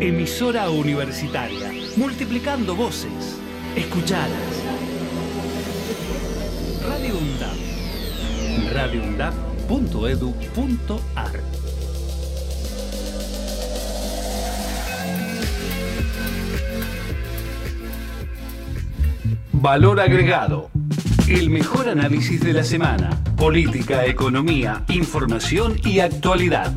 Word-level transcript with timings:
Emisora 0.00 0.70
universitaria, 0.70 1.72
multiplicando 1.96 2.76
voces. 2.76 3.40
Escuchalas. 3.74 4.30
Radio 6.86 7.16
UNDAP. 7.16 7.60
Valor 19.52 20.00
agregado. 20.00 20.70
El 21.28 21.50
mejor 21.50 21.88
análisis 21.88 22.40
de 22.40 22.52
la 22.52 22.64
semana. 22.64 23.10
Política, 23.36 24.06
economía, 24.06 24.84
información 24.88 25.76
y 25.84 26.00
actualidad. 26.00 26.72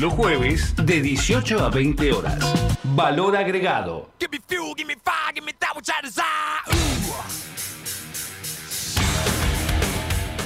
Los 0.00 0.12
jueves 0.12 0.74
de 0.76 1.00
18 1.00 1.58
a 1.58 1.70
20 1.70 2.12
horas. 2.12 2.38
Valor 2.82 3.34
agregado. 3.34 4.10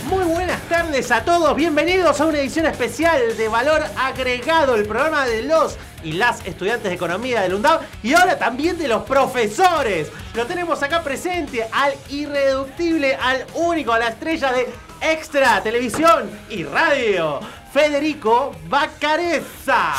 Muy 0.05 0.25
buenas 0.25 0.61
tardes 0.69 1.11
a 1.11 1.25
todos, 1.25 1.57
bienvenidos 1.57 2.21
a 2.21 2.27
una 2.27 2.39
edición 2.39 2.67
especial 2.67 3.37
de 3.37 3.49
Valor 3.49 3.83
Agregado, 3.99 4.77
el 4.77 4.87
programa 4.87 5.27
de 5.27 5.43
los 5.43 5.77
y 6.05 6.13
las 6.13 6.47
estudiantes 6.47 6.89
de 6.89 6.95
economía 6.95 7.41
del 7.43 7.55
UNDAV 7.55 7.81
y 8.05 8.15
ahora 8.15 8.39
también 8.39 8.79
de 8.79 8.87
los 8.87 9.03
profesores. 9.03 10.13
Lo 10.35 10.47
tenemos 10.47 10.81
acá 10.85 11.03
presente 11.03 11.67
al 11.73 11.95
irreductible, 12.09 13.17
al 13.17 13.45
único, 13.55 13.93
a 13.93 13.99
la 13.99 14.09
estrella 14.09 14.53
de 14.53 14.69
Extra 15.01 15.63
Televisión 15.63 16.31
y 16.51 16.63
Radio, 16.63 17.41
Federico 17.73 18.53
Bacareza. 18.69 19.93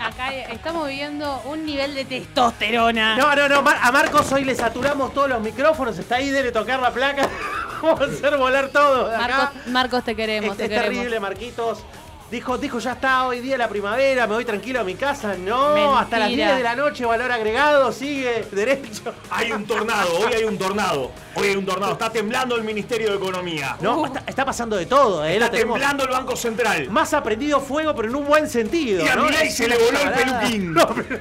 Acá 0.00 0.32
estamos 0.52 0.86
viviendo 0.88 1.42
un 1.46 1.66
nivel 1.66 1.94
de 1.94 2.04
testosterona. 2.04 3.16
No, 3.16 3.34
no, 3.34 3.48
no, 3.48 3.58
a 3.68 3.92
Marcos 3.92 4.30
hoy 4.32 4.44
le 4.44 4.54
saturamos 4.54 5.12
todos 5.12 5.28
los 5.28 5.40
micrófonos, 5.40 5.98
está 5.98 6.16
ahí, 6.16 6.30
debe 6.30 6.52
tocar 6.52 6.80
la 6.80 6.92
placa. 6.92 7.28
Vamos 7.82 8.00
a 8.00 8.04
hacer 8.04 8.36
volar 8.38 8.68
todo. 8.68 9.10
Marcos, 9.18 9.66
Marcos, 9.66 10.04
te 10.04 10.14
queremos, 10.14 10.52
Es, 10.52 10.56
te 10.56 10.62
es 10.64 10.68
queremos. 10.70 10.94
terrible, 10.94 11.20
Marquitos. 11.20 11.78
Dijo, 12.28 12.58
dijo, 12.58 12.80
ya 12.80 12.92
está 12.94 13.28
hoy 13.28 13.38
día 13.38 13.56
la 13.56 13.68
primavera, 13.68 14.26
me 14.26 14.34
voy 14.34 14.44
tranquilo 14.44 14.80
a 14.80 14.84
mi 14.84 14.96
casa. 14.96 15.36
No, 15.38 15.96
hasta 15.96 16.18
las 16.18 16.26
Mentira. 16.28 16.46
10 16.48 16.56
de 16.58 16.62
la 16.64 16.74
noche, 16.74 17.04
valor 17.04 17.30
agregado, 17.30 17.92
sigue 17.92 18.44
derecho. 18.50 19.14
Hay 19.30 19.52
un 19.52 19.64
tornado, 19.64 20.18
hoy 20.18 20.32
hay 20.34 20.42
un 20.42 20.58
tornado. 20.58 21.12
Hoy 21.36 21.48
hay 21.48 21.56
un 21.56 21.64
tornado. 21.64 21.92
Está 21.92 22.10
temblando 22.10 22.56
el 22.56 22.64
Ministerio 22.64 23.10
de 23.10 23.16
Economía. 23.16 23.76
No, 23.80 24.00
Uh. 24.00 24.06
está, 24.06 24.24
está 24.26 24.44
pasando 24.44 24.74
de 24.76 24.86
todo, 24.86 25.24
¿eh? 25.24 25.34
Está 25.34 25.50
temblando 25.52 26.02
el 26.02 26.10
Banco 26.10 26.34
Central. 26.34 26.90
más 26.90 27.14
aprendido 27.14 27.60
fuego, 27.60 27.94
pero 27.94 28.08
en 28.08 28.16
un 28.16 28.24
buen 28.26 28.50
sentido. 28.50 29.04
Y 29.04 29.08
a 29.08 29.14
¿no? 29.14 29.26
Milei 29.26 29.48
se 29.48 29.68
le 29.68 29.76
voló 29.78 29.96
el 30.00 30.10
peluquín. 30.12 30.74
No, 30.74 30.88
pero- 30.88 31.20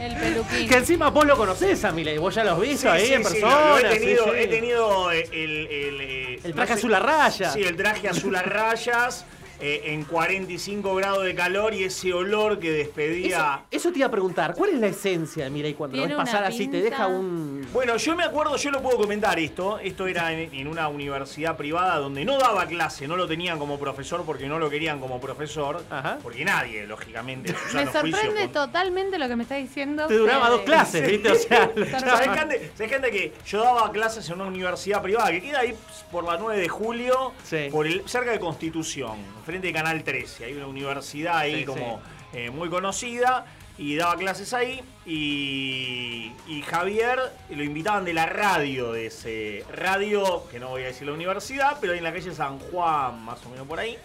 El 0.00 0.16
peluquín. 0.16 0.68
que 0.68 0.76
encima 0.78 1.10
vos 1.10 1.26
lo 1.26 1.36
conocés 1.36 1.84
a 1.84 1.92
Milei, 1.92 2.18
vos 2.18 2.34
ya 2.34 2.42
lo 2.42 2.52
has 2.54 2.60
visto 2.60 2.90
ahí 2.90 3.12
en 3.12 3.24
sí, 3.24 3.34
persona. 3.34 3.68
lo 3.68 3.78
he 3.78 3.92
sí, 3.92 3.98
tenido, 4.00 4.24
sí. 4.24 4.30
he 4.34 4.46
tenido 4.48 5.12
eh, 5.12 5.28
el, 5.30 5.66
el, 5.68 6.00
eh, 6.00 6.40
El 6.42 6.50
no 6.50 6.56
traje 6.56 6.72
sé- 6.72 6.78
azul 6.80 6.94
a 6.94 6.98
raya. 6.98 7.50
Sí, 7.52 7.62
el 7.62 7.76
traje 7.76 8.08
azul 8.08 8.34
a 8.34 8.42
rayas. 8.42 9.24
eh, 9.60 9.82
en 9.92 10.04
45 10.04 10.94
grados 10.94 11.24
de 11.24 11.34
calor 11.34 11.74
y 11.74 11.84
ese 11.84 12.12
olor 12.12 12.58
que 12.58 12.70
despedía. 12.70 13.64
eso 13.70 13.90
te 13.92 13.98
iba 13.98 14.08
a 14.08 14.10
preguntar, 14.10 14.54
¿cuál 14.54 14.70
es 14.70 14.80
la 14.80 14.86
esencia 14.88 15.44
de 15.44 15.50
Milei 15.50 15.74
cuando 15.74 15.96
lo 15.98 16.06
ves 16.06 16.16
pasar 16.16 16.44
así? 16.44 16.68
Te 16.68 16.80
deja 16.82 17.06
un... 17.06 17.66
Bueno, 17.72 17.96
yo 17.96 18.16
me 18.16 18.24
acuerdo, 18.24 18.56
yo 18.56 18.70
lo 18.70 18.82
puedo 18.82 18.96
comentar 18.98 19.38
esto. 19.38 19.78
Esto 19.78 20.06
era 20.06 20.32
en, 20.32 20.52
en 20.54 20.66
una 20.68 20.88
universidad 20.88 21.56
privada 21.56 21.96
donde 21.96 22.24
no 22.24 22.38
daba 22.38 22.66
clase, 22.66 23.06
no 23.06 23.16
lo 23.16 23.26
tenían 23.26 23.58
como 23.58 23.78
profesor 23.78 24.24
porque 24.24 24.46
no 24.48 24.58
lo 24.58 24.70
querían 24.70 24.98
como 25.00 25.20
profesor. 25.20 25.82
Ajá. 25.90 26.18
Porque 26.22 26.44
nadie, 26.44 26.86
lógicamente, 26.86 27.54
Me 27.74 27.86
sorprende 27.86 28.42
con- 28.44 28.52
totalmente 28.52 29.18
lo 29.18 29.28
que 29.28 29.36
me 29.36 29.42
está 29.42 29.56
diciendo. 29.56 30.06
Te 30.06 30.14
duraba 30.14 30.46
Fede. 30.46 30.56
dos 30.56 30.60
clases, 30.64 31.08
¿viste? 31.10 31.30
O 31.30 31.34
sea, 31.34 31.70
¿Sabés 32.00 32.28
qué 32.28 32.40
ande- 32.40 32.70
sabés 32.74 32.88
qué 32.88 32.94
ande 32.94 33.10
que 33.10 33.32
yo 33.46 33.62
daba 33.62 33.90
clases 33.92 34.28
en 34.28 34.34
una 34.36 34.46
universidad 34.46 35.02
privada 35.02 35.30
que 35.30 35.40
queda 35.42 35.60
ahí 35.60 35.74
por 36.10 36.24
la 36.24 36.36
9 36.38 36.60
de 36.60 36.68
julio, 36.68 37.32
Sí. 37.44 37.68
por 37.70 37.86
el, 37.86 38.02
cerca 38.08 38.30
de 38.32 38.40
Constitución, 38.40 39.18
de 39.58 39.72
Canal 39.72 40.04
13. 40.04 40.44
Hay 40.44 40.52
una 40.54 40.66
universidad 40.66 41.38
ahí 41.38 41.60
Sí, 41.60 41.64
como 41.64 42.00
eh, 42.32 42.50
muy 42.50 42.68
conocida 42.68 43.46
y 43.78 43.96
daba 43.96 44.16
clases 44.16 44.52
ahí. 44.54 44.80
Y, 45.06 46.32
y 46.46 46.62
Javier 46.62 47.18
lo 47.50 47.62
invitaban 47.64 48.04
de 48.04 48.12
la 48.12 48.26
radio, 48.26 48.92
de 48.92 49.06
ese 49.06 49.64
radio, 49.74 50.44
que 50.50 50.60
no 50.60 50.68
voy 50.68 50.82
a 50.82 50.86
decir 50.86 51.06
la 51.06 51.14
universidad, 51.14 51.78
pero 51.80 51.92
ahí 51.92 51.98
en 51.98 52.04
la 52.04 52.12
calle 52.12 52.32
San 52.34 52.58
Juan, 52.58 53.24
más 53.24 53.44
o 53.46 53.48
menos 53.50 53.66
por 53.66 53.78
ahí. 53.80 53.96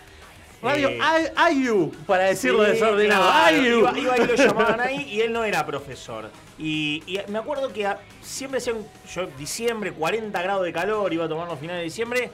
Radio 0.61 0.89
Eh, 0.89 0.99
Ay- 1.01 1.27
Ayu, 1.35 1.91
para 2.07 2.23
decirlo 2.23 2.63
Sí, 2.65 2.71
desordenado. 2.71 3.23
claro, 3.29 3.57
Ayu. 3.57 3.79
Iba, 3.79 3.99
iba 3.99 4.17
y 4.17 4.27
lo 4.27 4.35
llamaban 4.35 4.79
ahí 4.79 5.01
y 5.11 5.21
él 5.21 5.31
no 5.33 5.43
era 5.43 5.65
profesor. 5.65 6.31
Y, 6.57 7.03
y 7.05 7.19
me 7.29 7.37
acuerdo 7.39 7.71
que 7.73 7.85
a- 7.85 7.99
siempre 8.21 8.57
hacían, 8.59 8.77
yo 9.13 9.27
diciembre, 9.37 9.91
40 9.91 10.41
grados 10.41 10.63
de 10.63 10.71
calor, 10.73 11.13
iba 11.13 11.25
a 11.25 11.29
tomar 11.29 11.47
los 11.47 11.59
finales 11.59 11.81
de 11.81 11.83
diciembre. 11.85 12.31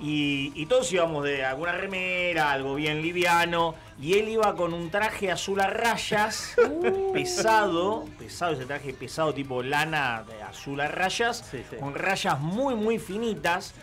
Y, 0.00 0.52
y 0.56 0.66
todos 0.66 0.92
íbamos 0.92 1.24
de 1.24 1.44
alguna 1.44 1.72
remera, 1.72 2.50
algo 2.52 2.74
bien 2.74 3.00
liviano. 3.00 3.74
Y 4.00 4.14
él 4.18 4.28
iba 4.28 4.54
con 4.56 4.74
un 4.74 4.90
traje 4.90 5.30
azul 5.30 5.60
a 5.60 5.68
rayas, 5.68 6.54
pesado, 7.12 8.04
pesado, 8.18 8.52
ese 8.52 8.66
traje 8.66 8.92
pesado 8.92 9.32
tipo 9.32 9.62
lana 9.62 10.24
de 10.26 10.42
azul 10.42 10.80
a 10.80 10.88
rayas, 10.88 11.44
Sí, 11.50 11.62
sí. 11.70 11.76
con 11.76 11.94
rayas 11.94 12.38
muy, 12.40 12.74
muy 12.74 12.98
finitas. 12.98 13.74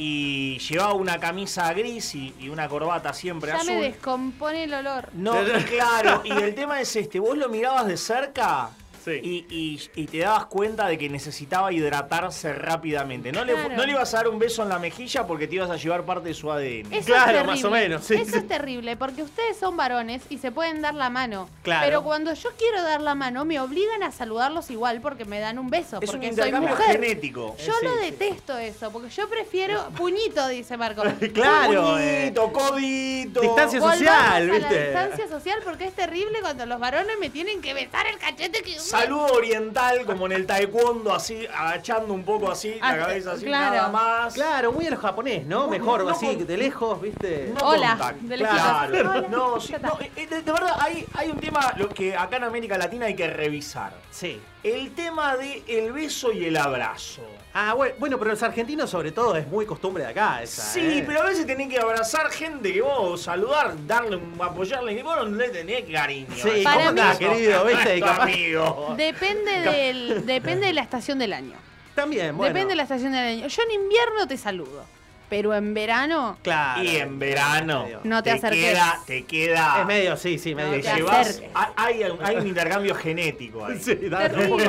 Y 0.00 0.58
llevaba 0.60 0.92
una 0.94 1.18
camisa 1.18 1.72
gris 1.72 2.14
y, 2.14 2.32
y 2.38 2.48
una 2.50 2.68
corbata 2.68 3.12
siempre 3.12 3.50
Ya 3.50 3.56
azul. 3.56 3.74
me 3.74 3.82
descompone 3.82 4.64
el 4.64 4.74
olor. 4.74 5.08
No, 5.12 5.32
claro, 5.68 6.22
y 6.24 6.30
el 6.30 6.54
tema 6.54 6.80
es 6.80 6.94
este, 6.94 7.18
vos 7.18 7.36
lo 7.36 7.48
mirabas 7.48 7.86
de 7.88 7.96
cerca 7.96 8.70
Sí. 9.04 9.20
y, 9.22 9.46
y- 9.48 9.90
y 10.02 10.06
te 10.06 10.18
dabas 10.18 10.46
cuenta 10.46 10.86
de 10.86 10.98
que 10.98 11.08
necesitaba 11.08 11.72
hidratarse 11.72 12.52
rápidamente. 12.52 13.32
No, 13.32 13.44
le, 13.44 13.68
no 13.70 13.84
le 13.86 13.92
ibas 13.92 14.12
a 14.14 14.18
dar 14.18 14.28
un 14.28 14.38
beso 14.38 14.62
en 14.62 14.68
la 14.68 14.78
mejilla 14.78 15.26
porque 15.26 15.46
te 15.46 15.56
ibas 15.56 15.70
a 15.70 15.76
llevar 15.76 16.04
parte 16.04 16.28
de 16.28 16.34
su 16.34 16.50
ADN. 16.50 16.92
Eso 16.92 17.06
Claro, 17.06 17.44
más 17.44 17.62
o 17.64 17.70
menos, 17.70 18.04
sí, 18.04 18.14
Eso 18.14 18.32
sí. 18.32 18.38
es 18.38 18.48
terrible, 18.48 18.96
porque 18.96 19.22
ustedes 19.22 19.56
son 19.56 19.76
varones 19.76 20.22
y 20.28 20.38
se 20.38 20.50
pueden 20.52 20.82
dar 20.82 20.94
la 20.94 21.10
mano. 21.10 21.48
Claro. 21.62 21.86
Pero 21.86 22.02
cuando 22.02 22.32
yo 22.34 22.50
quiero 22.58 22.82
dar 22.82 23.00
la 23.00 23.14
mano, 23.14 23.44
me 23.44 23.60
obligan 23.60 24.02
a 24.02 24.10
saludarlos 24.12 24.70
igual 24.70 25.00
porque 25.00 25.24
me 25.24 25.40
dan 25.40 25.58
un 25.58 25.70
beso. 25.70 25.98
es 26.00 26.08
un 26.10 26.16
porque 26.16 26.26
soy 26.26 26.30
intercambio 26.30 26.70
mujer. 26.70 26.92
genético. 27.00 27.56
Yo 27.58 27.72
Sí, 27.78 27.84
lo 27.86 27.94
sí. 27.96 28.10
detesto 28.10 28.58
eso, 28.58 28.90
porque 28.90 29.10
yo 29.10 29.28
prefiero 29.28 29.88
puñito, 29.96 30.46
dice 30.48 30.76
Marco. 30.76 31.02
Claro, 31.32 31.98
eh. 31.98 32.32
Puñito, 32.34 32.52
codito. 32.52 33.40
Distancia 33.40 33.78
Volvamos 33.80 33.98
social, 33.98 34.16
a 34.16 34.40
la 34.40 34.52
¿viste? 34.58 34.84
distancia 34.84 35.28
social 35.28 35.58
porque 35.64 35.84
es 35.86 35.94
terrible 35.94 36.40
cuando 36.40 36.66
los 36.66 36.78
varones 36.80 37.16
me 37.20 37.30
tienen 37.30 37.60
que 37.60 37.74
besar 37.74 38.06
el 38.06 38.18
cachete 38.18 38.62
que 38.62 38.78
Saludo 38.88 39.26
oriental 39.34 40.06
como 40.06 40.24
en 40.26 40.32
el 40.32 40.46
taekwondo, 40.46 41.12
así, 41.12 41.46
agachando 41.54 42.14
un 42.14 42.24
poco 42.24 42.50
así, 42.50 42.78
Ah, 42.80 42.92
la 42.96 42.98
cabeza 43.06 43.32
así, 43.32 43.44
claro. 43.44 43.76
nada 43.76 43.88
más. 43.90 44.32
Claro, 44.34 44.72
muy 44.72 44.86
a 44.86 44.90
lo 44.90 44.96
japonés, 44.96 45.46
¿no? 45.46 45.64
No, 45.64 45.68
Mejor, 45.68 46.04
no, 46.04 46.10
así, 46.10 46.26
con- 46.26 46.46
de 46.46 46.56
lejos, 46.56 47.00
¿viste? 47.02 47.52
No 47.54 47.68
Hola, 47.68 47.90
contact. 47.90 48.20
de 48.20 48.36
claro. 48.36 48.90
lejitos. 48.90 49.16
Hola. 49.16 49.28
No, 49.28 49.60
sí, 49.60 49.74
eh, 50.16 50.26
de, 50.26 50.42
de 50.42 50.52
verdad, 50.52 50.74
hay, 50.80 51.04
hay 51.14 51.30
un 51.30 51.38
tema 51.38 51.72
lo 51.76 51.88
que 51.90 52.16
acá 52.16 52.38
en 52.38 52.44
América 52.44 52.78
Latina 52.78 53.06
hay 53.06 53.14
que 53.14 53.28
revisar. 53.28 53.92
Sí. 54.10 54.40
El 54.64 54.92
tema 54.92 55.36
de 55.36 55.62
el 55.68 55.92
beso 55.92 56.32
y 56.32 56.44
el 56.46 56.56
abrazo. 56.56 57.22
Ah, 57.54 57.74
bueno, 57.74 57.94
bueno, 57.98 58.18
pero 58.18 58.32
los 58.32 58.42
argentinos 58.42 58.90
sobre 58.90 59.12
todo 59.12 59.36
es 59.36 59.46
muy 59.46 59.64
costumbre 59.66 60.02
de 60.04 60.10
acá 60.10 60.42
esa, 60.42 60.62
Sí, 60.62 60.80
¿eh? 60.80 61.04
pero 61.06 61.22
a 61.22 61.26
veces 61.26 61.46
tenés 61.46 61.68
que 61.68 61.78
abrazar 61.78 62.28
gente 62.30 62.72
que 62.72 62.82
vos 62.82 63.22
saludar, 63.22 63.74
darle, 63.86 64.16
un- 64.16 64.36
apoyarle, 64.42 64.94
que 64.96 65.02
vos 65.02 65.16
no 65.30 65.36
le 65.36 65.48
tenés 65.50 65.84
cariño. 65.90 66.28
Sí, 66.34 66.62
Para 66.64 66.76
¿cómo 66.76 66.92
mí- 66.92 67.00
andás, 67.00 67.18
querido? 67.18 67.64
¿Viste? 67.64 68.04
Amigo. 68.04 68.94
Depende 68.96 69.52
del, 69.60 70.26
depende 70.26 70.66
de 70.66 70.72
la 70.72 70.82
estación 70.82 71.18
del 71.18 71.32
año. 71.32 71.54
También, 71.94 72.36
bueno. 72.36 72.52
Depende 72.52 72.72
de 72.72 72.76
la 72.76 72.82
estación 72.82 73.12
del 73.12 73.24
año. 73.24 73.46
Yo 73.48 73.62
en 73.62 73.70
invierno 73.70 74.26
te 74.28 74.36
saludo, 74.36 74.84
pero 75.28 75.54
en 75.54 75.74
verano 75.74 76.36
Claro. 76.42 76.82
Y 76.82 76.96
en 76.96 77.18
verano 77.18 77.86
No 78.04 78.22
te 78.22 78.30
acerques. 78.32 78.64
queda, 78.64 79.00
te 79.06 79.24
queda, 79.24 79.80
Es 79.80 79.86
medio, 79.86 80.16
sí, 80.16 80.38
sí, 80.38 80.54
medio. 80.54 80.70
No 80.76 80.82
te 80.82 80.82
te 80.90 80.94
llevas, 80.96 81.42
hay, 81.76 82.02
hay 82.22 82.36
un- 82.36 82.46
intercambio 82.46 82.94
genético 82.94 83.64
ahí. 83.66 83.78
Sí, 83.82 83.94
da, 84.08 84.28
da 84.28 84.38
un 84.40 84.48
poco, 84.48 84.62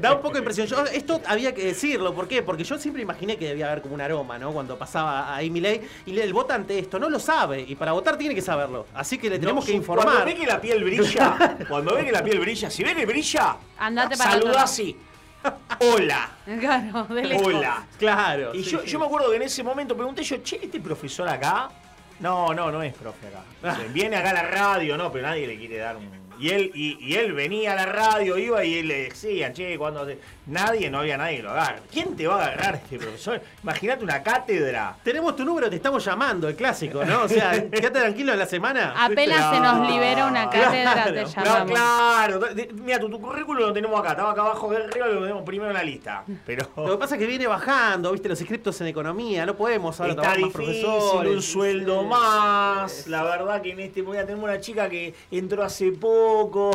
da 0.00 0.12
un 0.14 0.20
poco 0.22 0.32
de 0.34 0.38
impresión. 0.38 0.66
Yo, 0.66 0.84
esto 0.86 1.20
había 1.26 1.54
que 1.54 1.64
decirlo, 1.66 2.14
¿por 2.14 2.28
qué? 2.28 2.42
Porque 2.42 2.64
yo 2.64 2.78
siempre 2.78 3.02
imaginé 3.02 3.36
que 3.36 3.46
debía 3.48 3.66
haber 3.66 3.82
como 3.82 3.94
un 3.94 4.00
aroma, 4.00 4.38
¿no? 4.38 4.52
Cuando 4.52 4.78
pasaba 4.78 5.34
ahí 5.34 5.50
Milei 5.50 5.80
y 6.06 6.18
el 6.18 6.32
votante 6.32 6.78
esto 6.78 6.98
no 6.98 7.08
lo 7.10 7.18
sabe 7.18 7.60
y 7.66 7.74
para 7.74 7.92
votar 7.92 8.16
tiene 8.16 8.34
que 8.34 8.42
saberlo. 8.42 8.86
Así 8.94 9.18
que 9.18 9.28
le 9.30 9.38
tenemos 9.38 9.64
No, 9.64 9.66
que 9.70 9.76
informar. 9.76 10.06
Cuando 10.06 10.24
ve 10.24 10.34
que 10.34 10.46
la 10.46 10.60
piel 10.60 10.84
brilla, 10.84 11.56
cuando 11.68 11.94
ve 11.94 12.04
que 12.04 12.12
la 12.12 12.22
piel 12.22 12.38
brilla, 12.40 12.70
si 12.70 12.82
ve 12.84 12.94
que 12.94 13.06
brilla, 13.06 13.56
Andate 13.78 14.16
para 14.16 14.30
saluda 14.32 14.62
así. 14.62 14.96
Hola. 15.80 16.30
Claro, 16.44 17.04
de 17.04 17.24
lejos. 17.24 17.46
Hola. 17.46 17.86
Claro. 17.98 18.54
Y 18.54 18.64
sí, 18.64 18.70
yo, 18.70 18.80
sí. 18.80 18.88
yo 18.88 18.98
me 18.98 19.06
acuerdo 19.06 19.30
que 19.30 19.36
en 19.36 19.42
ese 19.42 19.62
momento 19.62 19.96
pregunté 19.96 20.22
yo, 20.22 20.38
che, 20.38 20.60
¿este 20.62 20.80
profesor 20.80 21.28
acá? 21.28 21.68
No, 22.20 22.54
no, 22.54 22.70
no 22.70 22.82
es 22.82 22.94
profe 22.94 23.26
acá. 23.28 23.76
Viene 23.92 24.16
acá 24.16 24.30
a 24.30 24.34
la 24.34 24.42
radio, 24.42 24.96
no, 24.96 25.12
pero 25.12 25.26
nadie 25.26 25.46
le 25.46 25.58
quiere 25.58 25.78
dar 25.78 25.96
un, 25.96 26.25
Y 26.38 26.50
él, 26.50 26.70
y, 26.74 26.98
y 27.00 27.14
él 27.16 27.32
venía 27.32 27.72
a 27.72 27.76
la 27.76 27.86
radio, 27.86 28.36
iba 28.38 28.64
y 28.64 28.78
él 28.78 28.88
le 28.88 29.02
decían, 29.04 29.52
che, 29.52 29.76
cuando 29.78 30.04
te-". 30.06 30.18
nadie, 30.46 30.90
no 30.90 30.98
había 31.00 31.16
nadie 31.16 31.38
que 31.38 31.42
lo 31.42 31.50
agarre. 31.50 31.80
¿Quién 31.90 32.14
te 32.16 32.26
va 32.26 32.36
a 32.42 32.46
agarrar 32.46 32.74
este 32.76 32.98
profesor? 32.98 33.40
Imagínate 33.62 34.04
una 34.04 34.22
cátedra. 34.22 34.96
Tenemos 35.02 35.34
tu 35.36 35.44
número, 35.44 35.68
te 35.70 35.76
estamos 35.76 36.04
llamando, 36.04 36.48
el 36.48 36.56
clásico, 36.56 37.04
¿no? 37.04 37.22
O 37.24 37.28
sea, 37.28 37.52
quédate 37.70 38.00
tranquilo 38.00 38.32
en 38.32 38.38
la 38.38 38.46
semana. 38.46 38.94
Apenas 38.96 39.54
se 39.54 39.60
nos 39.60 39.88
libera 39.90 40.26
una 40.26 40.50
cátedra, 40.50 40.92
Claro. 40.94 41.12
te 41.12 41.22
No, 41.22 41.28
No, 41.28 41.44
llamamos. 41.44 41.70
claro. 41.70 42.40
Mira, 42.74 42.98
tu, 43.00 43.08
tu 43.10 43.20
currículum 43.20 43.62
lo 43.68 43.72
tenemos 43.72 43.98
acá, 44.00 44.10
estaba 44.10 44.32
acá 44.32 44.40
abajo 44.42 44.70
de 44.70 44.84
arriba, 44.84 45.06
lo 45.08 45.20
tenemos 45.22 45.42
primero 45.44 45.70
en 45.70 45.76
la 45.76 45.82
lista. 45.84 46.24
Pero 46.44 46.68
Lo 46.76 46.90
que 46.92 46.98
pasa 46.98 47.14
es 47.16 47.20
que 47.20 47.26
viene 47.26 47.46
bajando, 47.46 48.12
viste, 48.12 48.28
los 48.28 48.40
inscriptos 48.40 48.80
en 48.80 48.88
economía, 48.88 49.46
no 49.46 49.56
podemos 49.56 49.98
ahora 50.00 50.12
está 50.12 50.22
tomar 50.22 50.40
más 50.40 50.52
difícil, 50.52 50.82
profesores. 50.84 51.32
un 51.34 51.42
sueldo 51.42 52.02
más. 52.04 53.06
La 53.06 53.22
verdad 53.24 53.62
que 53.62 53.72
en 53.72 53.80
este 53.80 54.00
a 54.06 54.24
tener 54.26 54.36
una 54.42 54.60
chica 54.60 54.88
que 54.88 55.14
entró 55.30 55.62
hace 55.64 55.90
poco. 55.92 56.25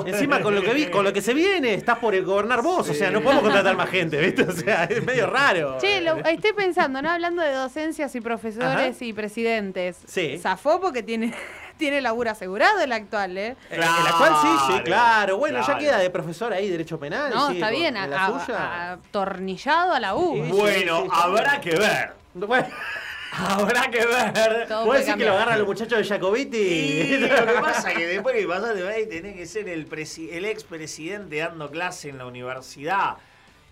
Encima 0.06 0.42
con 0.42 0.56
lo 0.56 0.62
que 0.62 0.74
vi, 0.74 0.86
con 0.88 1.04
lo 1.04 1.14
que 1.14 1.22
se 1.22 1.34
viene, 1.34 1.74
estás 1.74 1.98
por 2.00 2.20
gobernar 2.24 2.62
vos, 2.62 2.90
o 2.90 2.94
sea, 2.94 3.10
no 3.12 3.22
podemos 3.22 3.44
contratar 3.44 3.76
más 3.76 3.90
gente, 3.90 4.20
¿viste? 4.20 4.44
O 4.44 4.52
sea, 4.52 4.84
es 4.86 5.04
medio 5.06 5.28
raro. 5.28 5.78
Che, 5.80 6.02
lo- 6.02 6.18
estoy 6.18 6.54
pensando, 6.54 7.02
¿no? 7.02 7.10
Hablando 7.10 7.42
de 7.42 7.54
docencias 7.54 8.16
y 8.16 8.22
profesores 8.22 8.96
Ajá. 8.96 9.06
y 9.06 9.14
presidentes. 9.14 9.98
Sí. 10.08 10.38
Zafó 10.38 10.80
porque 10.80 11.04
tiene, 11.04 11.34
tiene 11.78 12.02
laburo 12.02 12.32
asegurado 12.32 12.82
el 12.82 12.92
actual, 12.92 13.38
¿eh? 13.38 13.48
Eh, 13.70 13.76
El 13.76 13.84
actual 13.84 14.34
sí, 14.42 14.48
sí, 14.74 14.80
Claro. 14.84 15.38
Bueno, 15.38 15.60
claro. 15.64 15.74
ya 15.74 15.80
queda 15.80 15.98
de 16.00 16.10
profesor 16.10 16.54
ahí, 16.54 16.70
derecho 16.70 17.00
penal. 17.00 17.32
No, 17.34 17.48
sí, 17.50 17.56
está 17.56 17.70
bien, 17.70 17.98
a- 17.98 18.92
atornillado 18.94 19.94
a 19.94 20.00
la 20.00 20.16
U. 20.16 20.34
Sí. 20.36 20.52
Bueno, 20.52 21.02
sí, 21.04 21.04
sí. 21.04 21.10
habrá 21.14 21.62
que 21.62 21.76
ver. 21.76 22.14
Bueno, 22.34 22.68
Habrá 23.32 23.90
que 23.90 24.06
ver. 24.06 24.34
Todo 24.68 24.68
¿Puedo 24.68 24.86
puede 24.86 25.00
decir 25.00 25.16
que 25.16 25.26
lo 25.26 25.34
agarran 25.34 25.58
los 25.60 25.68
muchachos 25.68 25.98
de 26.00 26.04
Jacobiti? 26.06 27.18
Lo 27.18 27.28
que 27.28 27.54
pasa 27.62 27.92
es 27.92 27.98
que 27.98 28.08
después 28.16 28.36
que 28.36 28.46
pasaste 28.48 28.88
ahí 28.88 29.06
tenés 29.08 29.36
que 29.36 29.46
ser 29.46 29.70
el, 29.70 29.88
presi- 29.90 30.30
el 30.32 30.46
expresidente 30.46 31.38
dando 31.38 31.70
clase 31.72 32.10
en 32.10 32.18
la 32.18 32.26
universidad. 32.26 33.18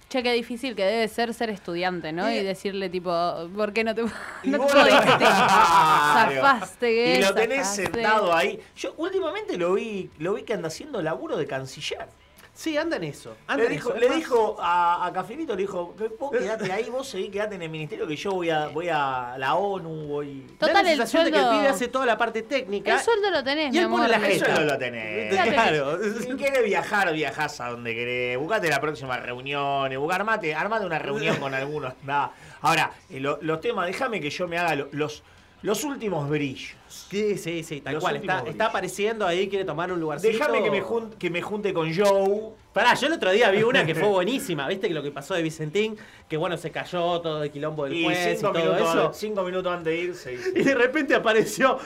Che, 0.10 0.24
qué 0.24 0.32
difícil 0.34 0.76
que 0.76 0.84
debe 0.84 1.08
ser 1.08 1.34
ser 1.36 1.50
estudiante, 1.52 2.12
¿no? 2.12 2.32
Y- 2.32 2.38
Y 2.38 2.44
decirle, 2.44 2.90
tipo, 2.90 3.12
¿por 3.56 3.74
qué 3.74 3.84
no 3.84 3.94
te, 3.94 4.02
no 4.44 4.66
te? 4.66 4.74
Claro. 4.74 6.42
Zafaste, 6.42 6.92
Y 6.92 7.14
que 7.20 7.22
lo 7.22 7.34
tenés 7.36 7.60
zafaste. 7.68 7.84
sentado 7.84 8.34
ahí. 8.36 8.60
Yo 8.76 8.94
últimamente 8.98 9.58
lo 9.58 9.74
vi, 9.74 10.10
lo 10.20 10.34
vi 10.34 10.44
que 10.44 10.54
anda 10.54 10.68
haciendo 10.70 11.02
laburo 11.02 11.38
de 11.38 11.46
canciller. 11.46 12.08
Sí, 12.60 12.76
anda 12.78 12.98
en 12.98 13.06
eso. 13.06 13.38
anda 13.48 13.64
Le 13.64 13.68
en 13.70 13.72
dijo, 13.76 13.90
eso. 13.96 14.00
le 14.00 14.16
dijo 14.18 14.58
a, 14.60 15.06
a 15.08 15.14
Cafelito, 15.14 15.56
le 15.56 15.62
dijo, 15.62 15.96
vos 16.20 16.32
quedate 16.38 16.70
ahí, 16.74 16.90
vos 16.90 17.08
seguí, 17.08 17.30
quedate 17.30 17.56
en 17.56 17.62
el 17.62 17.70
ministerio 17.70 18.06
que 18.06 18.18
yo 18.18 18.32
voy 18.34 18.50
a, 18.50 18.68
voy 18.68 18.90
a 18.90 19.36
la 19.38 19.56
ONU, 19.56 20.08
voy. 20.08 20.46
da 20.60 20.68
Total, 20.68 20.74
la 20.74 20.92
el 20.92 20.98
sensación 20.98 21.24
de 21.24 21.32
que 21.32 21.38
el 21.38 21.44
sueldo- 21.46 21.58
pibe 21.62 21.68
hace 21.70 21.88
toda 21.88 22.06
la 22.06 22.18
parte 22.18 22.42
técnica. 22.42 22.96
El 22.96 23.00
sueldo 23.00 23.32
lo 23.32 23.42
tenés, 23.46 23.68
Y 23.70 23.72
mi 23.72 23.78
él 23.78 23.86
amor. 23.86 24.00
pone 24.02 24.10
la 24.12 24.20
jeta. 24.20 24.54
no 24.56 24.62
lo 24.66 24.78
tenés. 24.78 25.30
Fíjate 25.32 25.52
Claro. 25.54 26.00
Si 26.22 26.36
querés 26.36 26.66
viajar, 26.66 27.14
viajás 27.14 27.62
a 27.62 27.70
donde 27.70 27.96
querés. 27.96 28.38
Buscate 28.38 28.68
la 28.70 28.82
próxima 28.82 29.16
reunión. 29.16 29.94
Armate, 30.12 30.54
armate 30.54 30.86
una 30.86 31.00
reunión 31.00 31.38
con 31.38 31.54
algunos. 31.54 31.94
nada. 32.04 32.34
Ahora, 32.60 32.92
eh, 33.10 33.22
lo- 33.22 33.40
los 33.42 33.62
temas, 33.62 33.88
déjame 33.88 34.20
que 34.20 34.30
yo 34.30 34.50
me 34.50 34.58
haga 34.58 34.76
lo- 34.76 34.90
los, 34.92 35.24
los 35.62 35.82
últimos 35.86 36.28
brillos. 36.30 36.76
Sí, 36.90 37.38
sí, 37.38 37.64
sí, 37.64 37.82
tal 37.82 37.94
Los 37.96 38.04
cual. 38.04 38.18
Está, 38.48 38.66
apareciendo 38.66 39.26
ahí, 39.26 39.48
quiere 39.48 39.64
tomar 39.64 39.92
un 39.92 40.00
lugarcito. 40.00 40.34
Déjame 40.34 40.64
que 40.64 40.72
me, 40.72 40.82
jun- 40.82 41.12
que 41.18 41.30
me 41.30 41.42
junte 41.42 41.74
con 41.74 41.94
Joe. 41.96 42.52
Pará, 42.74 42.94
yo 42.94 43.08
el 43.08 43.14
otro 43.14 43.32
día 43.32 43.50
vi 43.50 43.64
una 43.64 43.86
que 43.86 43.96
fue 43.96 44.08
buenísima, 44.08 44.68
¿viste? 44.68 44.88
Que 44.88 44.94
lo 44.94 45.02
que 45.04 45.12
pasó 45.12 45.34
de 45.34 45.42
Vicentín, 45.42 45.98
que 46.28 46.38
bueno, 46.38 46.56
se 46.58 46.70
cayó 46.72 47.20
todo 47.22 47.44
el 47.44 47.52
quilombo 47.52 47.86
del 47.86 47.94
Y 47.96 48.04
juez 48.06 48.34
y 48.34 48.36
cinco 48.38 48.52
todo 48.52 48.64
minutos, 48.64 48.90
eso. 48.90 49.12
cinco 49.14 49.44
minutos 49.44 49.72
antes 49.74 49.86
de 49.94 49.98
irse. 50.00 50.34
Y 50.56 50.64
de 50.64 50.76
repente 50.76 51.16
apareció, 51.16 51.78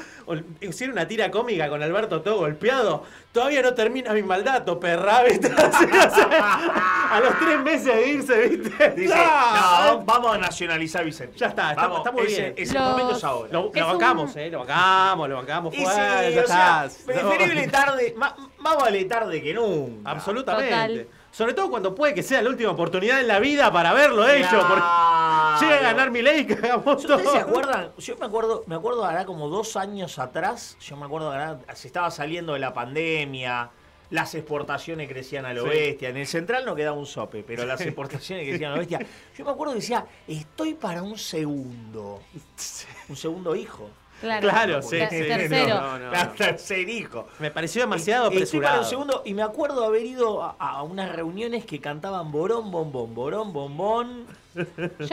hicieron 0.62 0.94
una 0.98 1.08
tira 1.08 1.32
cómica 1.32 1.70
con 1.70 1.82
Alberto 1.84 2.22
todo 2.22 2.38
golpeado. 2.38 3.04
Todavía 3.32 3.62
no 3.64 3.74
termina 3.74 4.14
mi 4.14 4.22
maldato, 4.24 4.80
perra, 4.80 5.24
¿viste? 5.24 5.50
A 5.58 7.20
los 7.24 7.38
tres 7.40 7.60
meses 7.62 7.86
de 7.96 8.08
irse, 8.10 8.48
¿viste? 8.48 8.90
Dice, 8.92 9.16
¡No! 9.16 9.94
no, 10.00 10.04
vamos 10.06 10.36
a 10.36 10.38
nacionalizar 10.38 11.04
Vicente. 11.06 11.38
Ya 11.38 11.48
está, 11.48 11.70
está- 11.72 11.82
Vamos, 11.84 11.98
está 12.00 12.12
muy 12.12 12.24
ese- 12.24 12.42
bien. 12.42 12.54
Ese 12.58 12.74
Los- 12.74 12.90
momento 12.92 13.16
es 13.18 13.24
ahora. 13.24 13.50
Lo, 13.52 13.70
Es 13.70 13.76
lo 13.80 13.86
un- 13.86 13.92
bancamos, 13.94 14.36
¿eh? 14.36 14.50
Lo 14.50 14.60
bancamos, 14.60 14.84
lo 15.28 15.36
bancamos 15.36 15.74
Y 15.74 15.78
sí, 15.78 15.84
ya 15.86 16.44
o 16.44 16.48
sea, 16.48 16.86
está. 16.86 17.06
preferible 17.06 17.68
tarde, 17.68 18.14
más, 18.18 18.34
más 18.60 18.76
vale 18.78 19.06
tarde 19.06 19.42
que 19.42 19.54
nunca. 19.54 20.12
Absolutamente. 20.12 20.70
Total. 21.04 21.08
Sobre 21.32 21.54
todo 21.54 21.70
cuando 21.72 21.96
puede 21.96 22.14
que 22.14 22.22
sea 22.22 22.42
la 22.44 22.50
última 22.50 22.70
oportunidad 22.72 23.20
en 23.20 23.28
la 23.28 23.40
vida 23.40 23.72
para 23.72 23.92
verlo 23.94 24.28
hecho. 24.30 24.50
Porque 24.68 24.76
Claro. 24.84 25.60
llega 25.62 25.78
a 25.78 25.82
ganar 25.82 26.12
mi 26.12 26.22
ley 26.22 26.42
y 26.42 26.46
cagamos 26.46 26.84
todo. 27.04 27.16
¿Ustedes 27.18 27.32
se 27.32 27.40
acuerdan? 27.40 27.92
Yo 27.98 28.16
me 28.18 28.26
acuerdo, 28.28 28.64
me 28.68 28.76
acuerdo 28.76 29.04
ahora 29.04 29.26
como 29.26 29.50
dos 29.50 29.76
años 29.76 30.20
atrás, 30.20 30.78
yo 30.80 30.96
me 30.96 31.06
acuerdo 31.06 31.32
ahora, 31.32 31.60
se 31.74 31.88
estaba 31.88 32.12
saliendo 32.12 32.54
de 32.54 32.60
la 32.60 32.72
pandemia, 32.74 33.72
las 34.12 34.36
exportaciones 34.36 35.10
crecían 35.10 35.46
a 35.48 35.54
lo 35.56 35.64
Sí. 35.64 35.70
bestia. 35.70 36.10
En 36.10 36.18
el 36.18 36.28
central 36.28 36.66
no 36.66 36.76
quedaba 36.76 36.96
un 36.96 37.08
sope, 37.08 37.42
pero 37.44 37.66
las 37.66 37.82
exportaciones 37.82 38.48
crecían 38.48 38.72
a 38.72 38.76
lo 38.76 38.80
bestia. 38.82 39.00
Yo 39.36 39.44
me 39.44 39.50
acuerdo 39.52 39.74
que 39.74 39.80
decía, 39.80 40.06
estoy 40.28 40.76
para 40.76 41.02
un 41.02 41.18
segundo. 41.18 42.22
Un 43.10 43.16
segundo 43.18 43.56
hijo. 43.56 43.90
Claro, 44.24 44.50
Claro, 44.50 44.82
sí, 44.82 44.98
sí, 45.10 45.18
tercero. 45.28 45.82
no, 45.82 46.00
no. 46.00 46.10
Claro, 46.12 46.32
tercer 46.38 46.88
hijo. 46.90 47.28
Me 47.40 47.52
pareció 47.52 47.82
demasiado 47.82 48.32
Y- 48.32 48.38
Estoy 48.38 48.60
apresurado. 48.60 48.80
un 48.84 48.90
segundo 48.90 49.22
y 49.26 49.34
me 49.34 49.44
acuerdo 49.44 49.84
haber 49.86 50.04
ido 50.06 50.42
a, 50.44 50.56
a 50.58 50.82
unas 50.84 51.12
reuniones 51.14 51.66
que 51.66 51.80
cantaban 51.82 52.32
borón, 52.32 52.72
bombón, 52.72 53.14
borón, 53.14 53.52
bombón. 53.54 54.26
Yo 54.56 54.64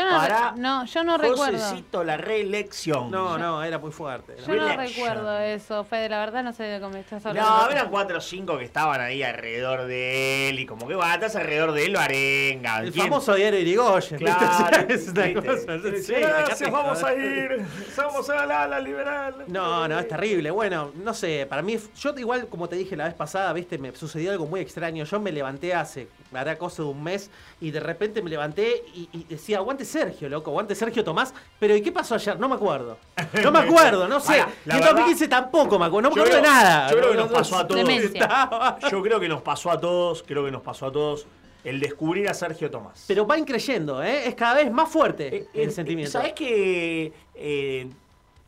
no, 0.05 0.19
Para 0.19 0.53
no, 0.55 0.85
yo 0.85 1.03
no 1.03 1.17
recuerdo. 1.17 1.59
Josecito, 1.59 2.05
la 2.05 2.19
reelección. 2.19 3.11
No, 3.11 3.39
no, 3.39 3.63
era 3.63 3.79
muy 3.79 3.91
fuerte. 3.91 4.37
Yo 4.47 4.55
no 4.55 4.77
recuerdo 4.77 5.39
eso, 5.39 5.83
Fede, 5.85 6.11
la 6.11 6.19
verdad 6.21 6.43
no 6.45 6.53
sé 6.53 6.65
de 6.65 6.79
cómo 6.79 6.95
estás 6.97 7.25
hablando. 7.25 7.49
No, 7.51 7.71
eran 7.71 7.89
cuatro 7.89 8.19
o 8.19 8.21
cinco 8.21 8.59
que 8.59 8.65
estaban 8.65 9.01
ahí 9.01 9.23
alrededor 9.23 9.87
de 9.87 10.51
él 10.51 10.59
y 10.61 10.67
como 10.67 10.87
que 10.87 10.95
va, 10.95 11.15
estás 11.15 11.37
alrededor 11.37 11.73
de 11.73 11.87
él, 11.87 11.93
lo 11.95 12.01
arenga. 12.01 12.81
El 12.81 12.93
¿Quién? 12.93 13.07
famoso 13.07 13.35
diario 13.35 13.61
Irigoyen. 13.61 14.19
Claro, 14.19 14.77
es 14.91 15.09
una 15.09 15.33
cosa. 15.35 15.79
Sí, 15.97 16.03
sí, 16.03 16.13
gracias, 16.13 16.71
vamos 16.71 17.03
a 17.03 17.15
ir. 17.15 17.65
Somos 17.97 18.29
a 18.29 18.45
la, 18.45 18.67
la 18.69 18.79
liberal. 19.01 19.45
No, 19.49 19.89
no, 19.89 19.99
es 19.99 20.09
terrible. 20.09 20.51
Bueno, 20.51 20.93
no 21.03 21.15
sé, 21.15 21.47
para 21.49 21.63
mí, 21.63 21.79
yo 21.99 22.15
igual 22.19 22.47
como 22.49 22.69
te 22.69 22.77
dije 22.77 22.97
la 22.97 23.05
vez 23.05 23.15
pasada, 23.15 23.53
viste, 23.53 23.79
me 23.79 23.95
sucedió 23.95 24.31
algo 24.33 24.47
muy 24.47 24.61
extraño. 24.61 25.05
Yo 25.05 25.21
me 25.21 25.33
levanté 25.33 25.75
hace, 25.75 26.09
hará 26.33 26.57
cosa 26.59 26.83
de 26.83 26.89
un 26.89 27.03
mes, 27.03 27.31
y 27.61 27.71
de 27.71 27.81
repente 27.81 28.23
me 28.23 28.31
levanté 28.31 28.83
y, 28.95 29.09
y 29.13 29.25
decía, 29.25 29.59
aguante 29.59 29.85
Sergio, 29.85 30.29
loco, 30.29 30.51
aguante 30.51 30.75
Sergio 30.75 31.03
Tomás. 31.05 31.35
Pero 31.59 31.75
¿y 31.75 31.83
qué 31.83 31.93
pasó 31.93 32.15
ayer? 32.15 32.39
No 32.39 32.49
me 32.49 32.55
acuerdo. 32.57 32.97
No 33.43 33.53
me 33.53 33.61
acuerdo, 33.61 34.09
no 34.09 34.21
sé. 34.21 34.39
Y 34.39 34.41
en 34.41 34.47
verdad- 34.67 34.91
2015 34.91 35.29
tampoco 35.29 35.79
me 35.79 35.87
acuerdo, 35.87 36.11
no 36.11 36.15
me 36.15 36.21
acuerdo 36.23 36.37
de 36.37 36.43
nada. 36.43 36.91
yo 36.91 36.97
creo 36.99 37.11
que 37.11 37.17
No, 37.17 37.23
nos 37.23 37.31
no, 37.31 37.37
pasó 37.37 37.59
a 37.59 37.67
todos. 37.67 38.91
Yo 38.91 39.03
creo 39.03 39.21
que 39.21 39.29
nos 39.29 39.43
pasó 39.43 39.71
a 39.71 39.81
todos, 39.81 40.23
creo 40.27 40.45
que 40.45 40.51
nos 40.51 40.63
pasó 40.63 40.87
a 40.87 40.93
todos 40.93 41.27
el 41.65 41.79
descubrir 41.79 42.29
a 42.29 42.35
Sergio 42.35 42.71
Tomás. 42.71 43.05
Pero 43.07 43.27
va 43.27 43.39
increyendo, 43.39 44.03
¿eh? 44.03 44.27
Es 44.27 44.35
cada 44.35 44.55
vez 44.55 44.71
más 44.73 44.89
fuerte 44.89 45.29
Eh, 45.37 45.47
el 45.55 45.69
eh, 45.69 45.73
sentimiento. 45.73 46.11
¿Sabés 46.13 46.33
que 46.33 47.13
eh, 47.35 47.89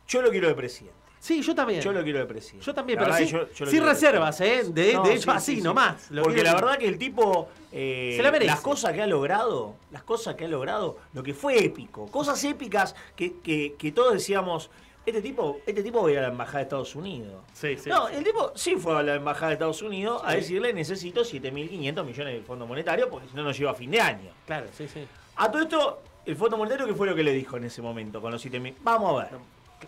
yo 0.07 0.21
lo 0.21 0.29
quiero 0.29 0.47
de 0.47 0.55
presidente? 0.55 0.97
Sí, 1.19 1.41
yo 1.41 1.55
también. 1.55 1.79
Yo 1.81 1.93
lo 1.93 2.03
quiero 2.03 2.19
de 2.19 2.25
presidente. 2.25 2.65
Yo 2.65 2.73
también, 2.73 2.99
La 2.99 3.05
pero 3.05 3.17
sí, 3.17 3.25
yo- 3.27 3.49
yo 3.53 3.65
sin 3.65 3.81
reservas, 3.83 4.41
¿eh? 4.41 4.63
De, 4.67 4.93
No, 4.93 5.03
de 5.03 5.13
hecho, 5.13 5.31
sí, 5.31 5.37
así 5.37 5.51
sí, 5.53 5.57
sí. 5.59 5.63
nomás. 5.63 6.11
Lo 6.11 6.21
Porque 6.23 6.43
la 6.43 6.53
verdad 6.53 6.77
que 6.77 6.85
el 6.87 6.97
tipo, 6.97 7.47
eh, 7.71 8.13
Se 8.17 8.21
la 8.23 8.29
merece. 8.29 8.51
las 8.51 8.59
cosas 8.59 8.91
que 8.91 9.01
ha 9.01 9.07
logrado, 9.07 9.75
las 9.91 10.03
cosas 10.03 10.35
que 10.35 10.43
ha 10.43 10.47
logrado, 10.49 10.97
lo 11.13 11.23
que 11.23 11.33
fue 11.33 11.63
épico, 11.63 12.07
cosas 12.07 12.43
épicas 12.43 12.93
que, 13.15 13.39
que, 13.39 13.75
que 13.77 13.91
todos 13.93 14.11
decíamos, 14.11 14.69
este 15.05 15.21
tipo, 15.21 15.61
este 15.65 15.81
tipo 15.81 16.01
va 16.03 16.09
a 16.09 16.11
ir 16.11 16.17
a 16.19 16.23
la 16.23 16.27
embajada 16.27 16.57
de 16.57 16.63
Estados 16.63 16.93
Unidos. 16.93 17.41
Sí, 17.53 17.77
sí. 17.77 17.89
no, 17.89 18.09
el 18.09 18.21
tipo 18.25 18.51
sí 18.55 18.75
fue 18.75 18.97
a 18.97 19.01
la 19.03 19.15
embajada 19.15 19.47
de 19.47 19.53
Estados 19.53 19.81
Unidos 19.81 20.21
a 20.25 20.33
decirle 20.33 20.73
necesito 20.73 21.21
7.500 21.23 22.03
millones 22.05 22.33
del 22.33 22.43
Fondo 22.43 22.65
Monetario 22.67 23.09
porque 23.09 23.29
si 23.29 23.35
no 23.37 23.43
nos 23.43 23.57
lleva 23.57 23.71
a 23.71 23.75
fin 23.75 23.91
de 23.91 24.01
año. 24.01 24.31
Claro, 24.45 24.67
sí, 24.77 24.89
sí. 24.89 25.05
A 25.37 25.49
todo 25.49 25.61
esto, 25.61 26.01
el 26.25 26.35
Fondo 26.35 26.57
Monetario, 26.57 26.85
¿qué 26.85 26.93
fue 26.93 27.07
lo 27.07 27.15
que 27.15 27.23
le 27.23 27.31
dijo 27.31 27.55
en 27.55 27.63
ese 27.63 27.81
momento 27.81 28.21
con 28.21 28.31
los 28.33 28.45
7.000? 28.45 28.75
Vamos 28.81 29.21
a 29.21 29.23
ver. 29.25 29.39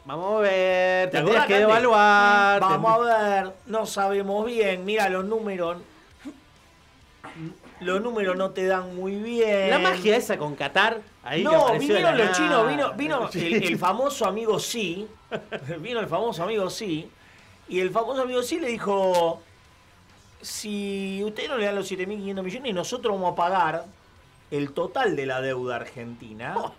Vamos 0.05 0.39
a 0.39 0.41
ver, 0.41 1.09
¿Te 1.09 1.17
tendrías 1.17 1.45
que 1.45 1.59
evaluar. 1.61 2.59
Vamos 2.59 3.09
a 3.09 3.41
ver, 3.43 3.53
no 3.67 3.85
sabemos 3.85 4.45
bien, 4.45 4.83
mira 4.83 5.09
los 5.09 5.25
números. 5.25 5.77
Los 7.79 8.01
números 8.01 8.37
no 8.37 8.51
te 8.51 8.65
dan 8.65 8.95
muy 8.95 9.15
bien. 9.15 9.69
La 9.69 9.79
magia 9.79 10.15
esa 10.15 10.37
con 10.37 10.55
Qatar, 10.55 11.01
ahí 11.23 11.43
no, 11.43 11.77
vinieron 11.77 12.17
los 12.17 12.27
nada. 12.27 12.37
chinos, 12.37 12.69
vino, 12.69 12.93
vino 12.93 13.29
el, 13.33 13.63
el 13.63 13.77
famoso 13.77 14.25
amigo 14.25 14.59
sí. 14.59 15.07
Vino 15.79 15.99
el 15.99 16.07
famoso 16.07 16.43
amigo 16.43 16.69
sí. 16.69 17.09
Y 17.67 17.79
el 17.79 17.89
famoso 17.91 18.21
amigo 18.21 18.41
sí 18.43 18.59
le 18.59 18.67
dijo: 18.67 19.41
Si 20.41 21.21
usted 21.25 21.49
no 21.49 21.57
le 21.57 21.65
dan 21.65 21.75
los 21.75 21.91
7.500 21.91 22.43
millones, 22.43 22.73
nosotros 22.73 23.13
vamos 23.15 23.33
a 23.33 23.35
pagar 23.35 23.85
el 24.51 24.71
total 24.71 25.15
de 25.15 25.25
la 25.25 25.41
deuda 25.41 25.77
argentina. 25.77 26.55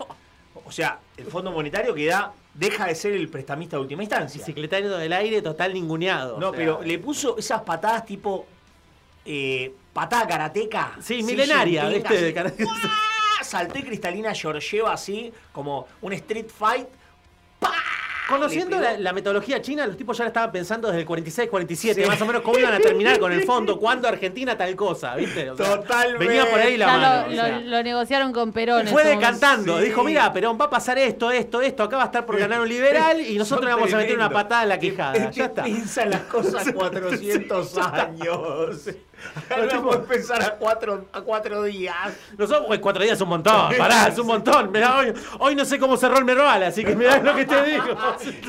O 0.64 0.72
sea, 0.72 0.98
el 1.16 1.26
Fondo 1.26 1.52
Monetario 1.52 1.94
queda, 1.94 2.32
deja 2.58 2.86
de 2.86 2.94
ser 2.94 3.12
el 3.12 3.28
prestamista 3.28 3.76
de 3.76 3.82
última 3.82 4.02
instancia. 4.02 4.44
Secretario 4.44 4.96
del 4.96 5.12
aire 5.12 5.42
total 5.42 5.74
ninguneado. 5.74 6.38
No, 6.38 6.48
o 6.48 6.50
sea. 6.50 6.58
pero 6.58 6.82
le 6.82 6.98
puso 6.98 7.38
esas 7.38 7.62
patadas 7.62 8.04
tipo. 8.04 8.46
Eh, 9.24 9.74
patada 9.92 10.26
karateca. 10.26 10.96
Sí, 11.00 11.22
milenaria, 11.22 11.88
¿viste? 11.88 12.34
y 13.74 13.82
Cristalina 13.82 14.34
Georgieva 14.34 14.92
así, 14.92 15.32
como 15.52 15.86
un 16.00 16.12
street 16.12 16.48
fight. 16.48 16.88
¡Pah! 17.58 17.95
Conociendo 18.28 18.76
la, 18.98 19.12
metodología 19.12 19.62
china, 19.62 19.86
los 19.86 19.96
tipos 19.96 20.18
ya 20.18 20.24
la 20.24 20.28
estaban 20.28 20.50
pensando 20.50 20.88
desde 20.88 21.00
el 21.00 21.06
46, 21.06 21.48
47, 21.48 22.02
Sí. 22.02 22.08
más 22.08 22.20
o 22.20 22.26
menos 22.26 22.42
cómo 22.42 22.58
iban 22.58 22.74
a 22.74 22.80
terminar 22.80 23.18
con 23.20 23.32
el 23.32 23.42
fondo, 23.46 23.78
cuando 23.78 24.08
Argentina 24.08 24.56
tal 24.56 24.74
cosa, 24.74 25.14
¿viste? 25.14 25.48
O 25.50 25.56
sea, 25.56 25.76
Totalmente. 25.76 26.26
Venía 26.26 26.50
por 26.50 26.58
ahí 26.58 26.76
la 26.76 26.86
Ya 26.86 26.92
mano. 26.98 27.26
lo, 27.28 27.32
o 27.32 27.34
sea. 27.36 27.58
lo- 27.60 27.66
lo 27.66 27.82
negociaron 27.84 28.32
con 28.32 28.52
Perón. 28.52 28.88
Fue 28.88 29.04
decantando, 29.04 29.78
Sí. 29.78 29.84
dijo, 29.84 30.02
mira, 30.02 30.32
Perón, 30.32 30.58
va 30.60 30.64
a 30.64 30.70
pasar 30.70 30.98
esto, 30.98 31.30
esto, 31.30 31.60
esto, 31.62 31.84
acá 31.84 31.96
va 31.98 32.02
a 32.02 32.06
estar 32.06 32.26
por 32.26 32.36
ganar 32.38 32.60
un 32.60 32.68
liberal 32.68 33.20
y 33.20 33.38
nosotros 33.38 33.64
le 33.66 33.74
vamos 33.74 33.92
a 33.94 33.98
meter 33.98 34.16
una 34.16 34.30
patada 34.30 34.64
en 34.64 34.68
la 34.70 34.78
quejada. 34.78 35.30
Ya 35.36 35.44
está. 35.46 35.62
Piensan 35.64 36.10
las 36.10 36.22
cosas 36.22 36.72
400 36.72 37.78
años. 37.78 38.90
A 39.50 39.68
tipos- 39.68 39.96
empezar 39.96 40.42
a 40.42 40.50
cuatro, 40.56 41.06
a 41.12 41.20
cuatro 41.20 41.62
días. 41.64 42.14
Nosotros, 42.36 42.78
cuatro 42.80 43.02
días 43.02 43.14
es 43.16 43.20
un 43.22 43.28
montón, 43.28 43.74
pará, 43.76 44.08
es 44.08 44.18
un 44.18 44.26
montón. 44.26 44.70
Mirá, 44.72 44.98
hoy, 44.98 45.12
hoy 45.38 45.54
no 45.54 45.64
sé 45.64 45.78
cómo 45.78 45.96
cerró 45.96 46.18
el 46.18 46.24
Merval, 46.24 46.62
así 46.64 46.84
que 46.84 46.94
mirá 46.96 47.18
lo 47.18 47.34
que 47.34 47.44
te 47.44 47.62
digo. 47.64 47.84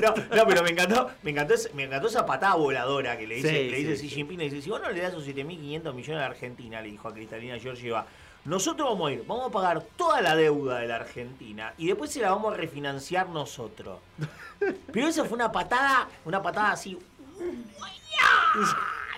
No, 0.02 0.14
no, 0.36 0.46
pero 0.48 0.64
me 0.64 0.70
encantó, 0.72 1.10
me 1.24 1.32
encantó, 1.32 1.54
me 1.74 1.84
encantó 1.84 2.08
esa 2.08 2.26
patada 2.26 2.56
voladora 2.56 3.18
que 3.18 3.26
le 3.28 3.36
dice, 3.36 3.50
Sí, 3.50 3.70
le 3.70 3.78
dice 3.78 3.98
sí, 3.98 4.08
Xi 4.08 4.16
Jinping, 4.16 4.38
le 4.38 4.46
dice, 4.46 4.62
si 4.62 4.70
vos 4.70 4.80
no 4.82 4.90
le 4.90 5.02
das 5.02 5.12
esos 5.14 5.26
7.500 5.26 5.94
millones 5.94 6.10
a 6.10 6.20
la 6.20 6.26
Argentina, 6.28 6.82
le 6.82 6.90
dijo 6.92 7.08
a 7.08 7.14
Cristalina 7.14 7.58
Georgieva, 7.60 8.06
nosotros 8.46 8.88
vamos 8.90 9.10
a 9.10 9.14
ir, 9.14 9.24
vamos 9.28 9.48
a 9.50 9.52
pagar 9.52 9.82
toda 9.98 10.22
la 10.22 10.36
deuda 10.36 10.80
de 10.80 10.88
la 10.88 10.96
Argentina 10.98 11.74
y 11.78 11.88
después 11.88 12.12
se 12.12 12.22
la 12.22 12.30
vamos 12.32 12.54
a 12.54 12.58
refinanciar 12.58 13.28
nosotros. 13.30 14.00
Pero 14.94 15.08
esa 15.08 15.26
fue 15.26 15.36
una 15.36 15.52
patada, 15.52 16.08
una 16.26 16.42
patada 16.42 16.72
así. 16.72 16.98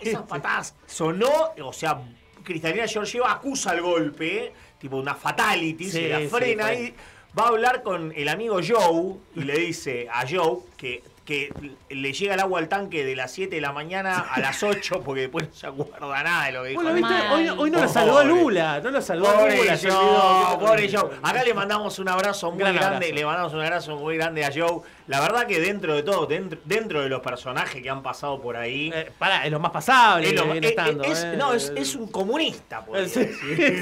Esas 0.01 0.23
patadas 0.23 0.75
sonó, 0.85 1.51
o 1.63 1.73
sea, 1.73 2.01
Cristalina 2.43 2.87
Georgieva 2.87 3.31
acusa 3.33 3.73
el 3.73 3.81
golpe, 3.81 4.53
tipo 4.79 4.97
una 4.97 5.15
fatality, 5.15 5.85
Sí, 5.85 5.91
se 5.91 6.09
la 6.09 6.19
sí, 6.19 6.27
frena 6.27 6.63
fue. 6.63 6.71
ahí. 6.71 6.95
Va 7.37 7.43
a 7.43 7.47
hablar 7.49 7.83
con 7.83 8.11
el 8.15 8.27
amigo 8.27 8.59
Joe 8.65 9.15
y 9.35 9.41
le 9.43 9.59
dice 9.59 10.07
a 10.11 10.25
Joe 10.27 10.59
que, 10.75 11.03
que 11.29 11.53
le 11.89 12.11
llega 12.11 12.33
el 12.33 12.39
agua 12.39 12.57
al 12.59 12.67
tanque 12.67 13.05
de 13.05 13.15
las 13.15 13.31
7 13.33 13.53
de 13.53 13.61
la 13.61 13.71
mañana 13.71 14.17
a 14.31 14.39
las 14.39 14.63
8 14.63 15.01
porque 15.05 15.21
después 15.21 15.47
no 15.47 15.53
se 15.53 15.67
acuerda 15.67 16.23
nada 16.23 16.45
de 16.47 16.51
lo 16.53 16.63
que 16.63 16.69
dijo. 16.69 16.81
Bueno, 16.81 16.95
viste, 16.95 17.13
hoy, 17.31 17.49
hoy 17.49 17.69
no 17.69 17.81
lo 17.81 17.87
saludó 17.87 18.23
Lula, 18.23 18.79
no 18.83 18.89
lo 18.89 18.99
saludó 18.99 19.31
Pobre 19.33 19.57
Lula, 19.57 20.57
pobre 20.59 20.91
Joe. 20.91 21.11
Acá 21.21 21.43
le 21.43 21.53
mandamos 21.53 21.99
un 21.99 22.09
abrazo 22.09 22.49
muy 22.49 22.59
Gran 22.61 22.73
grande, 22.73 22.95
abrazo. 22.95 23.13
le 23.13 23.25
mandamos 23.25 23.53
un 23.53 23.59
abrazo 23.61 23.95
muy 23.97 24.17
grande 24.17 24.43
a 24.43 24.51
Joe. 24.51 24.81
La 25.05 25.21
verdad 25.21 25.45
que 25.45 25.59
dentro 25.59 25.93
de 25.95 26.01
todo, 26.03 26.25
dentro, 26.25 26.59
dentro 26.65 27.01
de 27.01 27.09
los 27.09 27.21
personajes 27.21 27.81
que 27.81 27.89
han 27.89 28.01
pasado 28.01 28.41
por 28.41 28.57
ahí, 28.57 28.91
Eh, 28.93 29.11
es 29.45 29.51
lo 29.51 29.59
más 29.59 29.71
pasable 29.71 30.29
es 30.29 30.33
lo- 30.33 30.53
eh, 30.53 30.59
estando. 30.63 31.03
es- 31.03 31.23
eh. 31.23 31.35
no, 31.37 31.53
es, 31.53 31.71
es 31.75 31.95
un 31.95 32.07
comunista, 32.11 32.83
Sí, 33.07 33.27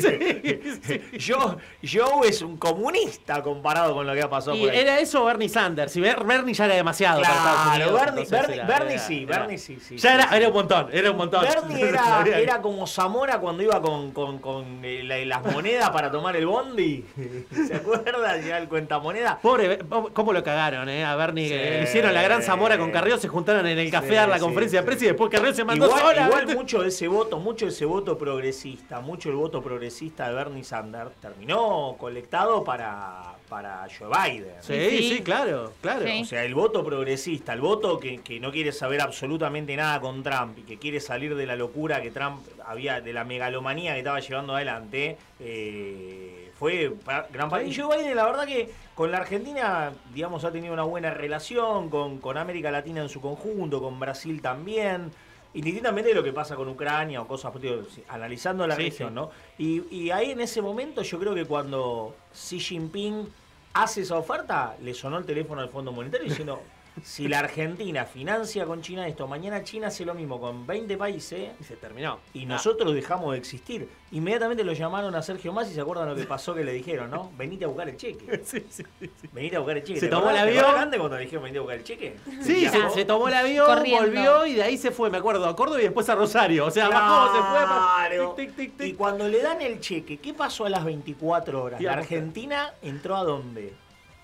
sí, 0.02 1.02
Joe, 1.28 1.56
Joe 1.84 2.28
es 2.28 2.42
un 2.42 2.58
comunista 2.58 3.42
comparado 3.42 3.94
con 3.94 4.06
lo 4.08 4.14
que 4.14 4.22
ha 4.22 4.30
pasado 4.30 4.56
Y 4.56 4.62
por 4.62 4.70
ahí. 4.72 4.80
era 4.80 5.00
eso 5.00 5.24
Bernie 5.26 5.50
Sanders. 5.50 5.96
Ber- 5.98 6.24
Bernie 6.24 6.54
ya 6.54 6.66
era 6.66 6.76
demasiado 6.76 7.22
Claro, 7.42 7.94
Bernie, 7.94 8.26
Bernie- 8.26 8.66
Bernie 8.66 9.00
sí, 9.00 9.24
era- 9.28 9.38
Bernie 9.40 9.58
sí, 9.58 9.80
sí. 9.80 9.98
Ya 9.98 10.16
era, 10.16 10.30
sí. 10.30 10.36
era 10.36 10.48
un 10.48 10.54
montón, 10.54 10.88
era 10.92 11.12
un 11.12 11.18
montón. 11.18 11.46
Bernie 11.46 11.82
era, 11.90 12.24
era 12.38 12.62
como 12.62 12.88
Zamora 12.88 13.40
cuando 13.40 13.64
iba 13.64 13.82
con, 13.82 14.12
con- 14.12 14.40
con, 14.40 14.82
eh, 14.84 15.04
la- 15.04 15.18
las 15.26 15.44
monedas 15.54 15.90
para 15.92 16.12
tomar 16.12 16.36
el 16.36 16.46
bondi. 16.46 17.06
¿Se 17.68 17.76
acuerdan? 17.76 18.42
Ya 18.44 18.58
el 18.58 18.68
cuentamoneda. 18.68 19.40
Pobre, 19.42 19.80
cómo 20.14 20.34
lo 20.34 20.44
cagaron, 20.44 20.90
eh, 20.90 21.04
a 21.06 21.16
Bernie. 21.16 21.48
Sí. 21.48 21.54
le 21.56 21.84
hicieron 21.84 22.14
la 22.14 22.22
gran 22.22 22.42
Zamora 22.42 22.78
con 22.78 22.92
Carrió, 22.92 23.18
se 23.18 23.28
juntaron 23.28 23.66
en 23.68 23.78
el 23.78 23.92
café 23.92 24.08
Sí, 24.10 24.16
a 24.16 24.20
dar 24.22 24.30
la 24.30 24.36
sí, 24.38 24.42
conferencia 24.42 24.80
sí. 24.80 24.82
de 24.82 24.86
prensa 24.88 25.06
y 25.06 25.08
después 25.10 25.30
Carrió 25.32 25.54
se 25.54 25.64
mandó 25.64 25.86
Igual, 25.86 26.02
sola. 26.02 26.26
igual 26.28 26.48
mucho 26.56 26.82
de 26.82 26.88
ese 26.90 27.08
voto, 27.08 27.40
mucho 27.40 27.66
de 27.66 27.72
ese 27.72 27.86
voto 27.86 28.18
progresista, 28.18 29.00
mucho 29.02 29.30
el 29.30 29.36
voto 29.36 29.62
progresista 29.62 30.30
de 30.30 30.36
Bernie 30.36 30.64
Sanders 30.64 31.12
terminó 31.22 31.96
colectado 32.00 32.64
para, 32.64 33.34
para 33.50 33.88
Joe 33.98 34.08
Biden. 34.10 34.56
Sí, 34.62 34.74
Sí. 34.90 35.10
sí, 35.18 35.22
claro, 35.24 35.74
claro. 35.82 36.06
Sí. 36.06 36.22
O 36.22 36.26
sea, 36.26 36.44
el 36.44 36.54
voto 36.56 36.84
progresista, 37.28 37.54
el 37.54 37.62
voto 37.62 38.00
que, 38.00 38.20
que 38.20 38.40
no 38.40 38.52
quiere 38.52 38.72
saber 38.72 39.02
absolutamente 39.02 39.76
nada 39.76 40.00
con 40.00 40.24
Trump 40.24 40.58
y 40.60 40.62
que 40.62 40.78
quiere 40.78 41.00
salir 41.00 41.36
de 41.36 41.46
la 41.46 41.56
locura 41.56 42.02
que 42.02 42.12
Trump 42.12 42.42
había, 42.66 43.02
de 43.02 43.14
la 43.14 43.24
megalomanía 43.24 43.94
que 43.94 44.00
estaba 44.00 44.20
llevando 44.20 44.56
adelante, 44.56 45.18
eh, 45.40 46.52
fue 46.58 46.94
gran 47.32 47.50
parte. 47.50 47.68
Y 47.68 47.76
Joe 47.76 47.98
Biden, 47.98 48.16
la 48.16 48.26
verdad 48.26 48.46
que 48.46 48.70
con 48.96 49.12
la 49.12 49.18
Argentina, 49.20 49.92
digamos, 50.14 50.44
ha 50.46 50.52
tenido 50.52 50.74
una 50.74 50.84
buena 50.84 51.12
relación, 51.12 51.90
con, 51.90 52.20
con 52.20 52.38
América 52.38 52.72
Latina 52.72 53.02
en 53.02 53.10
su 53.10 53.20
conjunto, 53.20 53.82
con 53.82 54.00
Brasil 54.00 54.42
también. 54.42 55.12
Indistintamente 55.54 56.10
de 56.10 56.16
lo 56.16 56.24
que 56.24 56.34
pasa 56.34 56.56
con 56.56 56.68
Ucrania 56.68 57.22
o 57.22 57.28
cosas, 57.28 57.54
digo, 57.60 57.82
analizando 58.10 58.68
la 58.68 58.76
Sí, 58.76 58.84
región, 58.84 59.10
sí. 59.10 59.16
¿no? 59.16 59.32
Y, 59.58 59.84
y 59.96 60.12
ahí 60.12 60.32
en 60.32 60.42
ese 60.42 60.62
momento 60.62 61.02
yo 61.02 61.20
creo 61.20 61.34
que 61.34 61.46
cuando 61.46 62.16
Xi 62.34 62.60
Jinping 62.60 63.28
hace 63.74 64.02
esa 64.02 64.18
oferta, 64.18 64.76
le 64.82 64.94
sonó 64.94 65.18
el 65.18 65.26
teléfono 65.26 65.62
al 65.62 65.70
Fondo 65.70 65.92
Monetario 65.92 66.28
diciendo, 66.28 66.62
si 67.04 67.28
la 67.28 67.40
Argentina 67.40 68.06
financia 68.06 68.66
con 68.66 68.82
China 68.82 69.08
esto, 69.08 69.28
mañana 69.28 69.64
China 69.64 69.88
hace 69.88 70.06
lo 70.06 70.14
mismo 70.14 70.40
con 70.40 70.66
20 70.68 70.98
países 70.98 71.52
Y 71.60 71.64
se 71.64 71.76
terminó. 71.76 72.20
y 72.34 72.44
Ah. 72.44 72.50
nosotros 72.50 72.94
dejamos 72.94 73.32
de 73.34 73.38
existir. 73.38 73.90
Inmediatamente 74.12 74.64
lo 74.64 74.74
llamaron 74.74 75.14
a 75.16 75.22
Sergio 75.22 75.52
Más 75.54 75.70
y 75.70 75.74
se 75.74 75.82
acuerdan 75.82 76.08
lo 76.10 76.16
que 76.16 76.24
pasó 76.24 76.56
que 76.56 76.64
le 76.64 76.72
dijeron, 76.74 77.12
¿no? 77.12 77.32
Venite 77.38 77.66
a 77.66 77.68
buscar 77.68 77.90
el 77.90 77.98
cheque. 77.98 78.42
Sí, 78.44 78.64
sí, 78.70 78.84
sí. 79.00 79.10
Venite 79.34 79.56
a 79.58 79.60
buscar 79.60 79.78
el 79.78 79.84
cheque. 79.84 80.00
Se 80.00 80.06
¿Te 80.08 80.12
tomó 80.12 80.30
el 80.30 80.38
avión. 80.38 80.66
antes 80.78 81.00
cuando 81.00 81.18
le 81.18 81.24
dijeron 81.24 81.44
venite 81.44 81.58
a 81.60 81.62
buscar 81.62 81.78
el 81.80 81.84
cheque? 81.84 82.16
Sí, 82.42 82.68
se, 82.70 82.90
se 82.90 83.06
tomó 83.06 83.28
el 83.28 83.34
avión, 83.34 83.66
Corriendo. 83.66 84.02
volvió 84.06 84.46
y 84.46 84.54
de 84.54 84.64
ahí 84.64 84.78
se 84.78 84.92
fue, 84.92 85.10
me 85.10 85.18
acuerdo, 85.18 85.46
a 85.48 85.56
Córdoba 85.56 85.80
y 85.80 85.84
después 85.84 86.08
a 86.10 86.16
Rosario. 86.16 86.66
O 86.66 86.72
sea, 86.72 86.88
bajó, 86.90 87.36
se 87.36 87.42
fue. 87.44 87.58
Claro. 87.68 88.34
Tic, 88.38 88.48
tic, 88.48 88.56
tic, 88.56 88.78
tic. 88.78 88.88
Y 88.88 88.94
cuando 88.94 89.28
le 89.28 89.42
dan 89.42 89.62
el 89.62 89.80
cheque, 89.80 90.18
¿qué 90.18 90.34
pasó 90.34 90.66
a 90.66 90.70
las 90.70 90.86
24 90.86 91.64
horas? 91.64 91.82
La. 91.82 91.94
Argentina 91.94 92.74
entró 92.82 93.16
a 93.18 93.24
dónde? 93.24 93.74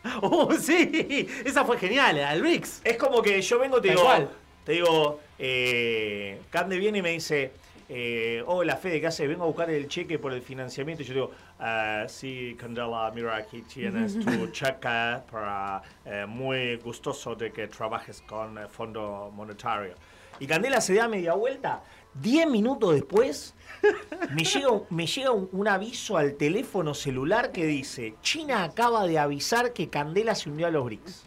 Oh, 0.22 0.52
sí, 0.54 1.28
esa 1.46 1.64
fue 1.66 1.78
genial, 1.78 2.20
al 2.20 2.42
BRICS. 2.42 2.82
Es 2.84 2.98
como 2.98 3.22
que 3.22 3.42
yo 3.42 3.60
vengo, 3.60 3.82
te 3.82 3.90
digo, 3.90 4.02
te 4.66 4.72
digo, 4.74 5.20
eh, 5.40 6.40
Cande 6.50 6.78
viene 6.78 6.98
y 7.00 7.02
me 7.02 7.12
dice, 7.12 7.52
eh, 7.90 8.44
hola 8.48 8.76
Fede, 8.78 9.00
¿qué 9.00 9.08
haces? 9.08 9.28
Vengo 9.28 9.44
a 9.44 9.48
buscar 9.48 9.70
el 9.70 9.88
cheque 9.88 10.20
por 10.20 10.34
el 10.34 10.42
financiamiento. 10.42 11.04
Y 11.04 11.06
yo 11.06 11.14
digo, 11.14 11.32
"Ah, 11.60 12.06
sí, 12.08 12.56
Candela, 12.60 13.12
mira, 13.14 13.36
aquí 13.36 13.62
tienes 13.62 14.18
tu 14.20 14.48
cheque 14.52 15.20
para 15.32 15.82
eh, 16.06 16.26
muy 16.28 16.78
gustoso 16.78 17.36
de 17.36 17.52
que 17.52 17.68
trabajes 17.68 18.22
con 18.22 18.58
el 18.58 18.68
Fondo 18.68 19.32
Monetario. 19.34 19.96
Y 20.40 20.48
Candela 20.48 20.82
se 20.82 20.96
da 20.96 21.08
media 21.08 21.34
vuelta. 21.34 21.84
Diez 22.14 22.48
minutos 22.48 22.94
después, 22.94 23.54
me 24.34 24.44
llega, 24.44 24.70
un- 24.70 24.84
me 24.90 25.06
llega 25.08 25.32
un, 25.32 25.50
un 25.52 25.68
aviso 25.68 26.18
al 26.18 26.36
teléfono 26.36 26.94
celular 26.94 27.52
que 27.52 27.66
dice, 27.66 28.16
China 28.22 28.64
acaba 28.64 29.06
de 29.06 29.20
avisar 29.20 29.74
que 29.74 29.90
Candela 29.90 30.36
se 30.36 30.50
unió 30.50 30.68
a 30.68 30.72
los 30.72 30.86
BRICS. 30.86 31.24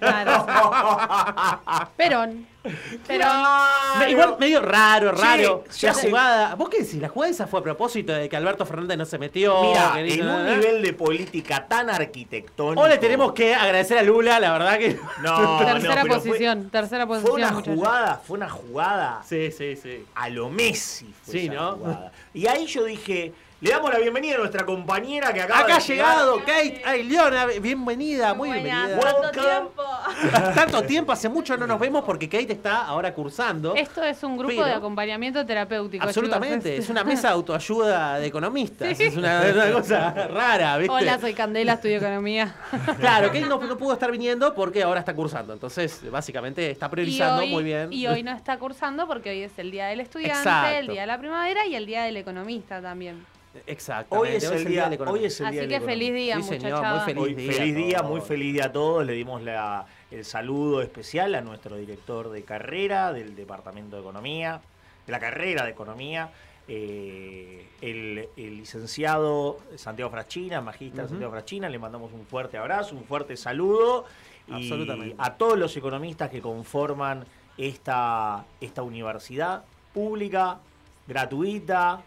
Claro. 0.00 0.46
Perón. 1.96 2.46
Me- 2.64 4.10
Igual 4.10 4.36
medio 4.38 4.60
raro, 4.62 5.12
raro. 5.12 5.64
Sí, 5.68 5.86
la 5.86 5.94
sé. 5.94 6.08
jugada. 6.08 6.54
¿Vos 6.54 6.68
qué 6.70 6.78
decís? 6.82 6.94
¿La 7.00 7.08
jugada 7.08 7.30
esa 7.30 7.46
fue 7.46 7.60
a 7.60 7.62
propósito 7.62 8.12
de 8.12 8.28
que 8.28 8.36
Alberto 8.36 8.64
Fernández 8.64 8.96
no 8.96 9.04
se 9.04 9.18
metió? 9.18 9.62
Mira, 9.62 9.92
en 10.00 10.26
un 10.26 10.46
¿eh? 10.48 10.56
nivel 10.56 10.82
de 10.82 10.92
política 10.94 11.66
tan 11.66 11.90
arquitectónico. 11.90 12.80
O 12.80 12.88
le 12.88 12.98
tenemos 12.98 13.32
que 13.32 13.54
agradecer 13.54 13.98
a 13.98 14.02
Lula, 14.02 14.40
la 14.40 14.52
verdad 14.52 14.78
que. 14.78 14.98
No, 15.22 15.58
tercera 15.58 15.94
no, 15.96 16.02
pero 16.02 16.14
posición, 16.16 16.70
tercera 16.70 17.06
Fue, 17.06 17.20
posición, 17.20 17.22
fue 17.62 17.62
una 17.72 17.76
jugada, 17.76 18.22
fue 18.26 18.36
una 18.38 18.48
jugada 18.48 19.22
Sí, 19.26 19.50
sí, 19.52 19.76
sí. 19.76 20.04
a 20.14 20.28
lo 20.28 20.48
Messi. 20.50 21.12
Fue 21.22 21.32
Sí, 21.34 21.38
esa 21.46 21.54
¿no? 21.54 21.72
jugada. 21.76 22.12
Y 22.32 22.46
ahí 22.46 22.66
yo 22.66 22.84
dije, 22.84 23.32
le 23.60 23.70
damos 23.70 23.90
la 23.90 23.98
bienvenida 23.98 24.34
a 24.34 24.38
nuestra 24.38 24.66
compañera 24.66 25.32
que 25.32 25.40
acaba 25.40 25.60
Acá 25.60 25.76
ha 25.76 25.78
de 25.78 25.84
llegado 25.86 26.38
Kate 26.40 26.82
Ailiona, 26.84 27.46
bienvenida, 27.46 28.34
muy 28.34 28.48
Buenas, 28.50 28.64
bienvenida. 28.64 29.00
tanto 29.00 29.20
Welcome. 29.22 29.42
tiempo. 29.42 29.82
Tanto 30.54 30.82
tiempo, 30.82 31.12
hace 31.12 31.28
mucho 31.30 31.56
no 31.56 31.66
nos 31.66 31.80
vemos 31.80 32.04
porque 32.04 32.28
Kate 32.28 32.52
está 32.52 32.84
ahora 32.84 33.14
cursando. 33.14 33.74
Esto 33.74 34.02
es 34.02 34.22
un 34.22 34.36
grupo 34.36 34.52
Pero- 34.54 34.66
de 34.66 34.72
acompañamiento 34.74 35.44
terapéutico. 35.46 36.04
Absolutamente, 36.04 36.70
chicos. 36.72 36.84
es 36.84 36.90
una 36.90 37.04
mesa 37.04 37.28
de 37.28 37.34
autoayuda 37.34 38.18
de 38.18 38.26
economistas, 38.26 39.00
es 39.00 39.16
una, 39.16 39.40
una 39.50 39.72
cosa 39.72 40.10
rara, 40.28 40.76
¿viste? 40.76 40.92
Hola, 40.94 41.18
soy 41.18 41.32
Candela, 41.32 41.74
estudio 41.74 41.96
economía. 41.98 42.54
Claro, 43.00 43.28
Kate 43.28 43.40
no, 43.42 43.58
no 43.58 43.78
pudo 43.78 43.94
estar 43.94 44.10
viniendo 44.12 44.54
porque 44.54 44.82
ahora 44.82 45.00
está 45.00 45.14
cursando, 45.14 45.52
entonces 45.54 46.02
básicamente 46.10 46.70
está 46.70 46.86
Y 46.86 46.88
priorizando 46.90 47.42
hoy, 47.42 47.50
muy 47.50 47.64
bien. 47.64 47.90
y 47.92 48.06
hoy 48.06 48.22
no 48.22 48.32
está 48.32 48.58
cursando 48.58 49.06
porque 49.06 49.30
hoy 49.30 49.42
es 49.42 49.58
el 49.58 49.70
día 49.70 49.86
del 49.86 50.00
estudiante, 50.00 50.38
Exacto. 50.38 50.76
el 50.78 50.86
día 50.88 51.00
de 51.02 51.06
la 51.06 51.18
primavera 51.18 51.66
y 51.66 51.74
el 51.76 51.86
día 51.86 52.02
del 52.04 52.16
economista 52.18 52.82
también. 52.82 53.24
Exactamente. 53.66 54.30
Hoy 54.30 54.36
es 54.36 54.44
el 54.44 54.64
día, 54.66 54.92
economista. 54.92 55.10
hoy 55.12 55.24
es 55.26 55.40
el 55.40 55.46
Así 55.46 55.58
día 55.58 55.68
que 55.68 55.80
feliz 55.84 56.12
día, 56.14 56.36
Sí, 56.36 56.42
señor, 56.42 56.62
muchachada. 56.72 56.94
muy 56.96 57.04
feliz. 57.04 57.22
Hoy, 57.22 57.34
día 57.34 57.52
feliz 57.52 57.74
a 57.74 57.78
día, 57.78 57.98
todos. 57.98 58.10
muy 58.10 58.20
feliz 58.20 58.52
día 58.54 58.64
a 58.66 58.72
todos. 58.72 59.06
Le 59.06 59.12
dimos 59.12 59.42
la- 59.42 59.86
el 60.10 60.24
saludo 60.24 60.82
especial 60.82 61.34
a 61.34 61.40
nuestro 61.40 61.76
director 61.76 62.30
de 62.30 62.42
carrera 62.42 63.12
del 63.12 63.34
Departamento 63.36 63.96
de 63.96 64.02
Economía, 64.02 64.60
de 65.06 65.12
la 65.12 65.18
carrera 65.20 65.64
de 65.64 65.70
Economía, 65.70 66.30
eh, 66.66 67.66
el, 67.82 68.28
el 68.36 68.56
licenciado 68.56 69.58
Santiago 69.76 70.10
Fraschina, 70.10 70.60
magista 70.60 71.02
Ujú. 71.02 71.10
Santiago 71.10 71.32
Fraschina. 71.32 71.68
Le 71.68 71.78
mandamos 71.78 72.12
un 72.12 72.24
fuerte 72.26 72.56
abrazo, 72.56 72.94
un 72.96 73.04
fuerte 73.04 73.36
saludo. 73.36 74.04
Y 74.46 74.70
a 75.18 75.34
todos 75.34 75.58
los 75.58 75.74
economistas 75.76 76.30
que 76.30 76.40
conforman 76.42 77.24
esta, 77.56 78.44
esta 78.60 78.82
universidad 78.82 79.64
pública, 79.94 80.58
gratuita 81.06 82.02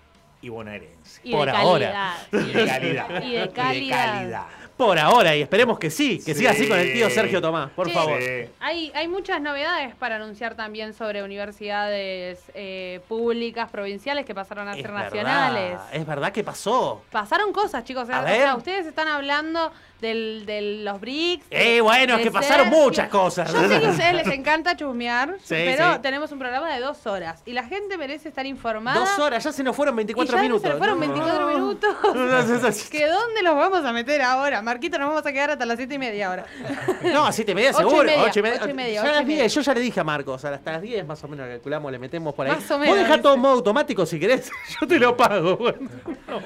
y 0.48 0.50
bonaerense. 0.50 1.22
Y 1.24 1.32
Por 1.32 1.46
de 1.46 1.51
ahora. 1.51 2.16
calidad. 2.32 2.48
Y 2.50 2.54
de 2.54 2.66
calidad. 2.66 3.24
Y 3.24 3.32
de 3.34 3.50
calidad. 3.51 4.06
calidad. 4.16 4.46
Por 4.77 5.00
ahora, 5.00 5.36
y 5.36 5.41
esperemos 5.41 5.79
que 5.79 5.89
sí, 5.89 6.17
que 6.24 6.34
Sí. 6.34 6.39
siga 6.39 6.51
así 6.51 6.67
con 6.69 6.77
el 6.77 6.93
tío 6.93 7.10
Sergio 7.10 7.41
Tomás, 7.41 7.72
por 7.72 7.89
favor. 7.89 8.22
Sí. 8.22 8.50
Hay, 8.60 8.91
hay 8.93 9.07
muchas 9.07 9.41
novedades 9.41 9.96
para 9.96 10.17
anunciar 10.17 10.55
también 10.55 10.93
sobre 10.93 11.24
universidades 11.24 12.39
eh, 12.53 13.01
públicas, 13.07 13.69
provinciales 13.72 14.25
que 14.25 14.36
pasaron 14.36 14.67
a 14.67 14.72
Es 14.75 14.81
ser 14.81 14.91
verdad, 14.91 15.03
nacionales. 15.05 15.79
es 15.91 16.05
verdad 16.05 16.31
que 16.31 16.43
pasó. 16.43 17.01
Pasaron 17.12 17.51
cosas, 17.53 17.84
chicos. 17.84 18.10
A 18.10 18.22
o 18.22 18.24
ver. 18.24 18.41
sea, 18.41 18.55
ustedes 18.55 18.86
están 18.86 19.07
hablando 19.07 19.72
del, 20.00 20.46
de 20.46 20.62
los 20.84 21.01
BRICS. 21.01 21.46
Eh, 21.50 21.81
bueno, 21.81 22.17
es 22.17 22.22
que 22.24 22.29
pasaron 22.31 22.69
muchas 22.69 23.10
cosas. 23.10 23.51
Yo 23.51 23.67
sé 23.67 23.79
que 23.79 23.88
a 23.88 23.89
ustedes 23.89 24.13
les 24.13 24.27
encanta 24.31 24.75
chusmear, 24.77 25.38
Sí, 25.43 25.55
pero 25.55 25.93
sí. 25.96 26.00
tenemos 26.03 26.31
un 26.31 26.38
programa 26.38 26.72
de 26.72 26.79
dos 26.81 27.07
horas 27.07 27.41
y 27.48 27.53
la 27.53 27.63
gente 27.63 27.98
merece 27.98 28.29
estar 28.29 28.46
informada. 28.46 29.00
Dos 29.00 29.17
horas, 29.17 29.43
ya 29.43 29.51
se 29.51 29.63
nos 29.63 29.75
fueron 29.75 29.96
24 29.96 30.36
y 30.36 30.38
ya 30.38 30.41
minutos. 30.43 30.62
Se 30.62 30.69
nos 30.69 30.77
fueron 30.77 31.00
No. 31.00 31.07
24 31.07 31.48
minutos. 31.48 31.96
¿Que 32.91 33.07
dónde 33.07 33.41
los 33.41 33.55
vamos 33.55 33.84
a 33.84 33.91
meter 33.91 34.22
ahora? 34.22 34.62
Marquito, 34.67 34.97
nos 35.00 35.07
vamos 35.07 35.25
a 35.25 35.31
quedar 35.31 35.51
hasta 35.51 35.65
las 35.65 35.77
7 35.77 35.95
y 35.95 35.97
media 35.97 36.27
ahora. 36.27 36.45
No, 37.13 37.25
a 37.25 37.31
siete 37.31 37.51
y 37.53 37.55
media 37.55 37.69
Ocho 37.71 37.79
y 37.79 37.83
seguro. 37.89 38.03
media, 38.03 38.24
ocho 38.24 38.39
y 38.39 38.43
media. 38.43 38.57
ocho 38.62 38.69
y 38.69 38.74
media, 38.74 38.93
Ya 38.95 39.01
ocho 39.01 39.09
a 39.09 39.13
y 39.13 39.15
las 39.15 39.25
media. 39.25 39.41
10, 39.43 39.53
yo 39.55 39.62
ya 39.62 39.74
le 39.74 39.79
dije 39.79 40.00
a 40.00 40.03
Marcos, 40.03 40.43
hasta 40.45 40.71
las 40.74 40.81
10 40.81 41.05
más 41.07 41.24
o 41.24 41.27
menos 41.27 41.47
calculamos, 41.47 41.91
le 41.91 42.00
metemos 42.00 42.33
por 42.33 42.45
ahí. 42.47 42.51
Más 42.53 42.69
o 42.69 42.77
Vos 42.77 42.79
menos, 42.79 42.97
dejá 42.97 43.21
todo 43.21 43.36
en 43.36 43.39
modo 43.39 43.53
automático 43.53 44.05
si 44.05 44.19
querés, 44.19 44.51
yo 44.81 44.88
te 44.88 45.00
lo 45.00 45.15
pago. 45.15 45.55
bueno. 45.57 45.89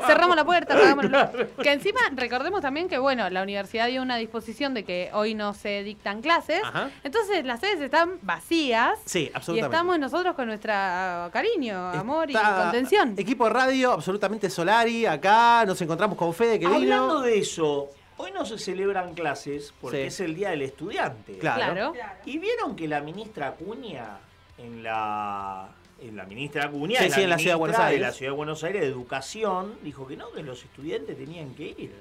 Cerramos 0.06 0.36
la 0.36 0.46
puerta, 0.46 0.76
apagamos 0.76 1.10
la 1.10 1.32
luz. 1.34 1.48
Que 1.64 1.72
encima, 1.72 2.00
recordemos 2.14 2.62
también 2.62 2.88
que, 2.88 2.98
bueno, 3.00 3.30
la 3.30 3.42
universidad 3.42 3.88
dio 3.88 4.02
una 4.02 4.18
disposición 4.18 4.74
de 4.74 4.84
que 4.84 5.10
hoy 5.14 5.34
no 5.34 5.54
se 5.54 5.82
dictan 5.84 6.22
clases. 6.22 6.62
Ajá. 6.64 6.90
Entonces 7.04 7.44
las 7.46 7.60
sedes 7.60 7.82
están 7.82 8.20
vacías. 8.22 9.00
Sí, 9.06 9.30
Y 9.32 9.32
absolutamente. 9.34 9.76
estamos 9.76 10.00
nosotros 10.00 10.36
con 10.36 10.48
nuestra 10.48 11.30
cariño, 11.34 11.90
amor 11.90 12.30
Está- 12.30 12.42
y 12.60 12.62
contención. 12.64 13.14
Equipo 13.18 13.46
de 13.46 13.50
radio, 13.52 13.94
absolutamente 13.94 14.50
Solari, 14.50 15.06
acá 15.06 15.64
nos 15.66 15.82
encontramos 15.82 16.18
con 16.18 16.34
Fede 16.34 16.60
que 16.60 16.66
Hablando 16.66 16.82
vino. 17.20 17.22
de 17.22 17.40
eso, 17.40 17.90
hoy 18.22 18.32
no 18.32 18.46
se 18.46 18.58
celebran 18.58 19.14
clases 19.14 19.74
porque 19.82 19.98
Sí. 19.98 20.04
es 20.04 20.20
el 20.22 20.36
Día 20.36 20.50
del 20.52 20.62
Estudiante. 20.62 21.38
Claro. 21.38 21.92
Claro. 21.94 21.94
Y 22.26 22.38
vieron 22.38 22.76
que 22.76 22.88
la 22.88 23.02
ministra 23.02 23.48
Acuña, 23.50 24.20
en 24.58 24.84
la, 24.84 25.70
en 26.00 26.16
la 26.16 26.26
ministra 26.26 26.66
Acuña, 26.66 27.00
Sí, 27.02 27.10
sí, 27.12 27.22
en 27.24 27.30
la 27.30 27.38
Ciudad 27.38 27.56
de 27.56 27.60
Buenos 27.60 27.80
Aires. 27.80 28.02
la 28.02 28.12
Ciudad 28.12 28.32
de 28.32 28.38
Buenos 28.38 28.64
Aires 28.64 28.82
de 28.82 28.88
Educación, 28.88 29.76
dijo 29.84 30.06
que 30.08 30.16
no, 30.18 30.32
que 30.32 30.44
los 30.44 30.64
estudiantes 30.64 31.18
tenían 31.18 31.54
que 31.56 31.64
ir. 31.78 31.94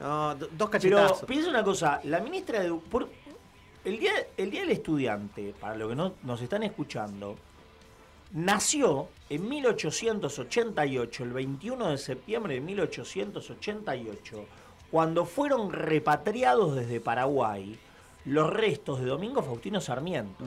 No, 0.00 0.34
do- 0.34 0.46
dos 0.46 0.50
Pero 0.56 0.70
cachetazos. 0.70 1.24
piensa 1.24 1.48
una 1.50 1.62
cosa, 1.64 2.00
la 2.04 2.20
ministra 2.20 2.60
de 2.60 2.72
por- 2.72 3.08
el 3.84 3.98
día 4.00 4.12
el 4.36 4.50
día 4.50 4.60
del 4.62 4.70
estudiante, 4.70 5.54
para 5.60 5.76
los 5.76 5.88
que 5.90 5.94
no 5.96 6.14
nos 6.22 6.40
están 6.42 6.62
escuchando, 6.62 7.36
nació 8.32 9.08
en 9.30 9.48
1888, 9.48 11.22
el 11.24 11.32
21 11.32 11.90
de 11.90 11.98
septiembre 11.98 12.54
de 12.54 12.60
1888, 12.60 14.44
cuando 14.94 15.24
fueron 15.24 15.72
repatriados 15.72 16.76
desde 16.76 17.00
Paraguay 17.00 17.76
los 18.24 18.48
restos 18.48 19.00
de 19.00 19.06
Domingo 19.06 19.42
Faustino 19.42 19.80
Sarmiento. 19.80 20.44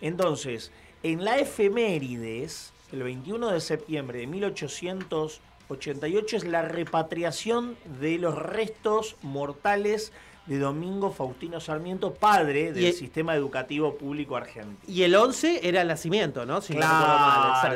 Entonces, 0.00 0.72
en 1.04 1.24
la 1.24 1.38
efemérides, 1.38 2.72
el 2.90 3.04
21 3.04 3.50
de 3.50 3.60
septiembre 3.60 4.18
de 4.18 4.26
1888 4.26 6.36
es 6.38 6.42
la 6.42 6.62
repatriación 6.62 7.76
de 8.00 8.18
los 8.18 8.34
restos 8.34 9.14
mortales 9.22 10.12
de 10.48 10.58
Domingo 10.58 11.10
Faustino 11.12 11.60
Sarmiento, 11.60 12.14
padre 12.14 12.72
del 12.72 12.86
el- 12.86 12.92
sistema 12.94 13.34
educativo 13.34 13.96
público 13.98 14.34
argentino. 14.34 14.78
Y 14.88 15.02
el 15.02 15.14
11 15.14 15.60
era 15.68 15.82
el 15.82 15.88
nacimiento, 15.88 16.46
¿no? 16.46 16.60
Si 16.62 16.72
Claro. 16.74 16.96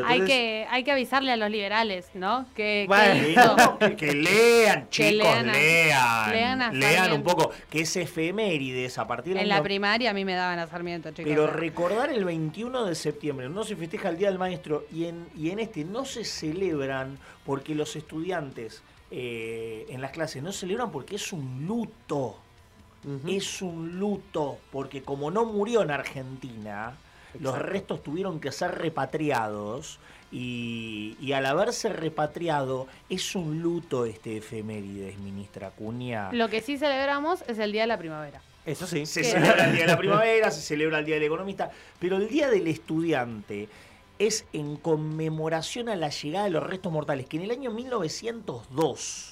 mal. 0.00 0.04
Hay 0.06 0.22
que, 0.24 0.66
hay 0.70 0.82
que 0.82 0.90
avisarle 0.92 1.30
a 1.32 1.36
los 1.36 1.50
liberales, 1.50 2.08
¿no? 2.14 2.46
Que, 2.56 2.86
que 2.88 2.88
Bueno. 2.88 3.78
que, 3.78 3.96
que 3.96 4.12
lean, 4.14 4.88
chicos, 4.90 5.12
lean 5.18 5.48
a- 5.50 5.52
lean. 5.52 6.30
lean 6.32 6.62
a 6.62 6.72
Lean 6.72 7.12
un 7.12 7.22
poco, 7.22 7.50
que 7.70 7.82
es 7.82 7.94
efemérides 7.96 8.96
a 8.98 9.06
partir 9.06 9.34
del 9.34 9.42
En 9.42 9.48
la 9.50 9.62
primaria 9.62 10.10
a 10.10 10.14
mí 10.14 10.24
me 10.24 10.34
daban 10.34 10.58
a 10.58 10.66
Sarmiento, 10.66 11.10
chicos. 11.10 11.24
Pero 11.28 11.46
recordar 11.46 12.10
el 12.10 12.24
21 12.24 12.86
de 12.86 12.94
septiembre, 12.94 13.48
no 13.50 13.64
se 13.64 13.76
festeja 13.76 14.08
el 14.08 14.16
Día 14.16 14.28
del 14.30 14.38
Maestro 14.38 14.86
y 14.90 15.04
en, 15.04 15.26
y 15.36 15.50
en 15.50 15.58
este 15.58 15.84
no 15.84 16.06
se 16.06 16.24
celebran 16.24 17.18
porque 17.44 17.74
los 17.74 17.96
estudiantes 17.96 18.82
eh, 19.10 19.84
en 19.90 20.00
las 20.00 20.10
clases 20.12 20.42
no 20.42 20.52
celebran 20.52 20.90
porque 20.90 21.16
es 21.16 21.32
un 21.34 21.66
luto. 21.66 22.38
Es 23.26 23.62
un 23.62 23.98
luto 23.98 24.58
porque 24.70 25.02
como 25.02 25.30
no 25.30 25.44
murió 25.44 25.82
en 25.82 25.90
Argentina, 25.90 26.94
los 27.40 27.58
restos 27.58 28.02
tuvieron 28.02 28.38
que 28.40 28.52
ser 28.52 28.78
repatriados 28.78 29.98
y, 30.30 31.16
y 31.20 31.32
al 31.32 31.46
haberse 31.46 31.88
repatriado 31.88 32.86
es 33.08 33.34
un 33.34 33.60
luto 33.60 34.04
este 34.06 34.36
efemérides, 34.36 35.18
ministra 35.18 35.68
Acuña. 35.68 36.32
Lo 36.32 36.48
que 36.48 36.60
sí 36.60 36.78
celebramos 36.78 37.42
es 37.48 37.58
el 37.58 37.72
Día 37.72 37.82
de 37.82 37.88
la 37.88 37.98
Primavera. 37.98 38.40
Eso 38.64 38.86
sí. 38.86 39.06
Se 39.06 39.22
¿Qué? 39.22 39.28
celebra 39.28 39.64
el 39.64 39.72
Día 39.72 39.82
de 39.82 39.92
la 39.92 39.98
Primavera, 39.98 40.50
se 40.50 40.60
celebra 40.60 40.98
el 41.00 41.04
Día 41.04 41.16
del 41.16 41.24
Economista, 41.24 41.70
pero 41.98 42.16
el 42.16 42.28
Día 42.28 42.48
del 42.48 42.66
Estudiante 42.68 43.68
es 44.18 44.44
en 44.52 44.76
conmemoración 44.76 45.88
a 45.88 45.96
la 45.96 46.08
llegada 46.10 46.44
de 46.44 46.50
los 46.50 46.62
restos 46.62 46.92
mortales, 46.92 47.26
que 47.26 47.38
en 47.38 47.44
el 47.44 47.50
año 47.50 47.70
1902 47.72 49.31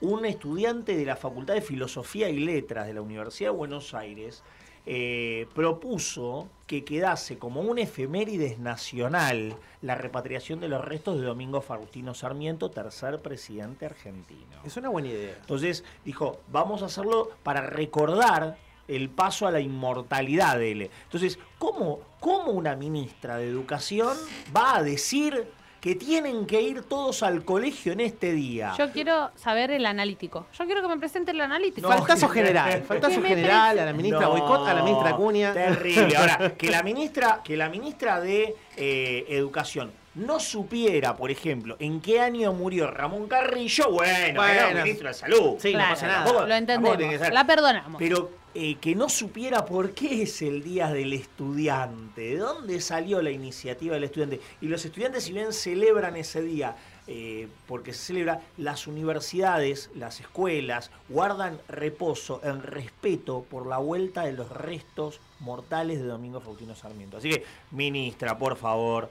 un 0.00 0.24
estudiante 0.24 0.96
de 0.96 1.04
la 1.04 1.16
Facultad 1.16 1.54
de 1.54 1.60
Filosofía 1.60 2.28
y 2.28 2.38
Letras 2.38 2.86
de 2.86 2.94
la 2.94 3.02
Universidad 3.02 3.50
de 3.50 3.56
Buenos 3.56 3.94
Aires 3.94 4.42
eh, 4.86 5.46
propuso 5.54 6.48
que 6.66 6.84
quedase 6.84 7.38
como 7.38 7.62
un 7.62 7.78
efemérides 7.78 8.58
nacional 8.58 9.56
la 9.80 9.94
repatriación 9.94 10.60
de 10.60 10.68
los 10.68 10.84
restos 10.84 11.18
de 11.18 11.26
Domingo 11.26 11.62
Faustino 11.62 12.12
Sarmiento, 12.12 12.70
tercer 12.70 13.20
presidente 13.22 13.86
argentino. 13.86 14.58
Es 14.62 14.76
una 14.76 14.90
buena 14.90 15.08
idea. 15.08 15.36
Entonces 15.40 15.84
dijo, 16.04 16.40
vamos 16.48 16.82
a 16.82 16.86
hacerlo 16.86 17.30
para 17.42 17.62
recordar 17.62 18.58
el 18.86 19.08
paso 19.08 19.46
a 19.46 19.50
la 19.50 19.60
inmortalidad 19.60 20.58
de 20.58 20.72
él. 20.72 20.90
Entonces, 21.04 21.38
¿cómo, 21.58 22.00
cómo 22.20 22.52
una 22.52 22.76
ministra 22.76 23.38
de 23.38 23.48
Educación 23.48 24.14
va 24.54 24.76
a 24.76 24.82
decir 24.82 25.46
que 25.84 25.96
tienen 25.96 26.46
que 26.46 26.62
ir 26.62 26.84
todos 26.84 27.22
al 27.22 27.44
colegio 27.44 27.92
en 27.92 28.00
este 28.00 28.32
día? 28.32 28.72
Yo 28.78 28.90
quiero 28.90 29.30
saber 29.34 29.70
el 29.70 29.84
analítico. 29.84 30.46
Yo 30.58 30.64
quiero 30.64 30.80
que 30.80 30.88
me 30.88 30.96
presente 30.96 31.32
el 31.32 31.40
analítico. 31.42 31.86
No. 31.86 31.94
Faltazo 31.94 32.26
general. 32.30 32.82
Faltazo 32.88 33.20
general 33.20 33.78
a 33.78 33.84
la 33.84 33.92
ministra 33.92 34.22
No, 34.22 34.30
Boicot, 34.30 34.66
a 34.66 34.72
la 34.72 34.82
ministra 34.82 35.10
Acuña. 35.10 35.52
Terrible. 35.52 36.16
Ahora, 36.16 36.54
que 36.56 36.70
la 36.70 36.82
ministra, 36.82 37.42
que 37.44 37.54
la 37.58 37.68
ministra 37.68 38.18
de 38.18 38.56
eh, 38.78 39.26
Educación 39.28 39.92
no 40.14 40.40
supiera, 40.40 41.14
por 41.16 41.30
ejemplo, 41.30 41.76
en 41.78 42.00
qué 42.00 42.18
año 42.18 42.54
murió 42.54 42.90
Ramón 42.90 43.28
Carrillo, 43.28 43.90
bueno, 43.90 44.42
era 44.42 44.64
Bueno. 44.68 44.84
ministro 44.84 45.08
de 45.08 45.14
salud. 45.14 45.56
Sí, 45.58 45.72
no 45.72 45.80
Claro, 45.80 45.94
pasa 45.94 46.06
nada. 46.06 46.46
Lo 46.46 46.54
entendemos. 46.54 47.30
La 47.30 47.46
perdonamos. 47.46 47.98
Pero 47.98 48.30
eh, 48.54 48.76
que 48.80 48.94
no 48.94 49.08
supiera 49.08 49.64
por 49.64 49.92
qué 49.92 50.22
es 50.22 50.40
el 50.42 50.62
Día 50.62 50.88
del 50.92 51.12
Estudiante, 51.12 52.20
de 52.22 52.36
dónde 52.38 52.80
salió 52.80 53.20
la 53.20 53.30
iniciativa 53.30 53.94
del 53.94 54.04
estudiante. 54.04 54.40
Y 54.60 54.68
los 54.68 54.84
estudiantes, 54.84 55.24
si 55.24 55.32
bien 55.32 55.52
celebran 55.52 56.16
ese 56.16 56.40
día, 56.42 56.76
eh, 57.06 57.48
porque 57.66 57.92
se 57.92 58.06
celebra, 58.06 58.40
las 58.56 58.86
universidades, 58.86 59.90
las 59.94 60.20
escuelas, 60.20 60.90
guardan 61.08 61.58
reposo 61.68 62.40
en 62.44 62.62
respeto 62.62 63.44
por 63.50 63.66
la 63.66 63.78
vuelta 63.78 64.22
de 64.24 64.32
los 64.32 64.48
restos 64.50 65.20
mortales 65.40 66.00
de 66.00 66.06
Domingo 66.06 66.40
Faustino 66.40 66.74
Sarmiento. 66.74 67.16
Así 67.18 67.28
que, 67.30 67.44
ministra, 67.72 68.38
por 68.38 68.56
favor, 68.56 69.10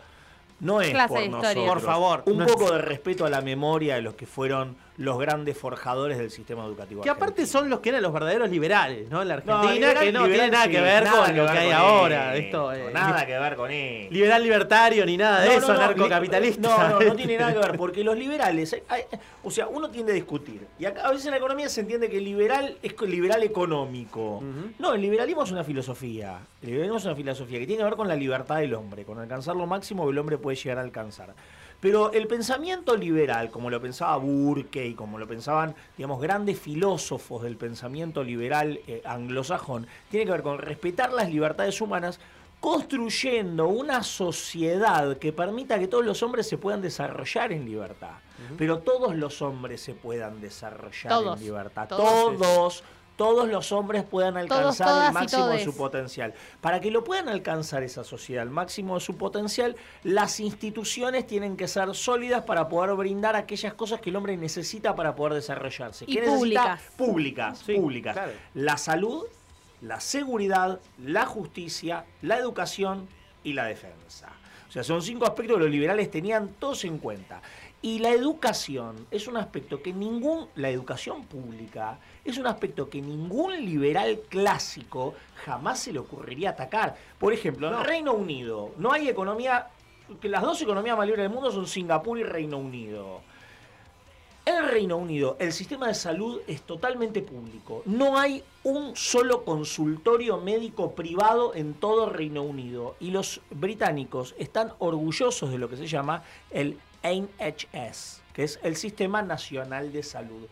no 0.60 0.82
es 0.82 0.92
Clase 0.92 1.14
por 1.14 1.30
nosotros. 1.30 1.66
Por 1.68 1.82
favor, 1.82 2.24
Un 2.26 2.38
no 2.38 2.46
poco 2.46 2.66
es- 2.68 2.72
de 2.72 2.78
respeto 2.82 3.26
a 3.26 3.30
la 3.30 3.42
memoria 3.42 3.96
de 3.96 4.02
los 4.02 4.16
que 4.16 4.26
fueron 4.26 4.76
los 4.98 5.18
grandes 5.18 5.58
forjadores 5.58 6.18
del 6.20 6.30
sistema 6.30 6.64
educativo. 6.66 7.02
Que 7.02 7.10
aparte 7.10 7.46
son 7.48 7.68
los 7.70 7.80
que 7.80 7.90
eran 7.90 8.02
los 8.04 8.14
verdaderos 8.14 8.50
liberales, 8.50 9.10
¿no? 9.10 9.24
En 9.24 9.28
la 9.28 9.38
No, 9.38 9.54
Argentina, 9.56 9.74
liberal- 9.88 10.04
que 10.06 10.12
no 10.12 10.28
liberal 10.28 10.36
tiene 10.40 10.52
nada 10.52 10.66
sí, 10.66 10.72
que 10.72 10.82
ver 10.82 11.04
nada 11.04 11.18
con 11.18 11.26
que 11.26 11.34
lo 11.38 11.44
ver 11.46 11.52
que 11.54 11.60
hay 11.60 11.72
ahora. 11.72 12.36
esto, 12.36 12.72
Esto, 12.72 12.90
eh, 12.90 12.94
nada 12.94 13.26
que 13.26 13.40
ver 13.40 13.56
con 13.56 13.72
él. 13.72 14.08
Liberal 14.12 14.44
libertario 14.44 15.06
ni 15.06 15.18
nada 15.18 15.42
de 15.42 15.48
No, 15.48 15.54
eso, 15.54 15.68
no, 15.70 15.74
no, 15.74 15.80
narcocapitalista. 15.80 16.62
No, 16.62 17.00
no, 17.00 17.00
no 17.08 17.16
tiene 17.16 17.38
nada 17.38 17.54
que 17.54 17.60
ver, 17.60 17.78
porque 17.78 18.04
los 18.04 18.18
liberales, 18.18 18.74
hay- 18.74 18.84
hay- 18.90 19.20
o 19.44 19.50
sea, 19.50 19.68
uno 19.68 19.90
tiende 19.90 20.12
a 20.12 20.16
discutir. 20.16 20.68
Y 20.78 20.86
acá, 20.86 21.02
a 21.08 21.10
veces 21.12 21.26
en 21.26 21.32
la 21.32 21.38
economía 21.38 21.70
se 21.70 21.82
entiende 21.82 22.08
que 22.10 22.18
el 22.18 22.24
liberal 22.26 22.78
es 22.84 22.94
liberal 23.02 23.42
económico. 23.44 24.44
No, 24.80 24.94
el 24.94 25.02
liberalismo 25.02 25.44
es 25.44 25.52
una 25.52 25.64
filosofía. 25.64 26.40
El 26.62 26.68
liberalismo 26.68 26.98
es 27.00 27.06
una 27.06 27.16
filosofía 27.16 27.60
que 27.60 27.66
tiene 27.68 27.80
que 27.80 27.86
ver 27.86 27.96
con 27.96 28.08
la 28.08 28.16
libertad 28.16 28.58
del 28.58 28.74
hombre, 28.76 29.06
con 29.06 29.18
alcanzar 29.20 29.56
lo 29.56 29.66
máximo 29.66 30.06
que 30.06 30.12
el 30.12 30.18
hombre 30.20 30.38
puede 30.38 30.56
llegar 30.56 30.78
a 30.78 30.82
alcanzar. 30.82 31.34
Pero 31.84 32.14
el 32.14 32.28
pensamiento 32.28 32.96
liberal, 32.96 33.50
como 33.52 33.70
lo 33.70 33.82
pensaba 33.82 34.16
Burke 34.16 34.86
y 34.86 34.94
como 34.94 35.20
lo 35.20 35.28
pensaban, 35.28 35.76
digamos, 35.98 36.22
grandes 36.22 36.58
filósofos 36.58 37.44
del 37.44 37.58
pensamiento 37.58 38.24
liberal 38.24 38.80
eh, 38.88 39.02
anglosajón, 39.04 39.86
tiene 40.10 40.26
que 40.26 40.32
ver 40.32 40.44
con 40.44 40.60
respetar 40.60 41.12
las 41.12 41.30
libertades 41.30 41.82
humanas, 41.82 42.22
construyendo 42.62 43.68
una 43.68 44.02
sociedad 44.02 45.18
que 45.18 45.34
permita 45.34 45.78
que 45.78 45.90
todos 45.90 46.06
los 46.06 46.24
hombres 46.24 46.48
se 46.48 46.58
puedan 46.58 46.82
desarrollar 46.82 47.52
en 47.52 47.66
libertad. 47.66 48.14
Pero 48.58 48.80
todos 48.80 49.14
los 49.18 49.42
hombres 49.42 49.82
se 49.82 49.94
puedan 49.94 50.40
desarrollar 50.40 51.10
Todos, 51.10 51.38
en 51.38 51.46
libertad. 51.46 51.90
todos. 51.90 52.38
Todos, 52.38 52.84
todos 53.16 53.48
los 53.48 53.72
hombres 53.72 54.04
puedan 54.04 54.38
alcanzar 54.38 55.08
el 55.08 55.14
máximo 55.14 55.48
de 55.48 55.64
su 55.64 55.76
potencial. 55.76 56.34
Para 56.62 56.80
que 56.80 56.90
lo 56.92 57.04
puedan 57.04 57.30
alcanzar 57.30 57.84
esa 57.84 58.04
sociedad, 58.04 58.44
el 58.44 58.50
máximo 58.50 58.96
de 58.96 59.02
su 59.02 59.16
potencial, 59.18 59.76
las 60.04 60.40
instituciones 60.40 61.28
tienen 61.28 61.56
que 61.58 61.68
ser 61.68 61.94
sólidas 61.96 62.44
para 62.44 62.68
poder 62.70 62.96
brindar 62.96 63.36
aquellas 63.36 63.74
cosas 63.74 64.02
que 64.02 64.10
el 64.10 64.16
hombre 64.16 64.36
necesita 64.38 64.96
para 64.96 65.16
poder 65.16 65.34
desarrollarse. 65.36 66.06
Y 66.08 66.14
¿Qué 66.14 66.22
necesita? 66.22 66.38
públicas. 66.40 66.82
Públicas, 66.98 67.64
Sí, 67.66 67.76
públicas. 67.76 68.14
claro. 68.14 68.32
La 68.56 68.78
salud, 68.78 69.24
la 69.82 70.00
seguridad, 70.00 70.80
la 71.04 71.26
justicia, 71.26 72.06
la 72.22 72.38
educación 72.38 73.08
y 73.44 73.54
la 73.54 73.66
defensa. 73.66 74.30
O 74.70 74.72
sea, 74.74 74.84
son 74.84 75.04
cinco 75.04 75.26
aspectos 75.26 75.58
que 75.58 75.64
los 75.64 75.72
liberales 75.72 76.10
tenían 76.10 76.48
todos 76.58 76.84
en 76.86 76.98
cuenta. 76.98 77.42
Y 77.86 78.00
la 78.00 78.12
educación 78.12 78.96
es 79.12 79.28
un 79.28 79.36
aspecto 79.36 79.84
que 79.84 79.92
ningún, 79.92 80.48
la 80.56 80.70
educación 80.70 81.26
pública 81.26 82.00
es 82.24 82.38
un 82.38 82.48
aspecto 82.48 82.90
que 82.90 83.02
ningún 83.02 83.54
liberal 83.66 84.22
clásico 84.30 85.16
jamás 85.44 85.82
se 85.82 85.92
le 85.92 86.00
ocurriría 86.00 86.52
atacar. 86.52 86.96
Por 87.20 87.34
ejemplo, 87.34 87.68
en 87.68 87.84
Reino 87.84 88.14
Unido 88.14 88.72
no 88.78 88.94
hay 88.94 89.10
economía, 89.10 89.68
que 90.22 90.30
las 90.30 90.44
dos 90.44 90.62
economías 90.62 90.98
más 90.98 91.06
libres 91.06 91.24
del 91.24 91.34
mundo 91.34 91.52
son 91.52 91.68
Singapur 91.68 92.18
y 92.18 92.24
Reino 92.24 92.58
Unido. 92.58 93.20
En 94.46 94.56
el 94.56 94.70
Reino 94.70 94.96
Unido 94.96 95.36
el 95.42 95.52
sistema 95.52 95.90
de 95.90 95.94
salud 95.94 96.40
es 96.48 96.62
totalmente 96.62 97.22
público. 97.22 97.82
No 97.86 98.18
hay 98.18 98.46
un 98.64 98.96
solo 98.96 99.44
consultorio 99.44 100.38
médico 100.38 100.96
privado 100.96 101.54
en 101.54 101.74
todo 101.74 102.10
Reino 102.10 102.44
Unido. 102.44 102.96
Y 103.02 103.12
los 103.12 103.42
británicos 103.50 104.36
están 104.38 104.72
orgullosos 104.80 105.52
de 105.52 105.58
lo 105.58 105.70
que 105.70 105.76
se 105.76 105.88
llama 105.88 106.24
el 106.50 106.78
NHS, 107.04 108.22
que 108.34 108.44
es 108.44 108.60
el 108.64 108.76
Sistema 108.76 109.22
Nacional 109.22 109.92
de 109.92 110.04
Salud. 110.04 110.48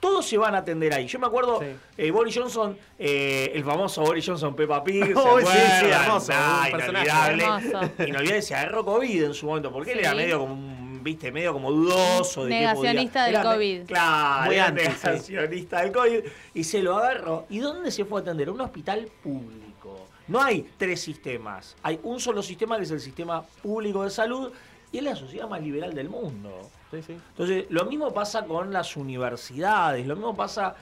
Todos 0.00 0.26
se 0.26 0.38
van 0.38 0.54
a 0.54 0.58
atender 0.58 0.94
ahí. 0.94 1.06
Yo 1.06 1.18
me 1.18 1.26
acuerdo, 1.26 1.60
Sí. 1.60 1.66
eh, 1.98 2.10
Boris 2.10 2.34
Johnson, 2.34 2.76
eh, 2.98 3.52
el 3.54 3.62
famoso 3.62 4.00
Boris 4.00 4.24
Johnson 4.26 4.56
Peppa 4.56 4.82
Pig. 4.82 5.04
¿se 5.04 5.12
Uy, 5.14 5.42
sí, 5.44 5.58
sí, 5.80 5.86
hermoso, 5.86 6.32
Ah, 6.34 6.68
un 6.72 6.80
inolvidable. 6.80 7.42
Hermoso. 7.44 7.80
Inolvidable, 8.06 8.42
se 8.42 8.54
agarró 8.54 8.84
COVID 8.86 9.24
en 9.24 9.34
su 9.34 9.46
momento, 9.46 9.70
porque 9.70 9.92
él 9.92 9.98
era 10.00 10.14
medio 10.14 10.38
como 10.38 10.54
un, 10.54 11.00
viste, 11.04 11.30
medio 11.30 11.52
como 11.52 11.70
dudoso. 11.70 12.44
De 12.44 12.50
Negacionista 12.50 13.24
del 13.26 13.34
era 13.34 13.42
COVID. 13.44 13.82
Claro, 13.86 14.46
Muy 14.46 14.54
sí. 14.54 14.72
negacionista 14.72 15.80
del 15.82 15.92
COVID. 15.92 16.20
Y 16.54 16.64
se 16.64 16.82
lo 16.82 16.96
agarró. 16.96 17.44
¿Y 17.50 17.58
dónde 17.58 17.90
se 17.90 18.06
fue 18.06 18.20
a 18.20 18.22
atender? 18.22 18.48
A 18.48 18.52
un 18.52 18.60
hospital 18.62 19.06
público. 19.22 20.06
No 20.28 20.40
hay 20.42 20.66
tres 20.78 21.00
sistemas. 21.02 21.76
Hay 21.82 22.00
un 22.04 22.20
solo 22.20 22.42
sistema 22.42 22.78
que 22.78 22.84
es 22.84 22.90
el 22.90 23.00
sistema 23.00 23.42
público 23.62 24.02
de 24.04 24.08
salud 24.10 24.50
y 24.92 24.98
es 24.98 25.04
la 25.04 25.16
sociedad 25.16 25.48
más 25.48 25.62
liberal 25.62 25.94
del 25.94 26.08
mundo. 26.08 26.70
Sí, 26.90 27.02
sí. 27.02 27.12
Entonces, 27.12 27.66
lo 27.70 27.84
mismo 27.84 28.12
pasa 28.12 28.44
con 28.44 28.72
las 28.72 28.96
universidades, 28.96 30.06
lo 30.06 30.16
mismo 30.16 30.36
pasa 30.36 30.74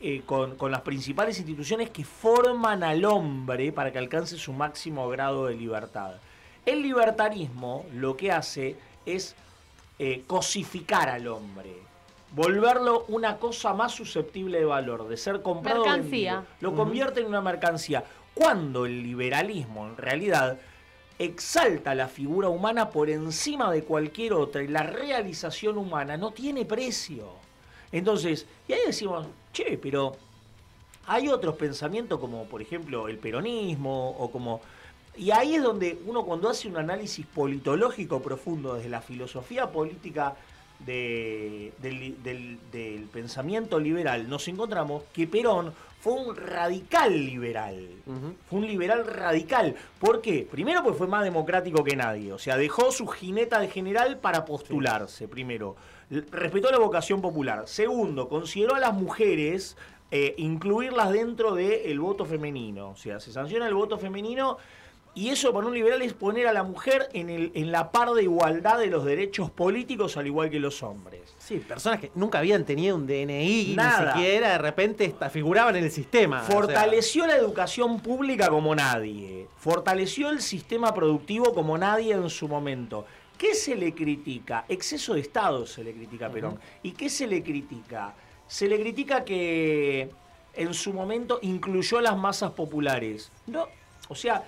eh, 0.00 0.22
con, 0.26 0.56
con 0.56 0.70
las 0.70 0.82
principales 0.82 1.38
instituciones 1.38 1.90
que 1.90 2.04
forman 2.04 2.82
al 2.82 3.04
hombre 3.04 3.72
para 3.72 3.90
que 3.90 3.98
alcance 3.98 4.36
su 4.36 4.52
máximo 4.52 5.08
grado 5.08 5.46
de 5.46 5.54
libertad. 5.54 6.16
El 6.66 6.82
libertarismo 6.82 7.86
lo 7.94 8.16
que 8.16 8.32
hace 8.32 8.76
es 9.06 9.34
eh, 9.98 10.24
cosificar 10.26 11.08
al 11.08 11.26
hombre, 11.28 11.72
volverlo 12.32 13.06
una 13.08 13.38
cosa 13.38 13.72
más 13.72 13.92
susceptible 13.92 14.58
de 14.58 14.66
valor, 14.66 15.08
de 15.08 15.16
ser 15.16 15.40
comprado. 15.40 15.86
Mercancía. 15.86 16.34
vendido. 16.34 16.54
Lo 16.60 16.74
convierte 16.74 17.20
en 17.20 17.26
una 17.28 17.40
mercancía. 17.40 18.04
Cuando 18.34 18.84
el 18.84 19.02
liberalismo 19.02 19.86
en 19.86 19.96
realidad 19.96 20.58
exalta 21.18 21.94
la 21.94 22.08
figura 22.08 22.48
humana 22.48 22.90
por 22.90 23.08
encima 23.10 23.70
de 23.72 23.82
cualquier 23.84 24.32
otra 24.34 24.62
y 24.62 24.68
la 24.68 24.82
realización 24.82 25.78
humana 25.78 26.16
no 26.16 26.30
tiene 26.32 26.64
precio. 26.64 27.28
Entonces, 27.92 28.46
y 28.68 28.72
ahí 28.74 28.80
decimos, 28.86 29.26
che, 29.52 29.78
pero 29.78 30.16
hay 31.06 31.28
otros 31.28 31.54
pensamientos 31.56 32.18
como 32.20 32.44
por 32.44 32.60
ejemplo 32.60 33.08
el 33.08 33.18
peronismo 33.18 34.10
o 34.18 34.30
como... 34.30 34.60
Y 35.16 35.30
ahí 35.30 35.54
es 35.54 35.62
donde 35.62 35.98
uno 36.04 36.24
cuando 36.24 36.50
hace 36.50 36.68
un 36.68 36.76
análisis 36.76 37.24
politológico 37.24 38.20
profundo 38.20 38.74
desde 38.74 38.90
la 38.90 39.00
filosofía 39.00 39.70
política 39.72 40.36
de- 40.80 41.72
del, 41.80 42.22
del- 42.22 42.58
del 42.70 43.02
pensamiento 43.04 43.80
liberal, 43.80 44.28
nos 44.28 44.46
encontramos 44.48 45.04
que 45.14 45.26
Perón 45.26 45.72
fue 46.06 46.14
un 46.14 46.36
radical 46.36 47.12
liberal. 47.12 47.88
Fue 48.48 48.60
un 48.60 48.66
liberal 48.68 49.04
radical. 49.04 49.74
¿Por 49.98 50.20
qué? 50.20 50.46
Primero 50.48 50.84
porque 50.84 50.98
fue 50.98 51.08
más 51.08 51.24
democrático 51.24 51.82
que 51.82 51.96
nadie. 51.96 52.32
O 52.32 52.38
sea, 52.38 52.56
dejó 52.56 52.92
su 52.92 53.08
jineta 53.08 53.58
de 53.58 53.66
general 53.66 54.18
para 54.18 54.44
postularse, 54.44 55.26
primero. 55.26 55.74
Respetó 56.08 56.70
la 56.70 56.78
vocación 56.78 57.20
popular. 57.20 57.64
Segundo, 57.66 58.28
consideró 58.28 58.76
a 58.76 58.78
las 58.78 58.94
mujeres 58.94 59.76
eh, 60.12 60.36
incluirlas 60.38 61.10
dentro 61.10 61.56
del 61.56 61.98
voto 61.98 62.24
femenino. 62.24 62.90
O 62.90 62.96
sea, 62.96 63.18
se 63.18 63.32
sanciona 63.32 63.66
el 63.66 63.74
voto 63.74 63.98
femenino 63.98 64.58
y 65.16 65.30
eso 65.30 65.50
para 65.54 65.66
un 65.66 65.72
liberal 65.72 66.02
es 66.02 66.12
poner 66.12 66.46
a 66.46 66.52
la 66.52 66.62
mujer 66.62 67.08
en, 67.14 67.30
el, 67.30 67.50
en 67.54 67.72
la 67.72 67.90
par 67.90 68.10
de 68.10 68.22
igualdad 68.22 68.78
de 68.78 68.88
los 68.88 69.02
derechos 69.06 69.50
políticos 69.50 70.18
al 70.18 70.26
igual 70.26 70.50
que 70.50 70.60
los 70.60 70.82
hombres. 70.82 71.34
Sí, 71.38 71.56
personas 71.56 72.00
que 72.00 72.10
nunca 72.14 72.38
habían 72.38 72.66
tenido 72.66 72.96
un 72.96 73.06
DNI, 73.06 73.72
Nada. 73.74 74.12
ni 74.14 74.20
siquiera 74.20 74.50
de 74.50 74.58
repente 74.58 75.14
figuraban 75.32 75.74
en 75.76 75.84
el 75.84 75.90
sistema. 75.90 76.42
o 76.42 76.46
sea, 76.46 76.54
Fortaleció 76.54 77.26
la 77.26 77.34
educación 77.34 78.00
pública 78.00 78.48
como 78.48 78.74
nadie. 78.74 79.46
Fortaleció 79.56 80.28
el 80.28 80.42
sistema 80.42 80.92
productivo 80.92 81.54
como 81.54 81.78
nadie 81.78 82.12
en 82.12 82.28
su 82.28 82.46
momento. 82.46 83.06
¿Qué 83.38 83.54
se 83.54 83.74
le 83.74 83.94
critica? 83.94 84.66
Exceso 84.68 85.14
de 85.14 85.20
Estado 85.20 85.66
se 85.66 85.82
le 85.82 85.94
critica 85.94 86.26
a 86.26 86.30
Perón. 86.30 86.60
¿Y 86.82 86.92
qué 86.92 87.08
se 87.08 87.26
le 87.26 87.42
critica? 87.42 88.14
Se 88.46 88.68
le 88.68 88.78
critica 88.78 89.24
que 89.24 90.10
en 90.52 90.74
su 90.74 90.92
momento 90.92 91.38
incluyó 91.40 91.96
a 91.96 92.02
las 92.02 92.18
masas 92.18 92.50
populares. 92.50 93.32
No, 93.46 93.66
o 94.08 94.14
sea, 94.14 94.44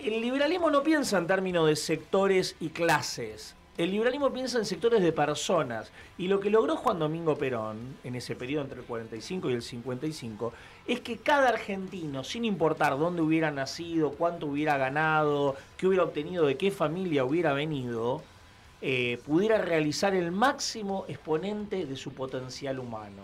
el 0.00 0.20
liberalismo 0.20 0.70
no 0.70 0.82
piensa 0.82 1.18
en 1.18 1.26
términos 1.26 1.66
de 1.66 1.76
sectores 1.76 2.56
y 2.60 2.70
clases. 2.70 3.54
El 3.78 3.90
liberalismo 3.90 4.30
piensa 4.30 4.58
en 4.58 4.66
sectores 4.66 5.02
de 5.02 5.12
personas. 5.12 5.90
Y 6.18 6.28
lo 6.28 6.40
que 6.40 6.50
logró 6.50 6.76
Juan 6.76 6.98
Domingo 6.98 7.36
Perón, 7.38 7.96
en 8.04 8.14
ese 8.14 8.36
periodo 8.36 8.64
entre 8.64 8.80
el 8.80 8.84
45 8.84 9.48
y 9.48 9.54
el 9.54 9.62
55, 9.62 10.52
es 10.86 11.00
que 11.00 11.16
cada 11.16 11.48
argentino, 11.48 12.22
sin 12.22 12.44
importar 12.44 12.98
dónde 12.98 13.22
hubiera 13.22 13.50
nacido, 13.50 14.10
cuánto 14.10 14.46
hubiera 14.46 14.76
ganado, 14.76 15.56
qué 15.78 15.86
hubiera 15.86 16.04
obtenido, 16.04 16.46
de 16.46 16.58
qué 16.58 16.70
familia 16.70 17.24
hubiera 17.24 17.54
venido, 17.54 18.22
eh, 18.82 19.18
pudiera 19.24 19.58
realizar 19.58 20.14
el 20.14 20.32
máximo 20.32 21.06
exponente 21.08 21.86
de 21.86 21.96
su 21.96 22.12
potencial 22.12 22.78
humano. 22.78 23.22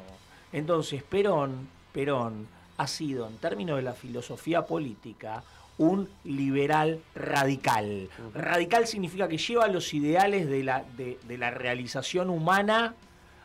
Entonces, 0.52 1.02
Perón, 1.02 1.68
Perón 1.92 2.48
ha 2.78 2.86
sido, 2.86 3.26
en 3.26 3.36
términos 3.36 3.76
de 3.76 3.82
la 3.82 3.92
filosofía 3.92 4.64
política, 4.64 5.42
un 5.78 6.08
liberal 6.24 6.98
radical. 7.14 8.08
Radical 8.34 8.86
significa 8.86 9.28
que 9.28 9.38
lleva 9.38 9.68
los 9.68 9.94
ideales 9.94 10.48
de 10.48 10.64
la, 10.64 10.82
de, 10.96 11.18
de 11.26 11.38
la 11.38 11.50
realización 11.50 12.30
humana 12.30 12.94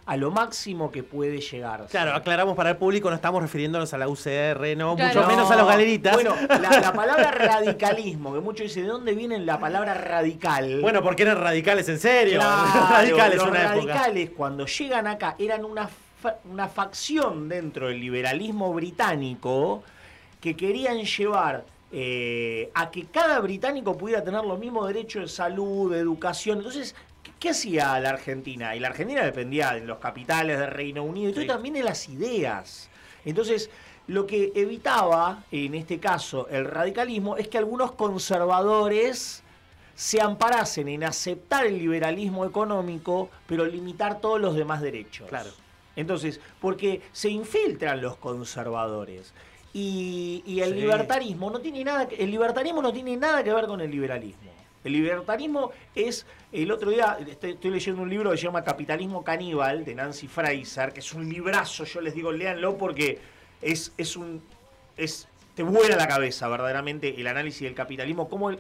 a 0.06 0.18
lo 0.18 0.32
máximo 0.32 0.92
que 0.92 1.02
puede 1.02 1.40
llegar. 1.40 1.86
Claro, 1.90 2.14
aclaramos 2.14 2.58
para 2.58 2.72
el 2.72 2.78
público, 2.78 3.10
no 3.10 3.16
estamos 3.16 3.42
refiriéndonos 3.42 3.94
a 3.94 3.98
la 3.98 4.10
UCR, 4.10 4.76
no, 4.76 4.96
Claro. 4.98 5.22
mucho 5.22 5.28
menos 5.28 5.50
a 5.50 5.56
los 5.56 5.66
galeritas. 5.66 6.14
Bueno, 6.16 6.36
la, 6.50 6.80
la 6.82 6.92
palabra 6.94 7.32
radicalismo, 7.32 8.34
que 8.34 8.42
muchos 8.42 8.64
dicen, 8.68 8.84
¿de 8.84 8.90
dónde 8.90 9.14
viene 9.16 9.40
la 9.40 9.60
palabra 9.60 9.94
radical? 9.94 10.82
Bueno, 10.82 11.02
porque 11.02 11.24
eran 11.24 11.38
radicales 11.38 11.88
en 11.88 12.00
serio. 12.00 12.40
Claro, 12.40 12.88
radicales 12.90 13.38
los 13.38 13.48
una 13.48 13.60
época. 13.62 13.76
radicales 13.94 14.30
cuando 14.36 14.66
llegan 14.66 15.08
acá 15.08 15.36
eran 15.40 15.64
una, 15.64 15.88
fa- 15.88 16.36
una 16.52 16.68
facción 16.68 17.48
dentro 17.48 17.88
del 17.88 18.02
liberalismo 18.02 18.74
británico 18.74 19.84
que 20.42 20.56
querían 20.58 20.98
llevar 21.06 21.64
eh, 21.96 22.72
a 22.74 22.90
que 22.90 23.06
cada 23.06 23.40
británico 23.40 23.96
pudiera 23.96 24.24
tener 24.24 24.44
los 24.44 24.58
mismos 24.58 24.88
derechos 24.88 25.22
de 25.22 25.28
salud, 25.28 25.94
de 25.94 26.00
educación. 26.00 26.58
Entonces, 26.58 26.96
¿qué, 27.22 27.32
qué 27.40 27.50
hacía 27.52 28.00
la 28.00 28.10
Argentina? 28.10 28.76
Y 28.76 28.80
la 28.80 28.88
Argentina 28.88 29.24
dependía 29.24 29.74
de 29.74 29.82
los 29.82 30.00
capitales 30.00 30.58
del 30.58 30.72
Reino 30.72 31.04
Unido 31.04 31.40
y 31.40 31.44
y 31.44 31.48
también 31.48 31.76
de 31.76 31.84
las 31.84 32.10
ideas. 32.10 32.90
Entonces, 33.26 33.70
lo 34.08 34.26
que 34.26 34.52
evitaba, 34.56 35.44
en 35.52 35.76
este 35.76 36.00
caso, 36.00 36.48
el 36.50 36.66
radicalismo, 36.66 37.38
es 37.38 37.48
que 37.48 37.60
algunos 37.60 37.92
conservadores 37.92 39.44
se 39.94 40.20
amparasen 40.20 40.88
en 40.88 41.04
aceptar 41.04 41.68
el 41.68 41.78
liberalismo 41.78 42.44
económico, 42.44 43.30
pero 43.46 43.66
limitar 43.66 44.20
todos 44.20 44.42
los 44.42 44.56
demás 44.56 44.82
derechos. 44.82 45.30
Claro. 45.30 45.52
Entonces, 45.96 46.40
porque 46.60 47.04
se 47.12 47.30
infiltran 47.30 48.02
los 48.02 48.18
conservadores. 48.18 49.32
Y, 49.74 50.44
y 50.46 50.60
el 50.62 50.74
Sí. 50.74 50.82
libertarismo 50.82 51.50
no 51.50 51.60
tiene 51.60 51.84
nada 51.84 52.08
que, 52.08 52.16
el 52.24 52.30
libertarismo 52.30 52.82
no 52.82 52.94
tiene 52.94 53.18
nada 53.18 53.44
que 53.44 53.52
ver 53.52 53.66
con 53.66 53.82
el 53.82 53.90
liberalismo. 53.90 54.52
El 54.84 54.94
libertarismo 54.94 55.72
es, 55.96 56.26
el 56.52 56.72
otro 56.72 56.92
día 56.92 57.18
estoy, 57.28 57.52
estoy 57.52 57.72
leyendo 57.72 58.02
un 58.02 58.10
libro 58.10 58.30
que 58.32 58.38
se 58.38 58.44
llama 58.44 58.64
Capitalismo 58.64 59.24
Caníbal 59.24 59.86
de 59.86 59.96
Nancy 59.96 60.28
Fraser, 60.28 60.92
que 60.94 61.00
es 61.00 61.14
un 61.14 61.28
librazo, 61.30 61.86
yo 61.86 62.02
les 62.02 62.14
digo, 62.14 62.32
léanlo 62.32 62.78
porque 62.78 63.18
es, 63.62 63.94
es 63.98 64.16
un 64.18 64.42
es 64.98 65.28
te 65.56 65.64
vuela 65.64 65.96
la 65.96 66.08
cabeza 66.08 66.48
verdaderamente 66.48 67.20
el 67.20 67.28
análisis 67.28 67.62
del 67.62 67.74
capitalismo, 67.76 68.28
cómo 68.28 68.50
el, 68.50 68.60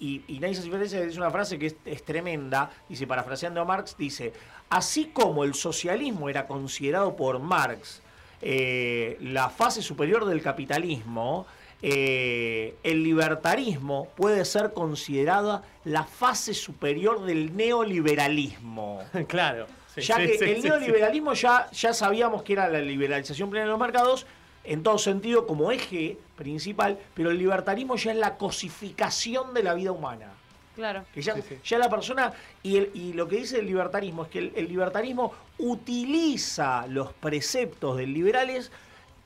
y, 0.00 0.22
y 0.28 0.38
Nancy 0.38 0.68
Fraser 0.70 1.06
dice 1.06 1.18
una 1.18 1.30
frase 1.30 1.58
que 1.58 1.66
es, 1.66 1.76
es 1.84 2.04
tremenda, 2.04 2.70
dice, 2.88 3.06
parafraseando 3.06 3.60
a 3.60 3.64
Marx, 3.64 3.96
dice, 3.96 4.32
así 4.68 5.06
como 5.12 5.44
el 5.44 5.54
socialismo 5.54 6.28
era 6.28 6.46
considerado 6.46 7.16
por 7.16 7.38
Marx 7.38 8.02
eh, 8.46 9.16
la 9.22 9.48
fase 9.48 9.80
superior 9.80 10.26
del 10.26 10.42
capitalismo, 10.42 11.46
eh, 11.80 12.76
el 12.82 13.02
libertarismo 13.02 14.08
puede 14.14 14.44
ser 14.44 14.74
considerada 14.74 15.62
la 15.84 16.04
fase 16.04 16.52
superior 16.52 17.24
del 17.24 17.56
neoliberalismo. 17.56 19.00
claro. 19.28 19.66
sí, 19.94 20.02
ya 20.02 20.16
sí, 20.16 20.26
que 20.26 20.38
sí, 20.38 20.44
el 20.44 20.62
neoliberalismo 20.62 21.32
Ya, 21.32 21.70
ya 21.72 21.94
sabíamos 21.94 22.42
que 22.42 22.52
era 22.52 22.68
la 22.68 22.80
liberalización 22.80 23.48
plena 23.48 23.64
de 23.64 23.70
los 23.70 23.80
mercados, 23.80 24.26
en 24.62 24.82
todo 24.82 24.98
sentido 24.98 25.46
como 25.46 25.72
eje 25.72 26.18
principal, 26.36 26.98
pero 27.14 27.30
el 27.30 27.38
libertarismo 27.38 27.96
ya 27.96 28.12
es 28.12 28.18
la 28.18 28.36
cosificación 28.36 29.54
de 29.54 29.62
la 29.62 29.72
vida 29.72 29.90
humana. 29.90 30.34
Claro. 30.74 31.04
Que 31.14 31.22
ya, 31.22 31.34
Sí, 31.34 31.42
sí. 31.48 31.58
ya 31.64 31.78
la 31.78 31.88
persona, 31.88 32.32
y, 32.62 32.76
el- 32.78 32.90
y 32.94 33.12
lo 33.12 33.28
que 33.28 33.36
dice 33.36 33.58
el 33.60 33.66
libertarismo 33.66 34.24
es 34.24 34.28
que 34.30 34.38
el, 34.40 34.52
el 34.56 34.68
libertarismo 34.68 35.32
utiliza 35.58 36.86
los 36.88 37.12
preceptos 37.12 37.96
del 37.96 38.12
liberales, 38.12 38.70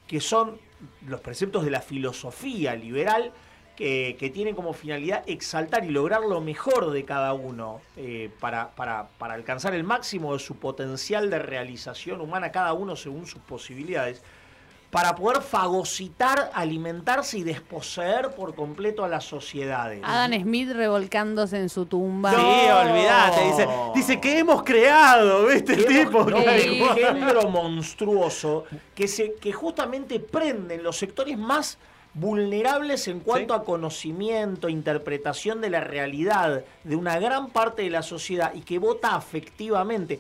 que 0.07 0.21
son 0.21 0.59
los 1.07 1.21
preceptos 1.21 1.65
de 1.65 1.71
la 1.71 1.81
filosofía 1.81 2.75
liberal, 2.75 3.33
que, 3.77 4.17
que 4.19 4.29
tienen 4.31 4.55
como 4.57 4.73
finalidad 4.73 5.23
exaltar 5.29 5.85
y 5.85 5.91
lograr 5.91 6.23
lo 6.23 6.41
mejor 6.41 6.91
de 6.91 7.05
cada 7.05 7.33
uno 7.33 7.81
eh, 7.97 8.29
para, 8.41 8.71
para- 8.75 9.07
para 9.19 9.35
alcanzar 9.35 9.73
el 9.75 9.85
máximo 9.85 10.33
de 10.33 10.41
su 10.41 10.57
potencial 10.57 11.31
de 11.31 11.39
realización 11.39 12.21
humana, 12.21 12.51
cada 12.51 12.73
uno 12.73 12.97
según 12.97 13.27
sus 13.27 13.41
posibilidades 13.43 14.23
para 14.91 15.15
poder 15.15 15.43
fagocitar, 15.43 16.51
alimentarse 16.55 17.39
y 17.39 17.43
desposeer 17.43 18.31
por 18.31 18.55
completo 18.55 19.05
a 19.05 19.09
las 19.09 19.25
sociedades. 19.25 20.01
Adam 20.03 20.33
Smith 20.43 20.71
revolcándose 20.73 21.59
en 21.59 21.69
su 21.69 21.85
tumba. 21.85 22.31
Sí, 22.33 22.37
olvídate. 22.41 23.45
Dice, 23.45 23.69
dice 23.95 24.21
que 24.21 24.39
hemos 24.39 24.63
creado, 24.63 25.47
¿viste? 25.47 25.75
El 25.75 25.85
tipo. 25.87 26.25
no, 26.25 26.39
Sí. 26.39 26.81
un 26.81 26.89
engendro 26.99 27.51
monstruoso 27.51 28.65
que, 28.95 29.09
se, 29.09 29.35
que 29.35 29.53
justamente 29.53 30.21
prenden 30.21 30.83
los 30.83 30.97
sectores 30.97 31.37
más 31.37 31.77
vulnerables 32.15 33.07
en 33.09 33.21
cuanto 33.21 33.55
Sí. 33.55 33.61
a 33.61 33.65
conocimiento, 33.65 34.69
interpretación 34.71 35.61
de 35.61 35.71
la 35.71 35.81
realidad 35.81 36.65
de 36.85 36.97
una 36.97 37.19
gran 37.19 37.51
parte 37.51 37.83
de 37.83 37.91
la 37.91 38.03
sociedad 38.03 38.53
y 38.55 38.63
que 38.63 38.79
vota 38.79 39.15
afectivamente. 39.15 40.19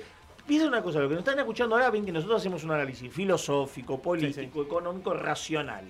Piensa 0.48 0.66
una 0.66 0.82
cosa, 0.82 1.00
lo 1.00 1.10
que 1.10 1.14
nos 1.14 1.20
están 1.20 1.38
escuchando 1.38 1.76
ahora 1.76 1.90
ven 1.90 2.06
que 2.06 2.10
nosotros 2.10 2.40
hacemos 2.40 2.64
un 2.64 2.70
análisis 2.70 3.12
filosófico, 3.12 4.00
político, 4.00 4.62
económico, 4.62 5.12
racional. 5.12 5.84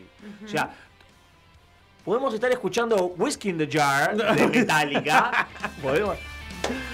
O 0.44 0.48
sea, 0.48 0.74
podemos 2.04 2.34
estar 2.34 2.50
escuchando 2.50 3.14
Whiskey 3.16 3.52
in 3.52 3.58
the 3.58 3.68
Jar 3.70 4.16
de 4.36 4.48
Metallica. 4.48 5.46
podemos, 5.80 6.16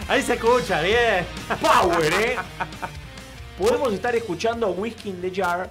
Ahí 0.08 0.20
se 0.20 0.34
escucha, 0.34 0.82
bien. 0.82 1.24
Power, 1.62 2.12
¿eh? 2.12 2.36
Podemos 3.58 3.94
estar 3.94 4.14
escuchando 4.14 4.68
Whiskey 4.72 5.12
in 5.12 5.22
the 5.22 5.32
Jar, 5.34 5.70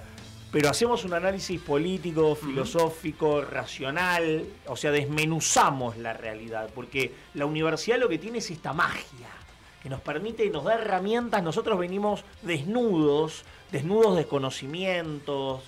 pero 0.50 0.70
hacemos 0.70 1.04
un 1.04 1.14
análisis 1.14 1.60
político, 1.60 2.34
filosófico, 2.34 3.42
racional, 3.42 4.44
o 4.66 4.74
sea, 4.74 4.90
desmenuzamos 4.90 5.96
la 5.98 6.12
realidad, 6.12 6.70
porque 6.74 7.14
la 7.34 7.46
universidad 7.46 8.00
lo 8.00 8.08
que 8.08 8.18
tiene 8.18 8.38
es 8.38 8.50
esta 8.50 8.72
magia, 8.72 9.28
que 9.84 9.90
nos 9.90 10.00
permite, 10.00 10.48
nos 10.48 10.64
da 10.64 10.74
herramientas, 10.74 11.42
nosotros 11.42 11.78
venimos 11.78 12.24
desnudos, 12.40 13.44
desnudos 13.70 14.16
de 14.16 14.24
conocimientos, 14.26 15.62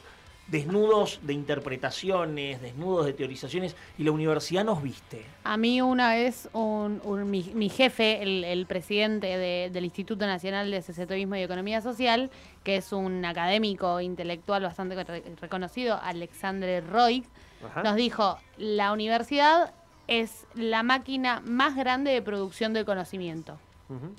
desnudos 0.48 1.20
de 1.22 1.34
interpretaciones, 1.34 2.62
desnudos 2.62 3.04
de 3.04 3.12
teorizaciones, 3.12 3.76
y 3.98 4.04
la 4.04 4.12
universidad 4.12 4.64
nos 4.64 4.82
viste. 4.82 5.26
A 5.44 5.58
mí 5.58 5.82
una 5.82 6.14
vez 6.14 6.48
un, 6.54 7.02
un- 7.04 7.28
mi, 7.30 7.42
mi 7.54 7.68
jefe, 7.68 8.22
el, 8.22 8.42
el 8.44 8.64
presidente 8.64 9.26
de- 9.36 9.68
del 9.70 9.84
Instituto 9.84 10.26
Nacional 10.26 10.70
de 10.70 10.80
Societorismo 10.80 11.36
y 11.36 11.42
Economía 11.42 11.82
Social, 11.82 12.30
que 12.64 12.76
es 12.76 12.92
un 12.94 13.22
académico 13.24 14.00
intelectual 14.00 14.62
bastante 14.62 15.04
re- 15.04 15.24
reconocido, 15.42 16.00
Alexandre 16.02 16.80
Roy, 16.80 17.22
Ajá. 17.68 17.82
nos 17.82 17.96
dijo, 17.96 18.38
la 18.56 18.92
universidad 18.92 19.74
es 20.08 20.46
la 20.54 20.82
máquina 20.82 21.42
más 21.44 21.76
grande 21.76 22.12
de 22.12 22.22
producción 22.22 22.72
de 22.72 22.86
conocimiento 22.86 23.58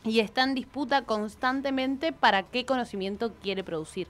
Y 0.04 0.20
está 0.20 0.44
en 0.44 0.56
disputa 0.56 1.04
constantemente 1.04 2.14
para 2.14 2.44
qué 2.44 2.66
conocimiento 2.66 3.34
quiere 3.42 3.64
producir 3.64 4.08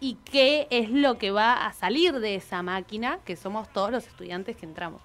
y 0.00 0.14
qué 0.24 0.66
es 0.70 0.90
lo 0.90 1.18
que 1.18 1.30
va 1.30 1.66
a 1.66 1.72
salir 1.72 2.20
de 2.20 2.36
esa 2.36 2.62
máquina, 2.62 3.18
que 3.24 3.36
somos 3.36 3.68
todos 3.72 3.90
los 3.90 4.06
estudiantes 4.06 4.56
que 4.56 4.66
entramos. 4.66 5.02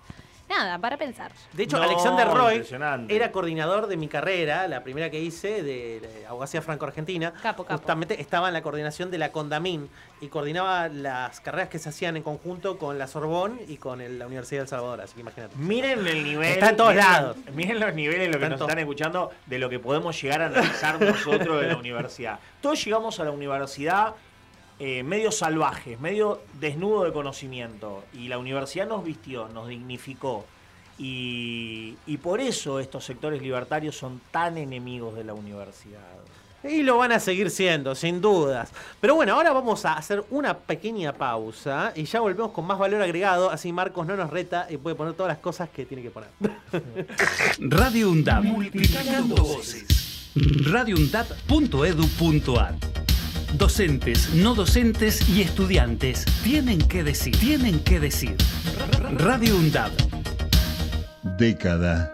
Nada, 0.56 0.78
para 0.80 0.98
pensar. 0.98 1.32
De 1.54 1.64
hecho, 1.64 1.78
No, 1.78 1.84
Alexander 1.84 2.28
Roy 2.28 2.64
era 3.10 3.32
coordinador 3.32 3.88
de 3.88 3.98
mi 3.98 4.08
carrera, 4.08 4.68
la 4.68 4.84
primera 4.84 5.10
que 5.10 5.20
hice 5.20 5.64
de, 5.64 6.00
de 6.00 6.26
abogacía 6.28 6.62
franco-argentina. 6.62 7.34
Capo, 7.42 7.64
capo. 7.64 7.78
Justamente 7.78 8.22
estaba 8.22 8.48
en 8.50 8.54
la 8.54 8.62
coordinación 8.62 9.10
de 9.10 9.18
la 9.18 9.32
Condamín 9.32 9.90
y 10.22 10.28
coordinaba 10.28 10.88
las 10.90 11.40
carreras 11.40 11.70
que 11.70 11.80
se 11.80 11.90
hacían 11.90 12.18
en 12.18 12.24
conjunto 12.24 12.78
con 12.78 12.98
la 13.00 13.08
Sorbón 13.08 13.60
y 13.68 13.78
con 13.78 14.00
el- 14.02 14.20
la 14.20 14.28
Universidad 14.28 14.60
de 14.60 14.64
El 14.64 14.70
Salvador, 14.70 15.02
así 15.02 15.16
que 15.16 15.22
imagínate. 15.22 15.56
Miren 15.58 16.06
el 16.08 16.24
nivel. 16.24 16.54
Está 16.54 16.70
en 16.70 16.78
todos 16.78 16.94
miren- 16.94 16.98
lados. 17.12 17.38
Miren 17.54 17.80
los 17.80 17.94
niveles, 17.94 18.32
lo 18.34 18.40
que 18.40 18.50
nos 18.50 18.62
están 18.62 18.80
escuchando, 18.80 19.32
de 19.46 19.60
lo 19.60 19.70
que 19.70 19.80
podemos 19.80 20.22
llegar 20.22 20.42
a 20.44 20.46
analizar 20.48 21.02
nosotros 21.02 21.62
de 21.62 21.68
la 21.68 21.78
universidad. 21.78 22.40
Todos 22.62 22.84
llegamos 22.86 23.20
a 23.20 23.24
la 23.26 23.32
universidad 23.32 24.14
eh, 24.80 25.04
medio 25.04 25.32
salvajes, 25.32 26.00
medio 26.00 26.42
desnudo 26.60 27.04
de 27.04 27.14
conocimiento. 27.14 28.04
Y 28.14 28.28
la 28.28 28.38
universidad 28.38 28.88
nos 28.88 29.04
vistió, 29.04 29.48
nos 29.50 29.68
dignificó. 29.68 30.46
Y, 30.98 31.96
y 32.06 32.18
por 32.18 32.40
eso 32.40 32.80
estos 32.80 33.04
sectores 33.04 33.42
libertarios 33.42 33.98
son 33.98 34.22
tan 34.32 34.58
enemigos 34.58 35.16
de 35.16 35.24
la 35.24 35.34
universidad. 35.34 36.02
Y 36.64 36.82
lo 36.82 36.98
van 36.98 37.12
a 37.12 37.20
seguir 37.20 37.50
siendo, 37.50 37.94
sin 37.94 38.22
dudas. 38.22 38.70
Pero 39.02 39.16
bueno, 39.16 39.34
ahora 39.34 39.52
vamos 39.52 39.84
a 39.86 39.94
hacer 39.94 40.24
una 40.30 40.58
pequeña 40.58 41.12
pausa 41.12 41.92
y 41.94 42.06
ya 42.06 42.22
volvemos 42.22 42.52
con 42.52 42.66
más 42.66 42.80
valor 42.80 43.02
agregado. 43.02 43.50
Así 43.50 43.74
Marcos 43.74 44.08
no 44.08 44.16
nos 44.16 44.30
reta 44.30 44.68
y 44.70 44.78
puede 44.78 44.96
poner 44.96 45.14
todas 45.14 45.30
las 45.30 45.40
cosas 45.40 45.70
que 45.70 45.86
tiene 45.86 46.04
que 46.04 46.12
poner. 46.12 46.30
Radio 47.60 48.12
UNDAP. 48.12 48.46
Multiplicando 48.46 49.36
voces. 49.36 50.32
radioundap.edu.ar 50.36 53.03
Docentes, 53.54 54.34
no 54.34 54.56
docentes 54.56 55.30
y 55.30 55.42
estudiantes 55.42 56.26
tienen 56.44 56.80
que 56.80 57.04
decir, 57.04 57.38
tienen 57.38 57.80
que 57.82 58.00
decir. 58.00 58.36
Radio 59.18 59.56
UNDAP. 59.56 59.92
Década. 61.38 62.12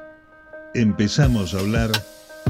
Empezamos 0.75 1.53
a 1.53 1.59
hablar 1.59 1.91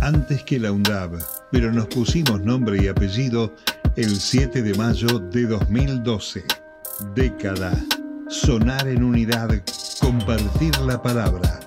antes 0.02 0.44
que 0.44 0.58
la 0.58 0.72
UNDAB, 0.72 1.20
pero 1.52 1.72
nos 1.72 1.86
pusimos 1.86 2.42
nombre 2.42 2.84
y 2.84 2.88
apellido 2.88 3.54
el 3.96 4.20
7 4.20 4.64
de 4.64 4.74
mayo 4.74 5.20
de 5.20 5.46
2012. 5.46 6.44
Década. 7.14 7.72
Sonar 8.28 8.88
en 8.88 9.04
unidad, 9.04 9.50
compartir 10.00 10.76
la 10.80 11.00
palabra, 11.00 11.60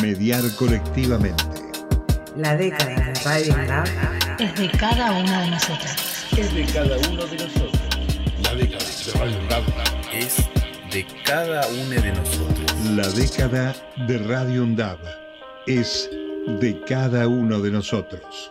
mediar 0.00 0.42
colectivamente. 0.56 1.44
La 2.34 2.56
década 2.56 2.94
de 2.94 3.14
Radio 3.24 3.54
UNDAB 3.54 4.40
es 4.40 4.54
de 4.54 4.70
cada 4.70 5.12
uno 5.12 5.40
de 5.42 5.50
nosotros. 5.50 6.11
Es 6.36 6.54
de 6.54 6.64
cada 6.72 6.96
uno 7.10 7.26
de 7.26 7.36
nosotros. 7.36 7.72
La 8.42 8.54
década 8.54 8.86
de 8.86 9.18
Radio 9.18 9.42
UNDAB 9.42 9.64
es 10.14 10.36
de 10.90 11.06
cada 11.24 11.66
uno 11.68 12.00
de 12.00 12.12
nosotros. 12.12 12.72
La 12.96 13.08
década 13.10 13.74
de 14.08 14.18
Radio 14.18 14.62
UNDAB 14.62 14.98
es 15.66 16.08
de 16.60 16.80
cada 16.86 17.28
uno 17.28 17.60
de 17.60 17.70
nosotros. 17.70 18.50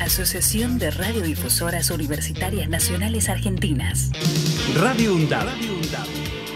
Asociación 0.00 0.78
de 0.78 0.90
Radiodifusoras 0.90 1.90
Universitarias 1.90 2.68
Nacionales 2.68 3.28
Argentinas. 3.28 4.10
Radio 4.76 5.14
UNDAB. 5.14 5.46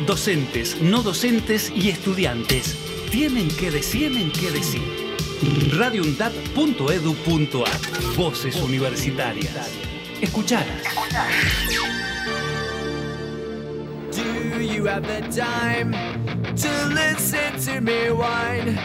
Docentes, 0.07 0.81
no 0.81 1.03
docentes 1.03 1.71
y 1.75 1.91
estudiantes 1.91 2.75
tienen 3.11 3.49
que 3.49 3.71
decir, 3.71 4.11
tienen 4.11 4.33
que 4.33 4.51
decir. 4.51 4.83
radiundad.edu.ar 5.77 8.17
Voces 8.17 8.57
universitarias. 8.57 9.69
Escuchalas. 10.21 10.83
Do 14.13 14.61
you 14.63 14.87
have 14.87 15.03
the 15.07 15.21
time 15.31 15.93
to 16.57 16.69
listen 16.95 17.59
to 17.67 17.81
me 17.81 18.11
whine 18.11 18.79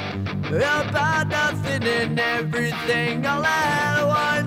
about 0.50 1.28
nothing 1.30 1.84
and 1.84 2.20
everything 2.20 3.26
all 3.26 3.44
at 3.46 4.04
once? 4.06 4.47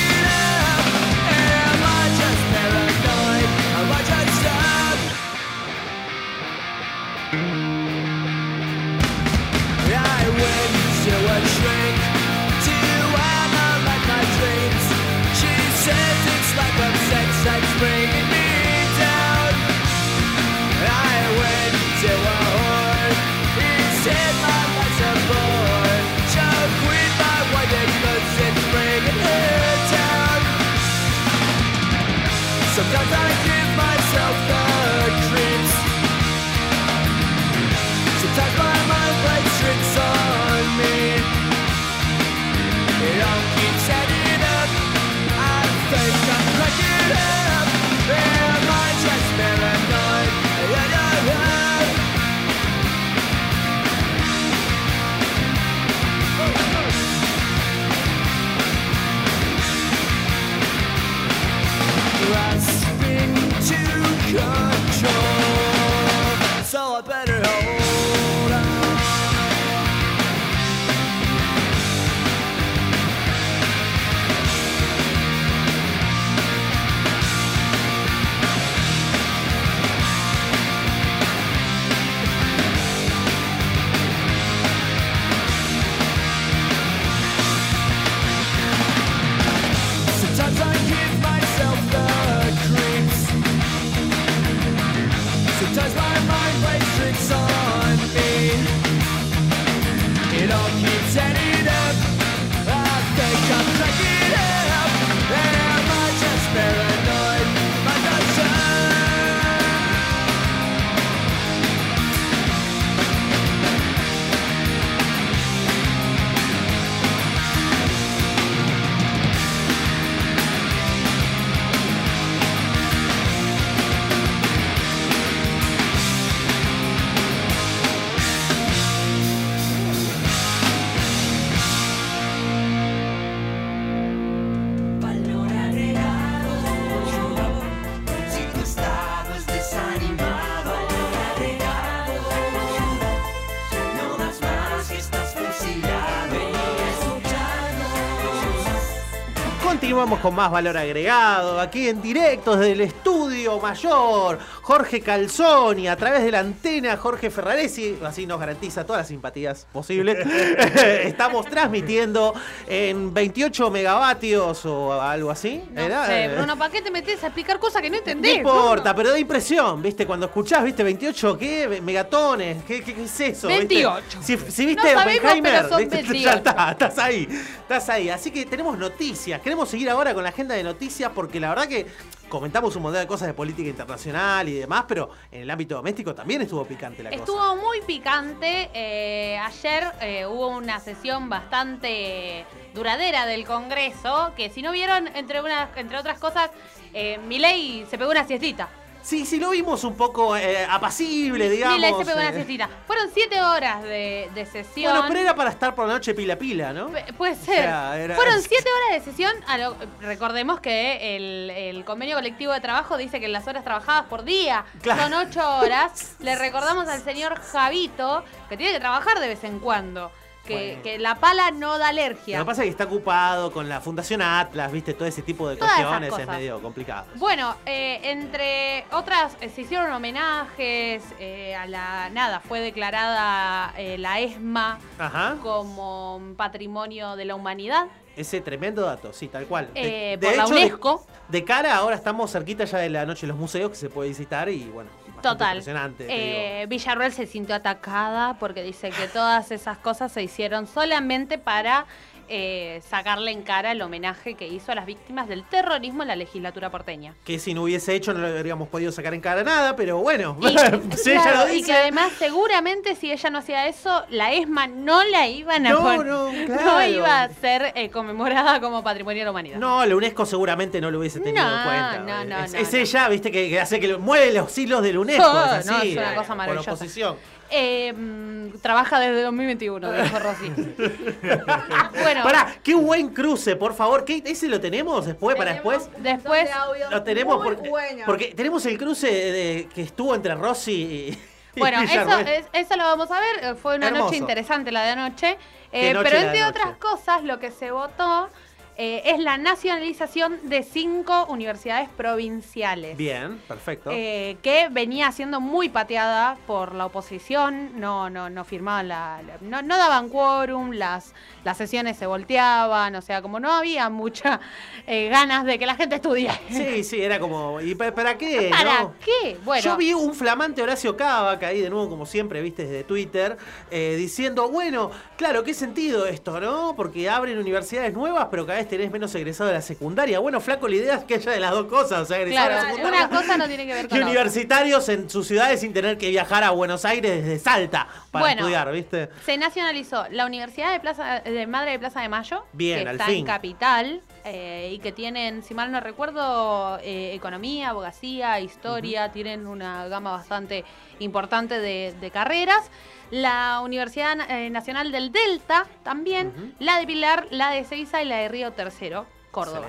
con 150.19 150.35
más 150.35 150.51
valor 150.51 150.77
agregado, 150.77 151.59
aquí 151.59 151.87
en 151.87 152.01
directo 152.01 152.55
desde 152.57 152.73
el 152.73 152.81
estudio 152.81 153.59
mayor. 153.59 154.39
Jorge 154.61 155.01
Calzoni, 155.01 155.87
a 155.87 155.95
través 155.95 156.23
de 156.23 156.31
la 156.31 156.39
antena, 156.39 156.95
Jorge 156.95 157.31
Ferraresi, 157.31 157.97
así 158.05 158.27
nos 158.27 158.39
garantiza 158.39 158.85
todas 158.85 159.01
las 159.01 159.07
simpatías 159.07 159.65
posibles. 159.73 160.17
Estamos 161.03 161.47
transmitiendo 161.47 162.33
en 162.67 163.11
28 163.13 163.71
megavatios 163.71 164.63
o 164.65 164.93
algo 165.01 165.31
así. 165.31 165.63
No 165.71 165.81
¿era? 165.81 166.05
sé, 166.05 166.29
Bruno, 166.35 166.57
¿para 166.57 166.71
qué 166.71 166.81
te 166.81 166.91
metes 166.91 167.23
a 167.23 167.27
explicar 167.27 167.59
cosas 167.59 167.81
que 167.81 167.89
no 167.89 167.95
No 167.95 167.99
entendés? 167.99 168.37
importa, 168.37 168.93
pero 168.95 169.09
da 169.09 169.17
impresión, 169.19 169.81
¿viste? 169.81 170.05
Cuando 170.05 170.27
escuchás, 170.27 170.63
¿viste? 170.63 170.83
28, 170.83 171.37
¿qué? 171.39 171.81
Megatones, 171.81 172.63
¿qué, 172.63 172.83
qué, 172.83 172.93
qué 172.93 173.03
es 173.03 173.19
eso? 173.19 173.47
¿viste? 173.47 173.65
28. 173.67 174.19
Si, 174.21 174.37
si 174.37 174.61
No 174.63 174.67
viste 174.69 174.93
sabemos, 174.93 175.33
pero 175.41 175.69
son 175.69 175.77
¿viste? 175.79 175.95
28. 176.03 176.13
ya 176.23 176.33
está, 176.33 176.71
estás 176.71 176.97
ahí, 176.99 177.27
estás 177.61 177.89
ahí. 177.89 178.09
Así 178.09 178.29
que 178.29 178.45
tenemos 178.45 178.77
noticias, 178.77 179.41
queremos 179.41 179.69
seguir 179.69 179.89
ahora 179.89 180.13
con 180.13 180.21
la 180.23 180.29
agenda 180.29 180.53
de 180.53 180.63
noticias 180.63 181.11
porque 181.15 181.39
la 181.39 181.49
verdad 181.49 181.67
que 181.67 181.87
comentamos 182.29 182.73
un 182.77 182.83
montón 182.83 183.01
de 183.01 183.07
cosas 183.07 183.27
de 183.27 183.33
política 183.33 183.69
internacional 183.69 184.47
y 184.47 184.50
demás, 184.53 184.85
pero 184.87 185.09
en 185.31 185.41
el 185.41 185.49
ámbito 185.49 185.75
doméstico 185.75 186.13
también 186.15 186.41
estuvo 186.41 186.65
picante 186.65 187.03
la 187.03 187.09
cosa. 187.09 187.21
Estuvo 187.21 187.55
muy 187.55 187.81
picante. 187.81 188.69
eh, 188.73 189.37
ayer 189.37 189.91
eh, 190.01 190.25
hubo 190.25 190.47
una 190.47 190.79
sesión 190.79 191.29
bastante 191.29 192.45
duradera 192.73 193.25
del 193.25 193.45
Congreso, 193.45 194.33
que 194.35 194.49
si 194.49 194.61
no 194.61 194.71
vieron, 194.71 195.07
entre, 195.15 195.41
unas, 195.41 195.75
entre 195.77 195.97
otras 195.97 196.19
cosas, 196.19 196.49
eh, 196.93 197.19
Milei 197.27 197.85
se 197.89 197.97
pegó 197.97 198.11
una 198.11 198.25
siestita. 198.25 198.69
Sí, 199.03 199.25
sí, 199.25 199.39
lo 199.39 199.49
vimos 199.49 199.83
un 199.83 199.95
poco 199.95 200.37
eh, 200.37 200.65
apacible, 200.69 201.49
digamos. 201.49 201.75
Milei 201.77 201.93
se 201.93 202.05
pegó 202.05 202.19
una 202.19 202.31
siestita. 202.31 202.69
Fueron 202.87 203.09
siete 203.13 203.41
horas 203.41 203.81
de, 203.83 204.29
de 204.33 204.45
sesión. 204.45 204.91
Bueno, 204.93 205.07
pero 205.07 205.19
era 205.21 205.35
para 205.35 205.49
estar 205.49 205.73
por 205.73 205.87
la 205.87 205.93
noche 205.93 206.13
pila 206.13 206.33
a 206.35 206.37
pila, 206.37 206.71
¿no? 206.71 206.89
P- 206.89 207.13
Puede 207.13 207.35
ser. 207.35 207.55
sea, 207.63 207.97
era- 207.99 208.15
Fueron 208.15 208.41
siete 208.41 208.69
horas 208.71 209.03
de 209.03 209.11
sesión. 209.11 209.31
a 209.47 209.57
lo- 209.57 209.75
recordemos 210.01 210.59
que 210.59 211.15
el, 211.15 211.49
el 211.49 211.83
convenio 211.85 212.15
colectivo 212.15 212.53
de 212.53 212.61
trabajo 212.61 212.95
dice 212.97 213.19
que 213.19 213.27
las 213.27 213.47
horas 213.47 213.63
trabajadas 213.63 214.05
por 214.05 214.23
día 214.23 214.65
Claro. 214.81 215.03
son 215.03 215.13
ocho 215.13 215.57
horas. 215.57 216.15
Le 216.19 216.35
recordamos 216.35 216.87
al 216.87 217.01
señor 217.03 217.39
Javito 217.41 218.23
que 218.49 218.57
tiene 218.57 218.73
que 218.73 218.79
trabajar 218.79 219.19
de 219.19 219.27
vez 219.27 219.43
en 219.43 219.59
cuando. 219.59 220.11
Que, 220.45 220.53
Bueno. 220.69 220.83
que 220.83 220.97
la 220.99 221.15
pala 221.19 221.51
no 221.51 221.77
da 221.77 221.85
Lo 221.93 221.99
alergia. 222.01 222.39
que 222.39 222.45
pasa 222.45 222.61
es 222.63 222.65
que 222.65 222.71
está 222.71 222.85
ocupado 222.85 223.51
con 223.51 223.69
la 223.69 223.79
Fundación 223.79 224.21
Atlas, 224.23 224.71
viste, 224.71 224.93
todo 224.95 225.07
ese 225.07 225.21
tipo 225.21 225.47
de 225.47 225.55
Todas 225.55 225.73
cuestiones 225.75 226.17
es 226.17 226.27
medio 226.27 226.59
complicado. 226.61 227.05
Bueno, 227.15 227.55
eh, 227.65 227.99
entre 228.03 228.85
otras, 228.91 229.37
eh, 229.39 229.49
se 229.49 229.61
hicieron 229.61 229.91
homenajes 229.91 231.03
eh, 231.19 231.55
a 231.55 231.67
la. 231.67 232.09
Nada, 232.09 232.39
fue 232.39 232.59
declarada 232.59 233.73
la 233.97 234.19
ESMA 234.19 234.79
Ajá. 234.97 235.37
como 235.43 236.19
patrimonio 236.37 237.15
de 237.15 237.25
la 237.25 237.35
humanidad. 237.35 237.85
Ese 238.15 238.41
tremendo 238.41 238.81
dato, 238.81 239.13
sí, 239.13 239.27
tal 239.29 239.45
cual. 239.45 239.73
De, 239.73 240.17
de 240.19 240.27
por 240.27 240.35
la 240.35 240.43
hecho, 240.43 240.53
de- 240.55 240.65
UNESCO. 240.65 241.05
De, 241.29 241.45
cara, 241.45 241.77
ahora 241.77 241.95
estamos 241.95 242.29
cerquita 242.31 242.65
ya 242.65 242.79
de 242.79 242.89
la 242.89 243.05
noche 243.05 243.21
de 243.21 243.27
los 243.27 243.37
museos 243.37 243.69
que 243.69 243.77
se 243.77 243.89
puede 243.89 244.09
visitar 244.09 244.49
y 244.49 244.65
bueno, 244.65 244.89
Total. 245.21 245.57
impresionante. 245.57 246.07
Eh, 246.09 246.65
Villarroel 246.67 247.11
se 247.11 247.25
sintió 247.27 247.55
atacada 247.55 248.37
porque 248.39 248.63
dice 248.63 248.89
que 248.89 249.07
todas 249.07 249.51
esas 249.51 249.77
cosas 249.77 250.11
se 250.11 250.23
hicieron 250.23 250.67
solamente 250.67 251.37
para 251.37 251.85
eh, 252.33 252.81
sacarle 252.89 253.31
en 253.31 253.43
cara 253.43 253.73
el 253.73 253.81
homenaje 253.81 254.35
que 254.35 254.47
hizo 254.47 254.71
a 254.71 254.75
las 254.75 254.85
víctimas 254.85 255.27
del 255.27 255.43
terrorismo 255.43 256.01
en 256.03 256.07
la 256.07 256.15
legislatura 256.15 256.69
porteña. 256.71 257.13
Que 257.25 257.37
si 257.39 257.53
no 257.53 257.63
hubiese 257.63 257.93
hecho 257.93 258.13
no 258.13 258.21
le 258.25 258.37
habríamos 258.37 258.69
podido 258.69 258.91
sacar 258.93 259.13
en 259.13 259.19
cara 259.21 259.43
nada, 259.43 259.75
pero 259.75 259.97
bueno, 259.99 260.37
Y, 260.41 260.47
si 260.97 261.11
ella 261.11 261.43
lo 261.45 261.49
y 261.51 261.55
dice. 261.57 261.67
que 261.67 261.73
además 261.77 262.11
seguramente 262.17 262.95
si 262.95 263.11
ella 263.11 263.29
no 263.29 263.39
hacía 263.39 263.67
eso, 263.67 264.03
la 264.09 264.31
ESMA 264.33 264.67
no 264.67 265.03
la 265.03 265.27
iban 265.27 265.65
a 265.67 265.69
No, 265.71 266.03
no, 266.03 266.31
no 266.31 266.45
claro. 266.47 266.89
iba 266.89 267.23
a 267.23 267.29
ser 267.29 267.73
eh, 267.75 267.89
conmemorada 267.89 268.59
como 268.61 268.81
patrimonio 268.83 269.19
de 269.21 269.25
la 269.25 269.31
humanidad. 269.31 269.57
No, 269.59 269.85
la 269.85 269.95
UNESCO 269.95 270.25
seguramente 270.25 270.79
no 270.79 270.89
lo 270.89 270.99
hubiese 270.99 271.19
tenido 271.19 271.43
No, 271.43 271.57
en 271.57 271.63
cuenta. 271.63 271.97
no, 271.99 272.05
no, 272.25 272.43
es, 272.45 272.53
no, 272.53 272.59
es 272.59 272.71
no. 272.73 272.79
ella, 272.79 273.09
viste, 273.09 273.31
que, 273.31 273.49
que 273.49 273.59
hace 273.59 273.79
que 273.79 273.87
lo- 273.89 273.99
mueve 273.99 274.31
los 274.31 274.57
hilos 274.57 274.81
del 274.81 274.97
UNESCO. 274.97 275.21
Oh, 275.31 275.55
es 275.55 275.65
no, 275.65 275.77
así, 275.77 275.91
es 275.91 275.97
una 275.97 276.11
eh, 276.13 276.15
cosa 276.15 276.27
por 276.29 276.37
maravillosa. 276.37 276.73
oposición. 276.73 277.15
Eh, 277.51 277.91
mm, 277.93 278.59
trabaja 278.61 278.99
desde 278.99 279.23
2021, 279.23 279.91
dijo 280.03 280.19
Rosy. 280.19 280.49
bueno, 282.01 282.23
Pará, 282.23 282.55
qué 282.63 282.73
buen 282.75 283.09
cruce, 283.09 283.55
por 283.55 283.73
favor. 283.73 284.05
¿Qué, 284.05 284.21
¿Ese 284.25 284.47
lo 284.47 284.59
tenemos 284.59 285.05
después, 285.05 285.35
para 285.35 285.53
después? 285.53 285.89
después 285.97 286.49
Lo 286.89 287.03
tenemos 287.03 287.43
porque, 287.43 287.71
porque 288.05 288.33
tenemos 288.35 288.65
el 288.65 288.77
cruce 288.77 289.07
de- 289.07 289.67
que 289.73 289.81
estuvo 289.81 290.15
entre 290.15 290.35
Rossi 290.35 290.71
y. 290.73 291.19
Bueno, 291.59 291.81
eso, 291.81 292.19
es- 292.19 292.45
eso 292.53 292.77
lo 292.77 292.83
vamos 292.85 293.11
a 293.11 293.19
ver. 293.19 293.43
eh, 293.43 293.55
Fue 293.55 293.75
una 293.75 293.87
Hermoso. 293.87 294.05
noche 294.05 294.17
interesante 294.17 294.71
la 294.71 294.83
de 294.83 294.89
anoche. 294.91 295.37
Eh, 295.73 295.93
noche 295.93 296.09
pero 296.09 296.25
entre 296.25 296.45
otras 296.45 296.77
cosas, 296.77 297.23
lo 297.23 297.39
que 297.39 297.51
se 297.51 297.71
votó 297.71 298.29
eh, 298.77 299.01
es 299.05 299.19
la 299.19 299.37
nacionalización 299.37 300.39
de 300.49 300.63
cinco 300.63 301.25
universidades 301.29 301.89
provinciales. 301.89 302.97
Bien, 302.97 303.37
perfecto. 303.47 303.89
eh, 303.93 304.37
que 304.41 304.69
venía 304.71 305.11
siendo 305.11 305.39
muy 305.41 305.69
pateada 305.69 306.37
por 306.47 306.73
la 306.75 306.85
oposición, 306.85 307.79
no, 307.79 308.09
no, 308.09 308.29
no 308.29 308.43
firmaban 308.45 308.87
la, 308.87 309.21
la- 309.25 309.37
no, 309.41 309.61
no 309.61 309.77
daban 309.77 310.09
quórum, 310.09 310.71
las, 310.71 311.13
las 311.43 311.57
sesiones 311.57 311.97
se 311.97 312.05
volteaban, 312.05 312.95
o 312.95 313.01
sea, 313.01 313.21
como 313.21 313.39
no 313.39 313.51
había 313.51 313.89
muchas 313.89 314.39
ganas 314.87 315.45
de 315.45 315.59
que 315.59 315.65
la 315.65 315.75
gente 315.75 315.95
estudie. 315.95 316.29
Sí, 316.49 316.83
sí, 316.83 317.01
era 317.01 317.19
como. 317.19 317.59
¿Y 317.61 317.75
pa- 317.75 317.93
para 317.93 318.17
qué? 318.17 318.49
¿Para 318.57 318.81
no? 318.83 318.93
qué? 319.03 319.37
Bueno, 319.43 319.63
Yo 319.63 319.77
vi 319.77 319.93
un 319.93 320.13
flamante 320.13 320.61
Horacio 320.61 320.95
Cavaca 320.97 321.47
ahí 321.47 321.61
de 321.61 321.69
nuevo, 321.69 321.89
como 321.89 322.05
siempre, 322.05 322.41
viste, 322.41 322.63
desde 322.63 322.83
Twitter, 322.83 323.37
eh, 323.69 323.95
diciendo, 323.97 324.49
bueno, 324.49 324.91
claro, 325.17 325.43
¿qué 325.43 325.53
sentido 325.53 326.05
esto, 326.07 326.39
no? 326.39 326.73
Porque 326.75 327.09
abren 327.09 327.37
universidades 327.37 327.93
nuevas, 327.93 328.27
pero 328.31 328.45
cada 328.45 328.60
vez 328.61 328.69
tenés 328.69 328.91
menos 328.91 329.13
egresados 329.15 329.51
de 329.51 329.55
la 329.57 329.61
secundaria. 329.61 330.19
Bueno, 330.19 330.39
flaco, 330.41 330.67
la 330.67 330.75
idea 330.75 330.95
es 330.95 331.03
que 331.03 331.15
haya 331.15 331.31
de 331.31 331.39
las 331.39 331.51
dos 331.51 331.65
cosas, 331.67 332.01
o 332.01 332.05
sea, 332.05 332.17
egresados 332.19 332.49
de 332.49 332.55
la 332.55 332.61
secundaria 332.75 333.07
una 333.07 333.09
cosa 333.21 333.37
no 333.37 333.47
tiene 333.47 333.65
que 333.67 333.73
ver 333.73 333.85
y 333.85 333.87
con 333.89 333.97
otra. 333.97 334.07
universitarios 334.09 334.89
en 334.89 335.09
sus 335.09 335.27
ciudades 335.27 335.59
sin 335.59 335.73
tener 335.73 335.97
que 335.97 336.09
viajar 336.09 336.43
a 336.43 336.51
Buenos 336.51 336.85
Aires 336.85 337.23
desde 337.23 337.39
Salta 337.39 337.87
para 338.11 338.25
Bueno. 338.25 338.41
estudiar, 338.41 338.71
¿viste? 338.71 339.09
Se 339.25 339.37
nacionalizó 339.37 340.05
la 340.11 340.25
Universidad 340.25 340.71
de 340.71 340.79
Plaza 340.79 341.21
de 341.21 341.47
Madre 341.47 341.71
de 341.71 341.79
Plaza 341.79 342.01
de 342.01 342.09
Mayo, 342.09 342.45
Bien, 342.53 342.83
que 342.83 342.89
al 342.89 342.95
está 342.95 343.05
fin. 343.05 343.15
en 343.19 343.25
Capital 343.25 344.01
eh, 344.23 344.71
y 344.73 344.79
que 344.79 344.91
tienen, 344.91 345.43
si 345.43 345.53
mal 345.53 345.71
no 345.71 345.79
recuerdo, 345.79 346.77
eh, 346.79 347.13
economía, 347.13 347.69
abogacía, 347.69 348.39
historia, 348.39 349.11
tienen 349.11 349.47
una 349.47 349.87
gama 349.87 350.11
bastante 350.11 350.63
importante 350.99 351.59
de, 351.59 351.93
de 351.99 352.11
carreras. 352.11 352.69
La 353.09 353.61
Universidad 353.63 354.17
eh, 354.29 354.49
Nacional 354.49 354.91
del 354.91 355.11
Delta 355.11 355.67
también, 355.83 356.55
la 356.59 356.79
de 356.79 356.87
Pilar, 356.87 357.27
la 357.31 357.51
de 357.51 357.63
Ceiza 357.65 358.01
y 358.01 358.05
la 358.05 358.17
de 358.17 358.29
Río 358.29 358.51
Tercero, 358.53 359.05
Córdoba. 359.31 359.67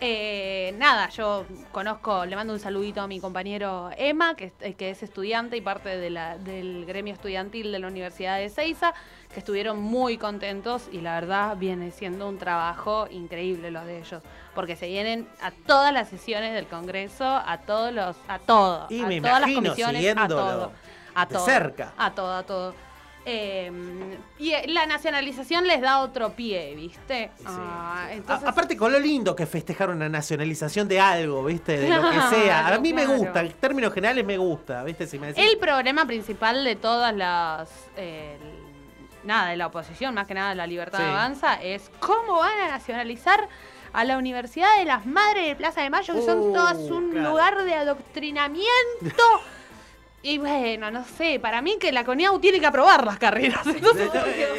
Eh, 0.00 0.74
nada, 0.76 1.08
yo 1.10 1.46
conozco, 1.70 2.26
le 2.26 2.34
mando 2.34 2.52
un 2.52 2.58
saludito 2.58 3.00
a 3.00 3.06
mi 3.06 3.20
compañero 3.20 3.90
Emma, 3.96 4.34
que, 4.34 4.46
es- 4.46 4.52
eh, 4.60 4.74
que 4.74 4.90
es 4.90 5.02
estudiante 5.04 5.56
y 5.56 5.60
parte 5.60 5.96
de 5.96 6.10
la- 6.10 6.36
del 6.36 6.84
gremio 6.84 7.14
estudiantil 7.14 7.70
de 7.70 7.78
la 7.78 7.86
Universidad 7.86 8.38
de 8.38 8.48
Ceiza, 8.50 8.92
que 9.32 9.38
estuvieron 9.38 9.80
muy 9.80 10.18
contentos 10.18 10.88
y 10.92 11.00
la 11.00 11.14
verdad 11.14 11.56
viene 11.56 11.92
siendo 11.92 12.28
un 12.28 12.38
trabajo 12.38 13.06
increíble 13.10 13.70
lo 13.70 13.84
de 13.84 14.00
ellos, 14.00 14.22
porque 14.54 14.74
se 14.74 14.88
vienen 14.88 15.28
a 15.40 15.52
todas 15.52 15.92
las 15.92 16.08
sesiones 16.08 16.54
del 16.54 16.66
Congreso, 16.66 17.24
a 17.24 17.58
todos 17.58 17.92
los, 17.92 18.16
a 18.26 18.40
todo, 18.40 18.86
Y 18.90 19.00
a 19.00 19.06
me 19.06 19.20
todas 19.20 19.40
las 19.42 19.50
comisiones, 19.52 20.16
a 20.16 21.26
todo, 21.28 21.44
cerca. 21.46 21.92
a 21.96 22.10
todo, 22.14 22.34
a 22.36 22.42
todo. 22.42 22.74
Eh, 23.26 23.72
y 24.38 24.50
eh, 24.52 24.64
la 24.68 24.84
nacionalización 24.86 25.66
les 25.66 25.80
da 25.80 26.00
otro 26.00 26.32
pie, 26.34 26.74
¿viste? 26.74 27.30
Ah, 27.46 28.08
entonces, 28.10 28.46
A- 28.46 28.50
aparte 28.50 28.76
con 28.76 28.92
lo 28.92 28.98
lindo 28.98 29.34
que 29.34 29.46
festejar 29.46 29.88
una 29.90 30.08
nacionalización 30.10 30.86
de 30.88 31.00
algo, 31.00 31.42
¿viste? 31.44 31.78
De 31.78 31.88
lo 31.88 32.10
que 32.10 32.20
sea. 32.30 32.60
A 32.60 32.66
Claro, 32.68 32.80
mí 32.82 32.92
me 32.92 33.06
gusta, 33.06 33.40
en 33.40 33.52
términos 33.54 33.94
generales 33.94 34.24
me 34.26 34.36
gusta, 34.36 34.84
¿viste? 34.84 35.06
Si 35.06 35.18
me 35.18 35.28
decís- 35.32 35.42
El 35.50 35.58
problema 35.58 36.06
principal 36.06 36.64
de 36.64 36.76
todas 36.76 37.14
las. 37.14 37.70
eh, 37.96 38.36
nada, 39.24 39.48
de 39.48 39.56
la 39.56 39.68
oposición, 39.68 40.12
más 40.14 40.26
que 40.26 40.34
nada 40.34 40.50
de 40.50 40.56
la 40.56 40.66
libertad 40.66 40.98
Sí. 40.98 41.04
de 41.04 41.10
avanza, 41.10 41.54
es 41.62 41.90
cómo 42.00 42.40
van 42.40 42.58
a 42.58 42.68
nacionalizar 42.72 43.48
a 43.94 44.04
la 44.04 44.18
Universidad 44.18 44.68
de 44.78 44.84
las 44.84 45.06
Madres 45.06 45.46
de 45.46 45.56
Plaza 45.56 45.80
de 45.80 45.88
Mayo, 45.88 46.12
que 46.14 46.20
son 46.20 46.40
Uh, 46.40 46.52
todas 46.52 46.76
un 46.90 47.10
claro. 47.10 47.30
lugar 47.30 47.64
de 47.64 47.74
adoctrinamiento. 47.74 49.24
Y 50.26 50.38
bueno, 50.38 50.90
no 50.90 51.04
sé, 51.04 51.38
para 51.38 51.60
mí 51.60 51.76
que 51.78 51.92
la 51.92 52.02
CONIAU 52.02 52.38
tiene 52.40 52.58
que 52.58 52.64
aprobar 52.64 53.04
las 53.04 53.18
carreras. 53.18 53.60
Entonces, 53.66 54.08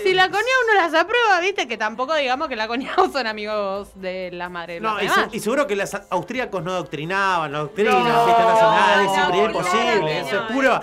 si 0.04 0.14
la 0.14 0.26
CONIAU 0.30 0.60
no 0.68 0.74
las 0.76 0.94
aprueba, 0.94 1.40
viste 1.42 1.68
que 1.68 1.76
tampoco 1.76 2.14
digamos 2.14 2.48
que 2.50 2.56
la 2.56 2.68
CONIAU 2.68 3.12
son 3.12 3.26
amigos 3.26 3.90
de 3.96 4.30
las 4.32 4.52
Madres 4.52 4.80
No, 4.80 5.02
y, 5.02 5.10
se- 5.10 5.40
seguro 5.40 5.66
que 5.66 5.76
los 5.76 5.92
austríacos 6.12 6.62
no 6.62 6.72
doctrinaban, 6.74 7.52
no 7.52 7.62
doctrinan, 7.62 7.98
No, 7.98 8.26
fiesta 8.26 8.46
nacional, 8.46 9.06
es 9.06 9.06
no, 9.08 9.32
que 9.32 10.20
Eso 10.20 10.36
no, 10.36 10.48
es 10.48 10.52
puro, 10.54 10.82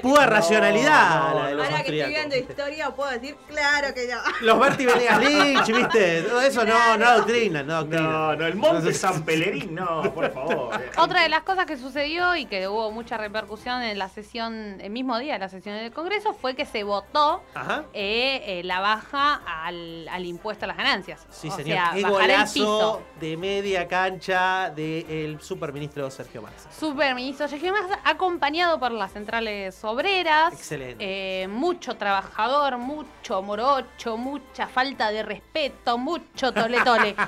pura 0.00 0.24
no. 0.24 0.30
racionalidad 0.32 1.34
la 1.34 1.46
de 1.48 1.54
los 1.54 1.66
Ahora 1.66 1.82
que 1.82 1.98
estoy 1.98 2.14
viendo 2.14 2.36
historia, 2.36 2.90
puedo 2.90 3.10
decir, 3.10 3.36
claro 3.48 3.92
que 3.92 4.06
no. 4.06 4.18
Los 4.40 4.58
Berti 4.58 4.86
Venegas 4.86 5.18
Lynch, 5.20 5.66
¿viste? 5.76 6.22
Todo 6.22 6.40
eso 6.40 6.64
no, 6.64 6.96
no 6.96 7.18
doctrinan, 7.18 7.66
no 7.66 7.74
doctrinan. 7.74 8.10
No, 8.10 8.36
no, 8.36 8.46
el 8.46 8.54
Monte 8.56 8.94
San 8.94 9.24
Pelerín, 9.24 9.74
no, 9.74 10.02
por 10.14 10.32
favor. 10.32 10.70
Otra 10.96 11.22
de 11.22 11.28
las 11.28 11.42
cosas 11.42 11.66
que 11.66 11.76
sucedió 11.76 12.34
y 12.34 12.46
que 12.46 12.66
hubo 12.66 12.90
mucha 12.90 13.18
repercusión 13.18 13.82
en 13.82 13.98
la 13.98 14.08
sesión, 14.22 14.78
el 14.80 14.90
mismo 14.90 15.18
día 15.18 15.34
de 15.34 15.38
la 15.40 15.48
sesión 15.48 15.76
del 15.76 15.92
Congreso, 15.92 16.32
fue 16.34 16.54
que 16.54 16.64
se 16.64 16.84
votó 16.84 17.42
eh, 17.92 18.42
eh, 18.46 18.62
la 18.64 18.80
baja 18.80 19.40
al, 19.46 20.06
al 20.08 20.24
impuesto 20.24 20.64
a 20.64 20.68
las 20.68 20.76
ganancias. 20.76 21.26
Sí, 21.30 21.48
o 21.48 21.52
señor. 21.56 21.76
sea, 21.76 21.90
Qué 21.94 22.02
bajar 22.02 22.20
el 22.22 22.28
golazo 22.36 22.52
piso. 22.54 23.02
de 23.20 23.36
media 23.36 23.88
cancha 23.88 24.70
del 24.70 25.40
superministro 25.40 26.10
Sergio 26.10 26.42
Massa. 26.42 26.70
Superministro 26.72 27.48
Sergio 27.48 27.72
Massa, 27.72 27.98
acompañado 28.04 28.78
por 28.78 28.92
las 28.92 29.12
centrales 29.12 29.82
obreras. 29.84 30.52
Excelente. 30.54 31.42
eh, 31.42 31.48
mucho 31.48 31.96
trabajador, 31.96 32.78
mucho 32.78 33.42
morocho, 33.42 34.16
mucha 34.16 34.66
falta 34.66 35.10
de 35.10 35.22
respeto, 35.22 35.98
mucho 35.98 36.52
tole 36.52 36.80
tole. 36.82 37.14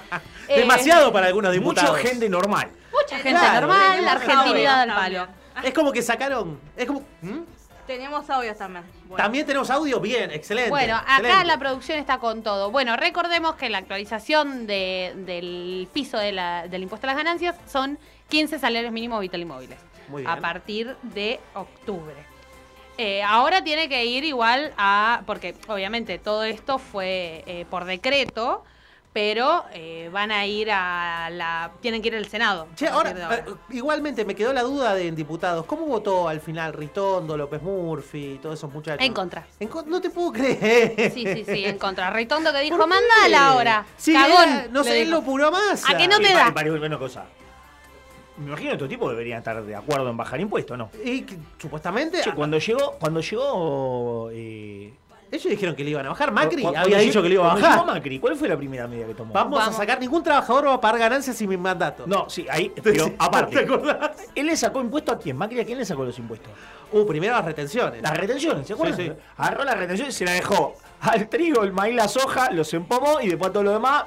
Eh, 0.47 0.61
Demasiado 0.61 1.11
para 1.11 1.29
algunos 1.29 1.53
diputados. 1.53 1.93
Mucha 1.93 2.03
gente 2.07 2.29
normal. 2.29 2.71
Mucha 2.93 3.17
gente 3.17 3.31
Claro, 3.31 3.67
normal, 3.67 4.05
la 4.05 4.13
argentinidad 4.13 4.83
al 4.83 4.89
palo. 4.95 5.27
Es 5.63 5.73
como 5.75 5.93
que 5.93 6.03
sacaron. 6.03 6.59
Es 6.77 6.87
como. 6.87 7.01
¿Mm? 7.23 7.41
Tenemos 7.87 8.29
audios 8.31 8.57
también. 8.57 8.83
Bueno. 9.07 9.23
También 9.23 9.45
tenemos 9.47 9.69
audio, 9.69 10.01
bien, 10.01 10.31
excelente. 10.31 10.71
Bueno, 10.71 10.97
acá 10.97 11.17
excelente. 11.19 11.45
la 11.47 11.59
producción 11.59 11.99
está 11.99 12.17
con 12.19 12.43
todo. 12.43 12.71
Bueno, 12.71 12.97
recordemos 12.97 13.57
que 13.57 13.69
la 13.69 13.77
actualización 13.79 14.67
de- 14.67 15.13
del 15.17 15.87
piso 15.93 16.17
de 16.17 16.33
la- 16.33 16.67
del 16.67 16.83
impuesto 16.83 17.07
a 17.07 17.09
las 17.09 17.17
ganancias 17.17 17.57
son 17.71 17.99
15 18.31 18.59
salarios 18.59 18.91
mínimos 18.91 19.21
vital 19.21 19.41
y 19.43 19.45
móviles. 19.45 19.79
Muy 20.09 20.23
bien. 20.23 20.31
A 20.33 20.41
partir 20.41 20.97
de 21.03 21.41
octubre. 21.55 22.15
Eh, 22.97 23.23
ahora 23.23 23.63
tiene 23.63 23.89
que 23.89 24.05
ir 24.07 24.25
igual 24.25 24.73
a. 24.79 25.23
Porque 25.27 25.55
obviamente 25.69 26.19
todo 26.19 26.45
esto 26.45 26.79
fue 26.79 27.43
eh, 27.47 27.67
por 27.69 27.85
decreto, 27.85 28.65
pero 29.15 29.65
eh, 29.73 30.11
van 30.13 30.33
a 30.33 30.45
ir 30.45 30.71
a 30.73 31.31
la. 31.31 31.71
Tienen 31.81 32.03
que 32.03 32.09
ir 32.09 32.17
al 32.17 32.27
Senado. 32.27 32.67
Che, 32.75 32.89
a 32.89 32.93
ahora, 32.95 33.13
eh, 33.13 33.45
igualmente 33.71 34.25
me 34.25 34.35
quedó 34.35 34.53
la 34.53 34.63
duda 34.63 34.93
de 34.93 35.07
en 35.07 35.15
diputados. 35.15 35.65
¿Cómo 35.67 35.87
votó 35.87 36.29
al 36.29 36.41
final 36.41 36.73
Ritondo, 36.73 37.37
López 37.37 37.63
Murphy 37.63 38.33
y 38.35 38.39
todos 38.39 38.59
esos 38.59 38.73
muchachos? 38.73 39.07
En 39.07 39.15
contra. 39.15 39.47
En 39.61 39.69
con- 39.69 39.89
no 39.89 40.01
te 40.01 40.11
puedo 40.11 40.33
creer. 40.33 41.13
Sí, 41.15 41.25
sí, 41.33 41.45
sí, 41.47 41.65
en 41.65 41.79
contra. 41.79 42.11
Ritondo 42.11 42.53
que 42.53 42.59
dijo, 42.59 42.77
¿Por 42.77 42.87
qué? 42.87 42.91
mandala 42.91 43.47
ahora. 43.49 43.87
Sí, 43.97 44.13
Cagón. 44.13 44.49
era- 44.49 44.67
no 44.73 44.83
sé, 44.83 45.03
él 45.03 45.11
lo 45.11 45.23
puro 45.23 45.53
más. 45.53 45.89
¿A 45.89 45.97
que 45.97 46.09
no 46.09 46.19
te 46.19 46.31
Y 46.31 46.35
da? 46.35 46.53
para- 46.53 46.73
una 46.73 46.99
cosa. 46.99 47.25
Me 48.37 48.47
imagino 48.49 48.71
que 48.71 48.75
estos 48.75 48.89
tipos 48.89 49.09
deberían 49.13 49.39
estar 49.39 49.63
de 49.63 49.77
acuerdo 49.77 50.11
en 50.11 50.17
bajar 50.17 50.41
impuestos, 50.41 50.77
¿no? 50.77 50.91
Y 51.05 51.25
supuestamente. 51.57 52.21
Che, 52.21 52.33
cuando 52.33 52.59
llegó, 52.59 52.97
cuando 52.99 53.21
llegó. 53.21 54.29
eh, 54.33 54.93
ellos 55.35 55.51
dijeron 55.51 55.75
que 55.75 55.85
le 55.85 55.91
iban 55.91 56.07
a 56.07 56.11
bajar. 56.11 56.33
Macri 56.33 56.63
cuando 56.63 56.81
había 56.81 56.99
dicho 56.99 57.23
que 57.23 57.29
le 57.29 57.35
iba 57.35 57.51
a 57.51 57.55
bajar. 57.55 57.87
Macri, 57.87 58.19
¿cuál 58.19 58.37
fue 58.37 58.49
la 58.49 58.57
primera 58.57 58.87
medida 58.89 59.07
que 59.07 59.15
tomó? 59.15 59.33
Vamos, 59.33 59.59
a 59.59 59.63
Vamos. 59.65 59.77
sacar 59.77 60.01
ningún 60.01 60.23
trabajador 60.23 60.67
va 60.67 60.75
a 60.75 60.81
pagar 60.81 60.99
ganancias 61.01 61.37
sin 61.37 61.49
mi 61.49 61.57
mandato. 61.57 62.05
No, 62.07 62.29
sí, 62.29 62.47
ahí. 62.51 62.73
Pero 62.83 63.05
¿Te 63.11 63.17
aparte. 63.19 63.59
acordás? 63.61 64.11
¿Él 64.35 64.47
le 64.47 64.57
sacó 64.57 64.81
impuestos 64.81 65.17
a 65.17 65.19
quién? 65.19 65.37
¿Macri 65.37 65.61
a 65.61 65.65
quién 65.65 65.79
le 65.79 65.85
sacó 65.85 66.05
los 66.05 66.19
impuestos? 66.19 66.51
Uh, 66.93 67.07
primero 67.07 67.35
las 67.35 67.45
retenciones. 67.45 68.03
Las 68.03 68.17
retenciones, 68.17 68.67
¿se 68.67 68.73
acuerdan? 68.73 68.97
Sí, 68.97 69.07
sí. 69.07 69.13
Agarró 69.37 69.65
las 69.65 69.77
retenciones 69.77 70.15
y 70.15 70.19
se 70.19 70.25
la 70.25 70.33
dejó 70.33 70.75
al 71.01 71.29
trigo, 71.29 71.63
el 71.65 71.73
maíz, 71.73 71.95
la 71.97 72.09
soja, 72.09 72.51
los 72.51 72.73
empomó 72.73 73.21
y 73.21 73.29
después 73.29 73.51
a 73.51 73.53
todo 73.53 73.63
lo 73.65 73.73
demás. 73.73 74.05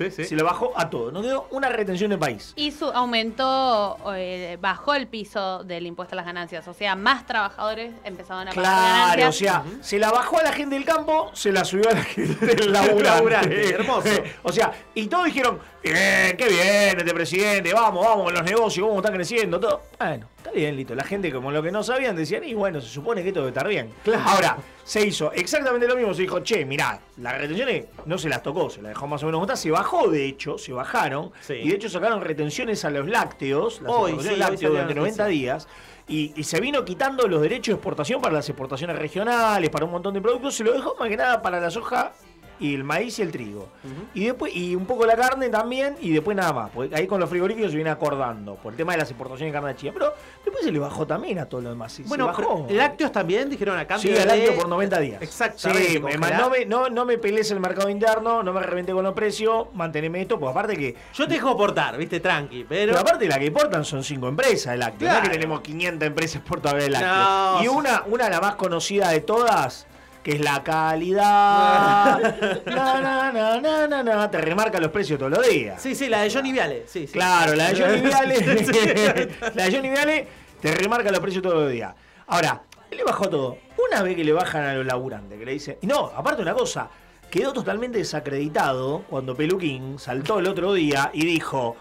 Sí, 0.00 0.10
sí. 0.10 0.24
Se 0.24 0.34
lo 0.34 0.44
bajó 0.44 0.72
a 0.76 0.88
todo. 0.88 1.12
No 1.12 1.20
quedó 1.20 1.46
una 1.50 1.68
retención 1.68 2.10
de 2.10 2.16
país. 2.16 2.54
Y 2.56 2.70
su, 2.70 2.86
aumentó, 2.86 3.98
eh, 4.14 4.56
bajó 4.58 4.94
el 4.94 5.06
piso 5.08 5.62
del 5.64 5.86
impuesto 5.86 6.14
a 6.14 6.16
las 6.16 6.24
ganancias. 6.24 6.66
O 6.68 6.72
sea, 6.72 6.96
más 6.96 7.26
trabajadores 7.26 7.92
empezaron 8.04 8.48
a 8.48 8.52
pagar 8.52 9.14
Claro, 9.14 9.28
o 9.28 9.32
sea, 9.32 9.62
se 9.82 9.98
la 9.98 10.10
bajó 10.10 10.38
a 10.38 10.42
la 10.42 10.52
gente 10.52 10.74
del 10.74 10.86
campo, 10.86 11.30
se 11.34 11.52
la 11.52 11.64
subió 11.64 11.90
a 11.90 11.94
la 11.94 12.04
gente 12.04 12.46
del 12.46 12.72
laburante. 13.02 13.74
Hermoso. 13.74 14.08
o 14.42 14.52
sea, 14.52 14.72
y 14.94 15.06
todos 15.06 15.26
dijeron, 15.26 15.58
bien, 15.82 16.36
qué 16.36 16.48
bien 16.48 16.98
este 16.98 17.12
presidente, 17.12 17.74
vamos, 17.74 18.04
vamos 18.04 18.24
con 18.24 18.34
los 18.34 18.42
negocios, 18.42 18.86
cómo 18.86 19.00
están 19.00 19.14
creciendo, 19.14 19.60
todo. 19.60 19.82
Bueno, 19.98 20.26
está 20.40 20.50
bien, 20.52 20.76
listo. 20.76 20.94
La 20.94 21.04
gente, 21.04 21.30
como 21.32 21.50
lo 21.50 21.62
que 21.62 21.70
no 21.70 21.82
sabían, 21.82 22.16
decían, 22.16 22.44
y 22.44 22.54
bueno, 22.54 22.80
se 22.80 22.88
supone 22.88 23.22
que 23.22 23.28
esto 23.28 23.40
debe 23.40 23.50
estar 23.50 23.68
bien. 23.68 23.90
Claro. 24.02 24.22
Ahora, 24.26 24.56
se 24.84 25.06
hizo 25.06 25.30
exactamente 25.32 25.86
lo 25.86 25.94
mismo, 25.96 26.12
se 26.14 26.22
dijo, 26.22 26.40
che, 26.40 26.64
mirá, 26.64 26.98
las 27.18 27.38
retenciones 27.38 27.84
no 28.06 28.18
se 28.18 28.28
las 28.28 28.42
tocó, 28.42 28.68
se 28.70 28.82
las 28.82 28.90
dejó 28.90 29.06
más 29.06 29.22
o 29.22 29.26
menos 29.26 29.38
juntas, 29.38 29.60
se 29.60 29.70
bajó 29.70 30.08
de 30.10 30.24
hecho, 30.26 30.58
se 30.58 30.72
bajaron, 30.72 31.30
Sí. 31.40 31.54
y 31.54 31.68
de 31.68 31.76
hecho 31.76 31.88
sacaron 31.88 32.20
retenciones 32.22 32.84
a 32.84 32.90
los 32.90 33.06
lácteos, 33.08 33.80
las 33.82 33.92
Hoy, 33.92 34.12
sí, 34.20 34.28
hoy 34.28 34.36
lácteos 34.36 34.62
la 34.62 34.68
durante 34.82 34.94
90 34.94 35.22
noticia. 35.24 35.26
días, 35.26 35.68
y, 36.08 36.32
y 36.34 36.42
se 36.42 36.60
vino 36.60 36.84
quitando 36.84 37.28
los 37.28 37.40
derechos 37.40 37.66
de 37.72 37.74
exportación 37.74 38.20
para 38.20 38.34
las 38.34 38.48
exportaciones 38.48 38.96
regionales, 38.98 39.70
para 39.70 39.84
un 39.84 39.92
montón 39.92 40.12
de 40.14 40.20
productos, 40.20 40.54
se 40.56 40.64
lo 40.64 40.72
dejó 40.72 40.96
más 40.98 41.08
que 41.08 41.16
nada 41.16 41.40
para 41.40 41.60
la 41.60 41.70
soja 41.70 42.12
y 42.60 42.74
el 42.74 42.84
maíz 42.84 43.18
y 43.18 43.22
el 43.22 43.32
trigo. 43.32 43.68
Y 44.14 44.26
después, 44.26 44.54
y 44.54 44.74
un 44.76 44.86
poco 44.86 45.06
la 45.06 45.16
carne 45.16 45.48
también, 45.48 45.96
y 46.00 46.12
después 46.12 46.36
nada 46.36 46.52
más. 46.52 46.70
Porque 46.70 46.94
ahí 46.94 47.06
con 47.06 47.18
los 47.18 47.28
frigoríficos 47.30 47.70
se 47.70 47.76
viene 47.76 47.90
acordando 47.90 48.54
por 48.56 48.72
el 48.72 48.76
tema 48.76 48.92
de 48.92 48.98
las 48.98 49.10
exportaciones 49.10 49.52
de 49.52 49.56
carne 49.56 49.72
de 49.72 49.76
China. 49.76 49.92
Pero 49.94 50.12
después 50.44 50.64
se 50.64 50.70
le 50.70 50.78
bajó 50.78 51.06
también 51.06 51.38
a 51.38 51.46
todo 51.46 51.60
lo 51.62 51.70
demás. 51.70 52.00
Bueno, 52.06 52.26
se 52.34 52.42
bajó. 52.42 52.66
lácteos 52.70 53.10
también 53.12 53.48
dijeron 53.50 53.78
a 53.78 53.86
cambio 53.86 54.12
Sí, 54.12 54.18
de- 54.18 54.26
lácteo 54.26 54.54
por 54.56 54.68
90 54.68 54.98
días. 55.00 55.22
Exactamente. 55.22 55.88
Sí, 55.92 55.98
me- 56.00 56.16
no, 56.16 56.50
me, 56.50 56.64
no, 56.66 56.88
no 56.90 57.04
me 57.04 57.18
pelees 57.18 57.50
el 57.50 57.60
mercado 57.60 57.88
interno, 57.88 58.42
no 58.42 58.52
me 58.52 58.60
reventé 58.62 58.92
con 58.92 59.02
los 59.04 59.14
precios, 59.14 59.66
manteneme 59.74 60.20
esto, 60.22 60.38
pues 60.38 60.50
aparte 60.50 60.76
que. 60.76 60.94
Yo 61.14 61.26
te 61.26 61.34
dejo 61.34 61.56
portar, 61.56 61.96
viste, 61.96 62.20
tranqui, 62.20 62.64
pero. 62.68 62.92
Pero 62.92 63.00
aparte 63.00 63.26
la 63.28 63.38
que 63.38 63.46
importan 63.46 63.84
son 63.84 64.04
cinco 64.04 64.28
empresas 64.28 64.72
de 64.72 64.78
lácteos. 64.78 65.10
No 65.10 65.16
Claro. 65.16 65.22
que 65.30 65.36
tenemos 65.38 65.60
500 65.62 66.06
empresas 66.06 66.36
exportadoras 66.36 66.84
de 66.84 66.90
lácteos. 66.90 67.14
No, 67.14 67.64
y 67.64 67.68
una, 67.68 68.02
una 68.06 68.28
la 68.28 68.40
más 68.40 68.54
conocida 68.56 69.08
de 69.10 69.20
todas, 69.20 69.86
que 70.22 70.32
es 70.32 70.40
la 70.40 70.62
calidad. 70.62 72.18
na, 72.66 73.00
na, 73.00 73.32
na, 73.32 73.60
na, 73.60 73.86
na, 73.86 74.02
na, 74.02 74.30
te 74.30 74.38
remarca 74.40 74.78
los 74.80 74.90
precios 74.90 75.18
todos 75.18 75.32
los 75.32 75.48
días. 75.48 75.80
Sí, 75.80 75.94
sí, 75.94 76.08
la 76.08 76.22
de 76.22 76.30
Johnny 76.30 76.52
Viale. 76.52 76.84
Sí, 76.86 77.06
sí. 77.06 77.12
Claro, 77.12 77.54
la 77.54 77.70
de 77.72 77.80
Johnny 77.80 78.00
Viale. 78.06 79.28
La 79.54 79.64
de 79.64 79.72
Johnny 79.76 79.88
Viale 79.90 80.28
te 80.60 80.74
remarca 80.74 81.10
los 81.10 81.20
precios 81.20 81.42
todos 81.42 81.62
los 81.62 81.70
días. 81.72 81.94
Ahora, 82.26 82.62
él 82.90 82.98
le 82.98 83.04
bajó 83.04 83.28
todo. 83.28 83.58
Una 83.90 84.02
vez 84.02 84.14
que 84.16 84.24
le 84.24 84.32
bajan 84.32 84.62
a 84.64 84.74
los 84.74 84.84
laburantes, 84.86 85.38
que 85.38 85.44
le 85.44 85.52
dicen. 85.52 85.78
Y 85.80 85.86
no, 85.86 86.10
aparte 86.14 86.42
una 86.42 86.52
cosa, 86.54 86.88
quedó 87.30 87.52
totalmente 87.52 87.98
desacreditado 87.98 89.04
cuando 89.08 89.34
Peluquín 89.34 89.98
saltó 89.98 90.38
el 90.38 90.46
otro 90.48 90.74
día 90.74 91.10
y 91.14 91.24
dijo, 91.24 91.76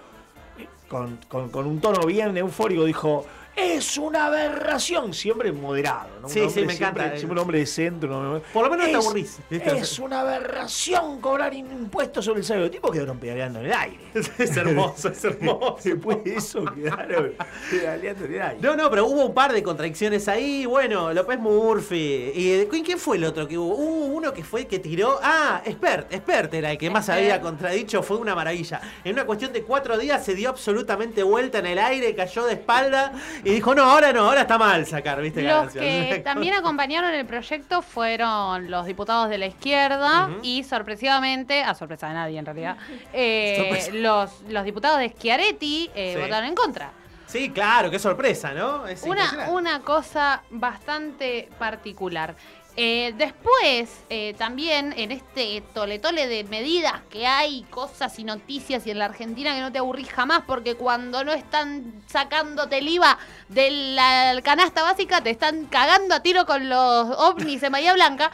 con, 0.87 1.17
con- 1.27 1.49
con 1.49 1.65
un 1.67 1.81
tono 1.81 2.05
bien 2.05 2.37
eufórico, 2.37 2.85
dijo. 2.85 3.25
Es 3.61 3.97
una 3.97 4.27
aberración, 4.27 5.13
siempre 5.13 5.51
moderado. 5.51 6.09
¿no? 6.21 6.27
Un 6.27 6.33
Sí, 6.33 6.39
hombre 6.41 6.53
sí, 6.61 6.67
me 6.67 6.73
siempre- 6.75 7.03
encanta. 7.03 7.17
Siempre 7.17 7.33
un 7.33 7.39
hombre 7.39 7.59
de 7.59 7.65
centro. 7.65 8.21
¿no? 8.23 8.41
Por 8.53 8.63
lo 8.65 8.69
menos 8.77 9.05
no 9.05 9.13
te 9.13 9.19
Es-. 9.21 9.39
Es 9.49 9.99
una 9.99 10.21
aberración 10.21 11.19
cobrar 11.21 11.53
impuestos 11.53 12.25
sobre 12.25 12.39
el 12.39 12.45
salario. 12.45 12.65
Los 12.67 12.71
tipos 12.71 12.91
quedaron 12.91 13.17
pedaleando 13.19 13.59
en 13.59 13.65
el 13.65 13.73
aire. 13.73 13.99
es 14.37 14.57
hermoso, 14.57 15.09
es 15.09 15.23
hermoso. 15.23 15.77
Después 15.83 16.23
de 16.23 16.35
eso 16.35 16.63
quedaron 16.65 17.33
pedaleando 17.69 18.25
en 18.25 18.33
el 18.33 18.41
aire. 18.41 18.59
No, 18.61 18.75
no, 18.75 18.89
pero 18.89 19.05
hubo 19.07 19.25
un 19.25 19.33
par 19.33 19.51
de 19.53 19.61
contradicciones 19.63 20.27
ahí. 20.27 20.65
Bueno, 20.65 21.13
López 21.13 21.39
Murphy. 21.39 22.31
¿Y 22.35 22.65
quién 22.69 22.83
quién 22.83 22.99
fue 22.99 23.17
el 23.17 23.23
otro 23.25 23.47
que 23.47 23.57
hubo? 23.57 23.75
Hubo 23.75 24.05
uno 24.07 24.33
que 24.33 24.43
fue 24.43 24.61
el 24.61 24.67
que 24.67 24.79
tiró. 24.79 25.19
Ah, 25.21 25.61
Expert. 25.65 26.11
Expert 26.13 26.53
era 26.53 26.71
el 26.71 26.77
que 26.77 26.89
más 26.89 27.07
Expert. 27.09 27.19
había 27.19 27.41
contradicho. 27.41 28.03
Fue 28.03 28.17
una 28.17 28.35
maravilla. 28.35 28.81
En 29.03 29.13
una 29.13 29.25
cuestión 29.25 29.51
de 29.53 29.63
cuatro 29.63 29.97
días 29.97 30.23
se 30.23 30.33
dio 30.35 30.49
absolutamente 30.49 31.23
vuelta 31.23 31.59
en 31.59 31.65
el 31.67 31.79
aire, 31.79 32.13
cayó 32.15 32.45
de 32.45 32.53
espalda 32.53 33.13
y 33.43 33.48
dijo: 33.51 33.73
No, 33.75 33.83
ahora 33.83 34.11
no, 34.13 34.21
ahora 34.25 34.41
está 34.41 34.57
mal 34.57 34.85
sacar, 34.85 35.21
¿viste? 35.21 35.41
Los 35.41 35.73
que 35.73 36.21
también 36.25 36.53
acompañaron 36.53 37.13
el 37.13 37.25
proyecto 37.25 37.81
fueron 37.81 38.69
los 38.69 38.85
diputados 38.85 39.29
de 39.29 39.37
la 39.37 39.45
izquierda 39.47 40.29
y 40.41 40.63
sorpresivamente, 40.63 41.63
a 41.63 41.73
sorpresa 41.75 42.07
de 42.07 42.13
nadie 42.13 42.39
en 42.39 42.45
realidad, 42.45 42.77
eh, 43.13 43.89
los, 43.93 44.41
los 44.49 44.63
diputados 44.63 44.99
de 44.99 45.09
Schiaretti 45.09 45.89
eh, 45.95 46.13
Sí. 46.15 46.21
votaron 46.21 46.49
en 46.49 46.55
contra. 46.55 46.91
Sí, 47.27 47.51
claro, 47.51 47.91
qué 47.91 47.99
sorpresa, 47.99 48.53
¿no? 48.53 48.87
Es 48.87 49.03
Una, 49.03 49.49
una 49.49 49.81
cosa 49.81 50.41
bastante 50.49 51.47
particular. 51.59 52.35
Eh, 52.75 53.13
después, 53.17 53.89
eh, 54.09 54.35
también 54.37 54.93
en 54.95 55.11
este 55.11 55.61
toletole 55.73 56.27
de 56.27 56.45
medidas 56.45 57.01
que 57.09 57.27
hay, 57.27 57.63
cosas 57.69 58.17
y 58.19 58.23
noticias 58.23 58.87
y 58.87 58.91
en 58.91 58.99
la 58.99 59.05
Argentina 59.05 59.53
que 59.53 59.59
no 59.59 59.71
te 59.71 59.79
aburrís 59.79 60.09
jamás 60.09 60.43
porque 60.47 60.75
cuando 60.75 61.23
no 61.25 61.33
están 61.33 62.01
sacándote 62.07 62.77
el 62.77 62.87
IVA 62.87 63.17
de 63.49 63.71
la 63.71 64.39
canasta 64.43 64.83
básica 64.83 65.21
te 65.21 65.31
están 65.31 65.65
cagando 65.65 66.15
a 66.15 66.21
tiro 66.21 66.45
con 66.45 66.69
los 66.69 67.09
ovnis 67.17 67.59
de 67.59 67.69
Bahía 67.69 67.93
Blanca. 67.93 68.31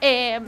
Eh, 0.00 0.40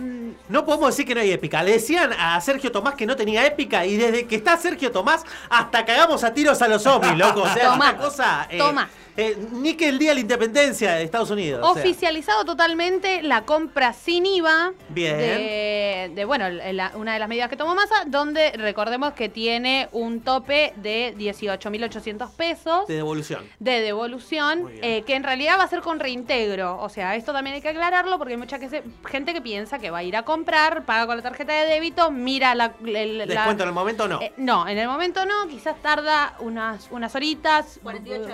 No 0.48 0.64
podemos 0.64 0.88
decir 0.88 1.06
que 1.06 1.14
no 1.14 1.20
hay 1.20 1.30
épica. 1.30 1.62
Le 1.62 1.72
decían 1.72 2.12
a 2.18 2.40
Sergio 2.40 2.72
Tomás 2.72 2.94
que 2.94 3.06
no 3.06 3.14
tenía 3.14 3.46
épica 3.46 3.84
y 3.84 3.96
desde 3.96 4.26
que 4.26 4.36
está 4.36 4.56
Sergio 4.56 4.90
Tomás 4.90 5.24
hasta 5.50 5.84
cagamos 5.84 6.24
a 6.24 6.32
tiros 6.34 6.60
a 6.62 6.68
los 6.68 6.82
zombies, 6.82 7.16
loco. 7.16 7.42
O 7.42 7.48
sea, 7.48 7.74
una 7.74 7.96
cosa. 7.96 8.48
toma. 8.56 8.88
Eh, 9.16 9.36
ni 9.52 9.74
que 9.74 9.88
el 9.88 9.98
día 9.98 10.10
de 10.10 10.14
la 10.16 10.20
independencia 10.20 10.92
de 10.94 11.04
Estados 11.04 11.30
Unidos. 11.30 11.60
o 11.62 11.74
sea. 11.74 11.82
Oficializado 11.82 12.44
totalmente 12.44 13.22
la 13.22 13.42
compra 13.42 13.92
sin 13.92 14.26
IVA 14.26 14.72
Bien. 14.88 15.16
de, 15.18 16.10
de, 16.14 16.24
bueno, 16.24 16.48
la- 16.48 16.92
una 16.96 17.12
de 17.14 17.18
las 17.18 17.28
medidas 17.28 17.48
que 17.48 17.56
tomó 17.56 17.74
Massa, 17.74 17.94
donde 18.06 18.52
recordemos 18.52 19.12
que 19.14 19.28
tiene 19.28 19.88
un 19.92 20.20
tope 20.20 20.72
de 20.76 21.14
18.800 21.16 22.30
pesos 22.32 22.86
de 22.86 22.94
devolución. 22.96 23.44
de 23.58 23.80
devolución, 23.80 24.70
eh, 24.82 25.02
que 25.06 25.14
en 25.14 25.22
realidad 25.22 25.58
va 25.58 25.64
a 25.64 25.68
ser 25.68 25.80
con 25.80 26.00
reintegro. 26.00 26.80
O 26.80 26.88
sea, 26.88 27.14
esto 27.16 27.32
también 27.32 27.54
hay 27.54 27.62
que 27.62 27.68
aclararlo 27.68 28.18
porque 28.18 28.34
hay 28.34 28.38
mucha 28.38 28.58
que 28.58 28.68
se- 28.68 28.82
gente 29.06 29.32
que 29.32 29.40
piensa 29.40 29.78
que 29.78 29.90
va 29.90 29.98
a 29.98 30.02
ir 30.02 30.16
a 30.16 30.22
comprar, 30.24 30.84
paga 30.84 31.06
con 31.06 31.16
la 31.16 31.22
tarjeta 31.22 31.52
de 31.52 31.66
débito, 31.66 32.10
mira 32.10 32.54
la... 32.54 32.72
el- 32.84 33.18
la- 33.18 33.26
Descuento 33.26 33.62
en 33.62 33.68
el 33.68 33.74
momento 33.74 34.08
no. 34.08 34.20
eh, 34.20 34.32
no, 34.36 34.66
en 34.68 34.78
el 34.78 34.88
momento 34.88 35.24
no, 35.24 35.46
quizás 35.48 35.80
tarda 35.82 36.34
unas, 36.40 36.88
unas 36.90 37.14
horitas, 37.14 37.78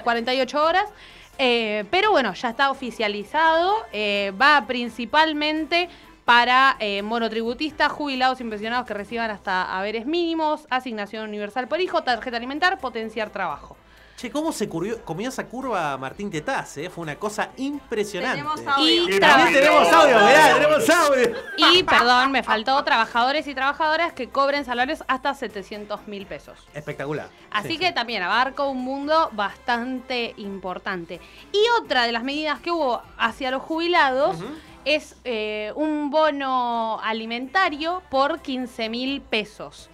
48 0.04 0.62
horas. 0.62 0.69
Eh, 1.38 1.84
pero 1.90 2.10
bueno, 2.10 2.34
ya 2.34 2.50
está 2.50 2.70
oficializado. 2.70 3.74
eh, 3.92 4.32
va 4.40 4.64
principalmente 4.66 5.88
para 6.24 6.76
eh, 6.78 7.02
monotributistas, 7.02 7.90
jubilados 7.90 8.40
y 8.40 8.44
pensionados 8.44 8.86
que 8.86 8.94
reciban 8.94 9.30
hasta 9.30 9.76
haberes 9.76 10.06
mínimos, 10.06 10.66
asignación 10.70 11.28
universal 11.28 11.66
por 11.66 11.80
hijo, 11.80 12.02
tarjeta 12.02 12.36
alimentar, 12.36 12.78
potenciar 12.78 13.30
trabajo. 13.30 13.76
Che, 14.20 14.30
¿cómo 14.30 14.52
se 14.52 14.68
currió- 14.68 15.02
comió 15.02 15.30
esa 15.30 15.46
curva 15.46 15.96
Martín 15.96 16.30
Tetaz? 16.30 16.76
eh? 16.76 16.90
Fue 16.90 17.00
una 17.00 17.16
cosa 17.16 17.52
impresionante. 17.56 18.42
Tenemos 18.42 18.60
audio. 18.66 19.16
Y 19.16 19.18
También 19.18 19.52
tenemos 19.54 19.90
audio, 19.90 20.16
mirá, 20.16 20.54
tenemos 20.56 20.90
audio. 20.90 21.32
Y, 21.56 21.82
perdón, 21.84 22.30
me 22.30 22.42
faltó 22.42 22.84
trabajadores 22.84 23.46
y 23.46 23.54
trabajadoras 23.54 24.12
que 24.12 24.28
cobren 24.28 24.66
salarios 24.66 25.02
hasta 25.08 25.32
700 25.32 26.06
mil 26.06 26.26
pesos. 26.26 26.58
Espectacular. 26.74 27.30
Así 27.50 27.68
Sí, 27.68 27.78
que 27.78 27.88
sí. 27.88 27.94
también 27.94 28.22
abarca 28.22 28.64
un 28.64 28.84
mundo 28.84 29.30
bastante 29.32 30.34
importante. 30.36 31.18
Y 31.52 31.62
otra 31.82 32.04
de 32.04 32.12
las 32.12 32.22
medidas 32.22 32.60
que 32.60 32.70
hubo 32.70 33.00
hacia 33.16 33.50
los 33.50 33.62
jubilados 33.62 34.36
es 34.84 35.16
eh, 35.24 35.72
un 35.76 36.10
bono 36.10 37.00
alimentario 37.02 38.02
por 38.10 38.40
15 38.40 38.90
mil 38.90 39.22
pesos. 39.22 39.88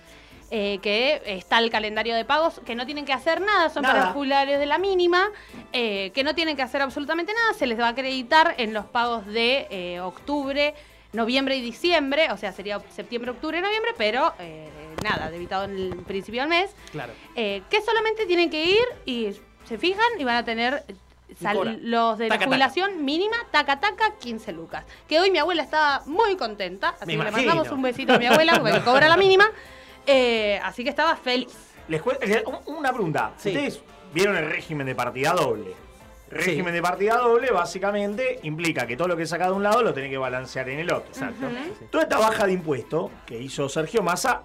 Eh, 0.50 0.78
que 0.82 1.22
está 1.26 1.58
el 1.58 1.70
calendario 1.70 2.14
de 2.14 2.24
pagos, 2.24 2.60
que 2.64 2.74
no 2.74 2.86
tienen 2.86 3.04
que 3.04 3.12
hacer 3.12 3.40
nada, 3.40 3.68
son 3.70 3.82
para 3.82 3.94
Nada. 3.94 4.04
los 4.06 4.14
jubilados 4.14 4.58
de 4.58 4.66
la 4.66 4.78
mínima, 4.78 5.28
eh, 5.72 6.10
que 6.14 6.22
no 6.24 6.34
tienen 6.34 6.56
que 6.56 6.62
hacer 6.62 6.82
absolutamente 6.82 7.32
nada, 7.32 7.54
se 7.54 7.66
les 7.66 7.78
va 7.80 7.86
a 7.86 7.90
acreditar 7.90 8.54
en 8.58 8.72
los 8.72 8.84
pagos 8.86 9.26
de 9.26 9.66
eh, 9.70 10.00
octubre, 10.00 10.74
noviembre 11.12 11.56
y 11.56 11.62
diciembre, 11.62 12.30
o 12.30 12.36
sea, 12.36 12.52
sería 12.52 12.80
septiembre, 12.94 13.30
octubre, 13.32 13.60
noviembre, 13.60 13.92
pero 13.98 14.34
eh, 14.38 14.68
nada, 15.02 15.30
debitado 15.30 15.64
en 15.64 15.76
el 15.76 15.96
principio 16.04 16.42
del 16.42 16.50
mes 16.50 16.70
Claro. 16.92 17.12
que 17.34 17.82
solamente 17.84 18.26
tienen 18.26 18.50
que 18.50 18.64
ir 18.66 18.84
y 19.04 19.30
se 19.66 19.78
fijan 19.78 20.04
y 20.18 20.24
van 20.24 20.36
a 20.36 20.44
tener 20.44 20.84
sal- 21.40 21.80
los 21.82 22.18
de 22.18 22.28
Taca, 22.28 22.40
la 22.42 22.46
jubilación 22.46 23.04
mínima, 23.04 23.36
taca 23.50 23.80
taca, 23.80 24.14
15 24.20 24.52
lucas. 24.52 24.84
Que 25.08 25.18
hoy 25.18 25.30
mi 25.32 25.38
abuela 25.38 25.62
estaba 25.64 26.02
muy 26.06 26.36
contenta, 26.36 26.90
así 27.00 27.06
Me 27.06 27.16
que 27.18 27.24
le 27.24 27.30
mandamos 27.32 27.70
un 27.72 27.82
besito 27.82 28.12
a 28.14 28.18
mi 28.18 28.26
abuela 28.26 28.60
porque 28.60 28.80
cobra 28.82 29.08
la 29.08 29.16
mínima. 29.16 29.50
Eh, 30.06 30.60
así 30.62 30.84
que 30.84 30.90
estaba 30.90 31.16
feliz. 31.16 31.54
Les 31.88 32.02
una 32.66 32.92
pregunta. 32.92 33.32
Sí. 33.36 33.50
¿Ustedes 33.50 33.80
vieron 34.12 34.36
el 34.36 34.50
régimen 34.50 34.86
de 34.86 34.94
partida 34.94 35.32
doble? 35.32 35.72
Régimen 36.28 36.66
Sí. 36.66 36.72
de 36.72 36.82
partida 36.82 37.16
doble 37.18 37.50
básicamente 37.52 38.40
implica 38.42 38.86
que 38.86 38.96
todo 38.96 39.06
lo 39.08 39.16
que 39.16 39.26
saca 39.26 39.46
de 39.46 39.52
un 39.52 39.62
lado 39.62 39.82
lo 39.82 39.94
tiene 39.94 40.10
que 40.10 40.18
balancear 40.18 40.68
en 40.68 40.80
el 40.80 40.90
otro. 40.92 41.08
Exacto. 41.12 41.46
Toda 41.90 42.02
esta 42.04 42.18
baja 42.18 42.46
de 42.46 42.52
impuesto 42.54 43.10
que 43.24 43.38
hizo 43.40 43.68
Sergio 43.68 44.02
Massa, 44.02 44.42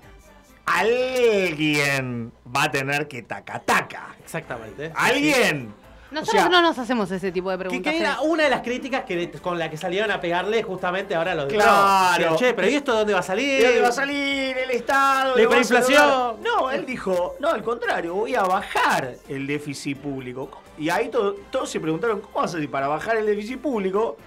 alguien 0.65 2.31
va 2.55 2.63
a 2.65 2.71
tener 2.71 3.07
que 3.07 3.23
taca 3.23 3.59
taca. 3.59 4.15
Exactamente. 4.23 4.91
Alguien 4.95 5.73
Nosotros 6.11 6.41
sea, 6.43 6.49
no 6.49 6.61
nos 6.61 6.77
hacemos 6.77 7.09
ese 7.11 7.31
tipo 7.31 7.49
de 7.49 7.55
Que, 7.57 7.59
preguntas. 7.63 7.93
que 7.93 7.99
era 7.99 8.15
Fede. 8.17 8.27
una 8.27 8.43
de 8.43 8.49
las 8.49 8.61
críticas 8.61 9.05
que, 9.05 9.31
con 9.41 9.57
la 9.57 9.69
que 9.69 9.77
salieron 9.77 10.11
a 10.11 10.19
pegarle 10.19 10.61
justamente 10.61 11.15
ahora 11.15 11.33
los 11.35 11.47
de 11.47 11.55
Claro. 11.55 12.35
Che, 12.35 12.53
pero 12.53 12.67
¿y 12.69 12.75
esto 12.75 12.93
dónde 12.93 13.13
va 13.13 13.19
a 13.19 13.23
salir? 13.23 13.59
¿De 13.61 13.65
dónde 13.67 13.81
va 13.81 13.87
a 13.87 13.91
salir 13.93 14.57
el 14.57 14.71
Estado? 14.71 15.35
La 15.35 15.41
¿Le 15.41 15.47
va 15.47 15.57
a 15.59 15.63
saludar? 15.63 16.35
No, 16.43 16.69
él 16.69 16.85
dijo, 16.85 17.35
no, 17.39 17.49
al 17.49 17.63
contrario, 17.63 18.13
voy 18.13 18.35
a 18.35 18.41
bajar 18.43 19.15
el 19.29 19.47
déficit 19.47 19.97
público. 19.97 20.61
Y 20.77 20.89
ahí 20.89 21.07
todo- 21.09 21.35
todos 21.49 21.69
se 21.69 21.79
preguntaron, 21.79 22.19
¿cómo 22.21 22.41
hacer 22.41 22.69
para 22.69 22.87
bajar 22.89 23.15
el 23.17 23.25
déficit 23.25 23.59
público 23.61 24.17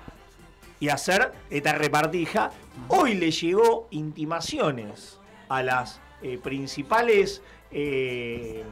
y 0.80 0.88
hacer 0.88 1.32
esta 1.50 1.72
repartija? 1.74 2.50
Hoy 2.88 3.14
le 3.14 3.30
llegó 3.30 3.88
intimaciones 3.90 5.18
a 5.50 5.62
las 5.62 6.00
eh, 6.22 6.38
principales 6.42 7.42
eh, 7.70 8.64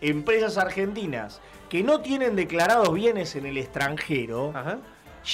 empresas 0.00 0.56
argentinas 0.56 1.40
que 1.70 1.82
no 1.84 2.00
tienen 2.00 2.36
declarados 2.36 2.92
bienes 2.92 3.36
en 3.36 3.46
el 3.46 3.56
extranjero. 3.56 4.52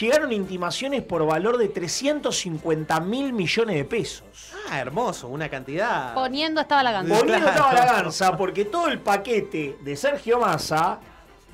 Llegaron 0.00 0.32
intimaciones 0.32 1.02
por 1.02 1.24
valor 1.24 1.56
de 1.56 1.68
350 1.68 3.00
mil 3.00 3.32
millones 3.32 3.76
de 3.76 3.84
pesos. 3.84 4.24
Ah, 4.68 4.80
hermoso, 4.80 5.28
una 5.28 5.48
cantidad. 5.48 6.12
Poniendo 6.12 6.60
estaba 6.60 6.82
la 6.82 6.92
ganza. 6.92 7.18
Poniendo 7.18 7.48
estaba 7.48 7.72
la 7.72 7.86
ganza, 7.86 8.36
porque 8.36 8.66
todo 8.66 8.88
el 8.88 9.00
paquete 9.00 9.78
de 9.80 9.96
Sergio 9.96 10.38
Massa 10.38 11.00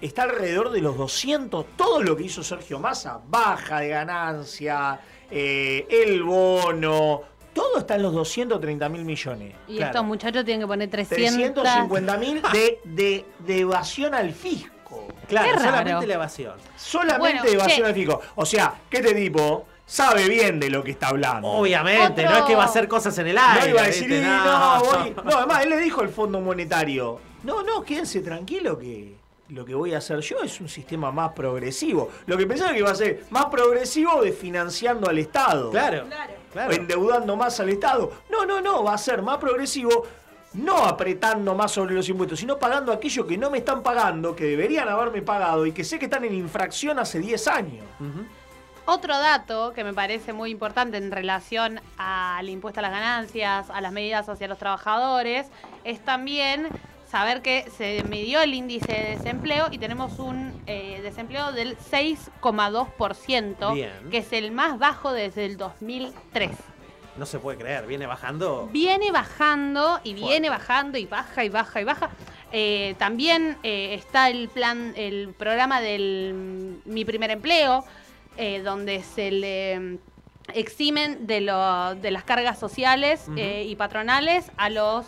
está 0.01 0.25
alrededor 0.25 0.71
de 0.71 0.81
los 0.81 0.97
200. 0.97 1.77
Todo 1.77 2.03
lo 2.03 2.17
que 2.17 2.25
hizo 2.25 2.43
Sergio 2.43 2.81
Massa, 2.81 3.21
baja 3.25 3.81
de 3.81 3.89
ganancia, 3.89 4.99
eh, 5.31 5.87
el 5.89 6.23
bono, 6.25 7.23
todo 7.53 7.79
está 7.79 7.97
en 7.97 8.03
los 8.03 8.13
230 8.15 8.89
mil 8.89 9.05
millones. 9.05 9.55
Y 9.69 9.81
estos 9.83 10.05
muchachos 10.05 10.45
tienen 10.45 10.63
que 10.63 10.67
poner 10.67 10.89
300. 10.91 11.63
350 11.63 12.17
mil 12.19 12.43
de, 12.53 12.81
de, 12.85 13.25
de 13.41 13.61
evasión 13.61 14.15
al 14.15 14.33
fisco. 14.33 15.09
Claro, 15.29 15.59
solamente 15.59 16.07
la 16.07 16.15
evasión. 16.15 16.55
Solamente 16.77 17.19
Bueno, 17.41 17.45
evasión 17.45 17.83
che. 17.83 17.87
al 17.89 17.95
fisco. 17.95 18.21
O 18.37 18.45
sea, 18.47 18.75
que 18.91 18.99
este 18.99 19.15
tipo 19.15 19.67
sabe 19.87 20.29
bien 20.29 20.59
de 20.61 20.71
lo 20.71 20.83
que 20.83 20.91
está 20.93 21.09
hablando. 21.09 21.49
Obviamente, 21.49 22.23
Otro- 22.27 22.31
no 22.31 22.39
es 22.39 22.45
que 22.45 22.55
va 22.57 22.63
a 22.65 22.67
hacer 22.67 22.89
cosas 22.89 23.17
en 23.19 23.29
el 23.29 23.39
aire. 23.39 23.61
No 23.61 23.69
iba 23.71 23.81
a 23.83 23.87
decir, 23.87 24.09
¿viste? 24.09 24.25
"Y 24.25 24.27
no, 24.29 24.81
voy". 24.85 25.15
No, 25.25 25.39
además, 25.39 25.63
él 25.65 25.71
le 25.71 25.79
dijo 25.79 26.01
al 26.03 26.09
Fondo 26.09 26.41
Monetario, 26.41 27.19
no, 27.45 27.63
no, 27.63 27.83
quédense 27.83 28.21
tranquilo 28.21 28.79
que 28.79 29.15
lo 29.49 29.65
que 29.65 29.75
voy 29.75 29.93
a 29.95 29.99
hacer 29.99 30.21
yo 30.21 30.43
es 30.43 30.61
un 30.61 30.69
sistema 30.69 31.11
más 31.11 31.33
progresivo. 31.33 32.11
Lo 32.27 32.37
que 32.39 32.47
pensaba 32.47 32.73
que 32.73 32.79
iba 32.79 32.91
a 32.91 32.95
ser 32.95 33.25
más 33.31 33.47
progresivo 33.47 34.23
de 34.23 34.33
financiando 34.33 35.09
al 35.11 35.19
Estado. 35.19 35.71
Claro, 35.71 36.05
O 36.05 36.42
claro. 36.53 36.73
endeudando 36.73 37.37
más 37.37 37.59
al 37.61 37.69
Estado. 37.69 38.13
No, 38.31 38.45
no, 38.47 38.61
no, 38.61 38.85
va 38.85 38.95
a 38.95 38.99
ser 38.99 39.23
más 39.23 39.39
progresivo. 39.39 40.07
No 40.55 40.85
apretando 40.85 41.55
más 41.55 41.73
sobre 41.73 41.95
los 41.95 42.07
impuestos, 42.11 42.39
sino 42.39 42.59
pagando 42.59 42.93
aquello 42.93 43.27
que 43.27 43.39
no 43.39 43.49
me 43.49 43.59
están 43.59 43.83
pagando, 43.83 44.37
que 44.37 44.45
deberían 44.45 44.87
haberme 44.87 45.23
pagado 45.23 45.65
y 45.65 45.73
que 45.73 45.83
sé 45.83 45.99
que 45.99 46.05
están 46.05 46.25
en 46.25 46.35
infracción 46.35 46.99
hace 46.99 47.21
10 47.21 47.49
años. 47.49 47.85
Otro 48.85 49.17
dato 49.17 49.73
que 49.73 49.83
me 49.83 49.95
parece 49.95 50.33
muy 50.33 50.51
importante 50.51 50.99
en 50.99 51.11
relación 51.11 51.81
al 51.97 52.49
impuesto 52.49 52.81
a 52.81 52.83
las 52.83 52.91
ganancias, 52.91 53.71
a 53.71 53.81
las 53.81 53.93
medidas 53.93 54.29
hacia 54.29 54.49
los 54.49 54.59
trabajadores, 54.59 55.47
es 55.85 56.05
también 56.05 56.69
saber 57.13 57.43
que 57.43 57.69
se 57.77 58.03
midió 58.09 58.41
el 58.41 58.55
índice 58.55 58.91
de 58.91 59.17
desempleo 59.19 59.69
y 59.71 59.77
tenemos 59.77 60.19
un 60.19 60.51
eh, 60.67 60.99
desempleo 61.03 61.53
del 61.53 61.77
6,2%, 61.79 63.75
Bien. 63.75 63.93
que 64.11 64.19
es 64.19 64.33
el 64.33 64.51
más 64.51 64.79
bajo 64.79 65.13
desde 65.13 65.45
el 65.45 65.59
2003. 65.59 66.51
No 67.19 67.27
se 67.27 67.39
puede 67.39 67.59
creer, 67.59 67.87
viene 67.87 68.07
bajando. 68.07 68.67
Viene 68.73 69.13
bajando 69.13 70.01
y 70.03 70.15
viene 70.15 70.49
bajando 70.49 70.97
y 70.97 71.05
baja 71.05 71.45
y 71.45 71.51
baja 71.51 71.81
y 71.83 71.85
baja. 71.85 72.09
Eh, 72.51 72.95
también 72.99 73.59
eh, 73.63 73.93
está 73.93 74.31
el 74.31 74.49
plan, 74.49 74.95
el 74.97 75.35
programa 75.37 75.83
del 75.83 76.81
mm, 76.87 76.91
Mi 76.91 77.05
Primer 77.05 77.31
Empleo, 77.31 77.85
donde 78.65 79.03
se 79.03 79.31
le 79.31 79.79
mm, 79.79 79.99
eximen 80.55 81.27
de, 81.27 81.43
lo- 81.43 81.95
de 81.97 82.11
las 82.11 82.25
cargas 82.25 82.59
sociales 82.59 83.27
y 83.37 83.77
patronales 83.77 84.51
a 84.57 84.71
los 84.71 85.05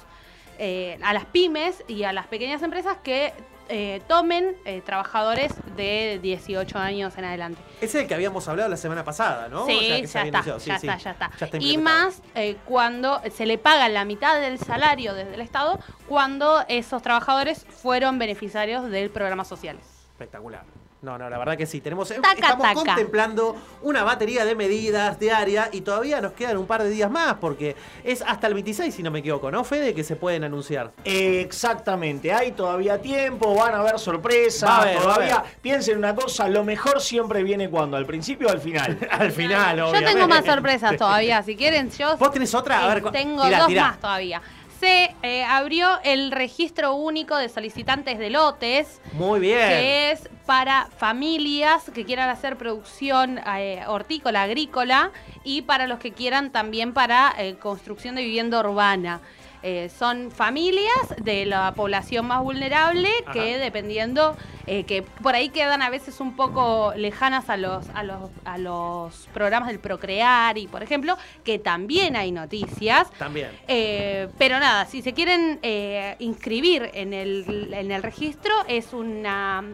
eh, 0.59 0.98
a 1.02 1.12
las 1.12 1.24
pymes 1.26 1.82
y 1.88 2.05
a 2.05 2.12
las 2.12 2.26
pequeñas 2.26 2.62
empresas 2.62 2.96
que 3.02 3.32
eh, 3.70 4.02
tomen 4.07 4.57
eh, 4.66 4.82
trabajadores 4.84 5.52
de 5.74 6.18
18 6.22 6.78
años 6.78 7.16
en 7.16 7.24
adelante. 7.24 7.61
Ese 7.78 7.86
es 7.86 7.94
el 8.02 8.07
que 8.07 8.14
habíamos 8.14 8.46
hablado 8.46 8.68
la 8.68 8.76
semana 8.76 9.05
pasada, 9.05 9.48
¿no? 9.48 9.64
Sí, 9.64 10.02
O 10.05 10.07
sea, 10.07 10.24
que 10.24 10.30
ya, 10.30 10.40
está. 10.40 10.42
Sí, 10.42 10.66
ya 10.66 10.78
sí. 10.78 10.86
está, 10.86 10.98
ya 10.98 11.11
está, 11.12 11.30
está 11.40 11.57
y 11.59 11.78
más 11.78 12.20
eh, 12.34 12.57
cuando 12.66 13.22
se 13.34 13.46
le 13.46 13.57
paga 13.57 13.88
la 13.88 14.05
mitad 14.05 14.38
del 14.38 14.59
salario 14.59 15.14
desde 15.14 15.34
el 15.34 15.40
Estado 15.40 15.78
cuando 16.07 16.62
esos 16.68 17.00
trabajadores 17.00 17.64
fueron 17.64 18.18
beneficiarios 18.18 18.90
del 18.90 19.09
programa 19.11 19.46
sociales. 19.46 19.86
Espectacular. 20.12 20.64
No, 21.05 21.18
no, 21.18 21.28
la 21.28 21.36
verdad 21.36 21.57
que 21.59 21.66
sí. 21.66 21.82
Tenemos, 21.82 22.09
Taca, 22.09 22.32
estamos 22.32 22.66
taca. 22.66 22.74
contemplando 22.74 23.57
una 23.82 24.05
batería 24.05 24.46
de 24.46 24.55
medidas 24.55 25.18
diarias 25.18 25.68
y 25.72 25.82
todavía 25.82 26.22
nos 26.22 26.32
quedan 26.32 26.57
un 26.57 26.66
par 26.66 26.82
de 26.82 26.88
días 26.88 27.11
más 27.11 27.34
porque 27.34 27.76
es 28.02 28.22
hasta 28.22 28.46
el 28.46 28.55
26, 28.55 28.94
si 28.94 29.02
no 29.02 29.11
me 29.11 29.18
equivoco, 29.18 29.50
¿no, 29.50 29.64
Fede? 29.64 29.92
Que 29.92 30.02
se 30.02 30.16
pueden 30.16 30.44
anunciar. 30.44 30.92
Exactamente, 31.05 32.32
hay 32.32 32.52
todavía 32.52 33.00
tiempo, 33.02 33.55
van 33.55 33.74
a 33.74 33.80
haber 33.80 33.98
sorpresas, 33.98 34.68
Va 34.68 34.76
a 34.78 34.82
haber, 34.82 34.96
va 34.96 35.00
a 35.00 35.02
todavía 35.02 35.34
haber. 35.36 35.50
piensen 35.61 35.98
una 35.98 36.14
cosa, 36.14 36.48
lo 36.48 36.64
mejor 36.64 37.00
siempre 37.02 37.42
viene 37.42 37.68
cuando, 37.68 37.96
al 37.98 38.07
principio 38.07 38.48
o 38.48 38.50
al 38.50 38.61
final. 38.61 38.98
Al 39.11 39.30
final, 39.30 39.76
Yo 39.76 39.88
obviamente. 39.88 40.12
tengo 40.14 40.28
más 40.28 40.44
sorpresas 40.44 40.96
todavía, 40.96 41.42
si 41.42 41.55
quieren 41.57 41.90
yo... 41.90 42.16
¿Vos 42.16 42.32
tenés 42.32 42.55
otra? 42.55 42.80
A 42.80 42.96
eh, 42.96 43.00
ver, 43.00 43.12
tengo 43.12 43.42
tirá, 43.44 43.59
dos 43.59 43.66
tirá. 43.68 43.82
más 43.88 44.00
todavía. 44.00 44.42
Se 44.85 45.16
eh, 45.22 45.45
abrió 45.45 45.99
el 46.05 46.30
registro 46.30 46.95
único 46.95 47.39
de 47.39 47.49
solicitantes 47.49 48.18
de 48.18 48.28
lotes. 48.28 49.01
Muy 49.14 49.41
bien. 49.41 49.70
que 49.70 50.12
es 50.12 50.28
para 50.45 50.89
familias 50.99 51.91
que 51.95 52.05
quieran 52.05 52.28
hacer 52.28 52.59
producción 52.59 53.41
eh, 53.57 53.82
hortícola, 53.87 54.43
agrícola 54.43 55.11
y 55.43 55.62
para 55.62 55.87
los 55.87 56.01
que 56.01 56.12
quieran 56.12 56.51
también 56.51 56.93
para 56.93 57.35
eh, 57.39 57.55
construcción 57.55 58.14
de 58.14 58.24
vivienda 58.24 58.61
urbana. 58.61 59.22
Eh, 59.66 59.88
son 59.88 60.30
familias 60.30 61.14
de 61.22 61.46
la 61.46 61.72
población 61.74 62.26
más 62.26 62.42
vulnerable 62.42 63.08
que 63.32 63.56
dependiendo, 63.56 64.36
eh, 64.66 64.84
que 64.84 65.00
por 65.00 65.34
ahí 65.34 65.48
quedan 65.48 65.80
a 65.80 65.88
veces 65.88 66.20
un 66.20 66.36
poco 66.36 66.92
lejanas 66.96 67.48
a 67.48 67.56
los, 67.56 67.88
a 67.94 68.02
los, 68.02 68.30
a 68.44 68.58
los 68.58 69.26
programas 69.32 69.70
del 69.70 69.78
Procrear 69.78 70.58
y 70.58 70.66
por 70.66 70.82
ejemplo, 70.82 71.16
que 71.44 71.58
también 71.58 72.14
hay 72.14 72.30
noticias. 72.30 73.10
También. 73.12 73.52
Eh, 73.66 74.28
pero 74.36 74.60
nada, 74.60 74.84
si 74.84 75.00
se 75.00 75.14
quieren 75.14 75.60
eh, 75.62 76.16
inscribir 76.18 76.90
en 76.92 77.14
el, 77.14 77.72
en 77.72 77.90
el 77.90 78.02
registro, 78.02 78.52
es 78.68 78.92
una 78.92 79.64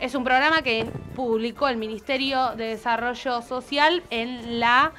es 0.00 0.16
un 0.16 0.24
programa 0.24 0.62
que 0.62 0.84
publicó 1.14 1.68
el 1.68 1.76
Ministerio 1.76 2.56
de 2.56 2.64
Desarrollo 2.64 3.40
Social 3.40 4.02
en 4.10 4.58
la 4.58 4.92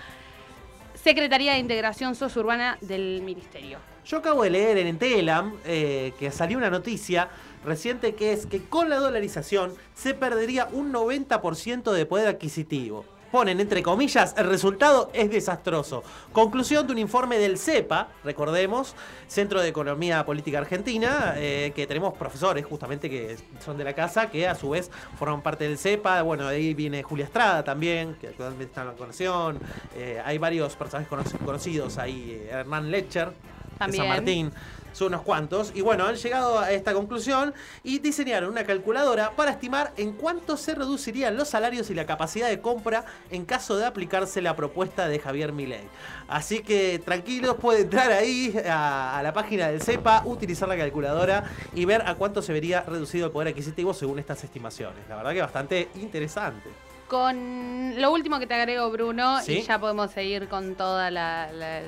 Secretaría 0.95 1.53
de 1.53 1.60
Integración 1.60 2.16
Sociurbana 2.16 2.78
del 2.80 3.22
Ministerio. 3.22 3.80
Yo 4.08 4.20
acabo 4.20 4.43
de 4.43 4.51
leer 4.51 4.78
en 4.78 4.97
Telam 4.97 5.58
eh, 5.66 6.14
que 6.18 6.32
salió 6.32 6.58
una 6.58 6.70
noticia 6.70 7.28
reciente 7.66 8.16
que 8.16 8.32
es 8.32 8.45
que 8.45 8.64
con 8.64 8.89
la 8.89 8.99
dolarización 8.99 9.74
se 9.95 10.14
perdería 10.14 10.70
un 10.72 10.93
90% 10.93 11.91
de 11.91 12.05
poder 12.05 12.30
adquisitivo. 12.30 13.03
Ponen 13.32 13.60
entre 13.60 13.84
comillas, 13.84 14.34
el 14.38 14.48
resultado 14.48 15.10
es 15.14 15.30
desastroso. 15.30 16.02
Conclusión 16.32 16.88
de 16.88 16.94
un 16.94 17.00
informe 17.00 17.38
del 17.38 17.58
CEPA, 17.58 18.08
recordemos, 18.24 18.96
Centro 19.28 19.62
de 19.62 19.68
Economía 19.68 20.26
Política 20.26 20.60
Argentina, 20.60 21.34
eh, 21.36 21.74
que 21.76 21.86
tenemos 21.88 22.18
profesores 22.18 22.66
justamente 22.66 23.10
que 23.10 23.36
son 23.64 23.78
de 23.78 23.84
la 23.84 23.94
casa, 23.94 24.30
que 24.30 24.48
a 24.48 24.56
su 24.56 24.70
vez 24.70 24.90
forman 25.20 25.42
parte 25.42 25.68
del 25.68 25.78
CEPA. 25.78 26.22
Bueno, 26.22 26.48
ahí 26.48 26.74
viene 26.74 27.04
Julia 27.04 27.26
Estrada 27.26 27.64
también, 27.64 28.16
que 28.16 28.28
actualmente 28.28 28.64
está 28.66 28.82
en 28.84 28.88
la 28.88 28.94
conexión. 28.94 29.60
Eh, 29.96 30.22
hay 30.24 30.38
varios 30.38 30.76
personajes 30.78 31.10
cono- 31.10 31.24
conocidos 31.44 31.98
ahí, 31.98 32.32
eh, 32.32 32.50
Hernán 32.52 32.90
Lecher, 32.90 33.34
de. 33.80 33.98
San 33.98 34.08
Martín. 34.08 34.52
Son 34.94 35.08
unos 35.08 35.22
cuantos. 35.22 35.72
Y 35.76 35.82
bueno, 35.82 36.06
han 36.06 36.16
llegado 36.16 36.60
a 36.60 36.72
esta 36.72 36.94
conclusión 36.94 37.54
y 37.84 38.00
diseñaron 38.00 38.50
una 38.50 38.64
calculadora 38.64 39.32
para 39.36 39.52
estimar 39.52 39.94
en 39.98 40.14
cuánto 40.14 40.58
se 40.58 40.76
reducirían 40.76 41.38
los 41.38 41.50
salarios 41.50 41.90
y 41.90 41.94
la 41.94 42.06
capacidad 42.06 42.50
de 42.50 42.62
compra 42.62 43.06
en 43.30 43.46
caso 43.46 43.78
de 43.78 43.86
aplicarse 43.86 44.42
la 44.42 44.56
propuesta 44.56 45.08
de 45.08 45.20
Javier 45.20 45.54
Milei. 45.54 45.88
Así 46.28 46.60
que 46.60 47.00
tranquilos, 47.04 47.56
pueden 47.56 47.84
entrar 47.84 48.12
ahí 48.12 48.56
a, 48.68 49.18
a 49.18 49.24
la 49.24 49.34
página 49.34 49.68
del 49.68 49.82
CEPA, 49.82 50.24
utilizar 50.26 50.68
la 50.68 50.78
calculadora 50.78 51.44
y 51.74 51.86
ver 51.86 52.04
a 52.06 52.16
cuánto 52.16 52.42
se 52.42 52.54
vería 52.54 52.82
reducido 52.82 53.28
el 53.28 53.32
poder 53.32 53.50
adquisitivo 53.50 53.94
según 53.94 54.20
estas 54.20 54.44
estimaciones. 54.44 55.08
La 55.08 55.16
verdad 55.16 55.34
que 55.34 55.42
bastante 55.42 55.90
interesante. 55.96 56.87
Con 57.08 57.93
lo 58.01 58.12
último 58.12 58.38
que 58.38 58.47
te 58.47 58.53
agrego, 58.53 58.89
Bruno, 58.91 59.39
¿Sí? 59.41 59.60
y 59.60 59.62
ya 59.62 59.80
podemos 59.80 60.12
seguir 60.12 60.47
con 60.49 60.76
toda 60.76 61.10
la, 61.10 61.49
la-. 61.53 61.82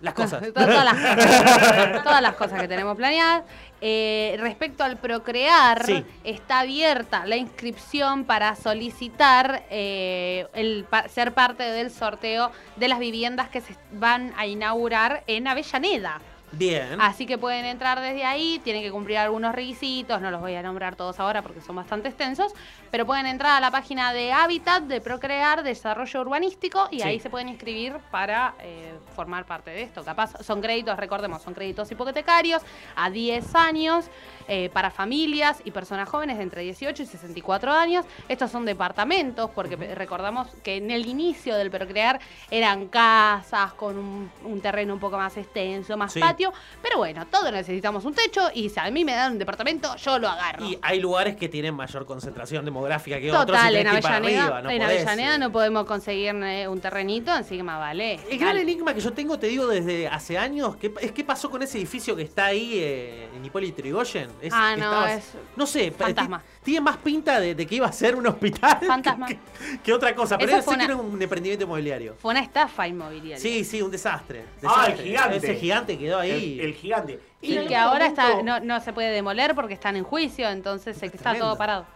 Las 0.00 0.14
cosas. 0.14 0.40
todas, 0.52 0.52
todas 0.68 0.84
las 0.84 1.16
cosas. 1.16 2.02
Todas 2.04 2.22
las 2.22 2.34
cosas 2.36 2.60
que 2.60 2.68
tenemos 2.68 2.96
planeadas. 2.96 3.42
Eh, 3.80 4.36
respecto 4.38 4.84
al 4.84 4.98
Procrear, 4.98 5.84
Sí. 5.84 6.04
está 6.22 6.60
abierta 6.60 7.26
la 7.26 7.36
inscripción 7.36 8.24
para 8.24 8.54
solicitar 8.54 9.64
eh, 9.70 10.46
el 10.54 10.84
pa- 10.88 11.08
ser 11.08 11.32
parte 11.32 11.62
del 11.64 11.90
sorteo 11.90 12.52
de 12.76 12.88
las 12.88 12.98
viviendas 12.98 13.48
que 13.48 13.60
se 13.62 13.74
van 13.92 14.32
a 14.36 14.46
inaugurar 14.46 15.24
en 15.26 15.48
Avellaneda. 15.48 16.20
Bien. 16.52 17.00
Así 17.00 17.26
que 17.26 17.38
pueden 17.38 17.64
entrar 17.64 18.00
desde 18.00 18.24
ahí, 18.24 18.60
tienen 18.64 18.82
que 18.82 18.90
cumplir 18.90 19.18
algunos 19.18 19.54
requisitos, 19.54 20.20
no 20.20 20.30
los 20.30 20.40
voy 20.40 20.54
a 20.56 20.62
nombrar 20.62 20.96
todos 20.96 21.20
ahora 21.20 21.42
porque 21.42 21.60
son 21.60 21.76
bastante 21.76 22.08
extensos, 22.08 22.52
pero 22.90 23.06
pueden 23.06 23.26
entrar 23.26 23.52
a 23.56 23.60
la 23.60 23.70
página 23.70 24.12
de 24.12 24.32
Hábitat, 24.32 24.82
de 24.82 25.00
Procrear, 25.00 25.62
Desarrollo 25.62 26.20
Urbanístico, 26.22 26.88
y 26.90 26.96
Sí. 27.00 27.02
ahí 27.02 27.20
se 27.20 27.30
pueden 27.30 27.48
inscribir 27.48 27.94
para 28.10 28.54
eh, 28.60 28.92
formar 29.14 29.46
parte 29.46 29.70
de 29.70 29.82
esto. 29.82 30.02
Capaz 30.04 30.42
son 30.42 30.60
créditos, 30.60 30.96
recordemos, 30.96 31.40
son 31.42 31.54
créditos 31.54 31.90
hipotecarios 31.92 32.62
a 32.96 33.10
10 33.10 33.54
años 33.54 34.06
eh, 34.48 34.70
para 34.72 34.90
familias 34.90 35.62
y 35.64 35.70
personas 35.70 36.08
jóvenes 36.08 36.36
de 36.38 36.42
entre 36.42 36.62
18 36.62 37.02
y 37.04 37.06
64 37.06 37.70
años. 37.72 38.04
Estos 38.28 38.50
son 38.50 38.64
departamentos, 38.64 39.50
porque 39.54 39.76
recordamos 39.94 40.48
que 40.64 40.78
en 40.78 40.90
el 40.90 41.06
inicio 41.06 41.54
del 41.56 41.70
Procrear 41.70 42.18
eran 42.50 42.88
casas 42.88 43.72
con 43.74 43.96
un, 43.96 44.30
un 44.44 44.60
terreno 44.60 44.94
un 44.94 45.00
poco 45.00 45.16
más 45.16 45.36
extenso, 45.36 45.96
más 45.96 46.12
Sí. 46.12 46.18
patio. 46.20 46.39
Pero 46.82 46.98
bueno, 46.98 47.26
todos 47.26 47.52
necesitamos 47.52 48.04
un 48.04 48.14
techo 48.14 48.48
y 48.54 48.68
si 48.70 48.80
a 48.80 48.90
mí 48.90 49.04
me 49.04 49.12
dan 49.12 49.32
un 49.32 49.38
departamento, 49.38 49.94
yo 49.96 50.18
lo 50.18 50.28
agarro. 50.28 50.64
Y 50.64 50.78
hay 50.82 51.00
lugares 51.00 51.36
que 51.36 51.48
tienen 51.48 51.74
mayor 51.74 52.06
concentración 52.06 52.64
demográfica 52.64 53.18
que 53.20 53.30
otros. 53.30 53.46
Total, 53.46 53.74
en 53.76 53.82
que 53.82 53.88
Avellaneda, 53.88 54.16
arriba, 54.44 54.62
no 54.62 54.70
en 54.70 54.82
podés, 54.82 54.96
Avellaneda 55.06 55.34
eh. 55.34 55.38
no 55.38 55.52
podemos 55.52 55.84
conseguir 55.84 56.34
eh, 56.42 56.68
un 56.68 56.80
terrenito, 56.80 57.34
encima 57.36 57.78
vale. 57.78 58.20
El 58.30 58.38
gran 58.38 58.56
enigma 58.56 58.94
que 58.94 59.00
yo 59.00 59.12
tengo, 59.12 59.38
te 59.38 59.48
digo 59.48 59.66
desde 59.66 60.08
hace 60.08 60.38
años, 60.38 60.76
que 60.76 60.92
es 61.00 61.12
qué 61.12 61.24
pasó 61.24 61.50
con 61.50 61.62
ese 61.62 61.78
edificio 61.78 62.16
que 62.16 62.22
está 62.22 62.46
ahí 62.46 62.74
eh, 62.78 63.28
en 63.36 63.44
Hipólito 63.44 63.78
Yrigoyen. 63.82 64.30
Es- 64.40 64.52
Ah, 64.54 64.74
no, 64.76 64.84
estaba- 64.84 65.14
es 65.14 65.24
No 65.56 65.66
sé, 65.66 65.92
pa- 65.92 66.04
fantasma. 66.06 66.42
Ti- 66.62 66.70
tiene 66.70 66.80
más 66.82 66.96
pinta 66.98 67.40
de, 67.40 67.54
de 67.54 67.66
que 67.66 67.74
iba 67.76 67.86
a 67.86 67.92
ser 67.92 68.14
un 68.16 68.26
hospital 68.26 68.78
Fantasma. 68.86 69.26
que, 69.26 69.38
que 69.82 69.92
otra 69.92 70.14
cosa. 70.14 70.36
Pero 70.38 70.52
Eso 70.52 70.62
fue 70.62 70.74
que 70.74 70.84
una- 70.84 70.84
era 70.84 70.96
un 70.96 71.20
emprendimiento 71.22 71.64
inmobiliario. 71.64 72.14
Fue 72.20 72.30
una 72.32 72.40
estafa 72.40 72.86
inmobiliaria. 72.86 73.38
Sí, 73.38 73.64
sí, 73.64 73.80
un 73.82 73.90
desastre. 73.90 74.44
Ah, 74.64 74.88
el 74.88 74.98
gigante. 74.98 75.36
Ese 75.38 75.54
gigante 75.56 75.98
quedó 75.98 76.18
ahí. 76.18 76.58
El, 76.60 76.66
el 76.66 76.74
gigante. 76.74 77.18
Y 77.40 77.56
que 77.66 77.76
ahora 77.76 78.06
está, 78.06 78.42
no, 78.42 78.60
no 78.60 78.80
se 78.80 78.92
puede 78.92 79.10
demoler 79.10 79.54
porque 79.54 79.74
están 79.74 79.96
en 79.96 80.04
juicio, 80.04 80.48
entonces 80.50 81.02
está 81.02 81.18
tremendo. 81.18 81.46
todo 81.46 81.56
parado. 81.58 81.86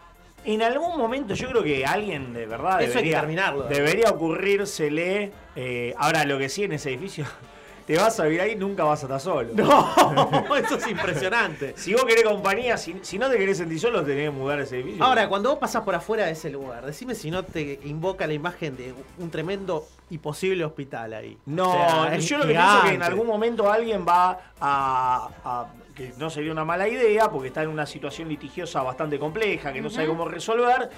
En 0.46 0.60
algún 0.62 0.98
momento 0.98 1.32
yo 1.34 1.48
creo 1.48 1.62
que 1.62 1.86
alguien 1.86 2.34
de 2.34 2.44
verdad 2.46 2.80
Eso 2.82 2.98
hay 2.98 3.04
que 3.04 3.10
debería, 3.10 3.20
terminarlo. 3.20 3.62
debería 3.64 4.10
ocurrírsele. 4.10 5.32
eh, 5.56 5.94
ahora, 5.98 6.24
lo 6.24 6.38
que 6.38 6.48
sí 6.48 6.64
en 6.64 6.72
ese 6.72 6.90
edificio, 6.90 7.24
te 7.86 7.96
vas 7.98 8.18
a 8.18 8.24
vivir 8.24 8.40
ahí 8.40 8.56
nunca 8.56 8.84
vas 8.84 9.02
a 9.02 9.06
estar 9.06 9.20
solo. 9.20 9.50
No, 9.54 10.56
eso 10.56 10.76
es 10.76 10.86
impresionante. 10.88 11.74
Si 11.76 11.92
vos 11.94 12.04
querés 12.04 12.24
compañía, 12.24 12.76
si, 12.76 12.96
si 13.02 13.18
no 13.18 13.28
te 13.28 13.36
querés 13.36 13.58
sentir 13.58 13.78
solo, 13.80 14.02
tenés 14.04 14.24
que 14.24 14.30
mudar 14.30 14.60
ese 14.60 14.76
edificio. 14.80 15.04
Ahora, 15.04 15.28
cuando 15.28 15.50
vos 15.50 15.58
pasás 15.58 15.82
por 15.82 15.94
afuera 15.94 16.26
de 16.26 16.32
ese 16.32 16.50
lugar, 16.50 16.84
decime 16.86 17.14
si 17.14 17.30
no 17.30 17.42
te 17.44 17.80
invoca 17.84 18.26
la 18.26 18.32
imagen 18.34 18.76
de 18.76 18.94
un 19.18 19.30
tremendo 19.30 19.86
y 20.10 20.18
posible 20.18 20.64
hospital 20.64 21.12
ahí. 21.14 21.36
No, 21.46 21.70
O 21.70 21.72
sea, 21.72 22.14
es 22.14 22.28
yo 22.28 22.38
lo 22.38 22.44
que 22.44 22.50
pienso 22.50 22.76
es 22.78 22.82
que 22.84 22.94
en 22.94 23.02
algún 23.02 23.26
momento 23.26 23.70
alguien 23.70 24.04
va 24.06 24.38
a, 24.60 25.28
a- 25.44 25.66
que 25.94 26.12
no 26.18 26.28
sería 26.28 26.50
una 26.52 26.64
mala 26.64 26.88
idea, 26.88 27.30
porque 27.30 27.48
está 27.48 27.62
en 27.62 27.68
una 27.68 27.86
situación 27.86 28.28
litigiosa 28.28 28.82
bastante 28.82 29.18
compleja, 29.18 29.72
que 29.72 29.80
no 29.80 29.88
sabe 29.90 30.08
cómo 30.08 30.26
resolver. 30.26 30.90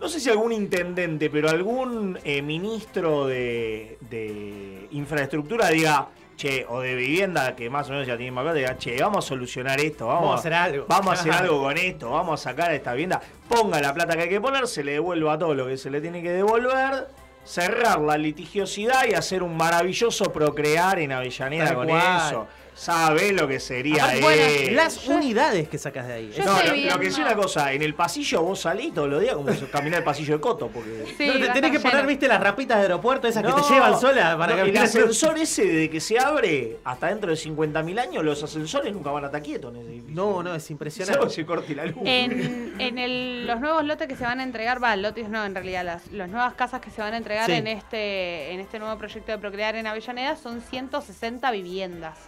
No 0.00 0.08
sé 0.08 0.20
si 0.20 0.28
algún 0.30 0.52
intendente, 0.52 1.30
pero 1.30 1.48
algún 1.48 2.18
eh, 2.22 2.42
ministro 2.42 3.26
de, 3.26 3.98
de 4.10 4.88
infraestructura 4.90 5.68
diga, 5.68 6.08
che, 6.36 6.66
o 6.68 6.80
de 6.80 6.94
vivienda, 6.94 7.56
que 7.56 7.70
más 7.70 7.88
o 7.88 7.92
menos 7.92 8.06
ya 8.06 8.16
tiene 8.16 8.30
más 8.30 8.42
plata, 8.42 8.58
diga, 8.58 8.76
che, 8.76 9.00
vamos 9.00 9.24
a 9.24 9.28
solucionar 9.28 9.80
esto, 9.80 10.06
vamos, 10.06 10.22
Vamos 10.22 10.36
a 10.36 10.38
hacer 10.40 10.54
algo. 10.54 10.86
Vamos 10.86 11.08
a 11.08 11.20
hacer 11.20 11.32
algo 11.32 11.62
con 11.62 11.76
esto, 11.78 12.10
vamos 12.10 12.40
a 12.40 12.50
sacar 12.50 12.70
a 12.70 12.74
esta 12.74 12.92
vivienda, 12.92 13.20
ponga 13.48 13.80
la 13.80 13.94
plata 13.94 14.14
que 14.16 14.24
hay 14.24 14.28
que 14.28 14.40
poner, 14.40 14.66
se 14.68 14.84
le 14.84 14.92
devuelva 14.92 15.38
todo 15.38 15.54
lo 15.54 15.66
que 15.66 15.78
se 15.78 15.88
le 15.90 16.00
tiene 16.00 16.22
que 16.22 16.30
devolver, 16.30 17.08
cerrar 17.44 18.00
la 18.00 18.18
litigiosidad 18.18 19.06
y 19.08 19.14
hacer 19.14 19.42
un 19.42 19.56
maravilloso 19.56 20.24
procrear 20.32 20.98
en 20.98 21.12
Avellaneda 21.12 21.66
Tal 21.66 21.74
con 21.74 21.88
cual. 21.88 22.26
eso. 22.28 22.46
¿Sabe 22.76 23.32
lo 23.32 23.48
que 23.48 23.58
sería 23.58 24.04
Aparte, 24.04 24.20
bueno, 24.20 24.42
eso? 24.42 24.72
las 24.72 25.08
unidades 25.08 25.66
que 25.68 25.78
sacas 25.78 26.06
de 26.06 26.12
ahí. 26.12 26.34
No, 26.44 26.52
lo, 26.62 27.00
que 27.00 27.10
sí 27.10 27.22
una 27.22 27.34
cosa, 27.34 27.72
en 27.72 27.80
el 27.80 27.94
pasillo 27.94 28.42
vos 28.42 28.60
salís 28.60 28.92
todos 28.92 29.08
los 29.08 29.20
días 29.22 29.34
como 29.34 29.50
si 29.52 29.64
caminar 29.66 30.00
el 30.00 30.04
pasillo 30.04 30.34
de 30.34 30.40
Coto, 30.42 30.68
porque... 30.68 31.14
Sí, 31.16 31.26
No, 31.26 31.32
te 31.46 31.48
tenés 31.54 31.70
que 31.70 31.80
poner, 31.80 31.96
lleno. 31.96 32.08
viste, 32.08 32.28
las 32.28 32.38
rapitas 32.40 32.76
de 32.76 32.82
aeropuerto, 32.82 33.28
esas 33.28 33.42
que 33.42 33.50
te 33.50 33.62
llevan 33.72 33.98
sola 33.98 34.36
para 34.36 34.52
no, 34.52 34.58
el 34.60 34.66
caminar. 34.66 34.84
ascensor 34.84 35.38
ese 35.38 35.64
desde 35.64 35.90
que 35.90 36.00
se 36.00 36.18
abre 36.18 36.76
hasta 36.84 37.06
dentro 37.08 37.30
de 37.30 37.36
50.000 37.36 37.98
años, 37.98 38.22
los 38.22 38.42
ascensores 38.42 38.92
nunca 38.92 39.10
van 39.10 39.24
a 39.24 39.26
estar 39.28 39.42
quietos 39.42 39.74
en 39.74 39.80
ese 39.80 39.90
edificio. 39.92 40.14
No, 40.14 40.42
no, 40.42 40.54
es 40.54 40.70
impresionante. 40.70 41.18
que 41.26 41.30
se 41.32 41.46
corte 41.46 41.74
la 41.74 41.86
luz. 41.86 41.96
En, 42.04 42.74
en 42.78 42.98
el- 42.98 43.46
los 43.46 43.58
nuevos 43.58 43.84
lotes 43.84 44.06
que 44.06 44.16
se 44.16 44.24
van 44.24 44.40
a 44.40 44.42
entregar, 44.42 44.82
va, 44.84 44.94
lotes 44.96 45.30
no, 45.30 45.44
en 45.46 45.54
realidad, 45.54 45.82
las, 45.84 46.06
las 46.12 46.28
nuevas 46.28 46.52
casas 46.54 46.82
que 46.82 46.90
se 46.90 47.00
van 47.00 47.14
a 47.14 47.16
entregar 47.16 47.46
Sí. 47.46 47.52
en 47.52 47.66
este 47.68 48.52
en 48.52 48.60
este 48.60 48.78
nuevo 48.78 48.98
proyecto 48.98 49.32
de 49.32 49.38
Procrear 49.38 49.76
en 49.76 49.86
Avellaneda 49.86 50.36
son 50.36 50.60
160 50.60 51.50
viviendas. 51.52 52.18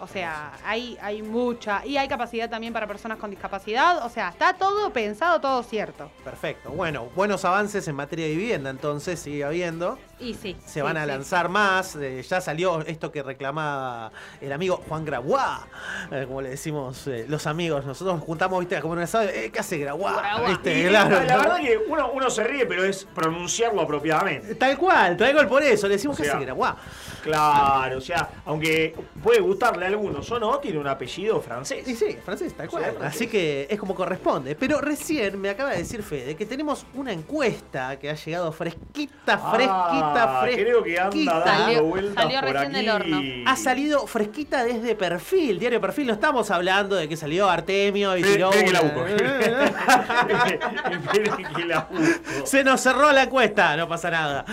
O 0.00 0.06
sea, 0.06 0.52
hay, 0.64 0.98
hay 1.00 1.22
mucha. 1.22 1.84
Y 1.86 1.96
hay 1.96 2.08
capacidad 2.08 2.48
también 2.50 2.72
para 2.72 2.86
personas 2.86 3.18
con 3.18 3.30
discapacidad. 3.30 4.04
O 4.04 4.08
sea, 4.08 4.30
está 4.30 4.54
todo 4.54 4.92
pensado, 4.92 5.40
todo 5.40 5.62
cierto. 5.62 6.10
Perfecto. 6.24 6.70
Bueno, 6.70 7.08
buenos 7.14 7.44
avances 7.44 7.88
en 7.88 7.96
materia 7.96 8.26
de 8.26 8.36
vivienda, 8.36 8.70
entonces 8.70 9.20
sigue 9.20 9.44
habiendo. 9.44 9.98
Y 10.18 10.32
sí. 10.32 10.56
Se 10.64 10.74
sí, 10.74 10.80
van 10.80 10.96
a 10.96 11.02
sí. 11.02 11.08
lanzar 11.08 11.48
más. 11.50 11.94
eh, 11.96 12.22
ya 12.22 12.40
salió 12.40 12.80
esto 12.80 13.12
que 13.12 13.22
reclamaba 13.22 14.10
el 14.40 14.50
amigo 14.50 14.82
Juan 14.88 15.04
Graguá. 15.04 15.66
eh, 16.10 16.24
como 16.26 16.40
le 16.40 16.48
decimos 16.50 17.06
eh, 17.06 17.26
los 17.28 17.46
amigos. 17.46 17.84
Nosotros 17.84 18.16
nos 18.16 18.24
juntamos, 18.24 18.60
viste, 18.60 18.80
como 18.80 18.94
asado. 18.94 19.24
Eh, 19.28 19.50
¿Qué 19.52 19.58
hace 19.58 19.76
Graguá? 19.76 20.12
Graguá. 20.22 20.48
¿Viste? 20.48 20.80
Y, 20.80 20.86
Claro, 20.88 21.22
la 21.22 21.36
¿no? 21.36 21.42
verdad 21.42 21.60
que 21.60 21.78
uno, 21.86 22.10
uno 22.12 22.30
se 22.30 22.44
ríe, 22.44 22.64
pero 22.64 22.84
es 22.84 23.04
pronunciarlo 23.14 23.82
apropiadamente. 23.82 24.54
Tal 24.54 24.78
cual, 24.78 25.16
tal 25.18 25.34
cual 25.34 25.48
por 25.48 25.62
eso. 25.62 25.86
Le 25.86 25.94
decimos 25.96 26.16
O 26.16 26.22
que 26.22 26.24
sea, 26.28 26.36
hace 26.36 26.44
Graguá. 26.46 26.76
Claro, 27.22 27.98
o 27.98 28.00
sea, 28.00 28.28
aunque 28.46 28.94
puede 29.22 29.40
gustarle 29.40 29.84
a 29.84 29.88
algunos 29.88 30.30
o 30.30 30.38
no, 30.38 30.58
tiene 30.60 30.78
un 30.78 30.86
apellido 30.86 31.40
francés. 31.42 31.86
Y 31.86 31.94
sí, 31.94 32.16
francés, 32.24 32.54
tal 32.54 32.68
cual. 32.68 32.84
Francés. 32.84 33.02
Así 33.02 33.26
que 33.26 33.66
es 33.68 33.78
como 33.78 33.94
corresponde. 33.94 34.54
Pero 34.54 34.80
recién 34.80 35.38
me 35.40 35.50
acaba 35.50 35.70
de 35.72 35.78
decir 35.78 36.02
Fede 36.02 36.36
que 36.36 36.46
tenemos 36.46 36.86
una 36.94 37.12
encuesta 37.12 37.98
que 37.98 38.08
ha 38.10 38.14
llegado 38.14 38.50
fresquita, 38.52 39.36
fresquita, 39.38 40.05
Ah, 40.05 40.05
fresquita. 40.14 40.62
Creo 40.62 40.82
que 40.82 40.98
anda 40.98 41.40
dando 41.40 41.84
vueltas 41.84 42.24
salió 42.24 42.40
por 42.40 42.52
recién 42.52 42.76
aquí. 42.76 42.84
del 42.84 42.94
horno. 42.94 43.20
Ha 43.46 43.56
salido 43.56 44.06
fresquita 44.06 44.64
desde 44.64 44.94
perfil, 44.94 45.58
diario 45.58 45.80
perfil. 45.80 46.08
No 46.08 46.12
estamos 46.14 46.50
hablando 46.50 46.96
de 46.96 47.08
que 47.08 47.16
salió 47.16 47.48
Artemio 47.48 48.16
y 48.16 48.22
tiró. 48.22 48.50
Se 52.44 52.64
nos 52.64 52.80
cerró 52.80 53.12
la 53.12 53.24
encuesta, 53.24 53.76
no 53.76 53.88
pasa 53.88 54.10
nada. 54.10 54.44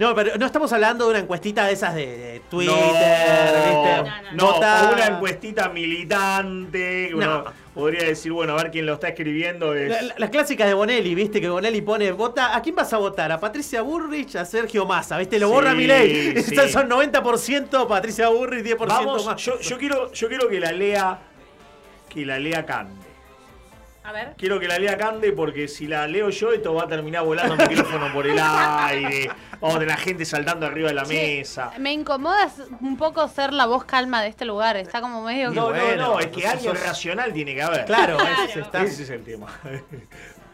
No, 0.00 0.14
pero 0.14 0.36
no 0.38 0.46
estamos 0.46 0.72
hablando 0.72 1.04
de 1.04 1.10
una 1.10 1.18
encuestita 1.20 1.66
de 1.66 1.74
esas 1.74 1.94
de, 1.94 2.06
de 2.06 2.42
Twitter, 2.48 2.74
no, 2.74 4.02
¿viste? 4.02 4.10
no, 4.34 4.46
Vota- 4.54 4.88
o 4.90 4.94
una 4.94 5.06
encuestita 5.08 5.68
militante. 5.68 7.10
Uno 7.14 7.26
No. 7.44 7.52
podría 7.74 8.04
decir, 8.04 8.32
bueno, 8.32 8.54
a 8.54 8.62
ver 8.62 8.70
quién 8.70 8.86
lo 8.86 8.94
está 8.94 9.08
escribiendo. 9.08 9.74
Es... 9.74 9.90
La- 9.90 10.00
la- 10.02 10.14
Las 10.16 10.30
clásicas 10.30 10.66
de 10.68 10.72
Bonelli, 10.74 11.14
viste, 11.14 11.38
que 11.40 11.50
Bonelli 11.50 11.82
pone, 11.82 12.10
vota, 12.12 12.56
¿a 12.56 12.62
quién 12.62 12.74
vas 12.76 12.90
a 12.94 12.96
votar? 12.96 13.30
¿A 13.30 13.38
Patricia 13.38 13.82
Burrich? 13.82 14.36
¿A 14.36 14.44
Sergio 14.46 14.86
Massa? 14.86 15.18
¿Viste? 15.18 15.38
Lo 15.38 15.48
Sí, 15.48 15.52
borra 15.52 15.74
mi 15.74 15.86
ley. 15.86 16.42
sí. 16.42 16.56
Son 16.72 16.88
90% 16.88 17.86
Patricia 17.86 18.28
Burrich, 18.30 18.64
10% 18.64 18.86
Vamos, 18.86 19.26
más. 19.26 19.42
yo, 19.44 19.60
yo 19.60 19.76
quiero, 19.76 20.10
yo 20.12 20.28
quiero 20.28 20.48
que 20.48 20.60
la 20.60 20.72
lea, 20.72 21.18
que 22.08 22.24
la 22.24 22.38
lea 22.38 22.64
Cande. 22.64 23.09
A 24.10 24.12
ver. 24.12 24.34
Quiero 24.36 24.58
que 24.58 24.66
la 24.66 24.76
lea 24.76 24.98
Cande 24.98 25.30
porque 25.30 25.68
si 25.68 25.86
la 25.86 26.04
leo 26.08 26.30
yo, 26.30 26.52
esto 26.52 26.74
va 26.74 26.82
a 26.82 26.88
terminar 26.88 27.22
volando 27.24 27.54
el 27.62 27.68
micrófono 27.68 28.12
por 28.12 28.26
el 28.26 28.36
aire. 28.40 29.30
A 29.62 29.68
tener 29.74 29.86
la 29.86 29.96
gente 29.96 30.24
saltando 30.24 30.66
arriba 30.66 30.88
de 30.88 30.94
la 30.94 31.04
mesa. 31.04 31.70
Me 31.78 31.92
incomoda 31.92 32.50
un 32.80 32.96
poco 32.96 33.28
ser 33.28 33.52
la 33.52 33.66
voz 33.66 33.84
calma 33.84 34.20
de 34.20 34.26
este 34.28 34.44
lugar. 34.44 34.76
Está 34.76 35.00
como 35.00 35.22
medio. 35.22 35.50
No, 35.52 35.68
bueno, 35.68 35.94
no, 35.96 36.14
no, 36.14 36.18
es 36.20 36.26
que 36.26 36.40
sos- 36.42 36.50
alguien 36.50 36.74
sos- 36.74 36.84
racional 36.86 37.32
tiene 37.32 37.54
que 37.54 37.62
haber. 37.62 37.84
Claro, 37.84 38.16
Claro. 38.16 38.42
ese 38.48 38.60
está. 38.60 38.82
Ese 38.82 39.04
es 39.04 39.10
el 39.10 39.22
tema. 39.22 39.46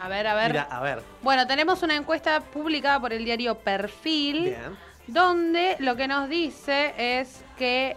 A 0.01 0.09
ver, 0.09 0.27
a 0.27 0.35
ver. 0.35 0.49
Mira, 0.51 0.69
a 0.71 0.81
ver. 0.83 1.01
Bueno, 1.23 1.47
tenemos 1.47 1.83
una 1.83 1.97
encuesta 1.97 2.41
publicada 2.41 3.01
por 3.01 3.15
el 3.15 3.25
diario 3.25 3.55
Perfil, 3.55 4.43
Bien. 4.45 4.77
donde 5.07 5.77
lo 5.79 5.97
que 5.97 6.07
nos 6.09 6.29
dice 6.29 6.93
es 6.99 7.43
que 7.57 7.97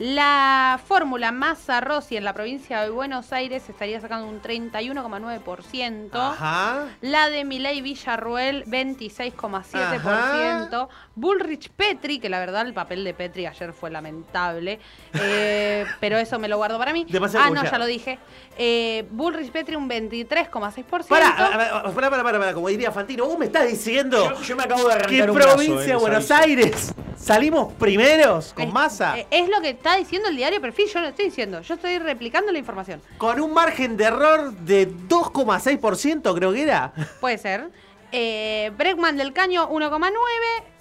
la 0.00 0.80
fórmula 0.88 1.30
Massa 1.30 1.80
Rossi 1.82 2.16
en 2.16 2.24
la 2.24 2.32
provincia 2.32 2.80
de 2.80 2.88
Buenos 2.88 3.34
Aires 3.34 3.68
estaría 3.68 4.00
sacando 4.00 4.26
un 4.26 4.40
31,9%. 4.40 6.08
Ajá. 6.14 6.86
La 7.02 7.28
de 7.28 7.44
Milei 7.44 7.82
Villarruel, 7.82 8.64
26,7%. 8.64 10.88
Bullrich 11.16 11.68
Petri, 11.68 12.18
que 12.18 12.30
la 12.30 12.38
verdad 12.38 12.66
el 12.66 12.72
papel 12.72 13.04
de 13.04 13.12
Petri 13.12 13.44
ayer 13.44 13.74
fue 13.74 13.90
lamentable. 13.90 14.80
eh, 15.20 15.84
pero 16.00 16.16
eso 16.16 16.38
me 16.38 16.48
lo 16.48 16.56
guardo 16.56 16.78
para 16.78 16.94
mí. 16.94 17.04
Demasiado 17.06 17.44
ah, 17.44 17.50
no, 17.50 17.62
ya 17.70 17.76
lo 17.76 17.84
dije. 17.84 18.18
Eh, 18.56 19.06
Bullrich 19.10 19.52
Petri, 19.52 19.76
un 19.76 19.86
23,6%. 19.86 21.08
Pará, 21.08 21.28
a- 21.28 21.44
a- 21.44 21.80
a- 21.80 21.92
pará, 21.92 22.08
pará, 22.08 22.22
pará, 22.22 22.38
pará, 22.38 22.54
como 22.54 22.68
diría 22.68 22.90
Fantino, 22.90 23.26
vos 23.26 23.38
me 23.38 23.44
estás 23.44 23.68
diciendo 23.68 24.30
Yo, 24.30 24.42
yo 24.42 24.56
me 24.56 24.62
acabo 24.62 24.88
de 24.88 24.94
arrancar 24.94 25.10
que 25.10 25.18
en 25.18 25.30
un 25.30 25.36
provincia 25.36 25.84
eh, 25.84 25.88
de 25.88 25.96
Buenos. 25.96 26.30
Aires 26.30 26.94
salimos 27.20 27.72
primeros 27.74 28.54
con 28.54 28.64
eh, 28.64 29.26
Es 29.30 29.48
lo 29.48 29.60
que 29.60 29.70
está 29.70 29.89
diciendo 29.96 30.28
el 30.28 30.36
diario 30.36 30.60
Perfil. 30.60 30.88
Yo 30.88 31.00
no 31.00 31.06
estoy 31.08 31.26
diciendo. 31.26 31.60
Yo 31.60 31.74
estoy 31.74 31.98
replicando 31.98 32.52
la 32.52 32.58
información. 32.58 33.00
con 33.18 33.40
un 33.40 33.52
margen 33.52 33.96
de 33.96 34.04
error 34.04 34.52
de 34.52 34.88
2,6% 34.88 36.34
creo 36.34 36.52
que 36.52 36.62
era. 36.62 36.92
Puede 37.20 37.38
ser. 37.38 37.70
Eh, 38.12 38.72
Bregman 38.76 39.16
del 39.16 39.32
Caño 39.32 39.68
1,9. 39.68 40.10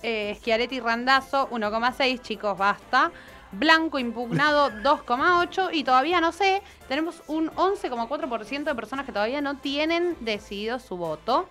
Eh, 0.01 0.35
Schiaretti 0.39 0.79
Randazo 0.79 1.49
1,6. 1.51 2.21
Chicos, 2.21 2.57
basta. 2.57 3.11
Blanco 3.51 3.97
impugnado 3.97 4.69
2,8 4.83 5.69
y 5.73 5.83
todavía 5.83 6.21
no 6.21 6.31
sé, 6.31 6.61
tenemos 6.87 7.23
un 7.25 7.49
11,4% 7.49 8.63
de 8.63 8.75
personas 8.75 9.07
que 9.07 9.11
todavía 9.11 9.41
no 9.41 9.57
tienen 9.57 10.15
decidido 10.19 10.77
su 10.77 10.97
voto. 10.97 11.49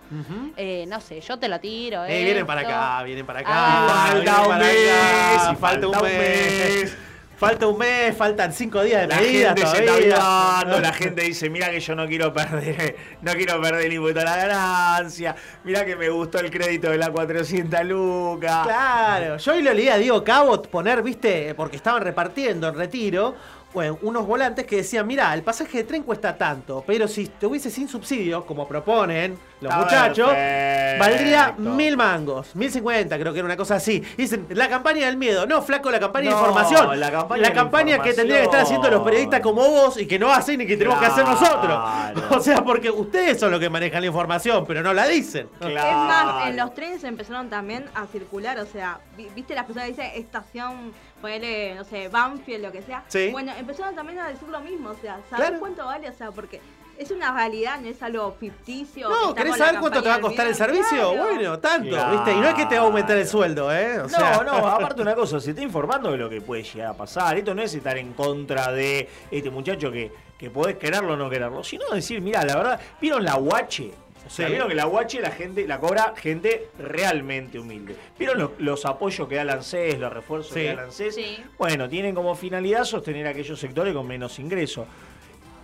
Eh, 0.55 0.85
no 0.87 1.01
sé, 1.01 1.19
yo 1.19 1.37
te 1.37 1.49
lo 1.49 1.59
tiro. 1.59 2.05
Eh, 2.05 2.23
vienen 2.23 2.45
para 2.45 2.61
acá, 2.61 3.03
vienen 3.03 3.25
para 3.25 3.41
acá. 3.41 3.49
Ah. 3.51 4.11
vienen 4.13 4.27
Falta 4.33 4.41
un 4.41 4.47
para 4.47 4.63
mes, 4.63 4.91
acá, 4.91 5.51
y 5.51 5.55
falta 5.57 5.87
un 5.87 5.91
mes. 5.91 5.99
Falta 5.99 5.99
un 5.99 6.83
mes, 6.83 6.97
faltan 7.39 8.51
cinco 8.51 8.83
días 8.83 9.01
de 9.03 9.07
La 9.07 9.15
medidas 9.15 9.55
gente 9.55 9.65
se 9.65 9.77
está 9.79 9.85
todavía. 9.85 10.57
avivando, 10.57 10.79
la 10.81 10.93
gente 11.01 11.21
dice, 11.23 11.49
mira 11.49 11.69
que 11.71 11.79
yo 11.79 11.95
no 11.95 12.05
quiero 12.05 12.33
perder, 12.33 12.95
no 13.21 13.31
quiero 13.33 13.61
perder 13.61 13.85
el 13.85 13.93
impuesto 13.93 14.19
a 14.19 14.23
la 14.25 14.35
ganancia, 14.35 15.35
mira 15.63 15.85
que 15.85 15.95
me 15.95 16.09
gustó 16.09 16.39
el 16.39 16.51
crédito 16.51 16.89
de 16.91 16.97
la 16.97 17.09
400 17.09 17.85
lucas. 17.85 18.67
Claro, 18.67 19.37
yo 19.37 19.51
hoy 19.53 19.61
lo 19.61 19.73
leí 19.73 19.87
a 19.87 19.97
Diego 19.97 20.23
Cabot 20.23 20.67
poner, 20.69 21.01
viste, 21.01 21.55
porque 21.55 21.77
estaban 21.77 22.01
repartiendo 22.01 22.67
en 22.67 22.75
retiro, 22.75 23.35
bueno, 23.73 23.97
unos 24.01 24.27
volantes 24.27 24.65
que 24.65 24.77
decían, 24.77 25.07
mira, 25.07 25.33
el 25.33 25.41
pasaje 25.43 25.77
de 25.79 25.83
tren 25.85 26.03
cuesta 26.03 26.37
tanto, 26.37 26.83
pero 26.85 27.07
si 27.07 27.23
estuviese 27.23 27.69
sin 27.69 27.87
subsidio, 27.87 28.45
como 28.45 28.67
proponen 28.67 29.37
los 29.61 29.71
Está 29.71 29.83
muchachos, 29.83 30.29
perfecto. 30.29 30.99
valdría 31.05 31.55
mil 31.57 31.97
mangos, 31.97 32.55
mil 32.55 32.71
cincuenta, 32.71 33.19
creo 33.19 33.33
que 33.33 33.39
era 33.39 33.45
una 33.45 33.57
cosa 33.57 33.75
así. 33.75 33.99
Dicen, 34.17 34.45
la 34.51 34.69
campaña 34.69 35.05
del 35.07 35.17
miedo, 35.17 35.45
no, 35.45 35.61
flaco, 35.61 35.91
la 35.91 35.99
campaña 35.99 36.29
No, 36.29 36.37
de 36.37 36.41
información. 36.41 36.99
la 36.99 37.11
campaña 37.11 37.41
de 37.43 37.49
la 37.49 37.53
campaña 37.53 38.01
que 38.01 38.13
tendrían 38.13 38.39
que 38.39 38.45
estar 38.45 38.61
haciendo 38.61 38.89
los 38.89 39.03
periodistas 39.03 39.41
como 39.41 39.61
vos 39.67 39.99
y 39.99 40.07
que 40.07 40.17
no 40.17 40.31
hacen 40.31 40.61
y 40.61 40.65
que 40.65 40.77
tenemos 40.77 40.97
que 40.99 41.05
hacer 41.07 41.25
nosotros. 41.25 41.61
Claro. 41.63 42.21
O 42.31 42.39
sea, 42.41 42.63
porque 42.63 42.89
ustedes 42.89 43.39
son 43.39 43.51
los 43.51 43.59
que 43.59 43.69
manejan 43.69 44.01
la 44.01 44.07
información, 44.07 44.63
pero 44.65 44.81
no 44.81 44.93
la 44.93 45.07
dicen. 45.07 45.49
Es 45.59 45.73
más, 45.73 46.47
en 46.47 46.55
los 46.57 46.73
trenes 46.73 47.03
empezaron 47.03 47.49
también 47.49 47.85
a 47.95 48.05
circular, 48.07 48.57
o 48.59 48.65
sea, 48.65 48.99
vi- 49.17 49.27
viste 49.35 49.53
las 49.55 49.65
personas 49.65 49.89
que 49.89 49.91
dicen 49.95 50.11
estación, 50.15 50.93
ponele, 51.21 51.75
no 51.75 51.83
sé, 51.83 52.07
Banfield, 52.07 52.63
lo 52.63 52.71
que 52.71 52.81
sea. 52.81 53.03
Sí. 53.07 53.29
Bueno, 53.31 53.51
empezaron 53.59 53.93
también 53.95 54.19
a 54.19 54.27
decir 54.29 54.47
lo 54.47 54.59
mismo, 54.61 54.89
o 54.91 54.95
sea, 54.95 55.19
¿sabes 55.29 55.47
Claro. 55.47 55.59
cuánto 55.59 55.85
vale? 55.85 56.09
O 56.09 56.13
sea, 56.13 56.31
porque 56.31 56.61
es 56.99 57.11
una 57.11 57.33
realidad, 57.33 57.79
no 57.79 57.87
es 57.87 58.03
algo 58.03 58.35
ficticio. 58.39 59.09
No, 59.09 59.33
¿querés 59.33 59.55
saber 59.55 59.79
cuánto 59.79 60.03
te 60.03 60.09
va 60.09 60.15
a 60.15 60.21
costar 60.21 60.47
el 60.47 60.53
servicio? 60.55 61.13
Claro. 61.13 61.33
Bueno, 61.33 61.59
tanto, 61.59 61.89
Claro. 61.89 62.11
¿viste? 62.11 62.31
Y 62.33 62.41
no 62.41 62.47
es 62.49 62.53
que 62.55 62.65
te 62.65 62.75
va 62.75 62.81
a 62.81 62.85
aumentar 62.85 63.17
el 63.17 63.25
sueldo, 63.25 63.73
¿eh? 63.73 63.99
O 63.99 64.09
sea- 64.09 64.33
no, 64.37 64.43
no, 64.43 64.51
aparte 64.67 65.01
una 65.01 65.15
cosa, 65.15 65.39
se 65.39 65.51
está 65.51 65.61
informando 65.61 66.11
de 66.11 66.17
lo 66.17 66.29
que 66.29 66.41
puede 66.41 66.61
llegar 66.63 66.89
a 66.89 66.93
pasar. 66.93 67.37
Esto 67.37 67.55
no 67.55 67.61
es 67.61 67.73
estar 67.73 67.97
en 67.97 68.11
contra 68.13 68.71
de 68.73 69.07
este 69.31 69.49
muchacho 69.49 69.89
que, 69.91 70.11
que 70.37 70.49
podés 70.49 70.75
quererlo 70.77 71.13
o 71.13 71.17
no 71.17 71.29
quererlo, 71.29 71.63
sino 71.63 71.85
decir, 71.89 72.19
mira, 72.21 72.43
la 72.43 72.57
verdad, 72.57 72.79
¿vieron 72.99 73.23
la 73.23 73.35
guache? 73.35 73.91
O 74.27 74.29
sea, 74.29 74.45
Sí. 74.47 74.51
vieron 74.51 74.67
que 74.67 74.75
la 74.75 74.83
guache 74.83 75.21
la 75.21 75.31
gente 75.31 75.65
la 75.65 75.79
cobra 75.79 76.13
gente 76.17 76.67
realmente 76.77 77.57
humilde. 77.57 77.95
¿Vieron 78.19 78.37
los, 78.37 78.51
los 78.59 78.85
apoyos 78.85 79.27
que 79.29 79.35
da 79.35 79.43
el 79.43 79.49
ANSES, 79.49 79.97
los 79.97 80.11
refuerzos 80.11 80.53
Sí. 80.53 80.59
que 80.59 80.65
da 80.67 80.71
el 80.73 80.79
ANSES? 80.79 81.15
Sí. 81.15 81.43
Bueno, 81.57 81.87
tienen 81.87 82.13
como 82.13 82.35
finalidad 82.35 82.83
sostener 82.83 83.25
a 83.25 83.29
aquellos 83.29 83.57
sectores 83.57 83.93
con 83.93 84.05
menos 84.05 84.37
ingresos. 84.37 84.85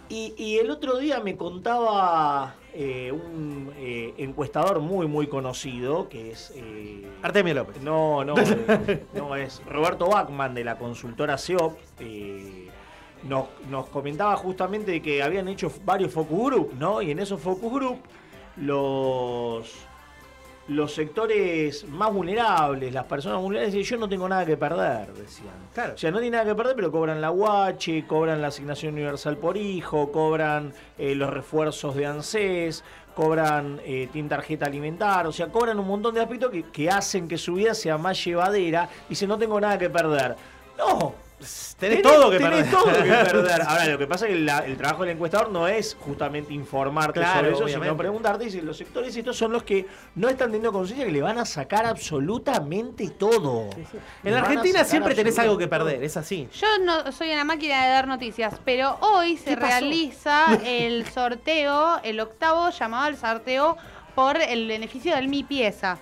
Y, 0.09 0.33
y 0.37 0.57
el 0.59 0.69
otro 0.69 0.97
día 0.97 1.19
me 1.19 1.35
contaba 1.35 2.55
eh, 2.73 3.11
un 3.11 3.71
eh, 3.77 4.13
encuestador 4.17 4.79
muy, 4.79 5.07
muy 5.07 5.27
conocido, 5.27 6.09
que 6.09 6.31
es... 6.31 6.53
eh, 6.55 7.07
Artemio 7.23 7.53
López. 7.55 7.81
no, 7.81 8.23
no, 8.23 8.35
no 9.13 9.35
es 9.35 9.61
Roberto 9.65 10.07
Bachman 10.07 10.53
de 10.53 10.63
la 10.63 10.77
consultora 10.77 11.37
SEOP. 11.37 11.77
eh, 11.99 12.69
nos, 13.23 13.47
nos 13.71 13.87
comentaba 13.87 14.35
justamente 14.35 15.01
que 15.01 15.23
habían 15.23 15.47
hecho 15.47 15.71
varios 15.83 16.11
focus 16.13 16.37
group, 16.51 16.73
¿no? 16.77 17.01
Y 17.01 17.09
en 17.09 17.17
esos 17.17 17.41
focus 17.41 17.73
group 17.73 17.97
los 18.57 19.73
los 20.67 20.93
sectores 20.93 21.87
más 21.87 22.11
vulnerables, 22.11 22.91
las 22.93 23.05
personas 23.05 23.39
vulnerables, 23.39 23.73
decían, 23.73 23.97
yo 23.97 24.01
no 24.01 24.09
tengo 24.09 24.27
nada 24.27 24.45
que 24.45 24.57
perder, 24.57 25.13
decían. 25.13 25.53
Claro. 25.73 25.93
O 25.93 25.97
sea, 25.97 26.09
no 26.11 26.17
tienen 26.17 26.39
nada 26.39 26.45
que 26.45 26.55
perder, 26.55 26.75
pero 26.75 26.91
cobran 26.91 27.21
la 27.21 27.31
UH, 27.31 28.07
cobran 28.07 28.41
la 28.41 28.47
asignación 28.47 28.93
universal 28.93 29.37
por 29.37 29.57
hijo, 29.57 30.11
cobran 30.11 30.73
eh, 30.97 31.13
los 31.13 31.29
refuerzos 31.29 31.95
de 31.95 32.07
ANSES, 32.07 32.83
cobran, 33.13 33.79
eh, 33.85 34.09
tienen 34.11 34.29
tarjeta 34.29 34.65
alimentar, 34.65 35.27
o 35.27 35.31
sea, 35.31 35.47
cobran 35.47 35.79
un 35.79 35.87
montón 35.87 36.15
de 36.15 36.21
aspectos 36.21 36.51
que, 36.51 36.63
que 36.63 36.89
hacen 36.89 37.27
que 37.27 37.37
su 37.37 37.53
vida 37.53 37.73
sea 37.73 37.97
más 37.97 38.23
llevadera 38.23 38.89
y 39.09 39.15
si 39.15 39.27
no 39.27 39.37
tengo 39.37 39.59
nada 39.61 39.77
que 39.77 39.89
perder. 39.89 40.35
No, 40.77 41.13
Tenés 41.77 42.01
todo 42.01 42.31
que 42.31 42.37
tenés 42.37 42.63
perder. 42.65 42.71
todo 42.71 42.85
que 42.85 42.93
perder. 43.09 43.61
Ahora, 43.63 43.85
lo 43.87 43.97
que 43.97 44.07
pasa 44.07 44.25
es 44.25 44.31
que 44.33 44.39
la- 44.39 44.59
el 44.59 44.77
trabajo 44.77 45.03
del 45.03 45.11
encuestador 45.11 45.51
no 45.51 45.67
es 45.67 45.95
justamente 45.99 46.53
informarte 46.53 47.19
Claro, 47.19 47.35
sobre 47.39 47.49
eso, 47.51 47.63
obviamente. 47.65 47.85
sino 47.87 47.97
preguntarte 47.97 48.49
si 48.49 48.61
los 48.61 48.77
sectores 48.77 49.15
estos 49.15 49.35
son 49.37 49.51
los 49.51 49.63
que 49.63 49.85
no 50.15 50.29
están 50.29 50.47
teniendo 50.47 50.71
conciencia 50.71 51.05
que 51.05 51.11
le 51.11 51.21
van 51.21 51.37
a 51.37 51.45
sacar 51.45 51.85
absolutamente 51.85 53.09
todo. 53.09 53.69
En 54.23 54.33
la 54.33 54.39
Argentina 54.39 54.83
siempre 54.85 55.13
tenés 55.13 55.37
algo 55.37 55.57
que 55.57 55.67
perder, 55.67 56.03
es 56.03 56.15
así. 56.17 56.47
Yo 56.53 56.67
no 56.83 57.11
soy 57.11 57.31
una 57.33 57.43
máquina 57.43 57.83
de 57.83 57.89
dar 57.91 58.07
noticias, 58.07 58.53
pero 58.63 58.97
hoy 59.01 59.37
se 59.37 59.55
realiza 59.55 60.45
el 60.65 61.05
sorteo, 61.09 61.99
el 62.03 62.19
octavo 62.21 62.69
llamado 62.69 63.03
al 63.05 63.17
sorteo 63.17 63.75
por 64.15 64.37
el 64.41 64.67
beneficio 64.67 65.13
del 65.15 65.27
Mi 65.27 65.43
Pieza. 65.43 65.97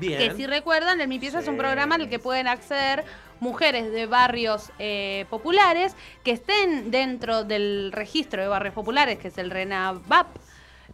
Bien. 0.00 0.18
Que 0.18 0.34
si 0.36 0.46
recuerdan, 0.46 1.00
el 1.00 1.08
Mi 1.08 1.18
Pieza 1.18 1.40
es 1.40 1.48
un 1.48 1.56
programa 1.58 1.96
al 1.96 2.08
que 2.08 2.18
pueden 2.18 2.46
acceder 2.48 3.04
mujeres 3.40 3.90
de 3.92 4.06
barrios 4.06 4.70
eh, 4.78 5.26
populares 5.30 5.94
que 6.24 6.32
estén 6.32 6.90
dentro 6.90 7.44
del 7.44 7.92
registro 7.92 8.42
de 8.42 8.48
barrios 8.48 8.74
populares, 8.74 9.18
que 9.18 9.28
es 9.28 9.38
el 9.38 9.50
RENAVAP, 9.50 10.26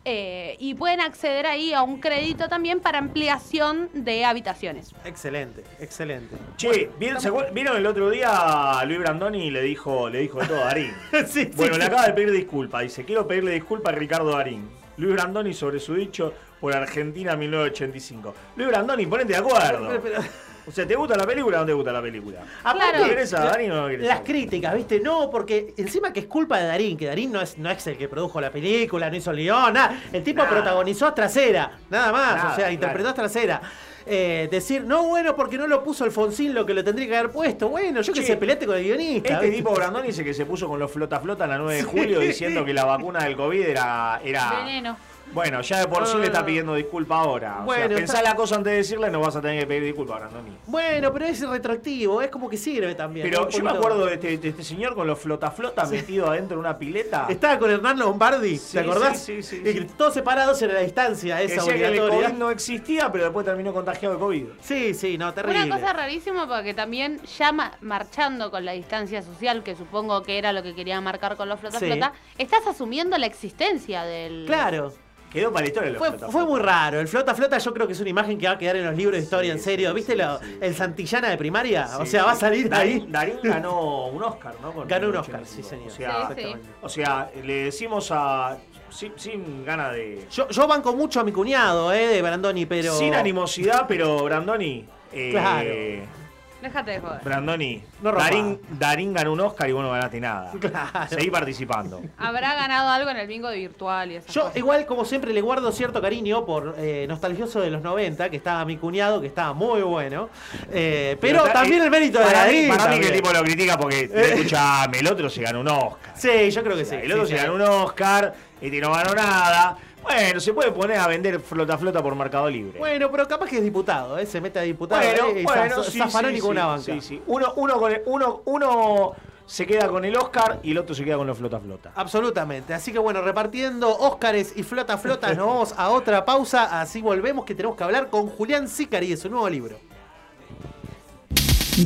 eh, 0.07 0.57
y 0.59 0.74
pueden 0.74 1.01
acceder 1.01 1.47
ahí 1.47 1.72
a 1.72 1.80
un 1.82 1.99
crédito 1.99 2.47
también 2.49 2.80
para 2.80 2.99
ampliación 2.99 3.88
de 3.95 4.26
habitaciones. 4.26 4.95
Excelente, 5.05 5.64
excelente. 5.80 6.36
Che, 6.59 6.90
¿vieron, 6.99 7.22
se 7.22 7.30
¿vieron 7.53 7.76
el 7.78 7.86
otro 7.86 8.11
día 8.11 8.78
a 8.80 8.84
Luis 8.84 8.99
Brandoni 8.99 9.51
le 9.51 9.62
dijo, 9.62 10.11
le 10.11 10.18
dijo 10.18 10.40
de 10.40 10.47
todo 10.47 10.61
a 10.62 10.66
Darín? 10.66 10.92
Sí, 11.26 11.51
bueno, 11.57 11.74
sí. 11.74 11.80
le 11.80 11.86
acaba 11.86 12.07
de 12.07 12.12
pedir 12.12 12.32
disculpas. 12.32 12.82
Dice, 12.82 13.05
quiero 13.07 13.26
pedirle 13.26 13.53
disculpas 13.53 13.95
a 13.95 13.97
Ricardo 13.97 14.32
Darín. 14.32 14.68
Luis 14.99 15.14
Brandoni 15.14 15.55
sobre 15.55 15.80
su 15.80 15.95
dicho 15.95 16.34
por 16.61 16.74
Argentina 16.76 17.34
1985. 17.34 18.34
Luis 18.57 18.68
Brandoni, 18.68 19.07
ponete 19.07 19.32
de 19.32 19.38
acuerdo. 19.38 19.88
Pero- 19.88 20.03
pero- 20.03 20.22
O 20.67 20.73
sea, 20.73 20.87
¿te 20.87 20.95
gusta 20.95 21.17
la 21.17 21.27
película 21.27 21.59
o 21.59 21.61
no 21.61 21.67
te 21.67 21.73
gusta 21.73 21.93
la 21.93 22.01
película? 22.03 22.41
Aparte, 22.62 22.99
¿Lo 23.01 23.05
querés 23.07 23.35
a 23.35 23.45
Darín 23.45 23.71
o 23.71 23.75
no 23.77 23.83
lo 23.83 23.89
querés? 23.89 24.07
Las 24.07 24.21
críticas, 24.21 24.75
¿viste? 24.75 25.01
No, 25.01 25.31
porque 25.31 25.75
encima 25.77 26.12
que 26.12 26.21
es 26.21 26.27
culpa 26.27 26.59
de 26.59 26.67
Darín, 26.67 26.97
que 26.97 27.07
Darín 27.07 27.33
no 27.33 27.41
es, 27.41 27.59
no 27.59 27.71
es 27.71 27.87
el 27.87 27.97
que 27.99 28.09
produjo 28.09 28.41
la 28.41 28.51
película, 28.51 29.11
no 29.11 29.17
hizo 29.17 29.31
el 29.31 29.37
guion, 29.39 29.73
nada. 29.75 29.99
El 30.12 30.23
tipo 30.25 30.43
Nada. 30.43 30.51
protagonizó 30.51 31.07
a 31.07 31.15
trasera, 31.15 31.71
nada 31.91 32.12
más, 32.12 32.37
Nada, 32.37 32.53
o 32.53 32.57
sea, 32.57 32.73
interpretó 32.73 33.09
a 33.11 33.15
trasera. 33.15 33.61
Eh, 34.07 34.49
decir, 34.51 34.85
no, 34.85 35.05
bueno, 35.05 35.35
porque 35.35 35.57
no 35.57 35.67
lo 35.67 35.83
puso 35.83 36.05
Alfonsín 36.05 36.53
lo 36.55 36.67
que 36.67 36.75
lo 36.75 36.85
tendría 36.85 37.09
que 37.09 37.17
haber 37.17 37.31
puesto. 37.31 37.71
Bueno, 37.71 38.03
yo 38.03 38.12
que 38.12 38.21
Che, 38.21 38.27
sé, 38.27 38.37
peleate 38.37 38.67
con 38.67 38.77
el 38.77 38.85
guionista. 38.85 39.35
Este 39.35 39.47
¿viste? 39.47 39.57
tipo 39.62 39.75
Brandoni 39.75 40.09
dice 40.09 40.23
que 40.23 40.35
se 40.35 40.45
puso 40.45 40.69
con 40.69 40.79
los 40.79 40.91
flota 40.91 41.21
flota 41.21 41.47
la 41.47 41.57
9 41.57 41.75
de 41.77 41.83
julio 41.85 42.21
diciendo 42.21 42.65
que 42.67 42.75
la 42.75 42.85
vacuna 42.85 43.25
del 43.25 43.35
COVID 43.35 43.62
era. 43.62 44.21
era 44.23 44.61
Veneno. 44.65 44.97
Bueno, 45.33 45.61
ya 45.62 45.81
de 45.81 45.89
por 45.89 46.07
sí 46.07 46.16
le 46.18 46.27
está 46.27 46.41
no. 46.41 46.47
pidiendo 46.47 46.75
disculpa 46.75 47.16
ahora. 47.18 47.59
O 47.62 47.64
Bueno, 47.64 47.89
sea, 47.89 47.97
pensá 47.97 48.12
está- 48.18 48.31
la 48.31 48.37
cosa 48.37 48.57
antes 48.57 48.70
de 48.72 48.77
decirle, 48.79 49.11
no 49.11 49.20
vas 49.20 49.35
a 49.37 49.41
tener 49.41 49.61
que 49.61 49.66
pedir 49.66 49.83
disculpas, 49.85 50.20
Brandoni. 50.20 50.57
Bueno, 50.66 51.12
pero 51.12 51.25
es 51.27 51.41
retroactivo, 51.41 52.22
es 52.22 52.31
como 52.31 52.49
que 52.49 52.57
sirve 52.57 52.95
también. 52.95 53.29
Pero 53.29 53.49
yo 53.49 53.62
me 53.64 53.70
acuerdo 53.70 54.07
de 54.07 54.14
este, 54.14 54.39
de 54.39 54.49
este 54.51 54.62
señor 54.62 54.95
con 54.95 55.07
los 55.07 55.18
flota 55.18 55.51
flota 55.51 55.85
metido 55.87 56.31
adentro 56.31 56.57
de 56.57 56.61
una 56.61 56.79
pileta. 56.79 57.27
Estaba 57.29 57.59
con 57.59 57.70
Hernán 57.70 57.99
Lombardi, 57.99 58.59
Sí, 58.59 58.72
¿te 58.75 58.81
acordás? 58.81 59.18
sí, 59.20 59.43
sí, 59.43 59.61
sí, 59.62 59.68
Y 59.68 59.72
sí. 59.72 59.87
Todos 59.97 60.14
separados 60.14 60.61
en 60.62 60.72
la 60.75 60.81
distancia, 60.81 61.41
esa 61.43 61.62
Decía 61.64 61.75
que 61.91 61.97
el. 61.99 62.09
COVID 62.09 62.29
no 62.39 62.51
existía, 62.51 63.11
pero 63.11 63.25
después 63.25 63.45
terminó 63.45 63.72
contagiado 63.72 64.14
de 64.14 64.20
COVID. 64.20 64.45
Sí, 64.61 64.95
sí, 64.95 65.18
no, 65.18 65.33
terrible. 65.35 65.64
Una 65.64 65.79
cosa 65.79 65.93
rarísima 65.93 66.47
porque 66.49 66.75
también 66.75 67.20
ya 67.39 67.53
ma- 67.53 67.72
marchando 67.81 68.51
con 68.51 68.64
la 68.64 68.72
distancia 68.72 69.22
social, 69.22 69.62
que 69.62 69.75
supongo 69.77 70.22
que 70.22 70.39
era 70.39 70.53
lo 70.53 70.62
que 70.62 70.75
quería 70.75 71.01
marcar 71.01 71.37
con 71.37 71.49
los 71.49 71.59
flota 71.61 71.79
Sí. 71.79 71.87
flota, 71.87 72.12
estás 72.39 72.66
asumiendo 72.66 73.16
la 73.18 73.27
existencia 73.27 74.05
del... 74.05 74.45
Claro. 74.47 74.93
Quedó 75.35 75.53
para 75.53 75.64
la 75.64 75.66
historia 75.68 75.91
los 75.91 75.99
Fue, 75.99 76.09
flota 76.11 76.28
fue 76.28 76.47
muy 76.47 76.61
raro. 76.61 77.01
El 77.01 77.09
flota 77.09 77.35
flota 77.35 77.59
yo 77.59 77.74
creo 77.74 77.87
que 77.87 77.93
es 77.93 78.01
una 78.01 78.09
imagen 78.11 78.39
que 78.39 78.47
va 78.47 78.53
a 78.53 78.59
quedar 78.59 78.76
en 78.76 78.87
los 78.87 78.97
libros 78.97 79.16
de 79.18 79.22
historia, 79.24 79.53
en 79.53 79.59
serio. 79.59 79.93
¿Viste 79.93 80.14
lo- 80.16 80.39
el 80.61 80.74
Santillana 80.74 81.28
de 81.30 81.37
primaria? 81.37 81.89
o 82.01 82.07
sea, 82.07 82.24
va 82.24 82.32
a 82.32 82.37
salir 82.37 82.68
Darín, 82.70 83.03
ahí. 83.03 83.07
Darín 83.11 83.39
ganó 83.43 84.07
un 84.07 84.22
Oscar, 84.22 84.55
¿no? 84.62 84.72
Con 84.72 84.89
Ganó 84.89 85.07
un 85.09 85.12
1985. 85.12 85.20
Oscar, 85.20 85.47
sí, 85.47 85.62
señor. 85.62 85.89
O 85.89 85.91
sea, 85.91 86.28
Sí, 86.35 86.43
sí. 86.43 86.70
o 86.80 86.89
sea, 86.89 87.30
le 87.45 87.55
decimos 87.64 88.09
a. 88.12 88.57
Sin, 88.91 89.12
sin 89.16 89.64
gana 89.64 89.91
de. 89.91 90.24
Yo, 90.30 90.49
yo 90.49 90.68
banco 90.68 90.95
mucho 90.95 91.18
a 91.18 91.24
mi 91.24 91.32
cuñado, 91.32 91.93
eh, 91.93 92.07
de 92.07 92.22
Brandoni, 92.22 92.64
pero. 92.66 92.97
Sin 92.97 93.12
animosidad, 93.14 93.87
pero 93.89 94.22
Brandoni. 94.22 94.85
eh, 95.12 95.30
Claro. 95.32 96.24
Déjate 96.65 96.93
de 96.93 97.01
joder. 97.01 97.21
Brandoni. 97.23 97.83
No. 98.03 98.12
Darín, 98.12 98.59
Darín 98.79 99.12
ganó 99.12 99.33
un 99.35 99.41
Oscar 99.41 99.69
y 99.69 99.73
vos 99.73 99.83
no 99.85 99.91
ganaste 99.91 100.19
nada. 100.21 100.51
Claro. 100.61 101.09
Seguí 101.11 101.31
participando. 101.31 102.01
Habrá 102.17 102.55
ganado 102.55 102.89
algo 102.89 103.11
en 103.11 103.19
el 103.19 103.27
bingo 103.27 103.49
de 103.51 103.59
virtual 103.59 104.12
y 104.12 104.17
esas 104.17 104.33
Yo, 104.33 104.43
cosas. 104.45 104.57
igual, 104.57 104.87
como 104.87 105.05
siempre, 105.05 105.35
le 105.35 105.43
guardo 105.43 105.71
cierto 105.73 106.01
cariño 106.01 106.47
por 106.47 106.75
eh, 106.79 107.05
nostalgioso 107.07 107.61
de 107.61 107.71
los 107.71 107.83
90, 107.83 108.31
que 108.31 108.37
estaba 108.39 108.65
mi 108.65 108.79
cuñado, 108.79 109.21
que 109.21 109.27
estaba 109.27 109.53
muy 109.53 109.83
bueno. 109.83 110.31
Eh, 110.73 111.19
pero, 111.21 111.41
está- 111.47 111.53
también 111.61 111.83
eh, 111.83 111.85
el 111.85 111.91
mérito 111.91 112.19
de 112.19 112.25
mí, 112.25 112.33
Darín. 112.33 112.69
para 112.69 112.89
mí 112.89 112.99
que 113.01 113.07
el 113.09 113.12
tipo 113.12 113.31
lo 113.31 113.43
critica 113.43 113.77
porque, 113.77 114.11
escuchame, 114.12 115.01
el 115.01 115.07
otro 115.07 115.29
se 115.29 115.43
ganó 115.43 115.61
un 115.61 115.69
Oscar. 115.69 116.15
Sí, 116.17 116.51
yo 116.51 116.62
creo 116.65 116.77
que 116.79 116.85
sí. 116.87 116.95
el 116.95 117.12
otro 117.12 117.27
sí, 117.27 117.33
se 117.33 117.39
sí. 117.39 117.45
ganó 117.45 117.55
un 117.57 117.61
Oscar, 117.62 118.35
este 118.61 118.81
no 118.81 118.91
ganó 118.91 119.15
nada. 119.15 119.77
Bueno, 120.05 120.39
se 120.41 120.53
puede 120.53 120.71
poner 120.71 120.99
a 120.99 121.09
vender 121.09 121.41
flota 121.41 121.77
flota 121.79 122.03
por 122.03 122.15
Mercado 122.15 122.49
Libre. 122.49 122.79
Bueno, 122.79 123.11
pero 123.11 123.27
capaz 123.27 123.49
que 123.49 123.57
es 123.59 123.63
diputado, 123.65 124.19
¿eh? 124.19 124.27
Se 124.27 124.41
mete 124.41 124.59
a 124.59 124.63
diputado. 124.63 125.01
Bueno, 125.03 125.27
¿eh? 125.37 125.41
Y 125.41 125.45
bueno, 125.45 125.83
sí, 125.83 125.99
con 126.41 126.51
una 126.51 126.67
banca. 126.67 126.83
sí, 126.85 127.01
sí. 127.01 127.23
Uno, 127.27 127.53
uno, 127.57 127.79
con 127.79 127.91
el- 127.93 128.03
uno, 128.07 128.43
uno 128.45 129.13
se 129.47 129.67
queda 129.67 129.89
con 129.89 130.05
el 130.05 130.17
Oscar 130.17 130.61
y 130.63 130.71
el 130.73 130.79
otro 130.79 130.95
se 130.95 131.05
queda 131.05 131.17
con 131.17 131.27
los 131.27 131.37
flota 131.39 131.59
flota. 131.59 131.93
Absolutamente. 131.95 132.73
Así 132.75 132.93
que 132.93 132.99
bueno, 132.99 133.23
repartiendo 133.23 133.89
Óscares 133.91 134.53
y 134.57 134.63
flota 134.63 134.97
flotas, 134.99 135.37
nos 135.37 135.47
vamos 135.47 135.75
a 135.77 135.91
otra 135.91 136.25
pausa. 136.25 136.81
Así 136.81 137.01
volvemos 137.03 137.45
que 137.45 137.55
tenemos 137.55 137.77
que 137.77 137.85
hablar 137.85 138.09
con 138.09 138.29
Julián 138.29 138.69
Sicari 138.69 139.09
de 139.09 139.17
su 139.17 139.29
nuevo 139.31 139.49
libro. 139.49 139.79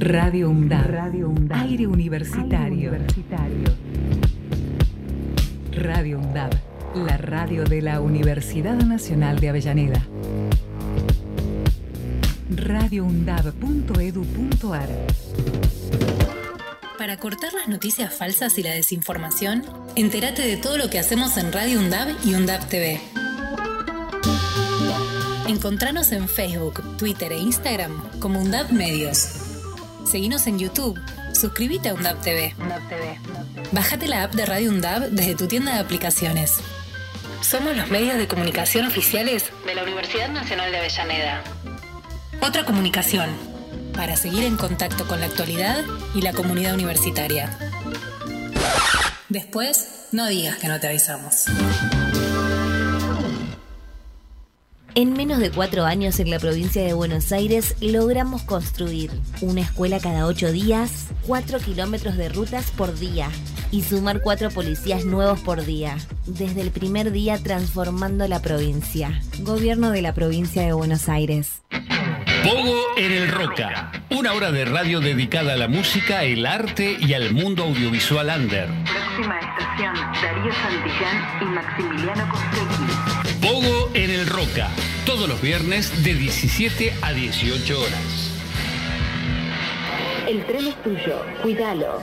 Radio 0.00 0.50
UNDAB. 0.50 1.52
Aire 1.62 1.86
universitario. 1.86 2.92
Radio 5.72 6.18
UNDAB. 6.18 6.50
La 6.94 7.18
radio 7.18 7.64
de 7.64 7.82
la 7.82 8.00
Universidad 8.00 8.74
Nacional 8.74 9.40
de 9.40 9.48
Avellaneda. 9.50 10.06
radioundab.edu.ar 12.50 14.88
Para 16.96 17.18
cortar 17.18 17.52
las 17.52 17.68
noticias 17.68 18.14
falsas 18.14 18.56
y 18.58 18.62
la 18.62 18.72
desinformación, 18.72 19.64
entérate 19.96 20.40
de 20.42 20.56
todo 20.56 20.78
lo 20.78 20.88
que 20.88 20.98
hacemos 20.98 21.36
en 21.36 21.52
Radio 21.52 21.78
UNDAB 21.78 22.16
y 22.24 22.34
UNDAB 22.34 22.66
TV. 22.68 23.00
Encontranos 25.46 26.10
en 26.12 26.26
Facebook, 26.28 26.96
Twitter 26.96 27.32
e 27.32 27.38
Instagram 27.38 28.02
como 28.18 28.40
UNDAB 28.40 28.72
Medios. 28.72 29.28
Seguinos 30.04 30.46
en 30.46 30.58
YouTube. 30.58 30.98
Suscríbete 31.34 31.90
a 31.90 31.94
UNDAB 31.94 32.22
TV. 32.22 32.54
Bájate 33.72 34.08
la 34.08 34.22
app 34.24 34.34
de 34.34 34.46
Radio 34.46 34.70
UNDAB 34.70 35.10
desde 35.10 35.34
tu 35.34 35.46
tienda 35.46 35.74
de 35.74 35.80
aplicaciones. 35.80 36.62
Somos 37.40 37.76
los 37.76 37.88
medios 37.88 38.16
de 38.18 38.28
comunicación 38.28 38.86
oficiales 38.86 39.50
de 39.64 39.74
la 39.74 39.82
Universidad 39.82 40.28
Nacional 40.28 40.70
de 40.70 40.78
Avellaneda. 40.78 41.42
Otra 42.40 42.64
comunicación 42.64 43.30
para 43.94 44.16
seguir 44.16 44.44
en 44.44 44.56
contacto 44.56 45.06
con 45.06 45.20
la 45.20 45.26
actualidad 45.26 45.84
y 46.14 46.22
la 46.22 46.32
comunidad 46.32 46.74
universitaria. 46.74 47.56
Después, 49.28 50.06
no 50.12 50.26
digas 50.26 50.56
que 50.58 50.68
no 50.68 50.78
te 50.80 50.88
avisamos. 50.88 51.46
En 54.98 55.12
menos 55.12 55.38
de 55.38 55.52
cuatro 55.52 55.84
años 55.84 56.18
en 56.18 56.28
la 56.28 56.40
provincia 56.40 56.82
de 56.82 56.92
Buenos 56.92 57.30
Aires 57.30 57.76
logramos 57.80 58.42
construir 58.42 59.12
una 59.40 59.60
escuela 59.60 60.00
cada 60.00 60.26
ocho 60.26 60.50
días, 60.50 61.06
cuatro 61.24 61.60
kilómetros 61.60 62.16
de 62.16 62.28
rutas 62.28 62.72
por 62.72 62.98
día 62.98 63.28
y 63.70 63.84
sumar 63.84 64.22
cuatro 64.22 64.50
policías 64.50 65.04
nuevos 65.04 65.38
por 65.38 65.64
día. 65.64 65.96
Desde 66.26 66.62
el 66.62 66.72
primer 66.72 67.12
día 67.12 67.38
transformando 67.40 68.26
la 68.26 68.42
provincia. 68.42 69.22
Gobierno 69.38 69.92
de 69.92 70.02
la 70.02 70.14
provincia 70.14 70.62
de 70.62 70.72
Buenos 70.72 71.08
Aires. 71.08 71.62
Pogo 72.42 72.76
en 72.96 73.12
el 73.12 73.30
Roca. 73.30 73.92
Una 74.10 74.32
hora 74.32 74.50
de 74.50 74.64
radio 74.64 74.98
dedicada 74.98 75.52
a 75.52 75.56
la 75.56 75.68
música, 75.68 76.24
el 76.24 76.44
arte 76.44 76.96
y 76.98 77.12
al 77.14 77.32
mundo 77.32 77.62
audiovisual 77.62 78.32
under. 78.36 78.66
Próxima 78.66 79.38
estación, 79.38 79.94
Darío 79.94 80.52
Santillán 80.54 81.42
y 81.42 81.44
Maximiliano 81.44 82.28
Costecchi. 82.32 83.38
Pogo 83.40 83.90
en 83.94 84.10
el 84.10 84.26
Roca. 84.26 84.70
Todos 85.08 85.26
los 85.26 85.40
viernes 85.40 86.04
de 86.04 86.12
17 86.12 86.92
a 87.00 87.14
18 87.14 87.80
horas. 87.80 88.30
El 90.28 90.44
tren 90.44 90.66
es 90.66 90.82
tuyo, 90.82 91.22
cuídalo. 91.40 92.02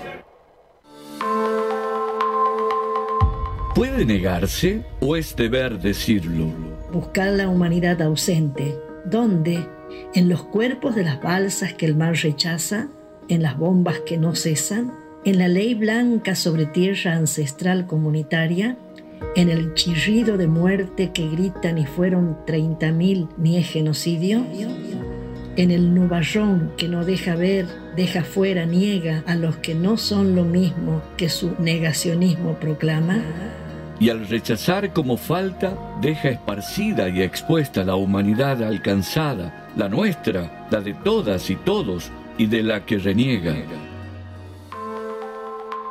¿Puede 3.75 4.05
negarse 4.05 4.83
o 5.01 5.15
es 5.15 5.35
deber 5.35 5.77
decirlo? 5.77 6.47
Buscar 6.91 7.27
la 7.27 7.47
humanidad 7.47 8.01
ausente. 8.01 8.75
¿Dónde? 9.05 9.67
En 10.15 10.27
los 10.27 10.41
cuerpos 10.41 10.95
de 10.95 11.03
las 11.03 11.21
balsas 11.21 11.75
que 11.75 11.85
el 11.85 11.95
mar 11.95 12.15
rechaza, 12.15 12.87
en 13.29 13.43
las 13.43 13.55
bombas 13.55 13.99
que 13.99 14.17
no 14.17 14.33
cesan, 14.33 14.91
en 15.25 15.37
la 15.37 15.47
ley 15.47 15.75
blanca 15.75 16.33
sobre 16.33 16.65
tierra 16.65 17.13
ancestral 17.13 17.85
comunitaria, 17.85 18.79
en 19.35 19.49
el 19.49 19.73
chirrido 19.73 20.37
de 20.37 20.47
muerte 20.47 21.11
que 21.13 21.27
gritan 21.27 21.77
y 21.77 21.85
fueron 21.85 22.37
30.000 22.45 23.29
ni 23.37 23.57
es 23.57 23.69
genocidio, 23.69 24.43
en 25.57 25.71
el 25.71 25.93
nubarrón 25.93 26.73
que 26.77 26.87
no 26.87 27.05
deja 27.05 27.35
ver, 27.35 27.65
deja 27.95 28.23
fuera, 28.23 28.65
niega 28.65 29.23
a 29.25 29.35
los 29.35 29.57
que 29.57 29.73
no 29.73 29.97
son 29.97 30.35
lo 30.35 30.43
mismo 30.43 31.01
que 31.17 31.29
su 31.29 31.55
negacionismo 31.59 32.55
proclama. 32.55 33.21
Y 33.99 34.09
al 34.09 34.27
rechazar 34.27 34.91
como 34.91 35.15
falta, 35.15 35.77
deja 36.01 36.29
esparcida 36.29 37.07
y 37.07 37.21
expuesta 37.21 37.85
la 37.85 37.95
humanidad 37.95 38.61
alcanzada, 38.63 39.69
la 39.77 39.87
nuestra, 39.87 40.67
la 40.69 40.81
de 40.81 40.93
todas 40.93 41.49
y 41.49 41.55
todos, 41.55 42.11
y 42.37 42.47
de 42.47 42.61
la 42.61 42.85
que 42.85 42.97
reniega. 42.97 43.55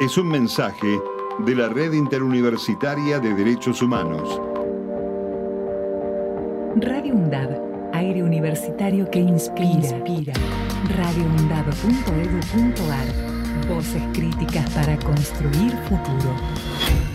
Es 0.00 0.18
un 0.18 0.28
mensaje 0.28 0.98
de 1.38 1.54
la 1.54 1.68
Red 1.68 1.92
Interuniversitaria 1.92 3.18
de 3.18 3.34
Derechos 3.34 3.82
Humanos. 3.82 4.40
Radio 6.76 7.14
UNDAB, 7.14 7.90
aire 7.92 8.22
universitario 8.22 9.10
que 9.10 9.18
inspira. 9.18 9.92
radioundab.edu.ar 10.96 13.34
Voces 13.68 14.02
críticas 14.12 14.70
para 14.70 14.96
construir 14.98 15.72
futuro. 15.88 17.13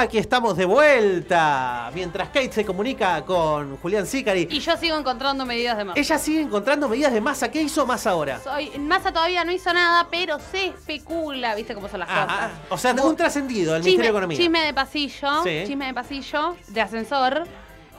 Aquí 0.00 0.16
estamos 0.16 0.56
de 0.56 0.64
vuelta. 0.64 1.90
Mientras 1.94 2.28
Kate 2.28 2.50
se 2.50 2.64
comunica 2.64 3.22
con 3.24 3.76
Julián 3.76 4.06
Sicari. 4.06 4.48
Y 4.50 4.60
yo 4.60 4.74
sigo 4.78 4.96
encontrando 4.96 5.44
medidas 5.44 5.76
de 5.76 5.84
más. 5.84 5.96
Ella 5.98 6.18
sigue 6.18 6.40
encontrando 6.40 6.88
medidas 6.88 7.12
de 7.12 7.20
masa. 7.20 7.50
¿Qué 7.50 7.60
hizo 7.60 7.84
más 7.84 8.06
ahora? 8.06 8.40
Soy, 8.40 8.70
Massa 8.78 9.12
todavía 9.12 9.44
no 9.44 9.52
hizo 9.52 9.70
nada, 9.74 10.08
pero 10.10 10.38
se 10.38 10.68
especula, 10.68 11.54
viste 11.54 11.74
cómo 11.74 11.86
son 11.88 12.00
las 12.00 12.08
Ah, 12.10 12.24
cosas. 12.26 12.50
o 12.70 12.78
sea, 12.78 13.04
un 13.04 13.14
trascendido 13.14 13.74
del 13.74 13.82
Ministerio 13.82 14.12
de 14.12 14.18
Economía. 14.18 14.38
Chisme 14.38 14.60
de 14.60 14.72
pasillo, 14.72 15.42
Sí. 15.44 15.64
chisme 15.66 15.86
de 15.86 15.94
pasillo, 15.94 16.56
de 16.68 16.80
ascensor, 16.80 17.44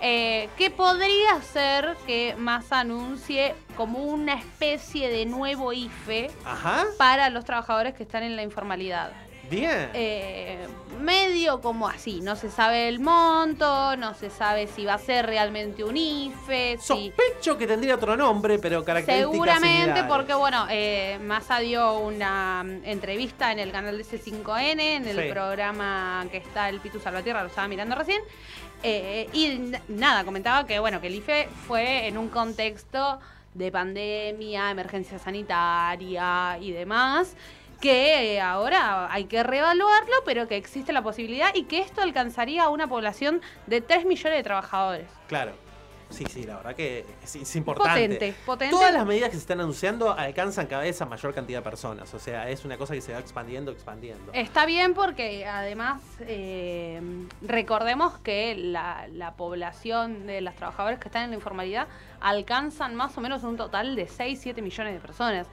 eh, 0.02 0.50
que 0.58 0.72
podría 0.72 1.40
ser 1.54 1.96
que 2.08 2.34
Massa 2.36 2.80
anuncie 2.80 3.54
como 3.78 4.00
una 4.00 4.34
especie 4.34 5.08
de 5.10 5.28
nuevo 5.28 5.72
IFE 5.72 6.32
Ajá. 6.46 6.86
para 6.98 7.30
los 7.30 7.46
trabajadores 7.46 7.94
que 7.94 8.02
están 8.04 8.24
en 8.24 8.36
la 8.36 8.42
informalidad. 8.42 9.12
Bien. 9.50 9.90
Eh, 9.94 10.61
medio 11.32 11.62
como 11.62 11.88
así, 11.88 12.20
no 12.22 12.36
se 12.36 12.50
sabe 12.52 12.90
el 12.90 13.00
monto, 13.00 13.96
no 13.96 14.14
se 14.16 14.30
sabe 14.30 14.68
si 14.68 14.84
va 14.86 14.96
a 14.96 15.00
ser 15.00 15.26
realmente 15.26 15.82
un 15.84 15.96
IFE, 15.96 16.78
si... 16.80 17.12
Sospecho 17.14 17.58
que 17.58 17.68
tendría 17.68 17.96
otro 17.96 18.18
nombre, 18.18 18.60
pero 18.60 18.84
características 18.84 19.32
Seguramente 19.32 19.78
similares. 19.78 20.04
porque, 20.10 20.34
bueno, 20.34 20.68
eh, 20.70 21.20
Massa 21.24 21.60
dio 21.60 22.00
una 22.00 22.64
mm, 22.66 22.82
entrevista 22.84 23.52
en 23.54 23.60
el 23.60 23.72
canal 23.72 23.98
de 23.98 24.04
C5N, 24.04 24.80
en 24.82 25.08
el 25.08 25.22
Sí. 25.22 25.30
programa 25.32 26.26
que 26.32 26.38
está 26.38 26.68
el 26.68 26.80
Pitu 26.82 27.00
Salvatierra, 27.00 27.42
lo 27.44 27.48
estaba 27.48 27.68
mirando 27.70 27.96
recién, 27.96 28.22
eh, 28.84 29.30
y 29.32 29.72
nada, 29.88 30.26
comentaba 30.26 30.66
que, 30.68 30.80
bueno, 30.80 31.00
que 31.00 31.08
el 31.08 31.16
IFE 31.16 31.48
fue 31.68 32.08
en 32.08 32.18
un 32.18 32.28
contexto 32.28 33.20
de 33.54 33.72
pandemia, 33.72 34.70
emergencia 34.72 35.18
sanitaria 35.20 36.58
y 36.60 36.72
demás, 36.72 37.36
que 37.82 38.36
eh, 38.36 38.42
ahora 38.42 39.12
hay 39.12 39.26
que 39.26 39.44
reevaluarlo, 39.44 40.16
pero 40.26 40.48
que 40.48 40.56
existe 40.56 40.94
la 40.94 41.02
posibilidad 41.02 41.54
y 41.54 41.64
que 41.64 41.80
esto 41.80 42.02
alcanzaría 42.02 42.64
a 42.64 42.70
una 42.70 42.88
población 42.88 43.42
de 43.68 43.82
3 43.82 44.06
millones 44.06 44.38
de 44.38 44.44
trabajadores. 44.44 45.08
Claro. 45.28 45.54
Sí, 46.12 46.26
sí, 46.30 46.44
la 46.44 46.58
verdad 46.58 46.76
que 46.76 47.06
es, 47.24 47.36
es 47.36 47.56
importante. 47.56 47.90
Potente, 47.92 48.36
potente. 48.46 48.72
Todas 48.76 48.94
las 48.94 49.06
medidas 49.06 49.30
que 49.30 49.36
se 49.36 49.42
están 49.42 49.62
anunciando 49.62 50.12
alcanzan 50.12 50.68
cada 50.68 50.84
vez 50.84 51.02
a 51.02 51.06
mayor 51.06 51.34
cantidad 51.34 51.60
de 51.60 51.64
personas. 51.64 52.14
O 52.14 52.20
sea, 52.20 52.50
es 52.50 52.66
una 52.66 52.78
cosa 52.78 52.94
que 52.94 53.02
se 53.02 53.14
va 53.14 53.20
expandiendo, 53.20 53.72
expandiendo. 53.72 54.32
Está 54.34 54.66
bien 54.66 54.94
porque 54.94 55.46
además 55.46 56.02
eh, 56.22 57.02
recordemos 57.42 58.18
que 58.20 58.56
la, 58.56 59.08
la 59.14 59.36
población 59.36 60.28
de 60.28 60.42
los 60.42 60.54
trabajadores 60.56 61.00
que 61.00 61.08
están 61.08 61.24
en 61.24 61.30
la 61.30 61.36
informalidad 61.38 61.88
alcanzan 62.22 62.96
más 62.96 63.18
o 63.18 63.22
menos 63.22 63.44
un 63.44 63.58
total 63.58 63.96
de 63.96 64.08
6, 64.08 64.40
7 64.42 64.62
millones 64.62 64.94
de 64.94 65.00
personas. 65.00 65.48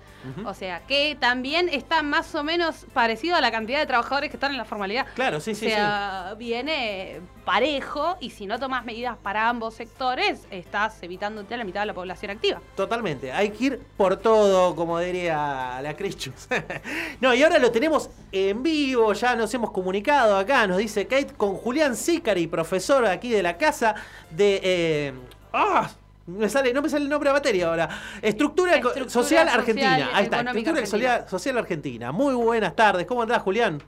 O 0.44 0.52
sea, 0.52 0.80
que 0.80 1.16
también 1.18 1.68
está 1.68 2.02
más 2.02 2.34
o 2.34 2.42
menos 2.42 2.86
parecido 2.92 3.36
a 3.36 3.40
la 3.40 3.50
cantidad 3.52 3.78
de 3.78 3.86
trabajadores 3.86 4.30
que 4.30 4.36
están 4.36 4.50
en 4.50 4.58
la 4.58 4.64
formalidad. 4.64 5.06
Claro, 5.14 5.38
sí, 5.40 5.54
sí, 5.54 5.66
O 5.66 5.70
sea, 5.70 6.34
viene 6.36 7.20
parejo 7.44 8.16
y 8.20 8.30
si 8.30 8.44
no 8.44 8.58
tomas 8.58 8.84
medidas 8.84 9.16
para 9.16 9.48
ambos 9.48 9.74
sectores, 9.74 10.46
estás 10.50 11.00
evitándote 11.02 11.54
a 11.54 11.56
la 11.56 11.64
mitad 11.64 11.80
de 11.80 11.86
la 11.86 11.94
población 11.94 12.32
activa. 12.32 12.60
Totalmente, 12.74 13.32
hay 13.32 13.50
que 13.50 13.64
ir 13.64 13.80
por 13.96 14.16
todo, 14.16 14.74
como 14.74 14.98
diría 14.98 15.80
la 15.82 15.96
Christius. 15.96 16.48
no, 17.20 17.32
y 17.32 17.42
ahora 17.42 17.58
lo 17.58 17.70
tenemos 17.70 18.10
en 18.32 18.62
vivo, 18.62 19.12
ya 19.12 19.36
nos 19.36 19.54
hemos 19.54 19.70
comunicado 19.70 20.36
acá, 20.36 20.66
nos 20.66 20.78
dice 20.78 21.06
Kate, 21.06 21.32
con 21.36 21.54
Julián 21.54 21.96
Sicari, 21.96 22.48
profesor 22.48 23.06
aquí 23.06 23.30
de 23.30 23.42
la 23.42 23.56
casa 23.56 23.94
de... 24.30 24.60
eh, 24.62 25.12
¡Ah! 25.52 25.88
Me 26.28 26.48
sale, 26.48 26.74
no 26.74 26.82
me 26.82 26.88
sale 26.90 27.04
el 27.04 27.10
nombre 27.10 27.28
de 27.28 27.32
la 27.32 27.38
materia 27.38 27.68
ahora. 27.68 27.88
Estructura, 28.20 28.80
Social 28.82 29.08
Social 29.08 29.48
Argentina. 29.48 30.10
Ahí 30.12 30.24
está, 30.24 30.40
Estructura 30.40 30.50
Argentina. 30.50 30.86
Social, 30.86 31.24
Social 31.28 31.58
Argentina. 31.58 32.12
Muy 32.12 32.34
buenas 32.34 32.76
tardes. 32.76 33.06
¿Cómo 33.06 33.22
andás, 33.22 33.42
Julián? 33.42 33.82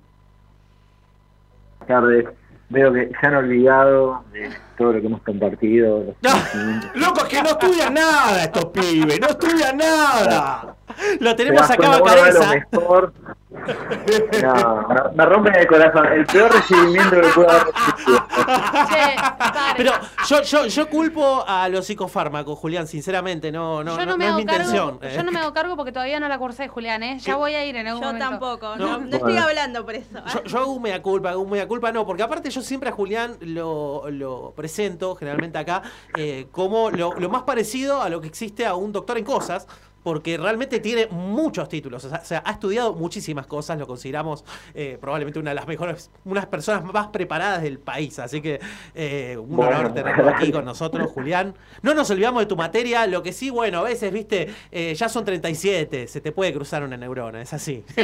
tardes. 1.86 2.24
Veo 2.68 2.93
que 2.93 3.11
se 3.20 3.26
han 3.26 3.34
olvidado 3.34 4.24
de 4.32 4.49
todo 4.78 4.93
lo 4.93 5.01
que 5.01 5.07
hemos 5.09 5.22
compartido. 5.22 6.05
los 6.05 6.16
conocimientos. 6.22 6.91
Loco, 6.95 7.20
es 7.22 7.28
que 7.28 7.43
no 7.43 7.49
estudian 7.51 7.95
nada 7.95 8.45
estos 8.45 8.64
pibes, 8.66 9.20
no 9.20 9.26
estudian 9.26 9.76
nada. 9.76 10.76
Lo 11.20 11.34
Te 11.36 11.44
das 11.53 11.66
cuenta, 11.76 11.98
uno 11.98 12.05
da 12.05 12.30
lo 12.30 12.40
mejor. 12.80 13.12
No, 13.51 14.86
me- 14.88 15.16
me 15.16 15.26
rompen 15.26 15.55
el 15.57 15.66
corazón. 15.66 16.07
El 16.12 16.24
peor 16.26 16.53
recibimiento 16.53 17.20
que 17.20 17.28
puedo 17.28 17.51
haber 17.51 17.66
recibido. 17.66 18.26
Pero 19.76 19.92
yo, 20.28 20.42
yo, 20.42 20.66
yo 20.66 20.88
culpo 20.88 21.44
a 21.46 21.68
los 21.68 21.86
psicofármacos, 21.86 22.59
Julián, 22.59 22.86
sinceramente, 22.86 23.51
no, 23.53 23.82
no, 23.84 23.96
yo 23.98 24.07
no, 24.07 24.12
no, 24.12 24.16
me 24.16 24.24
no 24.24 24.24
es 24.24 24.30
hago 24.30 24.38
mi 24.38 24.46
cargo, 24.46 24.62
intención. 24.70 25.01
yo 25.01 25.20
eh. 25.20 25.22
no 25.24 25.32
me 25.32 25.40
hago 25.40 25.53
cargo 25.53 25.76
porque 25.76 25.92
todavía 25.92 26.20
no 26.20 26.28
la 26.28 26.38
cursé, 26.38 26.68
Julián, 26.68 27.03
¿eh? 27.03 27.18
Ya 27.20 27.36
voy 27.36 27.55
a 27.55 27.64
ir 27.64 27.76
en 27.76 27.86
algún 27.88 28.03
Yo 28.03 28.07
momento. 28.09 28.28
tampoco, 28.30 28.76
No. 28.76 28.86
no, 28.86 28.98
no 28.98 29.16
estoy 29.16 29.36
hablando 29.36 29.84
por 29.84 29.94
eso. 29.94 30.18
Yo, 30.32 30.44
yo 30.44 30.59
hago 30.59 30.72
un 30.72 30.82
mea 30.82 31.03
culpa, 31.03 31.30
hago 31.30 31.40
un 31.42 31.51
mea 31.51 31.66
culpa, 31.68 31.92
no, 31.92 32.07
porque 32.07 32.22
aparte 32.22 32.51
yo 32.51 32.62
siempre 32.62 32.90
a 32.90 32.92
Julián 32.92 33.36
lo, 33.40 34.05
lo 34.11 34.53
presento, 34.57 35.14
generalmente 35.16 35.59
acá, 35.59 35.82
eh, 36.16 36.46
como 36.51 36.90
lo, 36.90 37.14
lo 37.14 37.28
más 37.28 37.42
parecido 37.42 38.01
a 38.03 38.09
lo 38.09 38.20
que 38.20 38.28
existe 38.28 38.64
a 38.66 38.74
un 38.74 38.92
doctor 38.92 39.18
en 39.18 39.24
cosas. 39.24 39.66
Porque 40.03 40.38
realmente 40.38 40.80
tiene 40.80 41.07
muchos 41.11 41.68
títulos, 41.68 42.05
o 42.05 42.09
sea, 42.09 42.20
o 42.22 42.24
sea, 42.24 42.42
ha 42.46 42.53
estudiado 42.53 42.94
muchísimas 42.94 43.46
cosas, 43.46 43.78
lo 43.78 43.86
consideramos 43.86 44.44
eh, 44.74 44.96
probablemente 45.01 45.38
una 45.38 45.51
de 45.51 45.57
las 45.57 45.66
mejores, 45.66 46.11
unas 46.24 46.46
personas 46.46 46.84
más 46.84 47.09
preparadas 47.09 47.62
del 47.62 47.78
país. 47.78 48.18
Así 48.18 48.40
que 48.40 48.61
eh, 48.94 49.36
un 49.38 49.57
Bueno. 49.57 49.78
honor 49.78 49.92
tenerlo 49.94 50.28
aquí 50.30 50.51
con 50.53 50.64
nosotros, 50.64 51.11
Julián. 51.14 51.55
No 51.82 51.92
nos 51.94 52.11
olvidamos 52.11 52.40
de 52.42 52.46
tu 52.46 52.57
materia, 52.57 53.07
lo 53.07 53.22
que 53.22 53.32
sí, 53.32 53.51
bueno, 53.51 53.80
a 53.80 53.82
veces, 53.82 54.11
viste, 54.12 54.48
eh, 54.72 54.94
ya 54.94 55.09
son 55.09 55.24
37, 55.24 56.07
se 56.09 56.20
te 56.20 56.32
puede 56.32 56.53
cruzar 56.53 56.82
una 56.82 56.96
neurona, 56.96 57.42
es 57.42 57.53
así. 57.53 57.84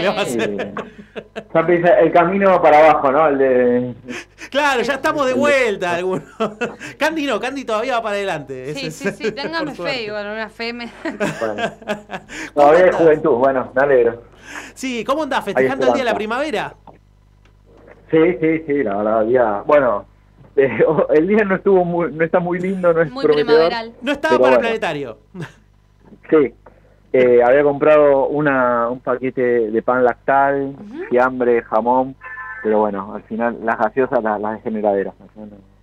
Ya 1.54 1.60
empieza 1.60 2.00
el 2.00 2.12
camino 2.12 2.60
para 2.60 2.78
abajo, 2.90 3.10
¿no? 3.12 3.28
El 3.28 3.38
de. 3.38 3.94
Claro, 4.50 4.82
ya 4.82 4.94
estamos 4.94 5.26
de 5.26 5.32
vuelta 5.34 5.94
algunos. 5.94 6.24
Candy 6.98 7.26
no, 7.26 7.40
Candy 7.40 7.64
todavía 7.64 7.94
va 7.96 8.02
para 8.02 8.16
adelante. 8.16 8.74
Sí, 8.74 8.86
Ese 8.86 8.90
sí, 8.90 9.08
es- 9.08 9.16
sí, 9.16 9.32
téngame 9.32 9.74
fe, 9.74 10.02
igual, 10.04 10.26
una 10.26 10.48
fe 10.48 10.72
me... 10.72 10.90
Todavía 12.54 12.84
hay 12.86 12.92
juventud. 12.92 13.36
Bueno, 13.36 13.70
me 13.74 13.82
alegro. 13.82 14.22
Sí, 14.74 15.04
¿cómo 15.04 15.22
andás? 15.24 15.44
¿Festejando 15.44 15.86
el 15.88 15.92
día 15.94 16.04
de 16.04 16.10
la 16.10 16.16
primavera? 16.16 16.74
Sí, 18.10 18.18
sí, 18.40 18.64
sí, 18.66 18.82
la 18.82 18.96
verdad, 18.96 19.24
día. 19.24 19.62
Bueno, 19.66 20.04
eh, 20.56 20.78
el 21.14 21.28
día 21.28 21.44
no 21.44 21.56
estuvo 21.56 21.84
muy, 21.84 22.12
no 22.12 22.24
está 22.24 22.38
muy 22.40 22.58
lindo, 22.58 22.92
no 22.92 23.02
es 23.02 23.10
Muy 23.10 23.24
prometedor. 23.24 23.54
primaveral. 23.54 23.92
No 24.02 24.12
estaba 24.12 24.38
para 24.38 24.54
el 24.54 24.56
bueno. 24.56 24.60
planetario. 24.60 25.18
Sí. 26.30 26.54
Eh, 27.12 27.42
había 27.42 27.62
comprado 27.62 28.26
una, 28.26 28.88
un 28.90 29.00
paquete 29.00 29.70
de 29.70 29.82
pan 29.82 30.04
lactal, 30.04 30.76
fiambre, 31.08 31.62
jamón, 31.62 32.14
pero 32.62 32.80
bueno, 32.80 33.14
al 33.14 33.22
final 33.22 33.58
las 33.64 33.78
gaseosas 33.78 34.22
las, 34.22 34.40
las 34.40 34.54
dejé 34.56 34.68
en 34.68 34.76
heladera. 34.76 35.14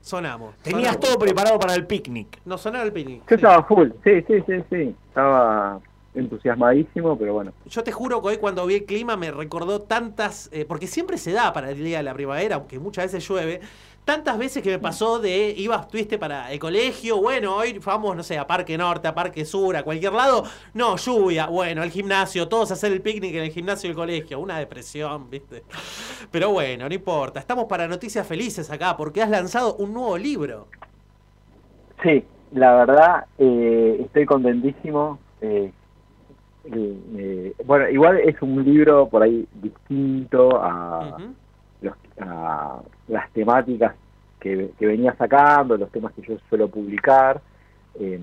Sonamos. 0.01 0.53
Tenías 0.57 0.93
sonamos. 0.93 0.99
todo 0.99 1.17
preparado 1.19 1.57
para 1.59 1.73
el 1.75 1.87
picnic. 1.87 2.39
Nos 2.45 2.61
sonaba 2.61 2.83
el 2.83 2.91
picnic. 2.93 3.23
Yo 3.27 3.35
estaba 3.35 3.63
full, 3.63 3.89
sí, 4.03 4.21
sí, 4.27 4.43
sí, 4.45 4.63
sí. 4.69 4.95
Estaba 5.07 5.79
entusiasmadísimo, 6.15 7.17
pero 7.17 7.33
bueno. 7.33 7.53
Yo 7.65 7.83
te 7.83 7.91
juro 7.91 8.21
que 8.21 8.29
hoy 8.29 8.37
cuando 8.37 8.65
vi 8.65 8.75
el 8.75 8.85
clima 8.85 9.17
me 9.17 9.31
recordó 9.31 9.81
tantas, 9.81 10.49
eh, 10.51 10.65
porque 10.65 10.87
siempre 10.87 11.17
se 11.17 11.31
da 11.31 11.53
para 11.53 11.71
el 11.71 11.83
día 11.83 11.97
de 11.97 12.03
la 12.03 12.13
primavera, 12.13 12.55
aunque 12.55 12.79
muchas 12.79 13.05
veces 13.05 13.27
llueve, 13.27 13.61
tantas 14.05 14.37
veces 14.37 14.61
que 14.61 14.69
me 14.69 14.79
pasó 14.79 15.19
de, 15.19 15.53
ibas, 15.57 15.87
tuviste 15.87 16.17
para 16.17 16.51
el 16.51 16.59
colegio, 16.59 17.21
bueno, 17.21 17.55
hoy 17.55 17.79
vamos, 17.83 18.15
no 18.15 18.23
sé, 18.23 18.37
a 18.37 18.45
Parque 18.45 18.77
Norte, 18.77 19.07
a 19.07 19.15
Parque 19.15 19.45
Sur, 19.45 19.75
a 19.75 19.83
cualquier 19.83 20.13
lado, 20.13 20.43
no, 20.73 20.97
lluvia, 20.97 21.47
bueno, 21.47 21.81
al 21.81 21.89
gimnasio, 21.89 22.47
todos 22.47 22.71
a 22.71 22.73
hacer 22.73 22.91
el 22.91 23.01
picnic 23.01 23.33
en 23.35 23.43
el 23.43 23.51
gimnasio 23.51 23.89
del 23.89 23.95
colegio, 23.95 24.39
una 24.39 24.59
depresión, 24.59 25.29
viste. 25.29 25.63
Pero 26.31 26.51
bueno, 26.51 26.87
no 26.87 26.93
importa, 26.93 27.39
estamos 27.39 27.65
para 27.65 27.87
noticias 27.87 28.27
felices 28.27 28.69
acá, 28.69 28.97
porque 28.97 29.21
has 29.21 29.29
lanzado 29.29 29.75
un 29.75 29.93
nuevo 29.93 30.17
libro. 30.17 30.67
Sí, 32.03 32.25
la 32.51 32.75
verdad, 32.75 33.25
eh, 33.37 33.97
estoy 34.01 34.25
contentísimo. 34.25 35.19
eh, 35.41 35.71
eh, 36.65 37.53
bueno, 37.65 37.89
igual 37.89 38.19
es 38.19 38.41
un 38.41 38.63
libro 38.63 39.07
por 39.09 39.23
ahí 39.23 39.45
distinto 39.61 40.61
a, 40.61 41.17
los- 41.81 41.95
a 42.19 42.81
las 43.07 43.31
temáticas 43.31 43.95
que, 44.39 44.71
que 44.77 44.85
venía 44.85 45.13
sacando, 45.15 45.77
los 45.77 45.91
temas 45.91 46.13
que 46.13 46.21
yo 46.21 46.37
suelo 46.49 46.67
publicar. 46.69 47.41
Eh, 47.99 48.19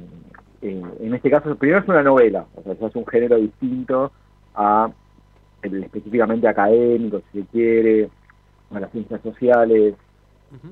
en 0.63 1.15
este 1.15 1.31
caso, 1.31 1.55
primero 1.57 1.81
es 1.81 1.89
una 1.89 2.03
novela, 2.03 2.45
o 2.55 2.63
sea, 2.63 2.73
es 2.89 2.95
un 2.97 3.07
género 3.07 3.37
distinto 3.37 4.13
a 4.55 4.91
el 5.63 5.85
específicamente 5.85 6.47
académico, 6.49 7.23
si 7.33 7.41
se 7.41 7.47
quiere, 7.49 8.11
a 8.71 8.81
las 8.81 8.91
ciencias 8.93 9.21
sociales, 9.23 9.95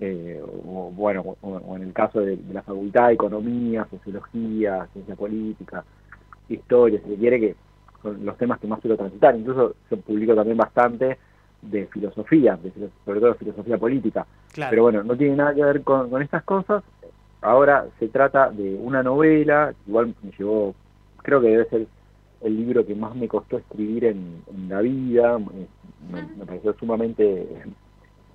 eh, 0.00 0.42
o, 0.66 0.90
bueno, 0.94 1.22
o, 1.40 1.48
o 1.56 1.76
en 1.76 1.82
el 1.84 1.92
caso 1.92 2.20
de, 2.20 2.36
de 2.36 2.52
la 2.54 2.62
facultad, 2.62 3.12
economía, 3.12 3.86
sociología, 3.90 4.86
ciencia 4.92 5.14
política, 5.14 5.84
historia, 6.54 7.00
si 7.04 7.10
se 7.10 7.16
quiere, 7.16 7.40
que 7.40 7.54
son 8.02 8.24
los 8.24 8.36
temas 8.38 8.58
que 8.60 8.66
más 8.66 8.80
suelo 8.80 8.96
transitar. 8.96 9.36
Incluso 9.36 9.74
yo 9.90 9.96
publico 9.98 10.34
también 10.34 10.56
bastante 10.56 11.18
de 11.62 11.86
filosofía, 11.86 12.56
de 12.62 12.70
sobre 13.04 13.20
todo 13.20 13.32
de 13.32 13.38
filosofía 13.38 13.78
política. 13.78 14.26
Claro. 14.52 14.70
Pero 14.70 14.82
bueno, 14.82 15.02
no 15.02 15.16
tiene 15.16 15.36
nada 15.36 15.54
que 15.54 15.64
ver 15.64 15.82
con, 15.82 16.08
con 16.10 16.22
estas 16.22 16.42
cosas. 16.44 16.82
Ahora 17.40 17.86
se 17.98 18.08
trata 18.08 18.50
de 18.50 18.74
una 18.74 19.02
novela, 19.02 19.72
igual 19.86 20.14
me 20.22 20.32
llevó, 20.38 20.74
creo 21.22 21.40
que 21.40 21.48
debe 21.48 21.68
ser 21.68 21.86
el 22.40 22.56
libro 22.56 22.84
que 22.86 22.94
más 22.94 23.14
me 23.16 23.26
costó 23.28 23.58
escribir 23.58 24.04
en, 24.04 24.42
en 24.54 24.68
la 24.68 24.80
vida, 24.80 25.38
me, 25.38 26.22
me 26.36 26.46
pareció 26.46 26.72
sumamente 26.74 27.48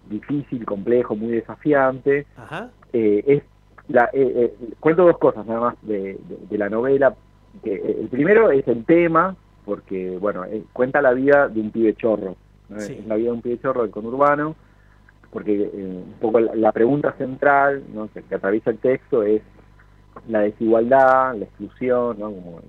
difícil, 0.10 0.66
complejo, 0.66 1.16
muy 1.16 1.32
desafiante. 1.32 2.26
Ajá. 2.36 2.70
Eh, 2.92 3.24
es 3.26 3.44
la, 3.88 4.06
eh, 4.14 4.54
eh, 4.60 4.74
cuento 4.80 5.06
dos 5.06 5.18
cosas 5.18 5.46
nada 5.46 5.60
más 5.60 5.76
de, 5.82 5.98
de- 6.28 6.38
de 6.50 6.58
la 6.58 6.70
novela. 6.70 7.16
Que, 7.62 7.74
eh, 7.76 7.98
el 8.02 8.08
primero 8.08 8.50
es 8.52 8.68
el 8.68 8.84
tema, 8.86 9.36
porque 9.66 10.18
bueno, 10.18 10.44
eh, 10.46 10.64
cuenta 10.74 11.02
la 11.02 11.14
vida 11.14 11.48
de 11.48 11.62
un 11.62 11.72
pibe 11.72 11.94
chorro. 11.96 12.36
¿no? 12.70 12.80
Sí. 12.80 12.94
Es 13.00 13.06
la 13.08 13.16
vida 13.16 13.28
de 13.30 13.36
un 13.36 13.42
pibe 13.42 13.60
chorro 13.60 13.82
del 13.84 13.92
conurbano, 13.92 14.56
porque 15.32 15.64
eh, 15.64 16.04
un 16.06 16.14
poco 16.20 16.40
la, 16.40 16.56
la 16.56 16.72
pregunta 16.72 17.14
central 17.14 17.84
¿no? 17.94 18.10
que, 18.14 18.22
que 18.24 18.36
atraviesa 18.36 18.72
el 18.72 18.78
texto 18.80 19.24
es 19.24 19.42
la 20.28 20.40
desigualdad, 20.42 21.36
la 21.36 21.46
exclusión, 21.46 22.20
¿no? 22.20 22.32
Como 22.32 22.60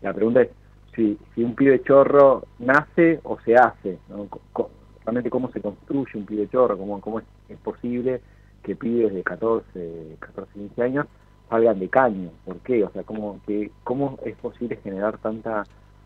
la 0.00 0.12
pregunta 0.12 0.42
es 0.42 0.48
si, 0.94 1.18
si 1.34 1.42
un 1.42 1.54
pibe 1.54 1.82
chorro 1.82 2.44
nace 2.58 3.20
o 3.24 3.38
se 3.40 3.54
hace, 3.56 3.98
¿no? 4.08 4.26
Co- 4.26 4.40
co- 4.52 4.70
realmente 5.04 5.30
cómo 5.30 5.50
se 5.50 5.60
construye 5.60 6.18
un 6.18 6.26
pibe 6.26 6.48
chorro, 6.48 6.76
cómo, 6.78 7.00
cómo 7.00 7.18
es, 7.18 7.24
es 7.48 7.58
posible 7.58 8.20
que 8.62 8.76
pibes 8.76 9.12
de 9.12 9.22
14, 9.24 10.16
14, 10.20 10.52
15 10.52 10.82
años 10.82 11.06
salgan 11.52 11.78
de 11.78 11.88
caño, 11.88 12.30
¿por 12.46 12.56
qué? 12.60 12.82
O 12.82 12.90
sea, 12.92 13.02
cómo, 13.02 13.38
que, 13.46 13.70
cómo 13.84 14.18
es 14.24 14.34
posible 14.36 14.76
generar 14.82 15.18
tanta 15.18 15.64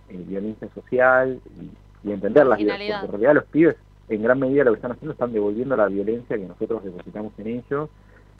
eh, 0.08 0.24
violencia 0.26 0.68
social 0.74 1.40
y, 1.60 2.08
y 2.08 2.12
entenderlas, 2.12 2.58
porque 2.58 2.64
Marginalidad. 2.64 3.04
en 3.04 3.10
realidad 3.12 3.34
los 3.34 3.44
pibes 3.44 3.76
en 4.08 4.22
gran 4.22 4.40
medida 4.40 4.64
lo 4.64 4.72
que 4.72 4.76
están 4.76 4.92
haciendo 4.92 5.12
están 5.12 5.32
devolviendo 5.32 5.76
la 5.76 5.86
violencia 5.86 6.36
que 6.36 6.46
nosotros 6.46 6.82
depositamos 6.82 7.32
en 7.38 7.46
ellos, 7.46 7.90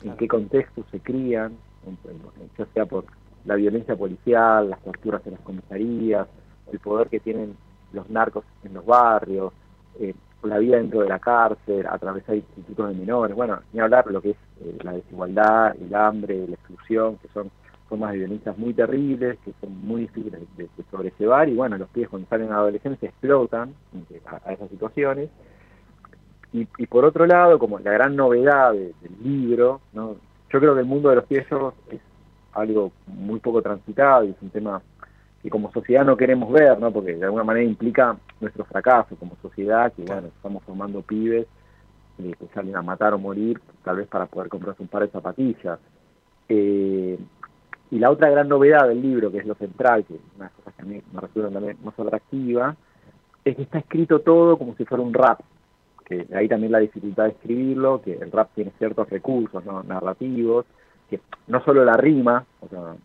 en 0.03 0.15
qué 0.17 0.27
contexto 0.27 0.83
se 0.91 0.99
crían, 0.99 1.57
ya 2.57 2.65
sea 2.73 2.85
por 2.85 3.05
la 3.45 3.55
violencia 3.55 3.95
policial, 3.95 4.69
las 4.69 4.81
torturas 4.81 5.21
en 5.25 5.33
las 5.33 5.41
comisarías, 5.41 6.27
el 6.71 6.79
poder 6.79 7.07
que 7.07 7.19
tienen 7.21 7.55
los 7.93 8.09
narcos 8.09 8.43
en 8.63 8.73
los 8.73 8.85
barrios, 8.85 9.53
eh, 9.99 10.13
la 10.43 10.57
vida 10.59 10.77
dentro 10.77 11.01
de 11.01 11.09
la 11.09 11.19
cárcel, 11.19 11.85
atravesar 11.89 12.35
institutos 12.35 12.89
de 12.89 12.95
menores, 12.95 13.35
bueno, 13.35 13.59
ni 13.73 13.79
hablar 13.79 14.05
lo 14.11 14.21
que 14.21 14.31
es 14.31 14.37
eh, 14.61 14.77
la 14.83 14.93
desigualdad, 14.93 15.75
el 15.79 15.93
hambre, 15.95 16.47
la 16.47 16.55
exclusión, 16.55 17.17
que 17.17 17.27
son 17.33 17.49
formas 17.89 18.11
de 18.11 18.19
violencias 18.19 18.57
muy 18.57 18.73
terribles, 18.73 19.37
que 19.43 19.53
son 19.61 19.75
muy 19.85 20.01
difíciles 20.01 20.41
de, 20.57 20.63
de 20.77 20.83
sobrellevar, 20.91 21.49
y 21.49 21.55
bueno, 21.55 21.77
los 21.77 21.89
pibes 21.89 22.09
cuando 22.09 22.27
salen 22.29 22.51
a 22.51 22.57
adolescencia 22.57 23.09
explotan 23.09 23.73
a, 24.45 24.53
esas 24.53 24.69
situaciones. 24.69 25.29
Y, 26.53 26.67
y 26.77 26.87
por 26.87 27.03
otro 27.05 27.25
lado, 27.25 27.59
como 27.59 27.79
la 27.79 27.91
gran 27.91 28.15
novedad 28.15 28.71
de- 28.73 28.93
del 29.01 29.15
libro, 29.23 29.81
¿no? 29.93 30.15
yo 30.49 30.59
creo 30.59 30.73
que 30.75 30.79
el 30.81 30.85
mundo 30.85 31.09
de 31.09 31.15
los 31.17 31.27
chorros 31.49 31.73
es 31.91 31.99
algo 32.53 32.91
muy 33.07 33.39
poco 33.39 33.61
transitado 33.61 34.23
y 34.23 34.29
es 34.29 34.35
un 34.41 34.49
tema 34.49 34.81
que 35.47 35.49
como 35.49 35.71
sociedad 35.71 36.03
no 36.03 36.17
queremos 36.17 36.51
ver, 36.51 36.77
¿no? 36.77 36.91
porque 36.91 37.15
de 37.15 37.23
alguna 37.23 37.45
manera 37.45 37.65
implica 37.65 38.17
nuestro 38.41 38.65
fracaso 38.65 39.15
como 39.15 39.37
sociedad, 39.41 39.93
que 39.93 40.03
bueno, 40.03 40.27
estamos 40.27 40.61
formando 40.63 41.01
pibes 41.01 41.47
eh, 42.19 42.33
que 42.37 42.47
salen 42.53 42.75
a 42.75 42.81
matar 42.81 43.13
o 43.13 43.17
morir, 43.17 43.61
tal 43.81 43.97
vez 43.97 44.07
para 44.07 44.25
poder 44.25 44.49
comprarse 44.49 44.81
un 44.81 44.89
par 44.89 45.03
de 45.03 45.09
zapatillas. 45.09 45.79
Eh, 46.49 47.17
y 47.91 47.99
la 47.99 48.11
otra 48.11 48.29
gran 48.29 48.49
novedad 48.49 48.89
del 48.89 49.01
libro, 49.01 49.31
que 49.31 49.37
es 49.37 49.45
lo 49.45 49.55
central, 49.55 50.03
que 50.03 50.15
es 50.15 50.21
una 50.35 50.45
de 50.45 50.51
las 50.51 50.53
cosas 50.53 50.73
que 50.73 50.81
a 50.81 50.85
mí 50.85 51.01
me 51.13 51.21
resulta 51.21 51.49
también 51.49 51.77
más 51.81 51.97
atractiva, 51.97 52.75
es 53.45 53.55
que 53.55 53.61
está 53.61 53.79
escrito 53.79 54.19
todo 54.19 54.57
como 54.57 54.75
si 54.75 54.83
fuera 54.83 55.01
un 55.01 55.13
rap, 55.13 55.39
que 56.03 56.27
ahí 56.35 56.49
también 56.49 56.73
la 56.73 56.79
dificultad 56.79 57.23
de 57.23 57.29
escribirlo, 57.29 58.01
que 58.01 58.15
el 58.15 58.31
rap 58.33 58.49
tiene 58.53 58.73
ciertos 58.77 59.09
recursos 59.09 59.63
¿no? 59.63 59.81
narrativos, 59.83 60.65
que 61.09 61.21
no 61.47 61.63
solo 61.63 61.85
la 61.85 61.95
rima, 61.95 62.45
o 62.59 62.67
sea, 62.67 62.95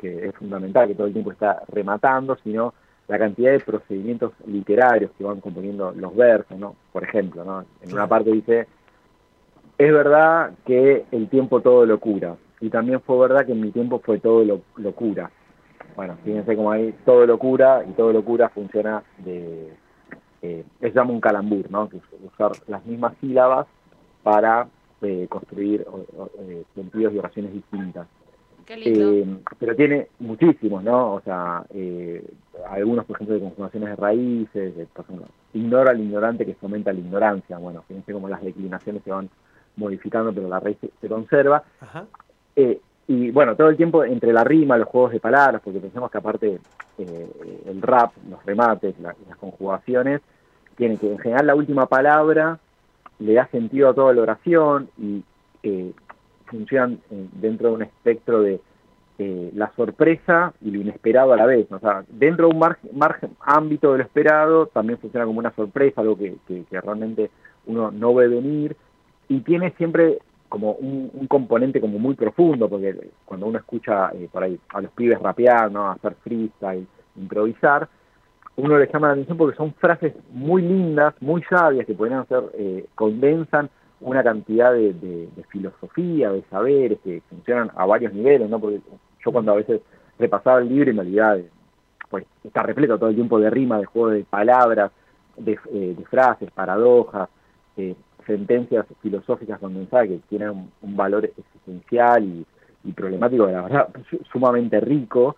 que 0.00 0.26
es 0.28 0.34
fundamental, 0.34 0.88
que 0.88 0.94
todo 0.94 1.06
el 1.06 1.12
tiempo 1.12 1.30
está 1.32 1.62
rematando, 1.68 2.36
sino 2.42 2.72
la 3.06 3.18
cantidad 3.18 3.52
de 3.52 3.60
procedimientos 3.60 4.32
literarios 4.46 5.10
que 5.18 5.24
van 5.24 5.40
componiendo 5.40 5.92
los 5.92 6.14
versos, 6.16 6.58
¿no? 6.58 6.74
Por 6.92 7.04
ejemplo, 7.04 7.44
¿no? 7.44 7.64
En 7.82 7.92
una 7.92 8.06
parte 8.06 8.30
dice, 8.30 8.66
es 9.78 9.92
verdad 9.92 10.52
que 10.64 11.04
el 11.10 11.28
tiempo 11.28 11.60
todo 11.60 11.84
lo 11.86 11.98
cura, 11.98 12.36
y 12.60 12.70
también 12.70 13.00
fue 13.00 13.18
verdad 13.18 13.44
que 13.46 13.52
en 13.52 13.60
mi 13.60 13.70
tiempo 13.70 14.00
fue 14.00 14.18
todo 14.18 14.44
lo, 14.44 14.60
locura. 14.76 15.30
Bueno, 15.96 16.16
fíjense 16.24 16.54
cómo 16.56 16.70
ahí 16.70 16.94
todo 17.04 17.26
locura, 17.26 17.84
y 17.88 17.92
todo 17.92 18.12
locura 18.12 18.48
funciona 18.48 19.02
de... 19.18 19.72
Eh, 20.42 20.64
es 20.80 20.94
llama 20.94 21.12
un 21.12 21.20
calambur, 21.20 21.70
¿no? 21.70 21.88
Que 21.88 21.98
es 21.98 22.02
usar 22.32 22.52
las 22.66 22.84
mismas 22.86 23.12
sílabas 23.20 23.66
para 24.22 24.68
eh, 25.02 25.26
construir 25.28 25.84
o- 25.86 26.06
o, 26.22 26.30
eh, 26.40 26.64
sentidos 26.74 27.12
y 27.12 27.18
oraciones 27.18 27.52
distintas. 27.52 28.06
Qué 28.70 28.76
lindo. 28.76 29.10
Eh, 29.12 29.26
pero 29.58 29.74
tiene 29.74 30.06
muchísimos, 30.20 30.84
¿no? 30.84 31.14
O 31.14 31.20
sea, 31.22 31.64
eh, 31.74 32.24
algunos, 32.70 33.04
por 33.04 33.16
ejemplo, 33.16 33.34
de 33.34 33.40
conjugaciones 33.40 33.88
de 33.90 33.96
raíces, 33.96 34.76
de, 34.76 34.86
por 34.86 35.04
ejemplo, 35.04 35.26
ignora 35.54 35.90
al 35.90 36.00
ignorante 36.00 36.46
que 36.46 36.54
fomenta 36.54 36.92
la 36.92 37.00
ignorancia. 37.00 37.58
Bueno, 37.58 37.82
fíjense 37.88 38.12
cómo 38.12 38.28
las 38.28 38.40
declinaciones 38.42 39.02
se 39.02 39.10
van 39.10 39.28
modificando, 39.76 40.32
pero 40.32 40.48
la 40.48 40.60
raíz 40.60 40.76
se, 40.80 40.90
se 41.00 41.08
conserva. 41.08 41.64
Ajá. 41.80 42.04
Eh, 42.54 42.80
y 43.08 43.32
bueno, 43.32 43.56
todo 43.56 43.70
el 43.70 43.76
tiempo 43.76 44.04
entre 44.04 44.32
la 44.32 44.44
rima, 44.44 44.76
los 44.78 44.86
juegos 44.86 45.10
de 45.10 45.18
palabras, 45.18 45.60
porque 45.64 45.80
pensemos 45.80 46.08
que 46.08 46.18
aparte 46.18 46.60
eh, 46.98 47.62
el 47.66 47.82
rap, 47.82 48.12
los 48.30 48.44
remates, 48.46 48.94
la- 49.00 49.16
las 49.28 49.36
conjugaciones, 49.38 50.20
tienen 50.76 50.96
que 50.96 51.10
en 51.10 51.18
general 51.18 51.48
la 51.48 51.56
última 51.56 51.86
palabra 51.86 52.60
le 53.18 53.34
da 53.34 53.48
sentido 53.48 53.88
a 53.88 53.94
toda 53.94 54.12
la 54.14 54.22
oración 54.22 54.88
y 54.96 55.24
eh, 55.64 55.92
funcionan 56.50 56.98
eh, 57.10 57.26
dentro 57.40 57.68
de 57.68 57.74
un 57.74 57.82
espectro 57.82 58.42
de 58.42 58.60
eh, 59.18 59.50
la 59.54 59.70
sorpresa 59.76 60.52
y 60.62 60.70
lo 60.70 60.80
inesperado 60.80 61.32
a 61.32 61.36
la 61.36 61.46
vez. 61.46 61.70
O 61.70 61.78
sea, 61.78 62.04
dentro 62.08 62.48
de 62.48 62.54
un 62.54 62.58
margen, 62.58 62.90
margen- 62.94 63.36
ámbito 63.40 63.92
de 63.92 63.98
lo 63.98 64.04
esperado 64.04 64.66
también 64.66 64.98
funciona 64.98 65.26
como 65.26 65.38
una 65.38 65.54
sorpresa, 65.54 66.00
algo 66.00 66.16
que, 66.16 66.36
que- 66.46 66.64
realmente 66.80 67.30
uno 67.66 67.90
no 67.90 68.14
ve 68.14 68.28
venir 68.28 68.76
y 69.28 69.40
tiene 69.40 69.70
siempre 69.76 70.18
como 70.48 70.72
un, 70.72 71.10
un 71.12 71.26
componente 71.28 71.80
como 71.80 71.98
muy 71.98 72.14
profundo, 72.14 72.68
porque 72.68 73.10
cuando 73.24 73.46
uno 73.46 73.58
escucha 73.58 74.10
eh, 74.14 74.28
por 74.32 74.42
ahí 74.42 74.58
a 74.70 74.80
los 74.80 74.90
pibes 74.92 75.20
rapear, 75.20 75.70
¿no? 75.70 75.88
hacer 75.90 76.14
freestyle, 76.24 76.86
improvisar, 77.16 77.88
uno 78.56 78.76
le 78.78 78.88
llama 78.92 79.06
la 79.08 79.12
atención 79.12 79.38
porque 79.38 79.56
son 79.56 79.72
frases 79.74 80.12
muy 80.32 80.62
lindas, 80.62 81.14
muy 81.20 81.42
sabias, 81.44 81.86
que 81.86 81.94
podrían 81.94 82.26
ser, 82.26 82.42
eh, 82.54 82.86
condensan 82.94 83.70
una 84.00 84.22
cantidad 84.22 84.72
de, 84.72 84.92
de- 84.94 85.28
filosofía, 85.50 86.30
de 86.32 86.42
saberes 86.50 86.98
que 87.02 87.22
funcionan 87.28 87.70
a 87.76 87.84
varios 87.86 88.12
niveles, 88.12 88.48
¿no? 88.48 88.60
Porque 88.60 88.80
yo 89.24 89.32
cuando 89.32 89.52
a 89.52 89.56
veces 89.56 89.80
repasaba 90.18 90.60
el 90.60 90.68
libro 90.68 90.90
y 90.90 90.94
me 90.94 91.00
olvidaba, 91.00 91.36
pues 92.08 92.24
está 92.44 92.62
repleto 92.62 92.98
todo 92.98 93.08
el 93.10 93.14
tiempo 93.16 93.38
de 93.40 93.50
rima, 93.50 93.78
de 93.78 93.84
juego 93.86 94.10
de 94.10 94.24
palabras, 94.24 94.90
de, 95.36 95.58
eh, 95.72 95.96
frases, 96.08 96.50
paradojas, 96.52 97.28
eh, 97.76 97.94
sentencias 98.26 98.86
filosóficas 99.00 99.58
condensadas 99.58 100.08
que 100.08 100.20
tienen 100.28 100.50
un, 100.82 100.96
valor 100.96 101.24
existencial 101.24 102.24
y, 102.24 102.46
y 102.84 102.92
problemático, 102.92 103.46
de 103.46 103.52
la 103.54 103.62
verdad, 103.62 103.88
su- 104.08 104.22
sumamente 104.32 104.80
rico. 104.80 105.36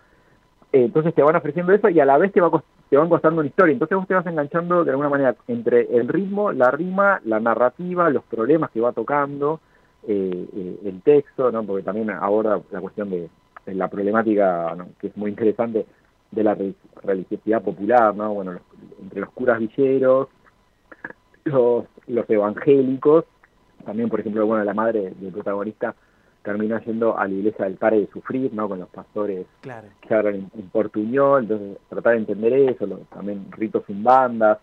Eh, 0.71 0.85
entonces 0.85 1.13
te 1.13 1.23
van 1.23 1.35
ofreciendo 1.35 1.71
eso 1.73 1.89
y 1.89 1.99
a 1.99 2.05
la 2.05 2.17
vez 2.17 2.31
te, 2.31 2.41
va, 2.41 2.49
te 2.93 2.97
van 2.99 3.09
contando 3.09 3.39
una 3.39 3.47
historia. 3.49 3.73
Entonces 3.73 3.97
vos 3.97 4.07
te 4.07 4.13
vas 4.13 4.27
enganchando 4.27 4.83
de 4.83 4.91
alguna 4.91 5.09
manera 5.09 5.35
entre 5.47 5.97
el 5.97 6.07
ritmo, 6.07 6.51
la 6.51 6.69
rima, 6.69 7.19
la 7.25 7.39
narrativa, 7.39 8.07
los 8.11 8.23
problemas 8.25 8.69
que 8.69 8.81
va 8.81 8.91
tocando, 8.91 9.61
eh, 10.07 10.47
eh, 10.55 10.79
el 10.85 11.01
texto, 11.01 11.51
¿no? 11.51 11.63
porque 11.63 11.81
también 11.81 12.11
aborda 12.11 12.61
la 12.69 12.81
cuestión 12.81 13.09
de, 13.09 13.31
la 13.65 13.87
problemática, 13.87 14.77
que 14.99 15.07
es 15.07 15.17
muy 15.17 15.31
interesante, 15.31 15.87
de 16.29 16.43
la 16.43 16.53
re- 16.53 16.75
religiosidad 17.01 17.63
popular, 17.63 18.15
¿no? 18.15 18.31
bueno, 18.35 18.51
los- 18.53 18.61
entre 19.01 19.21
los 19.21 19.31
curas 19.31 19.57
villeros, 19.57 20.27
los, 21.45 21.85
los 22.05 22.29
evangélicos, 22.29 23.25
también 23.85 24.07
por 24.07 24.19
ejemplo, 24.19 24.45
bueno, 24.45 24.63
la 24.63 24.75
madre 24.75 25.15
del 25.19 25.33
protagonista 25.33 25.95
terminó 26.43 26.77
yendo 26.81 27.17
a 27.17 27.27
la 27.27 27.33
iglesia 27.33 27.65
del 27.65 27.75
Pare 27.75 27.99
de 28.01 28.07
Sufrir, 28.07 28.53
¿no? 28.53 28.67
Con 28.69 28.79
los 28.79 28.89
pastores 28.89 29.45
Claro. 29.61 29.87
que 30.01 30.13
hablan 30.13 30.35
en, 30.35 30.51
en 30.55 30.69
portuñol, 30.69 31.43
entonces 31.43 31.77
tratar 31.89 32.13
de 32.13 32.19
entender 32.19 32.53
eso, 32.53 32.85
también 33.13 33.45
ritos 33.51 33.83
sin 33.87 34.03
bandas, 34.03 34.59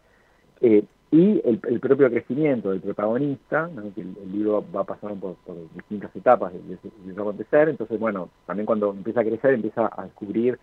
eh, 0.60 0.84
y 1.12 1.40
el, 1.44 1.58
el 1.66 1.80
propio 1.80 2.08
crecimiento 2.08 2.70
del 2.70 2.80
protagonista, 2.80 3.68
¿no? 3.74 3.92
que 3.94 4.02
el, 4.02 4.14
el 4.22 4.30
libro 4.32 4.64
va 4.72 4.84
pasando 4.84 5.16
por, 5.16 5.34
por 5.44 5.56
distintas 5.74 6.14
etapas 6.14 6.52
de, 6.52 6.60
de 6.60 6.76
su- 6.76 6.92
de 7.04 7.14
su 7.14 7.20
acontecer, 7.20 7.68
entonces 7.68 7.98
bueno, 7.98 8.28
también 8.46 8.64
cuando 8.66 8.90
empieza 8.90 9.20
a 9.20 9.24
crecer 9.24 9.54
empieza 9.54 9.90
a 9.92 10.04
descubrir 10.04 10.56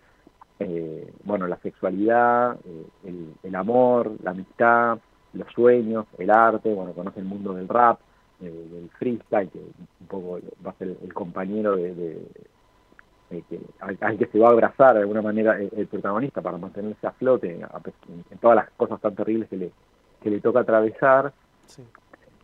eh, 0.60 1.12
bueno, 1.24 1.46
la 1.46 1.56
sexualidad, 1.58 2.56
eh, 2.64 2.84
el, 3.04 3.34
el 3.42 3.54
amor, 3.54 4.12
la 4.22 4.30
amistad, 4.30 4.98
los 5.34 5.46
sueños, 5.52 6.06
el 6.16 6.30
arte, 6.30 6.72
bueno, 6.72 6.92
conoce 6.92 7.20
el 7.20 7.26
mundo 7.26 7.52
del 7.52 7.68
rap, 7.68 7.98
eh, 8.42 8.50
del 8.72 8.88
freestyle, 8.98 9.48
que 9.50 9.58
un 9.58 10.06
poco 10.08 10.40
va 10.66 10.70
a 10.70 10.74
ser 10.74 10.96
el 11.02 11.12
compañero 11.14 11.76
de, 11.76 11.94
de- 11.94 12.26
de 13.30 13.42
que, 13.42 13.60
al, 13.80 13.98
al 14.00 14.16
que 14.16 14.26
se 14.26 14.38
va 14.38 14.48
a 14.48 14.52
abrazar 14.52 14.94
de 14.94 15.00
alguna 15.00 15.20
manera 15.20 15.60
el, 15.60 15.68
el 15.76 15.86
protagonista 15.86 16.40
para 16.40 16.56
mantenerse 16.56 17.06
a 17.06 17.10
flote 17.12 17.62
a 17.62 17.80
en, 18.08 18.24
en 18.30 18.38
todas 18.38 18.56
las 18.56 18.70
cosas 18.70 18.98
tan 19.02 19.14
terribles 19.14 19.48
que 19.50 19.56
le, 19.58 19.70
que 20.22 20.30
le 20.30 20.40
toca 20.40 20.60
atravesar. 20.60 21.32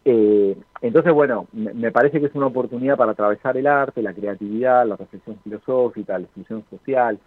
Eh, 0.04 0.54
entonces, 0.82 1.12
bueno, 1.14 1.46
me, 1.52 1.72
me 1.72 1.90
parece 1.90 2.20
que 2.20 2.26
es 2.26 2.34
una 2.34 2.46
oportunidad 2.48 2.98
para 2.98 3.12
atravesar 3.12 3.56
el 3.56 3.66
arte, 3.66 4.02
la 4.02 4.12
creatividad, 4.12 4.86
la 4.86 4.96
reflexión 4.96 5.38
filosófica, 5.42 6.18
la 6.18 6.24
exclusión 6.26 6.62
social, 6.68 7.18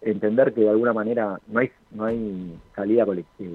entender 0.00 0.52
que 0.54 0.60
de 0.60 0.70
alguna 0.70 0.92
manera 0.92 1.40
no 1.48 1.58
hay 1.58 1.72
no 1.90 2.04
hay 2.04 2.56
salida 2.76 3.04
colectiva, 3.04 3.50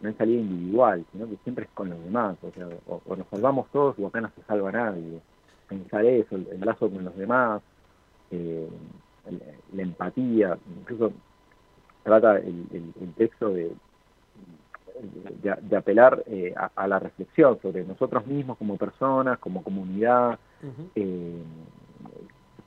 no 0.00 0.08
hay 0.08 0.14
salida 0.14 0.40
individual, 0.40 1.04
sino 1.12 1.26
que 1.28 1.36
siempre 1.44 1.64
es 1.64 1.70
con 1.72 1.90
los 1.90 2.02
demás, 2.04 2.36
o 2.42 2.50
sea, 2.52 2.68
o, 2.86 3.00
o 3.06 3.16
nos 3.16 3.26
salvamos 3.28 3.68
todos 3.70 3.96
o 3.98 4.06
apenas 4.06 4.32
se 4.34 4.42
salva 4.44 4.72
nadie. 4.72 5.20
Pensar 5.68 6.04
eso, 6.04 6.36
el, 6.36 6.46
el 6.52 6.60
lazo 6.60 6.90
con 6.90 7.04
los 7.04 7.16
demás, 7.16 7.62
eh, 8.30 8.68
el- 9.26 9.42
la 9.76 9.82
empatía, 9.82 10.58
incluso 10.80 11.12
trata 12.02 12.36
el, 12.38 12.66
el- 12.72 13.14
texto 13.14 13.50
de, 13.50 13.70
de, 15.42 15.54
de 15.62 15.76
apelar 15.76 16.22
eh, 16.26 16.52
a, 16.56 16.70
a 16.74 16.88
la 16.88 16.98
reflexión 16.98 17.58
sobre 17.62 17.84
nosotros 17.84 18.26
mismos 18.26 18.58
como 18.58 18.76
personas, 18.76 19.38
como 19.38 19.62
comunidad, 19.62 20.38
eh, 20.94 21.42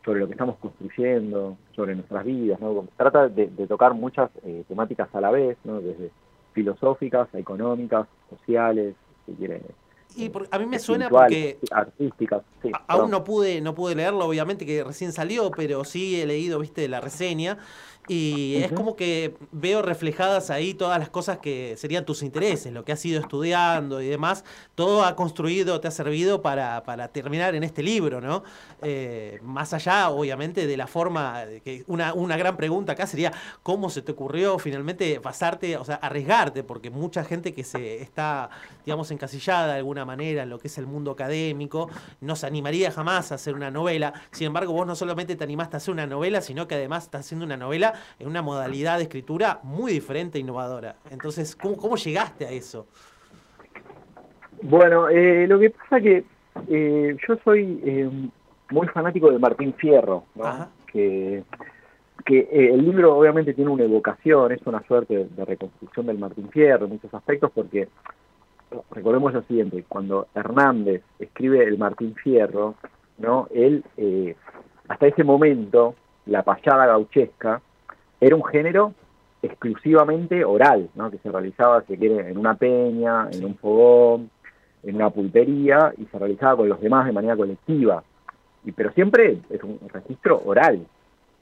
sobre 0.04 0.20
lo 0.22 0.28
que 0.28 0.34
estamos 0.34 0.58
construyendo, 0.58 1.58
sobre 1.76 1.96
nuestras 1.96 2.26
vidas, 2.26 2.60
¿no? 2.62 2.86
Trata 2.96 3.28
de, 3.28 3.48
de 3.48 3.68
tocar 3.68 3.94
muchas 3.94 4.30
eh, 4.46 4.64
temáticas 4.68 5.14
a 5.14 5.22
la 5.22 5.32
vez, 5.32 5.58
¿no? 5.66 5.82
Desde 5.82 6.12
filosóficas, 6.62 7.28
económicas, 7.36 8.08
sociales, 8.32 8.96
si 9.28 9.34
quiere, 9.34 9.62
Y 10.16 10.30
por- 10.30 10.48
a 10.50 10.58
mí 10.58 10.66
me 10.66 10.80
suena 10.80 11.08
porque 11.08 11.60
artísticas, 11.70 12.42
sí, 12.64 12.72
aún 12.74 12.86
perdón. 12.88 13.12
no 13.12 13.24
pude, 13.24 13.62
no 13.62 13.76
pude 13.76 13.94
leerlo, 13.94 14.26
obviamente 14.26 14.66
que 14.66 14.84
recién 14.84 15.12
salió, 15.12 15.52
pero 15.52 15.84
sí 15.84 16.20
he 16.20 16.26
leído, 16.26 16.58
viste, 16.60 16.88
la 16.88 17.00
reseña. 17.00 17.60
Y 18.08 18.56
es 18.64 18.72
como 18.72 18.96
que 18.96 19.36
veo 19.52 19.82
reflejadas 19.82 20.50
ahí 20.50 20.74
todas 20.74 20.98
las 20.98 21.10
cosas 21.10 21.40
que 21.40 21.76
serían 21.78 22.06
tus 22.06 22.24
intereses, 22.24 22.72
lo 22.72 22.86
que 22.86 22.94
has 22.94 23.06
ido 23.06 23.20
estudiando 23.20 24.02
y 24.02 24.08
demás. 24.08 24.46
Todo 24.76 25.04
ha 25.04 25.16
construido, 25.16 25.82
te 25.82 25.90
ha 25.90 25.92
servido 25.92 26.42
para, 26.42 26.84
para 26.84 27.10
terminar 27.10 27.56
en 27.56 27.64
este 27.64 27.84
libro, 27.84 28.22
¿no? 28.22 28.44
Eh, 28.82 29.40
más 29.44 29.74
allá, 29.74 30.10
obviamente, 30.10 30.68
de 30.68 30.78
la 30.78 30.88
forma, 30.88 31.46
de 31.46 31.62
que 31.62 31.84
una, 31.88 32.14
una 32.14 32.38
gran 32.38 32.56
pregunta 32.56 32.94
acá 32.94 33.08
sería, 33.08 33.34
¿cómo 33.62 33.90
se 33.90 34.02
te 34.02 34.14
ocurrió 34.14 34.58
finalmente 34.58 35.20
pasarte, 35.20 35.76
o 35.76 35.84
sea, 35.84 35.96
arriesgarte? 35.96 36.64
Porque 36.64 36.90
mucha 36.90 37.26
gente 37.26 37.54
que 37.54 37.64
se 37.64 38.02
está, 38.02 38.50
digamos, 38.86 39.12
encasillada 39.12 39.74
de 39.74 39.80
alguna 39.80 40.06
manera 40.06 40.44
en 40.44 40.50
lo 40.50 40.60
que 40.60 40.68
es 40.68 40.78
el 40.78 40.88
mundo 40.88 41.12
académico, 41.12 41.90
no 42.22 42.36
se 42.36 42.48
animaría 42.48 42.92
jamás 42.92 43.32
a 43.32 43.36
hacer 43.36 43.54
una 43.54 43.70
novela. 43.70 44.14
Sin 44.32 44.48
embargo, 44.48 44.72
vos 44.72 44.88
no 44.88 44.96
solamente 44.96 45.36
te 45.36 45.44
animaste 45.44 45.76
a 45.76 45.78
hacer 45.78 45.94
una 45.94 46.08
novela, 46.08 46.42
sino 46.42 46.68
que 46.68 46.76
además 46.76 47.04
estás 47.04 47.26
haciendo 47.26 47.46
una 47.46 47.58
novela 47.58 47.96
en 48.20 48.28
una 48.28 48.42
modalidad 48.42 48.98
de 48.98 49.04
escritura 49.04 49.60
muy 49.64 49.92
diferente 49.92 50.38
e 50.38 50.42
innovadora. 50.42 50.96
Entonces, 51.10 51.56
¿cómo, 51.56 51.78
cómo 51.78 51.96
llegaste 51.96 52.46
a 52.46 52.52
eso? 52.52 52.88
Bueno, 54.62 55.10
eh, 55.10 55.46
lo 55.48 55.60
que 55.60 55.70
pasa 55.70 56.02
que 56.02 56.26
eh, 56.70 57.18
yo 57.28 57.36
soy 57.44 57.82
eh, 57.86 58.10
muy 58.72 58.88
fanático 58.88 59.32
de 59.32 59.40
Martín 59.40 59.74
Fierro, 59.74 60.24
¿no? 60.36 60.70
que, 60.92 61.44
que 62.26 62.40
eh, 62.40 62.74
el 62.74 62.84
libro 62.84 63.18
obviamente 63.18 63.54
tiene 63.54 63.72
una 63.72 63.84
evocación, 63.84 64.52
es 64.52 64.62
una 64.66 64.82
suerte 64.84 65.28
de 65.30 65.46
reconstrucción 65.46 66.08
del 66.08 66.18
Martín 66.18 66.50
Fierro 66.50 66.86
en 66.86 66.94
muchos 66.94 67.14
aspectos, 67.14 67.52
porque 67.54 67.88
recordemos 68.92 69.34
lo 69.34 69.44
siguiente, 69.44 69.86
cuando 69.88 70.28
Hernández 70.36 71.04
escribe 71.20 71.64
el 71.64 71.78
Martín 71.78 72.16
Fierro, 72.16 72.76
¿no? 73.18 73.48
él 73.54 73.84
eh, 73.98 74.36
hasta 74.88 75.08
ese 75.08 75.24
momento, 75.24 75.96
la 76.26 76.44
payada 76.44 76.86
gauchesca, 76.86 77.62
era 78.20 78.36
un 78.36 78.44
género 78.46 78.94
exclusivamente 79.42 80.44
oral, 80.44 80.90
¿no? 80.96 81.12
que 81.12 81.18
se 81.20 81.32
realizaba, 81.32 81.84
si 81.84 81.98
quiere, 81.98 82.30
en 82.30 82.38
una 82.38 82.56
peña, 82.56 83.30
en 83.32 83.46
un 83.46 83.56
fogón, 83.56 84.30
en 84.84 84.96
una 84.96 85.10
pulpería, 85.10 85.94
y 85.98 86.06
se 86.06 86.18
realizaba 86.20 86.58
con 86.58 86.70
los 86.70 86.82
demás 86.82 87.06
de 87.06 87.12
manera 87.12 87.36
colectiva. 87.36 88.04
Y, 88.66 88.72
pero 88.72 88.92
siempre 88.94 89.40
es 89.50 89.64
un 89.64 89.80
registro 89.94 90.42
oral. 90.46 90.86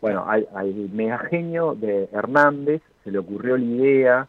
Bueno, 0.02 0.26
al, 0.28 0.48
al 0.54 0.74
de 0.94 2.10
Hernández 2.12 2.82
se 3.04 3.12
le 3.12 3.18
ocurrió 3.20 3.58
la 3.58 3.64
idea 3.66 4.28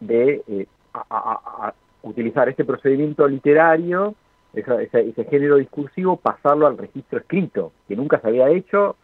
de 0.00 0.42
eh, 0.48 0.66
a- 0.92 1.04
a- 1.08 1.66
a- 1.68 1.74
utilizar 2.02 2.48
este 2.48 2.64
procedimiento 2.64 3.26
literario, 3.28 4.14
ese 4.54 5.24
género 5.24 5.56
discursivo, 5.56 6.16
pasarlo 6.16 6.66
al 6.66 6.78
registro 6.78 7.18
escrito, 7.18 7.72
que 7.86 7.96
nunca 7.96 8.18
se 8.20 8.28
había 8.28 8.48
hecho, 8.50 8.96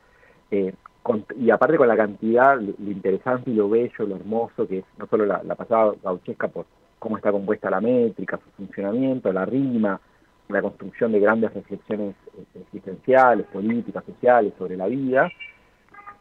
eh, 0.50 0.72
con- 1.04 1.26
y 1.38 1.50
aparte 1.50 1.76
con 1.76 1.86
la 1.86 1.98
cantidad, 1.98 2.58
lo, 2.58 2.90
interesante 2.90 3.50
y 3.50 3.54
lo 3.54 3.68
bello, 3.68 4.06
lo 4.06 4.16
hermoso, 4.16 4.66
que 4.66 4.78
es 4.78 4.84
no 4.96 5.06
solo 5.06 5.26
la, 5.26 5.54
pasada 5.54 5.92
gauchesca 6.02 6.48
por 6.48 6.64
cómo 6.98 7.18
está 7.18 7.30
compuesta 7.30 7.68
la 7.68 7.82
métrica, 7.82 8.38
su 8.38 8.50
funcionamiento, 8.56 9.30
la 9.30 9.44
rima, 9.44 10.00
la 10.48 10.62
construcción 10.62 11.12
de 11.12 11.20
grandes 11.20 11.52
reflexiones 11.52 12.16
eh, 12.38 12.60
existenciales, 12.62 13.44
políticas, 13.52 14.02
sociales, 14.06 14.54
sobre 14.58 14.78
la 14.78 14.86
vida. 14.86 15.30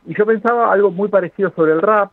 Y 0.06 0.18
yo 0.18 0.26
pensaba 0.26 0.70
algo 0.70 0.92
muy 0.92 1.08
parecido 1.08 1.54
sobre 1.56 1.72
el 1.72 1.82
rap, 1.82 2.12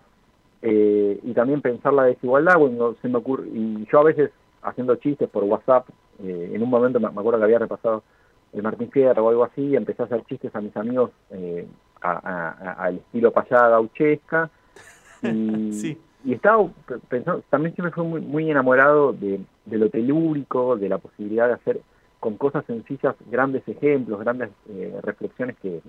eh, 0.62 1.18
y 1.24 1.32
también 1.32 1.60
pensar 1.62 1.92
la 1.92 2.04
desigualdad, 2.04 2.54
cuando 2.56 2.94
se 3.02 3.08
me 3.08 3.18
ocurre, 3.18 3.48
y 3.48 3.84
yo 3.90 3.98
a 3.98 4.04
veces 4.04 4.30
haciendo 4.62 4.94
chistes 4.94 5.28
por 5.28 5.42
WhatsApp, 5.42 5.88
eh, 6.22 6.52
en 6.54 6.62
un 6.62 6.70
momento 6.70 7.00
me 7.00 7.08
acuerdo 7.08 7.38
que 7.38 7.44
había 7.46 7.58
repasado 7.58 8.04
el 8.52 8.62
Martín 8.62 8.92
Fierro 8.92 9.24
o 9.24 9.28
algo 9.30 9.42
así, 9.42 9.62
y 9.62 9.76
empecé 9.76 10.02
a 10.02 10.04
hacer 10.04 10.22
chistes 10.26 10.54
a 10.54 10.60
mis 10.60 10.76
amigos 10.76 11.10
eh, 11.30 11.66
al 12.00 12.96
estilo 12.96 13.32
payada 13.32 13.68
gauchesca, 13.70 14.50
y, 15.22 15.98
y 16.24 16.32
estaba 16.34 16.66
pe- 16.86 16.98
pensando, 17.08 17.42
también 17.50 17.74
siempre 17.74 17.92
fui 17.92 18.04
muy, 18.06 18.20
muy 18.20 18.50
enamorado 18.50 19.12
de, 19.12 19.40
de 19.66 19.78
lo 19.78 19.90
telúrico, 19.90 20.76
de 20.76 20.88
la 20.88 20.98
posibilidad 20.98 21.46
de 21.48 21.54
hacer 21.54 21.80
con 22.18 22.36
cosas 22.36 22.64
sencillas 22.66 23.14
grandes 23.30 23.66
ejemplos, 23.66 24.20
grandes 24.20 24.50
eh, 24.68 24.98
reflexiones 25.02 25.56
que, 25.62 25.80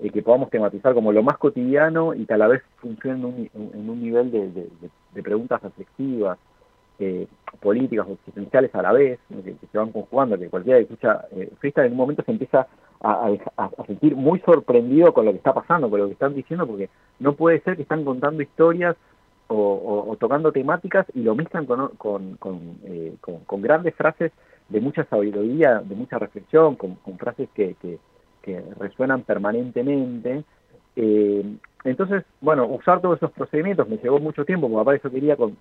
eh, 0.00 0.10
que 0.10 0.22
podamos 0.22 0.48
tematizar 0.50 0.94
como 0.94 1.12
lo 1.12 1.22
más 1.22 1.36
cotidiano 1.38 2.14
y 2.14 2.24
que 2.24 2.34
a 2.34 2.38
la 2.38 2.48
vez 2.48 2.62
funcione 2.76 3.18
en 3.18 3.24
un, 3.24 3.50
en 3.74 3.90
un 3.90 4.00
nivel 4.02 4.30
de, 4.30 4.40
de- 4.50 4.70
de- 4.80 4.90
de 5.14 5.22
preguntas 5.22 5.60
reflexivas, 5.62 6.38
eh, 6.98 7.26
políticas 7.60 8.06
o 8.08 8.12
existenciales 8.12 8.74
a 8.74 8.82
la 8.82 8.92
vez, 8.92 9.18
¿no? 9.28 9.42
que, 9.42 9.54
que 9.54 9.66
se 9.70 9.78
van 9.78 9.92
conjugando, 9.92 10.38
que 10.38 10.48
cualquiera 10.48 10.78
que 10.78 10.84
escucha 10.84 11.26
eh, 11.32 11.50
freestyle 11.58 11.86
en 11.86 11.92
un 11.92 11.98
momento 11.98 12.22
se 12.24 12.30
empieza 12.32 12.66
a, 13.00 13.30
sentir 13.86 14.16
muy 14.16 14.40
sorprendido 14.40 15.12
con 15.12 15.24
lo 15.24 15.32
que 15.32 15.38
está 15.38 15.54
pasando, 15.54 15.88
con 15.88 16.00
lo 16.00 16.06
que 16.06 16.12
están 16.12 16.34
diciendo, 16.34 16.66
porque 16.66 16.88
no 17.20 17.34
puede 17.34 17.60
ser 17.60 17.76
que 17.76 17.82
están 17.82 18.04
contando 18.04 18.42
historias 18.42 18.96
o, 19.48 20.16
tocando 20.20 20.52
temáticas 20.52 21.06
y 21.14 21.22
lo 21.22 21.34
mezclan 21.34 21.64
con, 21.64 21.88
con, 21.96 22.38
eh, 22.84 23.14
con- 23.20 23.40
con 23.44 23.62
grandes 23.62 23.94
frases 23.94 24.32
de 24.68 24.80
mucha 24.80 25.04
sabiduría, 25.04 25.80
de 25.80 25.94
mucha 25.94 26.18
reflexión, 26.18 26.76
con, 26.76 26.98
frases 27.18 27.48
que, 27.54 27.74
que, 27.80 27.98
resuenan 28.78 29.22
permanentemente. 29.22 30.42
Eh, 30.96 31.44
entonces, 31.84 32.24
bueno, 32.40 32.66
usar 32.66 33.00
todos 33.02 33.18
esos 33.18 33.30
procedimientos 33.32 33.86
me 33.88 33.98
llevó 33.98 34.18
mucho 34.20 34.44
tiempo, 34.44 34.70
porque 34.70 34.84
para 34.84 34.96
eso 34.96 35.10
quería 35.10 35.36
con- 35.36 35.56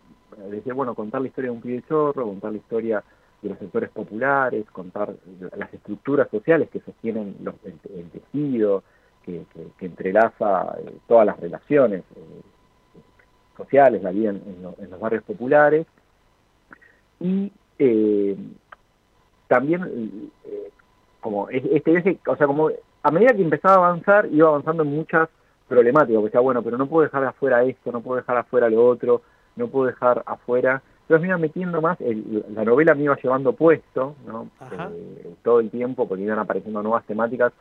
decir, 0.50 0.74
bueno, 0.74 0.96
contar 0.96 1.22
la 1.22 1.28
historia 1.28 1.52
de 1.52 1.56
un 1.58 1.62
pibe 1.62 1.84
chorro, 1.88 2.26
contar 2.26 2.52
la 2.52 2.58
historia 2.58 3.04
de 3.42 3.50
los 3.50 3.60
sectores 3.60 3.90
populares, 3.92 4.66
contar 4.72 5.14
las 5.56 5.74
estructuras 5.74 6.28
sociales 6.30 6.70
que 6.70 6.80
sostienen 6.82 7.36
los, 7.44 7.56
el, 7.66 7.80
el 7.96 8.10
tejido, 8.10 8.84
que, 9.24 9.44
que- 9.54 9.68
que 9.78 9.86
entrelaza 9.86 10.76
eh, 10.80 10.94
todas 11.08 11.26
las 11.26 11.40
relaciones 11.40 12.04
eh, 12.16 12.42
sociales, 13.56 14.02
la 14.04 14.12
en, 14.12 14.28
en 14.28 14.64
lo- 14.64 14.76
en 14.80 14.90
los 14.90 15.00
barrios 15.00 15.24
populares. 15.24 15.86
Y 17.20 17.52
eh, 17.80 18.36
también, 19.48 20.32
como 21.22 21.50
es- 21.50 21.64
este 21.66 21.92
viaje, 21.92 22.20
o 22.28 22.36
sea, 22.36 22.48
como 22.48 22.70
a 23.04 23.12
medida 23.12 23.34
que 23.34 23.42
empezaba 23.42 23.76
a 23.76 23.90
avanzar, 23.90 24.28
iba 24.32 24.48
avanzando 24.50 24.84
en 24.84 24.90
muchas 24.96 25.30
problemáticas, 25.68 26.16
porque 26.16 26.26
decía, 26.28 26.40
bueno, 26.42 26.62
pero 26.64 26.78
no 26.78 26.88
puedo 26.88 27.04
dejar 27.04 27.24
afuera 27.26 27.64
esto, 27.64 27.92
no 27.92 28.02
puedo 28.02 28.18
dejar 28.18 28.38
afuera 28.38 28.70
lo 28.70 28.86
otro, 28.86 29.22
no 29.56 29.68
puedo 29.68 29.88
dejar 29.88 30.24
afuera. 30.26 30.82
Entonces 31.08 31.22
me 31.22 31.28
iba 31.30 31.38
metiendo 31.38 31.82
más, 31.82 32.00
el- 32.02 32.44
la 32.54 32.66
novela 32.66 32.94
me 32.94 33.04
iba 33.04 33.16
llevando 33.16 33.54
puesto, 33.54 34.16
¿no? 34.26 34.50
Eh, 34.94 35.34
todo 35.42 35.62
el 35.62 35.70
tiempo, 35.70 36.06
porque 36.06 36.24
iban 36.26 36.38
apareciendo 36.40 36.84
nuevas 36.84 37.06
temáticas 37.06 37.54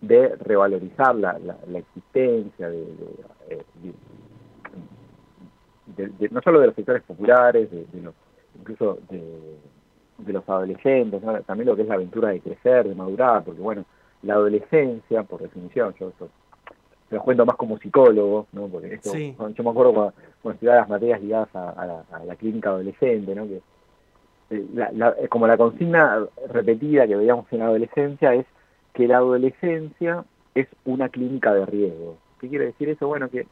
de 0.00 0.34
revalorizar 0.36 1.14
la, 1.14 1.38
la- 1.38 1.58
la 1.68 1.78
existencia, 1.80 2.70
de, 2.70 2.78
de, 2.78 3.14
eh, 3.50 3.62
de- 6.18 6.28
no 6.30 6.40
solo 6.42 6.60
de 6.60 6.66
los 6.68 6.76
sectores 6.76 7.02
populares, 7.02 7.68
los, 8.02 8.14
incluso 8.58 8.98
de, 9.10 9.22
de 10.18 10.32
los 10.32 10.48
adolescentes, 10.48 11.22
¿no? 11.22 11.40
también 11.42 11.68
lo 11.68 11.76
que 11.76 11.82
es 11.82 11.88
la 11.88 11.94
aventura 11.94 12.28
de 12.30 12.40
crecer, 12.40 12.88
de 12.88 12.94
madurar, 12.94 13.44
porque 13.44 13.60
bueno, 13.60 13.84
la 14.22 14.34
adolescencia, 14.34 15.22
por 15.24 15.42
definición, 15.42 15.94
yo 15.98 16.08
esto 16.08 16.28
los 17.10 17.22
cuento 17.22 17.46
más 17.46 17.56
como 17.56 17.78
psicólogo, 17.78 18.46
¿no? 18.52 18.66
porque 18.68 18.94
esto, 18.94 19.10
Sí. 19.10 19.34
yo 19.54 19.64
me 19.64 19.70
acuerdo 19.70 19.94
cuando, 19.94 20.12
cuando 20.42 20.54
estudiaba 20.54 20.80
las 20.80 20.88
materias 20.88 21.20
ligadas 21.22 21.48
a, 21.54 21.70
a 21.70 21.86
la, 21.86 22.04
a 22.12 22.24
la 22.24 22.36
clínica 22.36 22.70
adolescente, 22.70 23.34
¿no? 23.34 23.46
que 23.46 23.60
eh, 24.50 24.66
la- 24.74 24.90
la- 24.92 25.14
eh, 25.18 25.28
como 25.28 25.46
la 25.46 25.56
consigna 25.56 26.24
repetida 26.50 27.06
que 27.06 27.16
veíamos 27.16 27.46
en 27.52 27.58
la 27.60 27.66
adolescencia 27.66 28.34
es 28.34 28.46
que 28.94 29.06
la 29.08 29.18
adolescencia 29.18 30.24
es 30.54 30.66
una 30.84 31.08
clínica 31.08 31.54
de 31.54 31.64
riesgo. 31.66 32.16
¿Qué 32.40 32.48
quiere 32.48 32.66
decir 32.66 32.88
eso? 32.88 33.06
Bueno, 33.08 33.28
que 33.28 33.46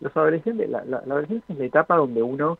los 0.00 0.16
adolescentes, 0.16 0.68
la, 0.70 0.84
la- 0.84 1.02
la 1.06 1.14
adolescencia 1.14 1.52
es 1.52 1.58
la 1.58 1.64
etapa 1.64 1.96
donde 1.96 2.22
uno 2.22 2.58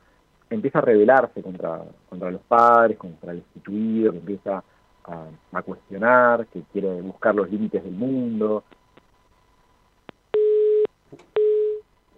empieza 0.50 0.78
a 0.80 0.82
rebelarse 0.82 1.42
contra, 1.42 1.82
contra 2.08 2.30
los 2.30 2.42
padres, 2.42 2.98
contra 2.98 3.32
el 3.32 3.38
instituido, 3.38 4.12
que 4.12 4.18
empieza 4.18 4.62
a, 5.04 5.24
a 5.52 5.62
cuestionar, 5.62 6.46
que 6.46 6.62
quiere 6.72 7.00
buscar 7.00 7.34
los 7.34 7.50
límites 7.50 7.82
del 7.82 7.94
mundo. 7.94 8.62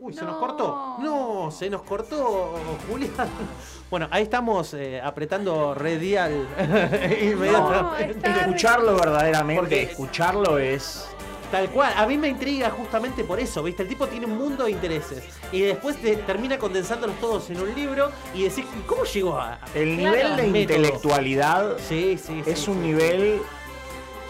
Uy, 0.05 0.13
¿se 0.13 0.23
nos 0.23 0.37
cortó? 0.37 0.97
No, 1.01 1.51
se 1.51 1.71
nos 1.71 1.81
cortó, 1.83 2.55
Julián. 2.91 3.11
Bueno, 3.91 4.09
ahí 4.11 4.25
estamos 4.25 4.75
eh, 4.75 5.01
apretando 5.01 5.73
redial 5.75 6.49
inmediatamente. 7.23 8.29
Escucharlo 8.41 8.97
verdaderamente, 8.97 9.61
Porque- 9.61 9.83
escucharlo 9.83 10.59
es... 10.59 11.07
Tal 11.53 11.71
cual, 11.71 11.93
a 11.97 12.05
mí 12.07 12.19
me 12.19 12.27
intriga 12.29 12.71
justamente 12.71 13.23
por 13.23 13.39
eso, 13.39 13.63
¿viste? 13.63 13.83
El 13.85 13.89
tipo 13.89 14.09
tiene 14.09 14.27
un 14.27 14.37
mundo 14.37 14.65
de 14.65 14.73
intereses 14.73 15.23
y 15.53 15.61
después 15.61 15.97
te- 16.03 16.17
termina 16.17 16.59
condensándolos 16.59 17.17
todos 17.21 17.49
en 17.51 17.61
un 17.61 17.73
libro 17.75 18.11
y 18.35 18.43
decís, 18.43 18.65
¿y 18.77 18.81
¿cómo 18.89 19.05
llegó 19.05 19.39
a...? 19.39 19.61
El 19.75 19.97
Claro. 19.99 20.17
nivel 20.37 20.53
de 20.53 20.61
intelectualidad 20.61 21.77
Sí, 21.89 22.19
sí, 22.19 22.43
es 22.45 22.59
sí, 22.59 22.71
un 22.71 22.79
sí. 22.79 22.83
nivel, 22.89 23.41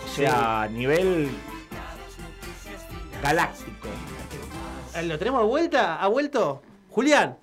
o 0.04 0.14
sea, 0.14 0.68
nivel 0.70 1.30
galáctico. 3.22 3.88
Eh, 4.96 5.02
¿Lo 5.04 5.18
tenemos 5.18 5.40
de 5.42 5.46
vuelta? 5.48 6.00
¿Ha 6.00 6.08
vuelto? 6.08 6.62
Julián. 6.90 7.36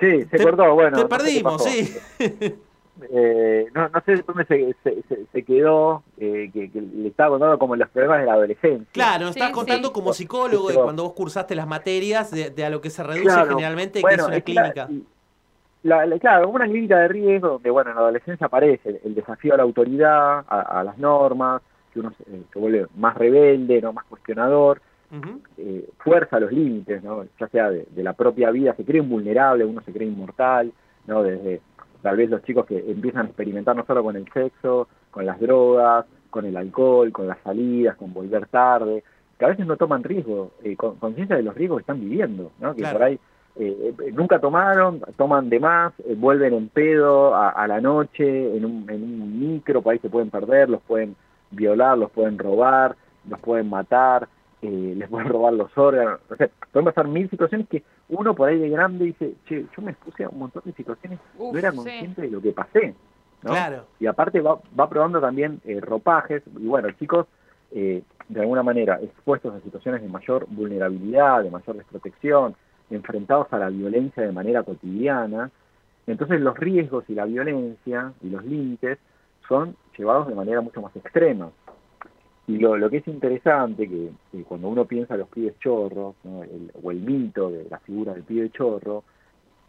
Sí, 0.00 0.22
se 0.24 0.38
Te- 0.38 0.42
cortó, 0.42 0.74
bueno. 0.74 0.96
Te 0.96 1.02
no 1.04 1.08
sé 1.08 1.08
qué 1.08 1.08
perdimos, 1.16 1.64
sí. 1.64 1.94
Eh, 3.10 3.66
no, 3.74 3.88
no 3.88 4.00
sé 4.06 4.22
dónde 4.24 4.44
se, 4.46 4.74
se, 4.84 5.02
se- 5.08 5.26
se 5.32 5.42
quedó, 5.42 6.04
eh, 6.16 6.48
que, 6.52 6.70
que 6.70 6.80
le 6.80 7.08
estaba 7.08 7.30
contando 7.30 7.58
como 7.58 7.74
los 7.74 7.88
problemas 7.88 8.20
de 8.20 8.26
la 8.26 8.34
adolescencia. 8.34 8.86
Claro, 8.92 9.24
nos 9.26 9.34
Sí, 9.34 9.40
estás 9.40 9.48
sí. 9.48 9.54
contando 9.54 9.92
como 9.92 10.12
psicólogo 10.12 10.68
de 10.68 10.76
cuando 10.76 11.02
vos 11.02 11.12
cursaste 11.12 11.56
las 11.56 11.66
materias 11.66 12.30
de, 12.30 12.50
de 12.50 12.64
a 12.64 12.70
lo 12.70 12.80
que 12.80 12.90
se 12.90 13.02
reduce 13.02 13.24
Claro, 13.24 13.48
generalmente, 13.50 14.00
que 14.00 14.14
es 14.14 14.22
una 14.22 14.36
es 14.36 14.44
que 14.44 14.54
la- 14.54 14.62
clínica. 14.72 14.88
La- 15.82 16.06
la- 16.06 16.18
claro, 16.20 16.48
una 16.48 16.66
clínica 16.66 16.98
de 17.00 17.08
riesgo 17.08 17.48
donde, 17.48 17.68
bueno, 17.70 17.90
en 17.90 17.96
la 17.96 18.02
adolescencia 18.02 18.46
aparece 18.46 18.88
el, 18.88 19.00
el 19.04 19.14
desafío 19.16 19.54
a 19.54 19.56
la 19.56 19.64
autoridad, 19.64 20.44
a, 20.48 20.80
a 20.80 20.84
las 20.84 20.96
normas, 20.96 21.62
que 21.92 21.98
uno 22.00 22.12
se, 22.16 22.24
se 22.52 22.58
vuelve 22.58 22.86
más 22.96 23.16
rebelde, 23.16 23.82
no 23.82 23.92
más 23.92 24.04
cuestionador, 24.04 24.80
Eh, 25.58 25.88
fuerza 25.98 26.40
los 26.40 26.50
límites, 26.52 27.02
¿no? 27.02 27.24
ya 27.38 27.48
sea 27.48 27.70
de, 27.70 27.86
de 27.90 28.02
la 28.02 28.14
propia 28.14 28.50
vida, 28.50 28.74
se 28.74 28.84
cree 28.84 29.00
invulnerable, 29.00 29.64
uno 29.64 29.80
se 29.82 29.92
cree 29.92 30.08
inmortal, 30.08 30.72
¿no? 31.06 31.22
desde 31.22 31.60
tal 32.02 32.16
vez 32.16 32.28
los 32.28 32.42
chicos 32.42 32.66
que 32.66 32.78
empiezan 32.90 33.22
a 33.22 33.28
experimentar 33.28 33.76
no 33.76 33.84
solo 33.86 34.02
con 34.02 34.16
el 34.16 34.28
sexo, 34.32 34.88
con 35.10 35.24
las 35.24 35.38
drogas, 35.38 36.06
con 36.30 36.44
el 36.46 36.56
alcohol, 36.56 37.12
con 37.12 37.28
las 37.28 37.38
salidas, 37.44 37.96
con 37.96 38.12
volver 38.12 38.46
tarde, 38.48 39.04
que 39.38 39.44
a 39.44 39.48
veces 39.48 39.66
no 39.66 39.76
toman 39.76 40.02
riesgo, 40.02 40.52
eh, 40.64 40.76
con 40.76 40.96
conciencia 40.96 41.36
de 41.36 41.42
los 41.42 41.54
riesgos 41.54 41.78
que 41.78 41.82
están 41.82 42.00
viviendo, 42.00 42.50
¿no? 42.60 42.74
que 42.74 42.82
Claro. 42.82 42.98
por 42.98 43.06
ahí 43.06 43.18
eh, 43.56 43.94
eh, 44.00 44.12
nunca 44.12 44.40
tomaron, 44.40 45.00
toman 45.16 45.48
de 45.48 45.60
más, 45.60 45.92
eh, 46.00 46.16
vuelven 46.18 46.54
en 46.54 46.68
pedo 46.68 47.34
a, 47.36 47.50
a 47.50 47.68
la 47.68 47.80
noche, 47.80 48.56
en 48.56 48.64
un, 48.64 48.90
en 48.90 49.02
un 49.02 49.38
micro, 49.38 49.80
por 49.80 49.92
ahí 49.92 50.00
se 50.00 50.10
pueden 50.10 50.30
perder, 50.30 50.68
los 50.68 50.82
pueden 50.82 51.14
violar, 51.52 51.96
los 51.96 52.10
pueden 52.10 52.36
robar, 52.36 52.96
los 53.28 53.38
pueden 53.40 53.70
matar, 53.70 54.28
eh, 54.64 54.94
les 54.96 55.10
pueden 55.10 55.28
robar 55.28 55.52
los 55.52 55.76
órganos, 55.76 56.20
o 56.30 56.36
sea, 56.36 56.48
pueden 56.72 56.86
pasar 56.86 57.06
mil 57.06 57.28
situaciones 57.28 57.68
que 57.68 57.82
uno 58.08 58.34
por 58.34 58.48
ahí 58.48 58.58
de 58.58 58.70
grande 58.70 59.04
dice, 59.04 59.34
che, 59.46 59.66
yo 59.76 59.82
me 59.82 59.90
expuse 59.90 60.24
a 60.24 60.30
un 60.30 60.38
montón 60.38 60.62
de 60.64 60.72
situaciones, 60.72 61.18
Uf, 61.36 61.52
no 61.52 61.58
era 61.58 61.70
sí. 61.70 61.76
consciente 61.76 62.22
de 62.22 62.30
lo 62.30 62.40
que 62.40 62.52
pasé. 62.52 62.94
¿no? 63.42 63.50
Claro. 63.50 63.84
Y 64.00 64.06
aparte 64.06 64.40
va, 64.40 64.58
va 64.78 64.88
probando 64.88 65.20
también 65.20 65.60
eh, 65.66 65.80
ropajes, 65.80 66.42
y 66.58 66.66
bueno, 66.66 66.90
chicos, 66.92 67.26
eh, 67.72 68.02
de 68.28 68.40
alguna 68.40 68.62
manera 68.62 68.98
expuestos 69.02 69.54
a 69.54 69.60
situaciones 69.60 70.00
de 70.00 70.08
mayor 70.08 70.46
vulnerabilidad, 70.48 71.42
de 71.42 71.50
mayor 71.50 71.76
desprotección, 71.76 72.54
enfrentados 72.88 73.52
a 73.52 73.58
la 73.58 73.68
violencia 73.68 74.22
de 74.22 74.32
manera 74.32 74.62
cotidiana, 74.62 75.50
entonces 76.06 76.40
los 76.40 76.56
riesgos 76.58 77.04
y 77.08 77.14
la 77.14 77.26
violencia 77.26 78.12
y 78.22 78.30
los 78.30 78.44
límites 78.44 78.98
son 79.46 79.76
llevados 79.98 80.26
de 80.26 80.34
manera 80.34 80.62
mucho 80.62 80.80
más 80.80 80.96
extrema. 80.96 81.50
Y 82.46 82.58
lo, 82.58 82.76
lo 82.76 82.90
que 82.90 82.98
es 82.98 83.08
interesante, 83.08 83.88
que, 83.88 84.10
que 84.30 84.42
cuando 84.44 84.68
uno 84.68 84.84
piensa 84.84 85.14
en 85.14 85.20
los 85.20 85.28
pibes 85.30 85.58
chorros, 85.60 86.14
¿no? 86.24 86.42
El- 86.42 86.70
o 86.82 86.90
el 86.90 87.00
mito 87.00 87.50
de 87.50 87.66
la 87.70 87.78
figura 87.78 88.12
del 88.12 88.22
pibe 88.22 88.50
chorro, 88.50 89.02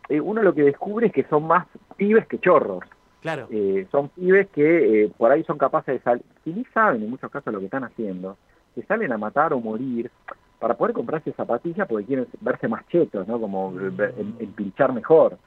eh, 0.10 0.20
uno 0.20 0.42
lo 0.44 0.54
que 0.54 0.64
descubre 0.64 1.08
es 1.08 1.14
que 1.14 1.24
son 1.24 1.48
más 1.48 1.66
pibes 1.96 2.28
que 2.28 2.40
chorros. 2.40 2.84
Claro. 3.22 3.48
Eh, 3.50 3.88
son 3.92 4.10
pibes 4.10 4.48
que 4.50 5.06
eh, 5.06 5.12
por 5.18 5.32
ahí 5.32 5.44
son 5.46 5.58
capaces 5.58 5.96
de 5.96 6.00
salir, 6.02 6.24
y 6.46 6.52
ni 6.52 6.66
saben 6.66 7.02
en 7.02 7.10
muchos 7.10 7.32
casos 7.32 7.52
lo 7.54 7.60
que 7.60 7.66
están 7.66 7.84
haciendo, 7.86 8.38
que 8.76 8.84
salen 8.84 9.12
a 9.14 9.18
matar 9.18 9.54
o 9.54 9.60
morir 9.60 10.12
para 10.60 10.76
poder 10.76 10.94
comprarse 10.94 11.32
zapatillas 11.32 11.88
porque 11.88 12.06
quieren 12.06 12.28
verse 12.42 12.68
más 12.68 12.86
chetos, 12.90 13.28
¿no? 13.28 13.40
Como 13.40 13.72
eh, 13.80 13.90
ver- 13.90 14.14
em- 14.18 14.36
empilchar 14.40 14.92
mejor, 14.94 15.38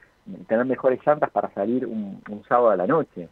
tener 0.49 0.65
mejores 0.65 0.99
llantas 1.07 1.31
para 1.31 1.51
salir 1.51 1.87
un, 1.87 2.21
un 2.31 2.43
sábado 2.45 2.71
a 2.71 2.77
la 2.77 2.87
noche. 2.87 3.29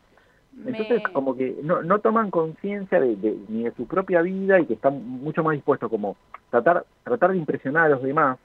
Entonces, 0.65 1.03
Me- 1.05 1.13
como 1.13 1.37
que 1.37 1.57
no, 1.63 1.83
no 1.83 1.99
toman 1.99 2.31
conciencia 2.31 2.99
de, 2.99 3.17
de- 3.17 3.37
ni 3.49 3.65
de 3.65 3.73
su 3.73 3.87
propia 3.87 4.23
vida 4.23 4.59
y 4.59 4.67
que 4.67 4.75
están 4.75 5.07
mucho 5.07 5.43
más 5.45 5.53
dispuestos 5.55 5.91
como 5.91 6.17
tratar 6.51 6.85
tratar 7.05 7.33
de 7.33 7.39
impresionar 7.39 7.87
a 7.87 7.89
los 7.91 8.03
demás, 8.03 8.39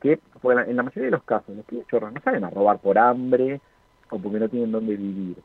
que 0.00 0.18
porque 0.40 0.48
en 0.50 0.56
la, 0.56 0.70
en 0.70 0.76
la 0.76 0.82
mayoría 0.82 1.04
de 1.06 1.10
los 1.12 1.24
casos 1.24 1.56
los 1.56 1.64
pibes 1.64 1.86
chorros 1.88 2.12
no 2.12 2.20
salen 2.20 2.44
a 2.44 2.50
robar 2.50 2.78
por 2.78 2.98
hambre 2.98 3.60
o 4.10 4.18
porque 4.18 4.38
no 4.38 4.48
tienen 4.48 4.70
dónde 4.72 4.96
vivir. 4.96 5.36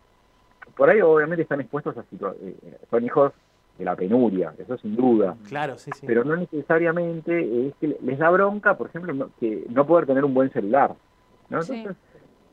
Por 0.75 0.89
ahí 0.89 1.01
obviamente 1.01 1.43
están 1.43 1.61
expuestos 1.61 1.97
a 1.97 2.03
situa- 2.03 2.35
eh, 2.41 2.55
son 2.89 3.03
hijos 3.05 3.31
de 3.77 3.85
la 3.85 3.95
penuria, 3.95 4.53
eso 4.57 4.77
sin 4.77 4.95
duda, 4.95 5.35
Claro, 5.47 5.77
sí, 5.77 5.91
sí. 5.93 6.05
pero 6.05 6.25
no 6.25 6.35
necesariamente 6.35 7.67
es 7.67 7.75
que 7.75 7.97
les 8.01 8.19
da 8.19 8.29
bronca, 8.29 8.77
por 8.77 8.87
ejemplo, 8.87 9.13
no, 9.13 9.29
que 9.39 9.65
no 9.69 9.87
poder 9.87 10.05
tener 10.05 10.25
un 10.25 10.33
buen 10.33 10.51
celular. 10.51 10.93
¿no? 11.49 11.61
Entonces, 11.61 11.95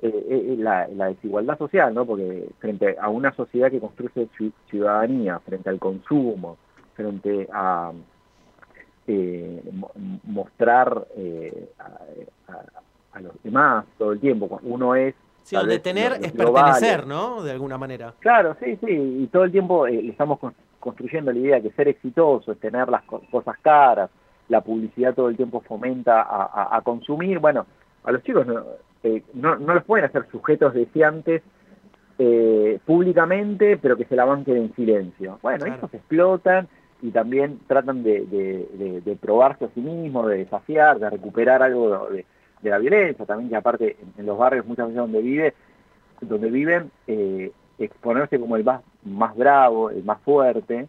eh, 0.02 0.56
la, 0.58 0.88
la 0.88 1.06
desigualdad 1.06 1.56
social, 1.58 1.94
¿no? 1.94 2.04
Porque 2.04 2.48
frente 2.58 2.96
a 3.00 3.08
una 3.08 3.32
sociedad 3.34 3.70
que 3.70 3.80
construye 3.80 4.28
ci- 4.38 4.52
ciudadanía, 4.68 5.38
frente 5.40 5.68
al 5.70 5.78
consumo, 5.78 6.56
frente 6.94 7.48
a 7.52 7.92
eh, 9.06 9.62
mo- 9.72 9.90
mostrar 10.24 11.06
eh, 11.16 11.70
a, 11.78 12.52
a- 12.52 12.64
a 13.12 13.20
los 13.20 13.32
demás 13.42 13.84
todo 13.98 14.12
el 14.12 14.20
tiempo, 14.20 14.60
uno 14.62 14.94
es... 14.94 15.14
Sí, 15.42 15.54
donde 15.56 15.78
tener 15.78 16.10
los- 16.10 16.18
los 16.18 16.26
es 16.28 16.34
globales, 16.34 16.72
pertenecer, 16.80 17.06
¿no? 17.06 17.42
De 17.42 17.52
alguna 17.52 17.78
manera. 17.78 18.12
Claro, 18.18 18.56
sí, 18.62 18.76
sí, 18.84 18.90
y 19.22 19.26
todo 19.28 19.44
el 19.44 19.52
tiempo 19.52 19.86
eh, 19.86 20.08
estamos 20.08 20.38
con- 20.38 20.54
construyendo 20.80 21.32
la 21.32 21.38
idea 21.38 21.60
que 21.60 21.70
ser 21.70 21.88
exitoso 21.88 22.52
es 22.52 22.58
tener 22.60 22.88
las 22.88 23.02
co- 23.04 23.22
cosas 23.30 23.56
caras, 23.60 24.10
la 24.48 24.60
publicidad 24.60 25.14
todo 25.14 25.28
el 25.28 25.36
tiempo 25.36 25.60
fomenta 25.60 26.20
a, 26.22 26.42
a- 26.44 26.76
a 26.76 26.80
consumir, 26.82 27.38
bueno, 27.38 27.64
a 28.04 28.12
los 28.12 28.22
chicos 28.22 28.46
no, 28.46 28.64
eh, 29.06 29.22
no, 29.34 29.56
no 29.56 29.74
los 29.74 29.84
pueden 29.84 30.04
hacer 30.06 30.26
sujetos 30.30 30.74
deseantes 30.74 31.42
eh, 32.18 32.78
públicamente, 32.86 33.76
pero 33.76 33.96
que 33.96 34.04
se 34.06 34.16
la 34.16 34.24
banquen 34.24 34.56
en 34.56 34.74
silencio. 34.74 35.38
Bueno, 35.42 35.58
Claro. 35.64 35.74
estos 35.74 35.94
explotan 35.94 36.68
y 37.02 37.10
también 37.10 37.58
tratan 37.66 38.02
de, 38.02 38.24
de- 38.26 38.68
de- 38.72 39.00
de 39.02 39.16
probarse 39.16 39.66
a 39.66 39.68
sí 39.74 39.80
mismos, 39.80 40.26
de 40.28 40.38
desafiar, 40.38 40.98
de 40.98 41.10
recuperar 41.10 41.62
algo 41.62 42.08
de, 42.08 42.24
de 42.62 42.70
la 42.70 42.78
violencia, 42.78 43.26
también 43.26 43.50
que 43.50 43.56
aparte 43.56 43.96
en, 44.16 44.24
los 44.26 44.38
barrios 44.38 44.64
muchas 44.66 44.86
veces 44.86 44.96
donde 45.02 45.20
vive, 45.20 45.54
donde 46.22 46.50
viven, 46.50 46.90
eh, 47.06 47.52
exponerse 47.78 48.40
como 48.40 48.56
el 48.56 48.64
más, 48.64 48.80
más 49.04 49.36
bravo, 49.36 49.90
el 49.90 50.02
más 50.02 50.18
fuerte, 50.22 50.88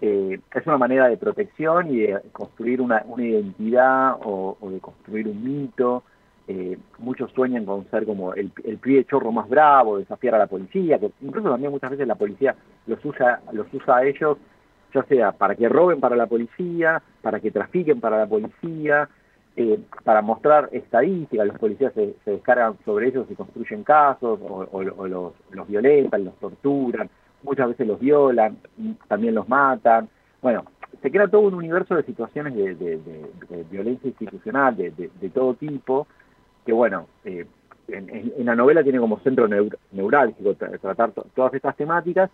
eh, 0.00 0.40
es 0.52 0.66
una 0.66 0.76
manera 0.76 1.08
de 1.08 1.16
protección 1.16 1.88
y 1.94 1.98
de 2.00 2.20
construir 2.32 2.80
una, 2.80 3.04
una 3.06 3.24
identidad 3.24 4.16
o, 4.24 4.56
o 4.60 4.70
de 4.70 4.80
construir 4.80 5.28
un 5.28 5.42
mito. 5.44 6.02
Eh, 6.46 6.76
muchos 6.98 7.30
sueñan 7.32 7.64
con 7.64 7.88
ser 7.90 8.04
como 8.04 8.34
el, 8.34 8.50
el 8.64 8.76
pibe 8.76 9.04
chorro 9.06 9.32
más 9.32 9.48
bravo, 9.48 9.96
desafiar 9.98 10.34
a 10.34 10.38
la 10.38 10.46
policía, 10.46 10.98
que 10.98 11.10
incluso 11.22 11.48
también 11.48 11.70
muchas 11.72 11.90
veces 11.90 12.06
la 12.06 12.16
policía 12.16 12.54
los 12.86 13.02
usa, 13.04 13.40
los 13.52 13.66
usa 13.72 13.96
a 13.96 14.04
ellos, 14.04 14.36
ya 14.92 15.02
sea 15.04 15.32
para 15.32 15.54
que 15.54 15.68
roben 15.70 16.00
para 16.00 16.16
la 16.16 16.26
policía, 16.26 17.02
para 17.22 17.40
que 17.40 17.50
trafiquen 17.50 17.98
para 18.00 18.18
la 18.18 18.26
policía, 18.26 19.08
eh, 19.56 19.78
para 20.02 20.20
mostrar 20.20 20.68
estadísticas, 20.72 21.46
los 21.46 21.58
policías 21.58 21.94
se, 21.94 22.14
se 22.24 22.32
descargan 22.32 22.76
sobre 22.84 23.08
ellos 23.08 23.26
y 23.30 23.34
construyen 23.34 23.82
casos, 23.82 24.38
o, 24.46 24.82
los, 24.82 25.66
violentan, 25.68 26.24
los 26.26 26.34
torturan, 26.38 27.08
muchas 27.42 27.68
veces 27.68 27.86
los 27.86 27.98
violan, 28.00 28.58
también 29.08 29.34
los 29.34 29.48
matan. 29.48 30.08
Bueno, 30.42 30.64
se 31.00 31.10
crea 31.10 31.26
todo 31.28 31.42
un 31.42 31.54
universo 31.54 31.94
de 31.94 32.02
situaciones 32.02 32.54
de, 32.54 32.74
de- 32.74 32.98
de- 32.98 33.30
de 33.48 33.64
violencia 33.70 34.08
institucional 34.08 34.76
de, 34.76 34.90
de- 34.90 35.10
de 35.20 35.30
todo 35.30 35.54
tipo, 35.54 36.06
que 36.64 36.72
bueno, 36.72 37.06
eh, 37.24 37.46
en, 37.88 38.08
en- 38.10 38.32
en 38.38 38.46
la 38.46 38.54
novela 38.54 38.82
tiene 38.82 38.98
como 38.98 39.18
centro 39.20 39.48
neur- 39.48 39.76
neurálgico 39.92 40.54
tra- 40.54 40.78
tratar 40.80 41.12
to- 41.12 41.26
todas 41.34 41.52
estas 41.54 41.76
temáticas 41.76 42.30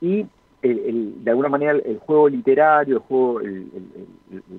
y 0.00 0.26
el- 0.62 0.78
el- 0.80 1.24
de 1.24 1.30
alguna 1.30 1.48
manera 1.48 1.72
el, 1.72 1.98
juego 1.98 2.28
literario, 2.28 2.96
el 2.96 3.02
juego, 3.02 3.40
el- 3.40 3.68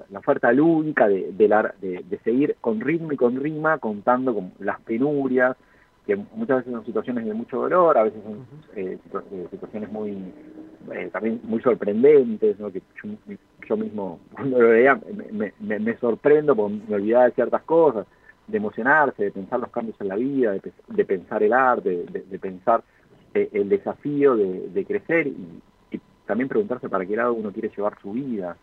la 0.10 0.19
oferta 0.19 0.52
lúdica 0.52 1.07
de, 1.07 1.31
de, 1.31 1.48
la- 1.48 1.73
de- 1.80 2.03
de 2.10 2.18
seguir 2.19 2.56
con 2.60 2.80
ritmo 2.81 3.11
y 3.14 3.18
con 3.18 3.35
rima 3.35 3.77
contando 3.77 4.34
como 4.34 4.52
las 4.60 4.80
penurias, 4.81 5.56
que 6.07 6.15
muchas 6.15 6.57
veces 6.57 6.73
son 6.73 6.85
situaciones 6.85 7.26
de 7.26 7.34
mucho 7.35 7.57
dolor, 7.61 7.95
a 7.98 8.03
veces 8.03 8.19
son 8.23 8.39
eh, 8.76 8.98
eh, 9.31 9.48
situaciones 9.52 9.91
muy 9.91 10.18
eh, 10.91 11.10
también 11.14 11.39
muy 11.43 11.61
sorprendentes, 11.61 12.60
¿no? 12.60 12.72
que 12.72 12.81
yo, 13.03 13.11
yo 13.69 13.77
mismo 13.77 14.19
cuando 14.34 14.60
lo 14.60 14.73
leía 14.73 14.95
me, 15.15 15.31
me- 15.31 15.53
me- 15.60 15.80
me 15.80 15.98
sorprendo 15.98 16.56
porque 16.56 16.80
me 16.88 16.95
olvidaba 16.95 17.26
de 17.26 17.31
ciertas 17.34 17.61
cosas, 17.61 18.07
de 18.47 18.57
emocionarse, 18.57 19.23
de 19.23 19.31
pensar 19.31 19.59
los 19.59 19.69
cambios 19.72 19.99
en 20.01 20.07
la 20.09 20.15
vida, 20.15 20.51
de, 20.51 20.59
pe- 20.59 20.73
de 20.88 21.05
pensar 21.05 21.43
el 21.43 21.53
arte, 21.53 21.89
de, 22.09 22.22
de 22.22 22.39
pensar 22.39 22.84
eh, 23.34 23.49
el 23.53 23.69
desafío 23.69 24.35
de, 24.35 24.69
de 24.69 24.85
crecer 24.85 25.27
y, 25.27 25.35
y 25.91 25.99
también 26.26 26.49
preguntarse 26.49 26.89
para 26.89 27.05
qué 27.05 27.15
lado 27.15 27.34
uno 27.34 27.51
quiere 27.51 27.69
llevar 27.69 27.97
su 28.01 28.11
vida. 28.11 28.57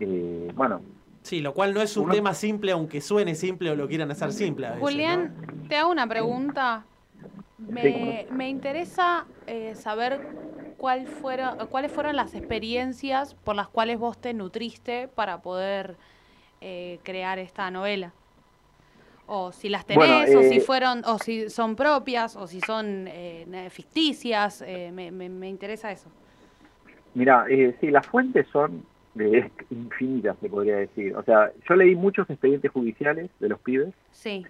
Eh, 0.00 0.50
bueno, 0.54 0.80
Sí, 1.22 1.40
lo 1.40 1.54
cual 1.54 1.72
no 1.72 1.80
es 1.80 1.96
un 1.96 2.04
Uno- 2.04 2.14
tema 2.14 2.34
simple, 2.34 2.72
aunque 2.72 3.00
suene 3.00 3.34
simple 3.36 3.70
o 3.70 3.76
lo 3.76 3.86
quieran 3.86 4.10
hacer 4.10 4.32
simple. 4.32 4.66
a 4.66 4.70
veces, 4.70 4.82
Julián, 4.82 5.30
te 5.68 5.76
hago 5.76 5.90
una 5.90 6.06
pregunta. 6.06 6.84
Me, 7.58 8.26
Sí. 8.28 8.34
me 8.34 8.48
interesa 8.48 9.24
eh, 9.46 9.74
saber 9.76 10.18
cuál 10.78 11.06
fueron, 11.06 11.54
cuáles 11.70 11.92
fueron 11.92 12.16
las 12.16 12.34
experiencias 12.34 13.34
por 13.34 13.54
las 13.54 13.68
cuales 13.68 13.98
vos 13.98 14.20
te 14.20 14.34
nutriste 14.34 15.06
para 15.06 15.42
poder 15.42 15.96
eh, 16.60 16.98
crear 17.04 17.38
esta 17.38 17.70
novela. 17.70 18.12
O 19.34 19.50
si 19.50 19.70
las 19.70 19.86
tenés, 19.86 19.96
Bueno, 20.08 20.40
o 20.40 20.42
si 20.42 20.56
eh, 20.56 20.60
fueron, 20.60 21.02
o 21.06 21.18
si 21.18 21.48
son 21.48 21.74
propias, 21.74 22.36
o 22.36 22.46
si 22.46 22.60
son 22.60 23.06
eh, 23.08 23.68
ficticias. 23.70 24.60
eh, 24.60 24.90
me, 24.92 25.10
me- 25.10 25.30
me 25.30 25.48
interesa 25.48 25.90
eso. 25.90 26.10
Mira, 27.14 27.46
eh, 27.48 27.74
sí, 27.80 27.90
las 27.90 28.06
fuentes 28.06 28.46
son 28.52 28.82
de 29.14 29.50
infinitas, 29.70 30.36
se 30.40 30.50
podría 30.50 30.76
decir. 30.76 31.16
O 31.16 31.22
sea, 31.22 31.50
yo 31.66 31.74
leí 31.76 31.94
muchos 31.94 32.28
expedientes 32.28 32.70
judiciales 32.70 33.30
de 33.40 33.48
los 33.48 33.58
pibes, 33.60 33.94
Sí. 34.10 34.44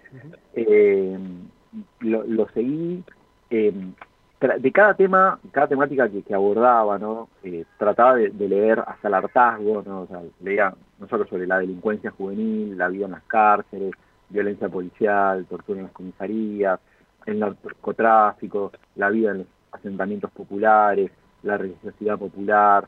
lo, 2.01 2.23
lo 2.23 2.47
seguí. 2.49 3.03
de 3.49 4.71
cada 4.73 4.93
tema, 4.95 5.39
cada 5.51 5.67
temática 5.67 6.09
que, 6.09 6.21
que 6.23 6.33
abordaba, 6.33 6.97
¿no? 6.99 7.29
Trataba 7.77 8.15
de, 8.15 8.29
de 8.31 8.49
leer 8.49 8.83
hasta 8.85 9.07
el 9.07 9.13
hartazgo, 9.13 9.81
¿no? 9.85 10.01
O 10.01 10.07
sea, 10.07 10.21
leía 10.41 10.73
no 10.99 11.07
solo 11.07 11.25
sobre 11.27 11.47
la 11.47 11.59
delincuencia 11.59 12.11
juvenil, 12.11 12.77
la 12.77 12.89
vida 12.89 13.05
en 13.05 13.11
las 13.11 13.23
cárceles, 13.23 13.93
violencia 14.33 14.67
policial, 14.67 15.45
tortura 15.45 15.79
en 15.79 15.85
las 15.85 15.93
comisarías, 15.93 16.79
el 17.25 17.39
narcotráfico, 17.39 18.71
la 18.95 19.09
vida 19.09 19.31
en 19.31 19.37
los 19.39 19.47
asentamientos 19.71 20.31
populares, 20.31 21.11
la 21.43 21.57
religiosidad 21.57 22.17
popular, 22.17 22.87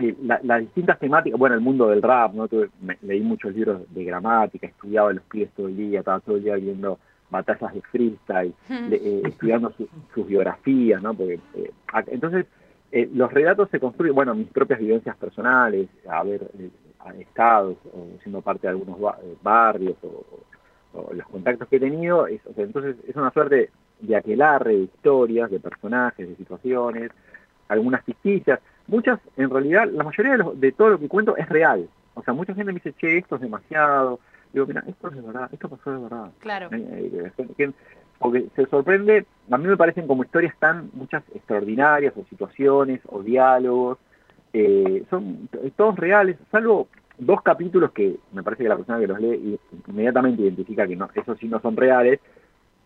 eh, 0.00 0.14
la- 0.22 0.40
las 0.42 0.60
distintas 0.60 0.98
temáticas, 0.98 1.38
bueno, 1.38 1.54
el 1.54 1.60
mundo 1.60 1.88
del 1.88 2.02
rap, 2.02 2.34
¿no? 2.34 2.48
Tuve- 2.48 2.70
me- 2.82 2.98
leí 3.02 3.20
muchos 3.20 3.54
libros 3.54 3.82
de 3.94 4.04
gramática, 4.04 4.66
estudiaba 4.66 5.12
los 5.12 5.22
pibes 5.24 5.50
todo 5.52 5.68
el 5.68 5.76
día, 5.76 6.00
estaba 6.00 6.20
todo 6.20 6.36
el 6.36 6.44
día 6.44 6.56
viendo 6.56 6.98
batallas 7.30 7.72
de 7.74 7.80
freestyle, 7.82 8.52
le- 8.90 8.96
eh, 8.96 9.22
estudiando 9.24 9.72
su- 9.72 9.88
sus 10.14 10.26
biografías, 10.26 11.02
¿no? 11.02 11.14
Porque, 11.14 11.40
eh, 11.54 11.70
entonces, 12.08 12.46
eh, 12.92 13.08
los 13.12 13.32
relatos 13.32 13.68
se 13.70 13.80
construyen, 13.80 14.14
bueno, 14.14 14.34
mis 14.34 14.48
propias 14.48 14.78
vivencias 14.80 15.16
personales, 15.16 15.88
haber 16.08 16.50
eh, 17.12 17.20
estado 17.20 17.76
o 17.92 18.06
siendo 18.22 18.40
parte 18.42 18.66
de 18.66 18.72
algunos 18.72 18.98
eh, 19.22 19.34
barrios 19.42 19.96
o, 20.02 20.24
o 20.98 21.12
los 21.12 21.26
contactos 21.28 21.68
que 21.68 21.76
he 21.76 21.80
tenido, 21.80 22.26
es- 22.26 22.44
o 22.46 22.54
sea, 22.54 22.64
entonces 22.64 22.96
es 23.06 23.16
una 23.16 23.30
suerte 23.32 23.70
de 24.00 24.16
aquelarre 24.16 24.72
de 24.76 24.82
historias, 24.82 25.50
de 25.50 25.60
personajes, 25.60 26.28
de 26.28 26.36
situaciones, 26.36 27.10
algunas 27.68 28.02
ficticias, 28.04 28.60
muchas, 28.86 29.18
en 29.36 29.50
realidad, 29.50 29.88
la 29.90 30.04
mayoría 30.04 30.32
de, 30.32 30.38
los- 30.38 30.60
de 30.60 30.72
todo 30.72 30.90
lo 30.90 30.98
que 30.98 31.08
cuento 31.08 31.36
es 31.36 31.48
real. 31.48 31.88
O 32.14 32.22
sea, 32.22 32.32
mucha 32.34 32.54
gente 32.54 32.72
me 32.72 32.80
dice, 32.80 32.92
che, 32.92 33.18
esto 33.18 33.36
es 33.36 33.40
demasiado. 33.40 34.20
Digo, 34.52 34.66
mira, 34.66 34.84
esto 34.86 35.08
es 35.08 35.16
de 35.16 35.20
verdad, 35.22 35.48
esto 35.52 35.68
pasó 35.68 35.90
de 35.90 35.98
verdad. 35.98 36.30
Claro. 36.38 36.70
Que- 37.56 37.72
Porque 38.20 38.46
se 38.54 38.66
sorprende, 38.66 39.26
a 39.50 39.58
mí 39.58 39.66
me 39.66 39.76
parecen 39.76 40.06
como 40.06 40.22
historias 40.22 40.54
tan, 40.60 40.90
muchas 40.92 41.24
extraordinarias, 41.34 42.14
o 42.16 42.24
situaciones, 42.30 43.00
o 43.08 43.22
diálogos, 43.22 43.98
eh, 44.54 45.04
son 45.10 45.48
todos 45.76 45.96
reales, 45.96 46.36
salvo 46.50 46.88
dos 47.18 47.42
capítulos 47.42 47.92
que 47.92 48.16
me 48.32 48.42
parece 48.42 48.62
que 48.62 48.68
la 48.68 48.76
persona 48.76 48.98
que 49.00 49.06
los 49.06 49.20
lee 49.20 49.58
inmediatamente 49.88 50.42
identifica 50.42 50.86
que 50.86 50.96
no, 50.96 51.08
esos 51.14 51.38
sí 51.38 51.46
no 51.48 51.60
son 51.60 51.76
reales, 51.76 52.20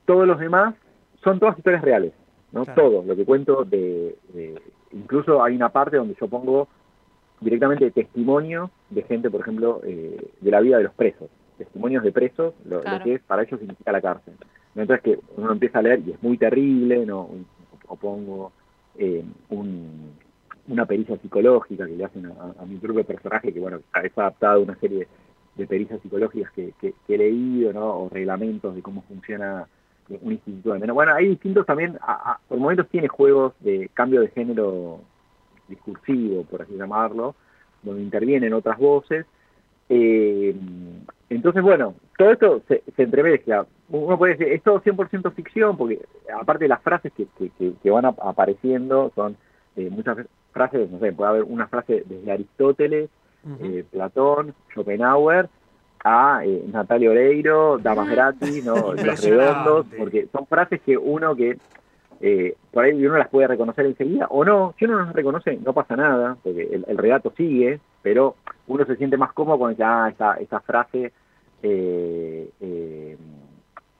todos 0.06 0.26
los 0.26 0.38
demás 0.40 0.74
son 1.22 1.38
todas 1.38 1.56
historias 1.58 1.82
reales, 1.82 2.12
¿no? 2.52 2.64
Claro. 2.64 2.82
Todo, 2.82 3.04
lo 3.04 3.14
que 3.16 3.24
cuento 3.24 3.64
de, 3.64 4.16
de- 4.32 4.60
incluso 4.92 5.42
hay 5.44 5.54
una 5.54 5.68
parte 5.68 5.96
donde 5.98 6.16
yo 6.20 6.26
pongo 6.28 6.68
directamente 7.40 7.90
testimonio 7.90 8.70
de 8.90 9.02
gente, 9.02 9.30
por 9.30 9.40
ejemplo, 9.42 9.80
eh, 9.84 10.30
de 10.40 10.50
la 10.50 10.60
vida 10.60 10.78
de 10.78 10.84
los 10.84 10.94
presos, 10.94 11.28
testimonios 11.56 12.02
de 12.02 12.12
presos, 12.12 12.54
lo, 12.64 12.80
que 13.04 13.14
es 13.14 13.22
para 13.22 13.42
ellos 13.42 13.60
significa 13.60 13.92
la 13.92 14.00
cárcel. 14.00 14.34
Entonces 14.74 15.02
que 15.02 15.18
uno 15.36 15.52
empieza 15.52 15.78
a 15.78 15.82
leer 15.82 16.00
y 16.06 16.12
es 16.12 16.22
muy 16.22 16.38
terrible, 16.38 17.04
¿no? 17.04 17.28
O 17.88 17.96
pongo 17.96 18.52
eh, 18.96 19.24
un- 19.50 20.12
una 20.68 20.86
pericia 20.86 21.16
psicológica 21.18 21.86
que 21.86 21.96
le 21.96 22.04
hacen 22.04 22.26
a, 22.26 22.62
a 22.62 22.66
mi 22.66 22.76
propio 22.76 23.04
personaje, 23.04 23.52
que 23.52 23.60
bueno, 23.60 23.80
es 24.02 24.18
adaptado 24.18 24.60
a 24.60 24.62
una 24.64 24.76
serie 24.76 25.08
de 25.56 25.66
pericias 25.66 26.00
psicológicas 26.02 26.52
que, 26.52 26.72
he 27.08 27.18
leído. 27.18 27.72
O 27.84 28.08
reglamentos 28.08 28.74
de 28.74 28.82
cómo 28.82 29.02
funciona 29.02 29.66
un 30.08 30.32
instituto 30.32 30.70
de 30.72 30.78
menores. 30.78 30.94
Bueno, 30.94 31.14
hay 31.14 31.28
distintos 31.28 31.66
también, 31.66 31.98
por 32.48 32.58
momentos 32.58 32.88
tiene 32.88 33.08
juegos 33.08 33.52
de 33.60 33.90
cambio 33.94 34.20
de 34.20 34.28
género 34.28 35.00
discursivo, 35.68 36.44
por 36.44 36.62
así 36.62 36.74
llamarlo, 36.76 37.34
donde 37.82 38.02
intervienen 38.02 38.52
otras 38.54 38.78
voces. 38.78 39.26
Eh, 39.88 40.54
entonces, 41.30 41.62
bueno, 41.62 41.94
todo 42.16 42.30
esto 42.30 42.62
se, 42.68 42.82
se 42.96 43.02
entremezcla. 43.02 43.66
Uno 43.90 44.18
puede 44.18 44.34
decir, 44.36 44.52
es 44.52 44.62
todo 44.62 44.80
100% 44.80 45.30
ficción, 45.32 45.76
porque 45.76 46.00
aparte 46.40 46.64
de 46.64 46.68
las 46.68 46.82
frases 46.82 47.12
que, 47.12 47.26
que- 47.38 47.50
que- 47.82 47.90
van 47.90 48.04
ap- 48.06 48.20
apareciendo, 48.22 49.12
son 49.14 49.36
eh, 49.76 49.88
muchas 49.90 50.18
frases, 50.58 50.90
no 50.90 50.98
sé, 50.98 51.12
puede 51.12 51.30
haber 51.30 51.42
una 51.44 51.66
frase 51.68 52.02
desde 52.06 52.32
Aristóteles, 52.32 53.10
eh, 53.60 53.84
Platón, 53.90 54.54
Schopenhauer, 54.72 55.48
a 56.04 56.42
eh, 56.44 56.64
Natalia 56.72 57.10
Oreiro, 57.10 57.78
Damas 57.78 58.10
Gratis, 58.10 58.64
¿no? 58.64 58.74
Los. 58.94 59.24
Redondos, 59.24 59.86
porque 59.96 60.28
son 60.32 60.46
frases 60.46 60.80
que 60.82 60.96
uno 60.96 61.34
que 61.34 61.58
eh, 62.20 62.56
por 62.72 62.84
ahí 62.84 63.06
uno 63.06 63.16
las 63.16 63.28
puede 63.28 63.46
reconocer 63.46 63.86
enseguida 63.86 64.26
o 64.30 64.44
no. 64.44 64.74
Si 64.78 64.84
uno 64.84 64.98
no 64.98 65.04
las 65.06 65.14
reconoce, 65.14 65.56
no 65.56 65.72
pasa 65.72 65.96
nada, 65.96 66.36
porque 66.42 66.62
el, 66.62 66.84
el 66.88 66.98
relato 66.98 67.32
sigue, 67.36 67.80
pero 68.02 68.36
uno 68.66 68.84
se 68.84 68.96
siente 68.96 69.16
más 69.16 69.32
cómodo 69.32 69.58
cuando 69.58 69.74
dice, 69.74 69.84
ah, 69.84 70.08
esta, 70.10 70.34
esta 70.34 70.60
frase, 70.60 71.12
eh, 71.62 72.50
eh, 72.60 73.16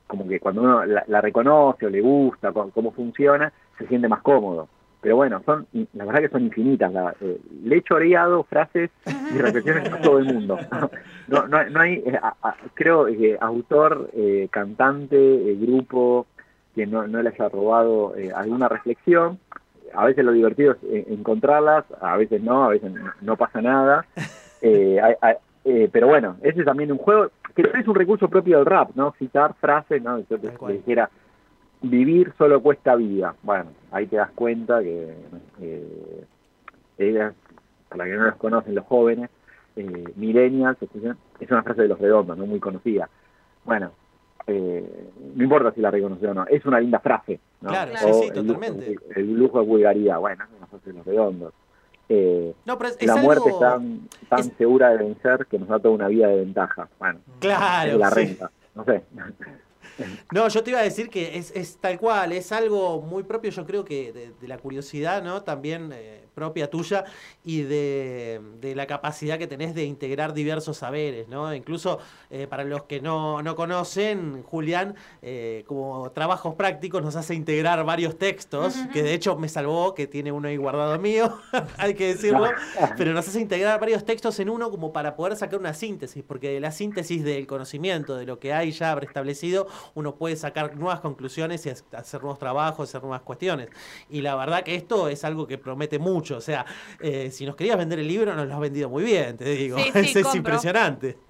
como 0.06 0.26
que 0.26 0.40
cuando 0.40 0.62
uno 0.62 0.84
la, 0.84 1.04
la 1.06 1.20
reconoce 1.20 1.86
o 1.86 1.90
le 1.90 2.00
gusta 2.00 2.52
cómo, 2.52 2.70
cómo 2.70 2.92
funciona, 2.92 3.52
se 3.78 3.86
siente 3.86 4.08
más 4.08 4.22
cómodo. 4.22 4.68
Pero 5.00 5.16
bueno, 5.16 5.42
son 5.46 5.66
la 5.94 6.04
verdad 6.04 6.20
que 6.22 6.28
son 6.28 6.42
infinitas. 6.42 6.92
La, 6.92 7.14
eh, 7.20 7.38
le 7.64 7.76
he 7.76 7.82
choreado 7.82 8.42
frases 8.44 8.90
y 9.30 9.38
reflexiones 9.38 9.92
a 9.92 10.00
todo 10.02 10.18
el 10.18 10.24
mundo. 10.24 10.58
No, 11.28 11.46
no, 11.46 11.62
no 11.68 11.80
hay, 11.80 12.02
eh, 12.06 12.18
a- 12.22 12.56
creo 12.72 13.04
que 13.04 13.36
autor, 13.38 14.08
eh, 14.14 14.48
cantante, 14.50 15.16
eh, 15.18 15.56
grupo, 15.60 16.26
que 16.74 16.86
no, 16.86 17.06
no 17.06 17.20
le 17.22 17.28
haya 17.28 17.50
robado 17.50 18.16
eh, 18.16 18.32
alguna 18.34 18.66
reflexión. 18.66 19.38
A 19.94 20.06
veces 20.06 20.24
lo 20.24 20.32
divertido 20.32 20.72
es 20.90 21.06
encontrarlas, 21.08 21.84
a 22.00 22.16
veces 22.16 22.42
no, 22.42 22.64
a 22.64 22.68
veces 22.68 22.92
no, 23.20 23.36
pasa 23.36 23.60
nada. 23.60 24.06
Eh, 24.62 24.98
hay- 25.00 25.14
hay- 25.20 25.88
pero 25.92 26.08
bueno, 26.08 26.36
ese 26.42 26.60
es 26.60 26.64
también 26.64 26.90
un 26.90 26.98
juego 26.98 27.30
que 27.54 27.62
es 27.62 27.86
un 27.86 27.94
recurso 27.94 28.26
propio 28.28 28.56
del 28.56 28.66
rap, 28.66 28.90
¿no? 28.94 29.14
Citar 29.18 29.54
frases, 29.60 30.02
¿no? 30.02 30.18
Yo 30.30 30.38
te- 30.38 30.50
dijera, 30.72 31.10
vivir 31.82 32.32
solo 32.38 32.60
cuesta 32.62 32.94
vida. 32.96 33.34
Bueno, 33.42 33.70
ahí 33.92 34.06
te 34.06 34.16
das 34.16 34.30
cuenta 34.34 34.80
que 34.82 35.14
eh, 35.60 36.24
ellas, 36.98 37.34
para 37.88 38.04
que 38.04 38.12
no 38.16 38.24
los 38.24 38.36
conocen 38.36 38.74
los 38.74 38.84
jóvenes, 38.86 39.30
eh, 39.76 40.12
millennials, 40.16 40.78
es 41.40 41.50
una 41.50 41.62
frase 41.62 41.82
de 41.82 41.88
los 41.88 41.98
redondos, 41.98 42.36
no 42.36 42.46
muy 42.46 42.58
conocida. 42.60 43.08
Bueno, 43.64 43.92
eh, 44.46 45.08
no 45.36 45.42
importa 45.44 45.72
si 45.72 45.80
la 45.80 45.90
reconoció 45.90 46.30
o 46.30 46.34
no, 46.34 46.46
es 46.46 46.64
una 46.66 46.80
linda 46.80 46.98
frase. 47.00 47.38
¿no? 47.60 47.70
Claro, 47.70 47.92
O 47.92 48.12
sí, 48.14 48.20
sí, 48.22 48.28
el 48.28 48.46
totalmente. 48.46 48.94
lujo- 48.94 49.04
El, 49.14 49.32
lujo 49.34 49.60
de 49.60 49.66
vulgaridad, 49.66 50.18
bueno, 50.18 50.44
es 50.44 50.50
una 50.56 50.66
frase 50.66 50.90
de 50.90 50.96
los 50.98 51.06
redondos. 51.06 51.52
Eh, 52.08 52.54
No, 52.64 52.78
pero 52.78 52.88
es- 52.90 52.96
es 53.00 53.06
la 53.06 53.16
muerte 53.16 53.50
algo- 53.50 53.58
es 53.60 53.60
tan, 53.60 54.08
tan 54.28 54.56
segura 54.56 54.90
de 54.90 54.96
vencer 54.98 55.46
que 55.46 55.58
nos 55.58 55.68
da 55.68 55.78
toda 55.78 55.94
una 55.94 56.08
vida 56.08 56.26
de 56.28 56.36
ventaja. 56.36 56.88
Bueno, 56.98 57.20
Claro, 57.38 57.98
la 57.98 58.08
sí. 58.10 58.14
renta, 58.14 58.50
no 58.74 58.84
sé. 58.84 59.02
No, 60.32 60.48
yo 60.48 60.62
te 60.62 60.70
iba 60.70 60.80
a 60.80 60.82
decir 60.82 61.08
que 61.08 61.38
es, 61.38 61.50
es 61.52 61.76
tal 61.78 61.98
cual, 61.98 62.32
es 62.32 62.52
algo 62.52 63.00
muy 63.00 63.22
propio, 63.22 63.50
yo 63.50 63.66
creo 63.66 63.84
que 63.84 64.12
de, 64.12 64.48
la 64.48 64.58
curiosidad, 64.58 65.22
¿no? 65.22 65.42
También 65.42 65.90
eh, 65.92 66.24
propia 66.38 66.70
tuya 66.70 67.04
y 67.44 67.62
de, 67.62 68.40
de 68.60 68.76
la 68.76 68.86
capacidad 68.86 69.38
que 69.38 69.48
tenés 69.48 69.74
de 69.74 69.84
integrar 69.84 70.34
diversos 70.34 70.76
saberes, 70.76 71.26
¿no? 71.26 71.52
Incluso 71.52 71.98
eh, 72.30 72.46
para 72.46 72.62
los 72.62 72.84
que 72.84 73.00
no, 73.00 73.42
no 73.42 73.56
conocen, 73.56 74.44
Julián, 74.44 74.94
eh, 75.20 75.64
como 75.66 76.12
trabajos 76.12 76.54
prácticos 76.54 77.02
nos 77.02 77.16
hace 77.16 77.34
integrar 77.34 77.84
varios 77.84 78.16
textos, 78.16 78.76
que 78.92 79.02
de 79.02 79.14
hecho 79.14 79.36
me 79.36 79.48
salvó, 79.48 79.94
que 79.94 80.06
tiene 80.06 80.30
uno 80.30 80.46
ahí 80.46 80.56
guardado 80.56 80.96
mío, 81.00 81.40
hay 81.76 81.94
que 81.94 82.14
decirlo, 82.14 82.48
pero 82.96 83.12
nos 83.12 83.26
hace 83.26 83.40
integrar 83.40 83.80
varios 83.80 84.04
textos 84.04 84.38
en 84.38 84.48
uno 84.48 84.70
como 84.70 84.92
para 84.92 85.16
poder 85.16 85.36
sacar 85.36 85.58
una 85.58 85.74
síntesis, 85.74 86.22
porque 86.22 86.50
de 86.50 86.60
la 86.60 86.70
síntesis 86.70 87.24
del 87.24 87.48
conocimiento, 87.48 88.16
de 88.16 88.26
lo 88.26 88.38
que 88.38 88.52
hay 88.52 88.70
ya 88.70 88.94
preestablecido, 88.94 89.66
uno 89.94 90.14
puede 90.14 90.36
sacar 90.36 90.76
nuevas 90.76 91.00
conclusiones 91.00 91.66
y 91.66 91.70
hacer 91.70 92.20
nuevos 92.20 92.38
trabajos, 92.38 92.88
hacer 92.88 93.02
nuevas 93.02 93.22
cuestiones. 93.22 93.70
Y 94.08 94.20
la 94.20 94.36
verdad 94.36 94.62
que 94.62 94.76
esto 94.76 95.08
es 95.08 95.24
algo 95.24 95.46
que 95.46 95.58
promete 95.58 95.98
mucho. 95.98 96.27
O 96.36 96.40
sea, 96.40 96.64
eh, 97.00 97.30
si 97.30 97.46
nos 97.46 97.56
querías 97.56 97.76
vender 97.78 97.98
el 97.98 98.06
libro, 98.08 98.34
nos 98.34 98.46
lo 98.46 98.54
has 98.54 98.60
vendido 98.60 98.88
muy 98.88 99.04
bien, 99.04 99.36
te 99.36 99.44
digo. 99.46 99.78
Sí, 99.78 99.90
sí, 99.92 99.98
es, 100.18 100.22
compro. 100.24 100.36
impresionante. 100.38 101.16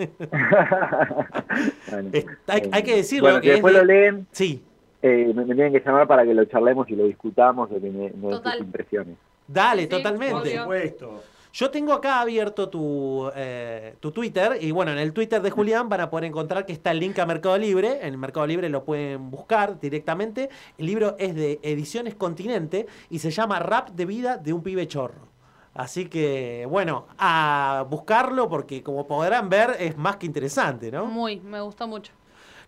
Bueno, 1.91 2.11
hay, 2.47 2.61
eh, 2.61 2.69
hay 2.73 2.83
que 2.83 2.97
decirlo. 2.97 3.29
bueno, 3.29 3.41
que 3.41 3.51
después 3.53 3.75
de- 3.75 3.81
lo 3.81 3.87
leen, 3.87 4.27
Sí. 4.33 4.63
eh, 5.03 5.33
me, 5.35 5.45
me 5.45 5.55
tienen 5.55 5.73
que 5.73 5.81
llamar 5.81 6.07
para 6.07 6.25
que 6.25 6.35
lo 6.35 6.45
charlemos 6.45 6.89
y 6.91 6.97
lo 6.97 7.05
discutamos, 7.05 7.71
de 7.71 7.81
que 7.81 7.91
me, 7.91 7.99
me 7.99 8.03
den 8.11 8.21
sus 8.21 8.31
Total. 8.31 8.59
impresiones. 8.61 9.17
Dale, 9.47 9.83
Sí, 9.83 9.89
totalmente. 9.89 10.35
obvio. 10.35 10.63
supuesto. 10.63 11.23
Yo 11.53 11.71
tengo 11.71 11.93
acá 11.93 12.21
abierto 12.21 12.69
tu, 12.69 13.31
eh, 13.35 13.95
tu 14.01 14.13
Twitter 14.13 14.59
y 14.61 14.71
bueno, 14.71 14.93
en 14.93 14.99
el 14.99 15.13
Twitter 15.13 15.41
de 15.41 15.51
Julián 15.51 15.89
van 15.89 16.01
a 16.03 16.11
poder 16.11 16.25
encontrar 16.27 16.67
que 16.67 16.73
está 16.73 16.91
el 16.91 17.01
link 17.01 17.19
a 17.19 17.27
Mercado 17.27 17.57
Libre. 17.59 17.99
En 18.03 18.09
el 18.09 18.19
Mercado 18.19 18.47
Libre 18.47 18.69
lo 18.69 18.85
pueden 18.85 19.31
buscar 19.31 19.81
directamente. 19.81 20.51
El 20.77 20.87
libro 20.87 21.17
es 21.19 21.35
de 21.35 21.59
Ediciones 21.63 22.15
Continente 22.15 22.87
y 23.11 23.19
se 23.19 23.31
llama 23.31 23.59
Rap 23.61 23.91
de 23.91 24.05
vida 24.05 24.37
de 24.37 24.53
un 24.53 24.63
pibe 24.63 24.87
chorro. 24.87 25.27
Así 25.75 26.07
que 26.07 26.67
bueno, 26.69 27.07
a 27.19 27.87
buscarlo 27.89 28.49
porque 28.49 28.83
como 28.83 29.07
podrán 29.07 29.49
ver 29.49 29.77
es 29.79 29.97
más 29.97 30.17
que 30.17 30.27
interesante, 30.27 30.91
¿no? 30.91 31.07
Muy, 31.07 31.41
me 31.41 31.61
gustó 31.61 31.87
mucho. 31.89 32.13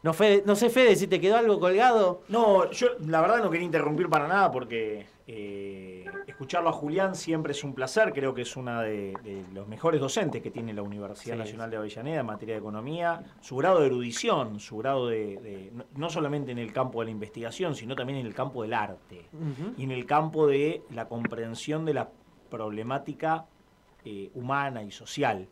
No, 0.03 0.15
Fede- 0.15 0.43
no 0.47 0.57
sé, 0.57 0.71
Fede, 0.71 0.97
si 0.97 1.07
te 1.07 1.21
quedó 1.21 1.37
algo 1.37 1.61
colgado. 1.61 2.23
No, 2.29 2.71
yo 2.71 2.89
la 3.07 3.21
verdad 3.21 3.43
no 3.43 3.51
quería 3.51 3.67
interrumpir 3.67 4.09
para 4.09 4.27
nada 4.27 4.51
porque 4.51 5.07
eh, 5.33 6.05
escucharlo 6.27 6.71
a 6.71 6.73
Julián 6.73 7.15
siempre 7.15 7.53
es 7.53 7.63
un 7.63 7.73
placer. 7.73 8.13
Creo 8.13 8.35
que 8.35 8.43
es 8.43 8.57
uno 8.57 8.81
de, 8.81 9.15
de 9.23 9.45
los 9.55 9.69
mejores 9.69 10.01
docentes 10.01 10.43
que 10.43 10.51
tiene 10.51 10.73
la 10.75 10.83
Universidad 10.83 11.35
Sí. 11.35 11.39
Nacional 11.39 11.71
de 11.71 11.77
Avellaneda 11.77 12.21
en 12.21 12.27
materia 12.27 12.55
de 12.57 12.59
economía. 12.61 13.23
Su 13.41 13.57
grado 13.57 13.79
de 13.81 13.87
erudición, 13.87 14.59
su 14.59 14.77
grado 14.79 15.07
de, 15.07 15.37
de- 15.37 15.73
no- 15.95 16.11
solamente 16.11 16.51
en 16.51 16.59
el 16.59 16.73
campo 16.73 16.99
de 17.01 17.05
la 17.07 17.11
investigación, 17.13 17.77
sino 17.77 17.95
también 17.95 18.19
en 18.19 18.27
el 18.27 18.35
campo 18.35 18.63
del 18.63 18.75
arte 18.75 19.27
y 19.77 19.85
en 19.85 19.93
el 19.93 20.05
campo 20.05 20.49
de 20.49 20.83
la 20.91 21.07
comprensión 21.07 21.85
de 21.85 21.95
la 21.95 22.09
problemática 22.51 23.47
eh, 24.05 24.31
humana 24.35 24.83
y 24.83 24.91
social. 24.91 25.47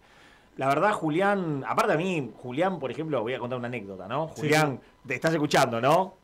La 0.57 0.67
verdad, 0.67 0.93
Julián, 0.93 1.65
aparte 1.67 1.93
a 1.93 1.97
mí, 1.97 2.33
Julián, 2.43 2.81
por 2.81 2.91
ejemplo, 2.91 3.23
voy 3.23 3.33
a 3.35 3.39
contar 3.39 3.59
una 3.59 3.69
anécdota, 3.69 4.09
¿no? 4.09 4.31
Sí, 4.35 4.41
Julián, 4.43 4.81
te 5.07 5.15
estás 5.15 5.33
escuchando, 5.33 5.81
¿no? 5.81 6.18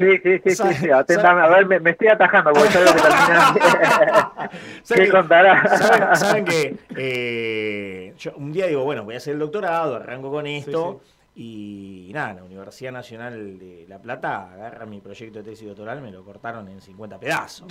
Sí, 0.00 0.16
sí, 0.22 0.32
sí, 0.38 0.40
sí, 0.50 0.56
¿Sabe- 0.56 0.74
sí, 0.74 0.90
atentame. 0.90 1.42
A 1.42 1.48
ver, 1.48 1.66
me, 1.66 1.78
me 1.78 1.90
estoy 1.90 2.08
atajando 2.08 2.52
porque 2.52 2.68
es 2.68 2.76
algo 2.76 2.92
que 2.94 3.00
termina. 3.02 3.54
¿Qué 4.50 4.56
¿Saben- 4.82 5.10
contará? 5.10 5.78
Saben, 5.78 6.16
saben 6.16 6.44
que 6.46 6.76
eh, 6.96 8.14
yo 8.16 8.32
un 8.36 8.50
día 8.52 8.66
digo, 8.66 8.82
bueno, 8.84 9.04
voy 9.04 9.14
a 9.14 9.18
hacer 9.18 9.34
el 9.34 9.40
doctorado, 9.40 9.96
arranco 9.96 10.30
con 10.30 10.46
esto. 10.46 11.00
Y 11.36 12.10
nada, 12.12 12.34
la 12.34 12.44
Universidad 12.44 12.92
Nacional 12.92 13.58
de 13.58 13.86
La 13.88 13.98
Plata 14.00 14.52
agarra 14.52 14.84
mi 14.86 15.00
proyecto 15.00 15.38
de 15.38 15.50
tesis 15.50 15.66
doctoral, 15.68 16.00
me 16.02 16.10
lo 16.10 16.24
cortaron 16.24 16.66
en 16.68 16.80
50 16.80 17.18
pedazos. 17.20 17.68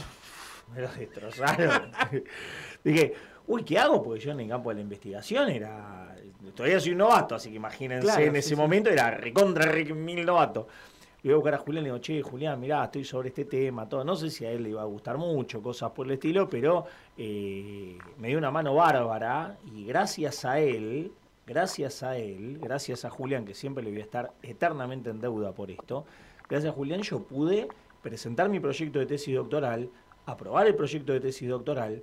Me 0.74 0.82
lo 0.82 0.88
destrozaron. 0.88 1.92
Dije, 2.84 3.14
uy, 3.48 3.64
¿qué 3.64 3.78
hago? 3.80 4.02
Porque 4.04 4.20
yo 4.22 4.32
en 4.32 4.40
el 4.42 4.48
campo 4.50 4.70
de 4.70 4.76
la 4.76 4.82
investigación 4.82 5.50
era. 5.50 6.16
Todavía 6.56 6.80
soy 6.80 6.92
un 6.94 7.00
novato, 7.00 7.36
así 7.36 7.50
que 7.50 7.58
imagínense, 7.58 8.06
Claro, 8.08 8.22
en 8.24 8.36
ese 8.36 8.50
sí. 8.50 8.56
momento 8.56 8.90
era 8.90 9.12
recontra 9.12 9.66
re 9.66 9.84
mil 9.94 10.26
novato. 10.26 10.68
Le 11.22 11.32
voy 11.32 11.34
a 11.34 11.36
buscar 11.36 11.54
a 11.56 11.58
Julián 11.58 11.84
y 11.84 11.88
le 11.88 11.94
digo, 11.94 12.02
che, 12.02 12.22
Julián, 12.22 12.60
mirá, 12.62 12.86
estoy 12.86 13.04
sobre 13.04 13.28
este 13.28 13.44
tema, 13.44 13.90
todo. 13.90 14.06
No 14.06 14.16
sé 14.16 14.30
si 14.30 14.46
a 14.46 14.52
él 14.52 14.64
le 14.64 14.70
iba 14.70 14.82
a 14.82 14.86
gustar 14.86 15.18
mucho, 15.18 15.62
cosas 15.62 15.92
por 15.92 16.06
el 16.06 16.14
estilo, 16.14 16.48
pero 16.48 16.86
eh, 17.18 17.98
me 18.18 18.30
dio 18.30 18.38
una 18.38 18.52
mano 18.52 18.74
bárbara 18.74 19.58
y 19.76 19.84
gracias 19.84 20.46
a 20.46 20.62
él, 20.62 21.12
gracias 21.46 22.04
a 22.04 22.18
él, 22.18 22.58
gracias 22.62 23.04
a 23.04 23.10
Julián, 23.10 23.44
que 23.44 23.54
siempre 23.54 23.84
le 23.84 23.92
voy 23.92 24.00
a 24.00 24.04
estar 24.04 24.32
eternamente 24.42 25.10
en 25.10 25.20
deuda 25.20 25.52
por 25.52 25.70
esto, 25.72 26.06
gracias 26.48 26.72
a 26.72 26.76
Julián 26.76 27.02
yo 27.02 27.22
pude 27.22 27.68
presentar 28.02 28.48
mi 28.48 28.62
proyecto 28.62 29.00
de 29.00 29.06
tesis 29.06 29.36
doctoral, 29.36 29.90
aprobar 30.26 30.68
el 30.68 30.76
proyecto 30.76 31.12
de 31.12 31.20
tesis 31.20 31.50
doctoral, 31.50 32.02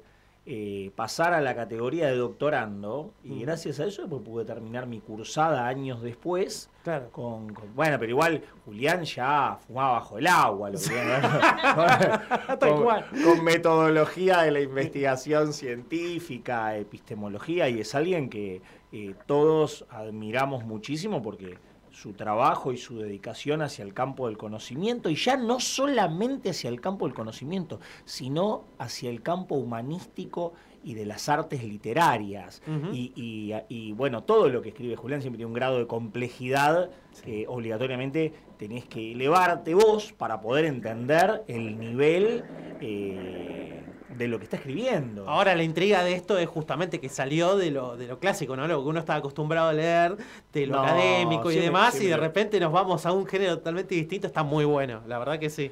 eh, 0.48 0.92
pasar 0.94 1.34
a 1.34 1.40
la 1.40 1.56
categoría 1.56 2.06
de 2.06 2.14
doctorando 2.16 3.12
y 3.24 3.32
Ujú. 3.32 3.40
gracias 3.40 3.80
a 3.80 3.84
eso 3.86 4.02
después 4.02 4.22
pude 4.22 4.44
terminar 4.44 4.86
mi 4.86 5.00
cursada 5.00 5.66
años 5.66 6.02
después 6.02 6.70
Claro. 6.84 7.10
con, 7.10 7.52
con- 7.52 7.74
bueno, 7.74 7.98
pero 7.98 8.10
igual 8.12 8.42
Julián 8.64 9.02
ya 9.02 9.58
fumaba 9.66 9.94
bajo 9.94 10.18
el 10.18 10.26
agua, 10.28 10.70
lo 10.70 10.78
que- 10.78 10.84
con 13.24 13.44
metodología 13.44 14.42
de 14.42 14.50
la 14.52 14.60
investigación 14.60 15.52
científica, 15.52 16.76
epistemología, 16.76 17.68
y 17.68 17.80
es 17.80 17.94
alguien 17.94 18.28
que 18.30 18.62
eh, 18.92 19.14
todos 19.26 19.84
admiramos 19.90 20.64
muchísimo 20.64 21.22
porque 21.22 21.58
su 22.02 22.12
trabajo 22.12 22.72
y 22.72 22.76
su 22.76 22.98
dedicación 22.98 23.62
hacia 23.62 23.82
el 23.82 23.94
campo 23.94 24.26
del 24.26 24.36
conocimiento, 24.36 25.08
y 25.08 25.14
ya 25.16 25.36
no 25.38 25.60
solamente 25.60 26.50
hacia 26.50 26.68
el 26.68 26.80
campo 26.80 27.06
del 27.06 27.14
conocimiento, 27.14 27.80
sino 28.04 28.64
hacia 28.78 29.08
el 29.08 29.22
campo 29.22 29.54
humanístico 29.54 30.52
y 30.84 30.92
de 30.94 31.06
las 31.06 31.28
artes 31.30 31.64
literarias. 31.64 32.60
Ujú. 32.66 32.94
y, 32.94 33.12
y- 33.16 33.54
y, 33.68 33.92
bueno, 33.92 34.22
todo 34.24 34.48
lo 34.50 34.60
que 34.60 34.68
escribe 34.68 34.94
Julián 34.96 35.20
siempre 35.22 35.38
tiene 35.38 35.48
un 35.48 35.54
grado 35.54 35.78
de 35.78 35.86
complejidad 35.86 36.90
que 37.24 37.46
obligatoriamente 37.48 38.32
tenés 38.58 38.84
que 38.84 39.12
elevarte 39.12 39.72
vos 39.74 40.12
para 40.12 40.40
poder 40.40 40.66
entender 40.66 41.44
el 41.48 41.78
nivel 41.78 42.44
eh, 42.80 43.82
de 44.08 44.28
lo 44.28 44.38
que 44.38 44.44
está 44.44 44.56
escribiendo. 44.56 45.28
Ahora 45.28 45.54
la 45.54 45.62
intriga 45.62 46.02
de 46.04 46.12
esto 46.14 46.38
es 46.38 46.48
justamente 46.48 47.00
que 47.00 47.08
salió 47.08 47.56
de 47.56 47.70
lo, 47.70 47.96
de 47.96 48.06
lo 48.06 48.18
clásico, 48.18 48.56
¿no? 48.56 48.66
Lo 48.68 48.82
que 48.82 48.88
uno 48.88 49.00
estaba 49.00 49.18
acostumbrado 49.18 49.68
a 49.68 49.72
leer, 49.72 50.16
de 50.52 50.66
lo 50.66 50.76
No, 50.76 50.82
académico 50.84 51.50
y 51.50 51.54
siempre- 51.54 51.64
demás, 51.64 52.00
y 52.00 52.06
de 52.06 52.16
repente 52.16 52.60
nos 52.60 52.72
vamos 52.72 53.04
a 53.06 53.12
un 53.12 53.26
género 53.26 53.58
totalmente 53.58 53.94
distinto, 53.94 54.26
está 54.26 54.42
muy 54.42 54.64
bueno, 54.64 55.02
la 55.06 55.18
verdad 55.18 55.38
que 55.38 55.50
sí. 55.50 55.70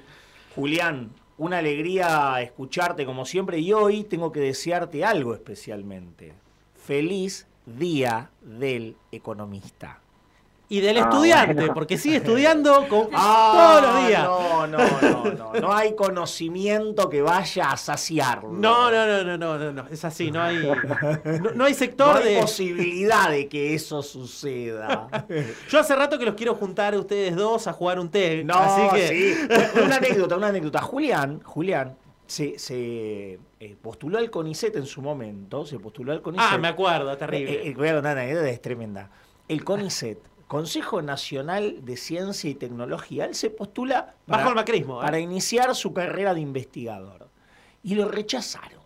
Julián, 0.54 1.10
una 1.38 1.58
alegría 1.58 2.40
escucharte 2.40 3.04
como 3.06 3.24
siempre 3.26 3.58
y 3.58 3.72
hoy 3.72 4.04
tengo 4.04 4.30
que 4.32 4.40
desearte 4.40 5.04
algo 5.04 5.34
especialmente. 5.34 6.32
Feliz 6.74 7.46
Día 7.66 8.30
del 8.42 8.96
Economista. 9.10 10.00
Y 10.66 10.80
del 10.80 10.96
Ah, 10.96 11.00
estudiante, 11.00 11.68
porque 11.74 11.98
sigue 11.98 12.16
estudiando 12.24 12.88
con- 12.88 13.08
Ah, 13.12 13.80
todos 13.82 13.82
los 13.94 14.06
días. 14.08 14.24
No, 14.24 14.66
no, 14.66 14.78
no, 14.78 15.24
no. 15.32 15.52
No 15.60 15.72
hay 15.74 15.94
conocimiento 15.94 17.08
que 17.10 17.20
vaya 17.22 17.70
a 17.70 17.76
saciarlo. 17.76 18.48
No, 18.50 18.90
no, 18.90 19.06
no, 19.06 19.22
no, 19.24 19.36
no, 19.36 19.58
no, 19.58 19.72
no, 19.72 19.88
es 19.90 20.04
así, 20.04 20.30
no 20.30 20.42
hay, 20.42 20.66
no, 21.54 21.64
hay 21.64 21.74
sector 21.74 22.14
No 22.16 22.20
hay 22.22 22.34
de... 22.34 22.40
posibilidad 22.40 23.30
de 23.30 23.48
que 23.48 23.74
eso 23.74 24.02
suceda. 24.02 25.08
Yo 25.68 25.78
hace 25.78 25.94
rato 25.94 26.18
que 26.18 26.24
los 26.24 26.34
quiero 26.34 26.54
juntar 26.54 26.94
a 26.94 26.98
ustedes 26.98 27.36
dos 27.36 27.66
a 27.66 27.72
jugar 27.72 28.00
un 28.00 28.08
té, 28.10 28.42
No, 28.42 28.54
así 28.54 28.82
que... 28.96 29.08
sí. 29.08 29.80
Una 29.84 29.96
anécdota, 29.96 30.36
una 30.36 30.48
anécdota. 30.48 30.80
Julián, 30.80 31.40
Julián 31.44 31.96
se, 32.26 32.58
se, 32.58 33.38
eh, 33.60 33.76
postuló 33.82 34.16
al 34.18 34.30
CONICET 34.30 34.76
en 34.76 34.86
su 34.86 35.02
momento. 35.02 35.66
Se 35.66 35.78
postuló 35.78 36.12
al 36.12 36.22
CONICET. 36.22 36.46
Ah, 36.52 36.58
me 36.58 36.68
acuerdo, 36.68 37.14
terrible. 37.18 37.52
Eh, 37.52 37.68
eh, 37.68 37.74
voy 37.76 37.88
a 37.88 37.94
contar 37.94 38.14
una 38.14 38.22
anécdota, 38.22 38.48
es 38.48 38.62
tremenda. 38.62 39.10
El 39.46 39.62
CONICET, 39.62 40.18
Consejo 40.46 41.02
Nacional 41.02 41.84
de 41.84 41.96
Ciencia 41.96 42.50
y 42.50 42.54
Tecnología, 42.54 43.24
él 43.24 43.34
se 43.34 43.50
postula 43.50 44.14
Bajo 44.26 44.50
el 44.50 44.54
macrismo, 44.54 45.00
¿eh? 45.00 45.04
para 45.04 45.18
iniciar 45.18 45.74
su 45.74 45.92
carrera 45.92 46.34
de 46.34 46.40
investigador. 46.40 47.28
Y 47.82 47.94
lo 47.94 48.08
rechazaron. 48.08 48.80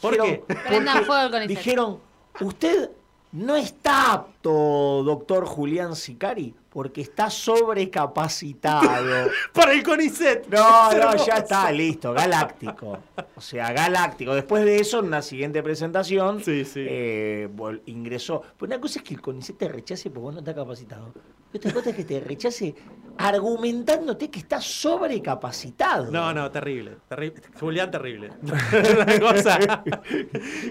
¿Por 0.00 0.16
qué? 0.16 0.44
Porque 0.46 1.04
fuego 1.04 1.30
CONICET. 1.30 1.48
Dijeron, 1.48 1.98
usted 2.40 2.90
No 3.32 3.56
está 3.56 4.12
apto, 4.12 5.02
doctor 5.04 5.44
Julián 5.44 5.94
Sicari, 5.94 6.54
porque 6.70 7.00
está 7.00 7.30
sobrecapacitado. 7.30 9.30
Para 9.52 9.72
el 9.72 9.82
CONICET. 9.82 10.48
No, 10.48 10.92
no, 10.92 11.26
ya 11.26 11.34
está, 11.34 11.70
listo, 11.72 12.12
galáctico. 12.12 12.98
O 13.36 13.40
sea, 13.40 13.72
galáctico. 13.72 14.34
Después 14.34 14.64
de 14.64 14.80
eso, 14.80 15.00
en 15.00 15.06
una 15.06 15.22
siguiente 15.22 15.62
presentación, 15.62 16.42
eh, 16.46 17.48
vol- 17.54 17.80
ingresó. 17.86 18.42
Pero 18.58 18.66
una 18.72 18.80
cosa 18.80 18.98
es 18.98 19.04
que 19.04 19.14
el 19.14 19.20
CONICET 19.20 19.56
te 19.56 19.68
rechace 19.68 20.10
porque 20.10 20.20
vos 20.22 20.34
no 20.34 20.40
estás 20.40 20.54
capacitado. 20.54 21.12
Y 21.52 21.56
Otra 21.56 21.72
cosa 21.72 21.90
es 21.90 21.96
que 21.96 22.04
te 22.04 22.20
rechace 22.20 22.74
argumentándote 23.16 24.30
que 24.30 24.40
estás 24.40 24.64
sobrecapacitado. 24.64 26.10
No, 26.12 26.34
no, 26.34 26.50
terrible. 26.50 26.98
terrible. 27.08 27.40
Julián, 27.58 27.90
terrible. 27.90 28.30
Una 28.42 29.20
cosa 29.20 29.58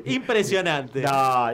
impresionante. 0.05 1.01
No, 1.01 1.49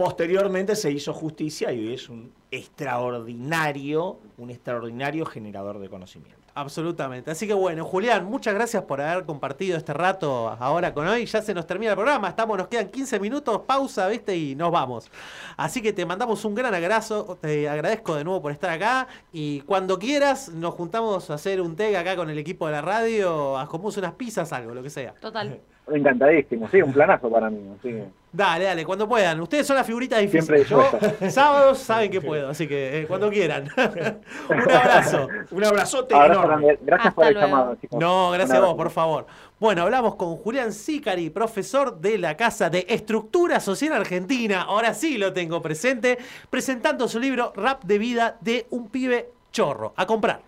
posteriormente 0.00 0.76
se 0.76 0.90
hizo 0.90 1.12
justicia 1.12 1.70
y 1.74 1.88
hoy 1.88 1.92
es 1.92 2.08
un 2.08 2.32
extraordinario, 2.50 4.18
un 4.38 4.48
extraordinario 4.48 5.26
generador 5.26 5.78
de 5.78 5.90
conocimiento. 5.90 6.40
Absolutamente. 6.54 7.30
Así 7.30 7.46
que 7.46 7.52
bueno, 7.52 7.84
Julián, 7.84 8.24
muchas 8.24 8.54
gracias 8.54 8.82
por 8.84 9.02
haber 9.02 9.26
compartido 9.26 9.76
este 9.76 9.92
rato 9.92 10.56
ahora 10.58 10.94
con 10.94 11.06
hoy. 11.06 11.26
Ya 11.26 11.42
se 11.42 11.52
nos 11.52 11.66
termina 11.66 11.92
el 11.92 11.96
programa, 11.96 12.30
estamos, 12.30 12.56
nos 12.56 12.68
quedan 12.68 12.88
15 12.88 13.20
minutos, 13.20 13.60
pausa, 13.66 14.08
¿viste? 14.08 14.34
Y 14.34 14.54
nos 14.54 14.72
vamos. 14.72 15.10
Así 15.58 15.82
que 15.82 15.92
te 15.92 16.06
mandamos 16.06 16.46
un 16.46 16.54
gran 16.54 16.74
abrazo, 16.74 17.36
te 17.38 17.68
agradezco 17.68 18.14
de 18.16 18.24
nuevo 18.24 18.40
por 18.40 18.52
estar 18.52 18.70
acá 18.70 19.06
y 19.34 19.60
cuando 19.60 19.98
quieras 19.98 20.48
nos 20.48 20.72
juntamos 20.76 21.28
a 21.28 21.34
hacer 21.34 21.60
un 21.60 21.76
tega 21.76 22.00
acá 22.00 22.16
con 22.16 22.30
el 22.30 22.38
equipo 22.38 22.64
de 22.64 22.72
la 22.72 22.80
radio, 22.80 23.58
a 23.58 23.68
unas 23.70 24.12
pizzas, 24.14 24.50
algo, 24.54 24.72
lo 24.72 24.82
que 24.82 24.88
sea. 24.88 25.12
Total. 25.20 25.60
Encantadísimo, 25.88 26.68
sí, 26.68 26.80
un 26.82 26.92
planazo 26.92 27.28
para 27.30 27.50
mí. 27.50 27.58
así 27.78 27.88
que- 27.88 28.04
Dale, 28.32 28.64
dale, 28.64 28.84
cuando 28.84 29.08
puedan. 29.08 29.40
Ustedes 29.40 29.66
son 29.66 29.74
las 29.74 29.84
figuritas 29.84 30.20
difíciles. 30.20 30.64
Siempre 30.68 31.18
Yo, 31.20 31.30
sábados 31.30 31.78
saben 31.80 32.12
que 32.12 32.20
puedo, 32.20 32.48
así 32.50 32.68
que 32.68 33.00
eh, 33.00 33.06
cuando 33.08 33.28
quieran. 33.28 33.68
un 34.48 34.60
abrazo. 34.70 35.26
Un 35.50 35.64
abrazote 35.64 36.14
Abrazo 36.14 36.44
enorme. 36.44 36.64
grande. 36.66 36.78
Gracias 36.84 37.14
por 37.14 37.26
el 37.26 37.34
llamado, 37.34 37.74
chicos. 37.80 37.98
No, 37.98 38.30
gracias 38.30 38.56
a 38.56 38.60
vos, 38.60 38.76
por 38.76 38.90
favor. 38.90 39.26
Bueno, 39.58 39.82
hablamos 39.82 40.14
con 40.14 40.36
Julián 40.36 40.72
Sicari, 40.72 41.28
profesor 41.30 41.98
de 42.00 42.18
la 42.18 42.36
Casa 42.36 42.70
de 42.70 42.86
Estructura 42.88 43.58
Social 43.58 43.94
Argentina. 43.94 44.62
Ahora 44.62 44.94
sí 44.94 45.18
lo 45.18 45.32
tengo 45.32 45.60
presente, 45.60 46.16
presentando 46.50 47.08
su 47.08 47.18
libro 47.18 47.52
Rap 47.56 47.82
de 47.82 47.98
Vida 47.98 48.36
de 48.40 48.64
un 48.70 48.90
pibe 48.90 49.30
chorro. 49.50 49.92
A 49.96 50.06
comprar. 50.06 50.40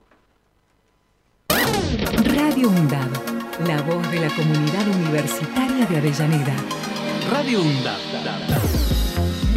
Radio 2.25 2.69
UNDAB, 2.69 3.32
la 3.67 3.83
voz 3.83 4.11
de 4.11 4.21
la 4.21 4.29
comunidad 4.31 4.89
universitaria 4.89 5.85
de 5.87 5.99
Avellaneda. 5.99 6.57
Radio 7.31 7.61
UNDAB. 7.63 8.01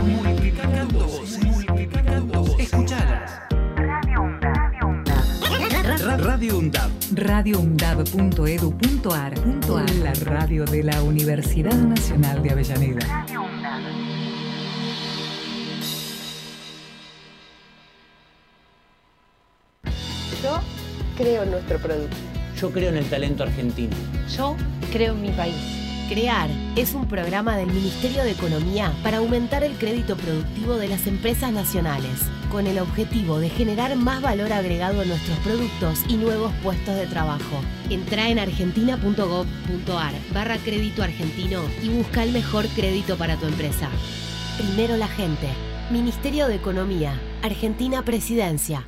Multiplicando 0.03 0.99
voces, 0.99 1.43
multiplicando 1.43 2.43
voces. 2.43 2.71
Escuchalas. 2.73 3.39
Radio 6.19 6.59
UNDAB. 6.59 6.91
radioundab.edu.ar 7.13 9.33
La 10.03 10.13
radio 10.13 10.65
de 10.65 10.83
la 10.83 11.01
Universidad 11.01 11.73
Nacional 11.73 12.43
de 12.43 12.51
Avellaneda. 12.51 13.25
Yo 20.43 20.59
creo 21.17 21.43
en 21.43 21.51
nuestro 21.51 21.79
producto. 21.79 22.17
Yo 22.59 22.71
creo 22.71 22.89
en 22.89 22.97
el 22.97 23.05
talento 23.05 23.43
argentino. 23.43 23.95
Yo 24.35 24.55
creo 24.91 25.13
en 25.13 25.21
mi 25.21 25.29
país. 25.29 25.55
CREAR 26.07 26.49
es 26.75 26.93
un 26.93 27.07
programa 27.07 27.57
del 27.57 27.67
Ministerio 27.67 28.23
de 28.23 28.31
Economía 28.31 28.93
para 29.01 29.17
aumentar 29.17 29.63
el 29.63 29.73
crédito 29.73 30.15
productivo 30.15 30.75
de 30.75 30.87
las 30.87 31.07
empresas 31.07 31.51
nacionales, 31.51 32.21
con 32.51 32.67
el 32.67 32.77
objetivo 32.77 33.39
de 33.39 33.49
generar 33.49 33.95
más 33.95 34.21
valor 34.21 34.53
agregado 34.53 35.01
en 35.01 35.09
nuestros 35.09 35.37
productos 35.39 36.03
y 36.07 36.17
nuevos 36.17 36.53
puestos 36.61 36.95
de 36.95 37.07
trabajo. 37.07 37.59
Entra 37.89 38.29
en 38.29 38.37
argentina.gov.ar 38.37 40.13
barra 40.31 40.57
crédito 40.57 41.01
argentino 41.01 41.63
y 41.81 41.89
busca 41.89 42.23
el 42.23 42.31
mejor 42.31 42.67
crédito 42.75 43.17
para 43.17 43.35
tu 43.37 43.47
empresa. 43.47 43.89
Primero 44.57 44.97
la 44.97 45.07
gente. 45.07 45.47
Ministerio 45.89 46.47
de 46.47 46.55
Economía. 46.55 47.19
Argentina 47.41 48.03
Presidencia. 48.03 48.87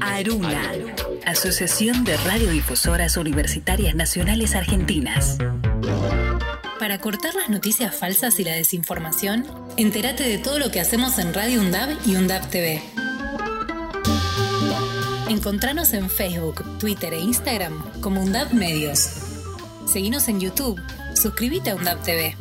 Aruna, 0.00 0.72
Asociación 1.26 2.04
de 2.04 2.16
Radiodifusoras 2.16 3.16
Universitarias 3.16 3.94
Nacionales 3.94 4.54
Argentinas. 4.54 5.38
Para 6.78 6.98
cortar 6.98 7.34
las 7.34 7.48
noticias 7.48 7.94
falsas 7.94 8.40
y 8.40 8.44
la 8.44 8.54
desinformación, 8.54 9.46
entérate 9.76 10.24
de 10.24 10.38
todo 10.38 10.58
lo 10.58 10.70
que 10.70 10.80
hacemos 10.80 11.18
en 11.18 11.34
Radio 11.34 11.60
UNDAB 11.60 11.90
y 12.06 12.16
UNDAB 12.16 12.48
TV. 12.50 12.82
Encontranos 15.28 15.92
en 15.92 16.08
Facebook, 16.10 16.78
Twitter 16.78 17.14
e 17.14 17.20
Instagram 17.20 18.00
como 18.00 18.22
UNDAB 18.22 18.52
Medios. 18.54 19.08
Seguinos 19.86 20.28
en 20.28 20.40
YouTube. 20.40 20.80
Suscríbete 21.14 21.70
a 21.70 21.76
UNDAB 21.76 22.02
TV. 22.02 22.36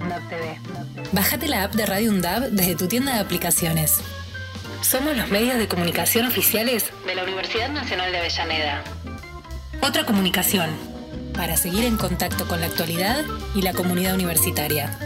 Bájate 1.11 1.47
la 1.47 1.63
app 1.63 1.75
de 1.75 1.85
Radio 1.85 2.11
UNDAB 2.11 2.51
desde 2.51 2.75
tu 2.75 2.87
tienda 2.87 3.15
de 3.15 3.19
aplicaciones. 3.19 4.01
Somos 4.81 5.15
los 5.15 5.29
medios 5.29 5.57
de 5.57 5.67
comunicación 5.67 6.25
oficiales 6.25 6.91
de 7.05 7.15
la 7.15 7.23
Universidad 7.23 7.69
Nacional 7.69 8.11
de 8.11 8.17
Avellaneda. 8.17 8.83
Otra 9.81 10.05
comunicación, 10.05 10.69
para 11.33 11.55
seguir 11.55 11.85
en 11.85 11.97
contacto 11.97 12.47
con 12.47 12.59
la 12.59 12.67
actualidad 12.67 13.23
y 13.55 13.61
la 13.61 13.73
comunidad 13.73 14.15
universitaria. 14.15 14.97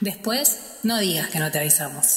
Después, 0.00 0.78
no 0.82 0.98
digas 0.98 1.28
que 1.28 1.38
no 1.38 1.50
te 1.50 1.58
avisamos. 1.58 2.16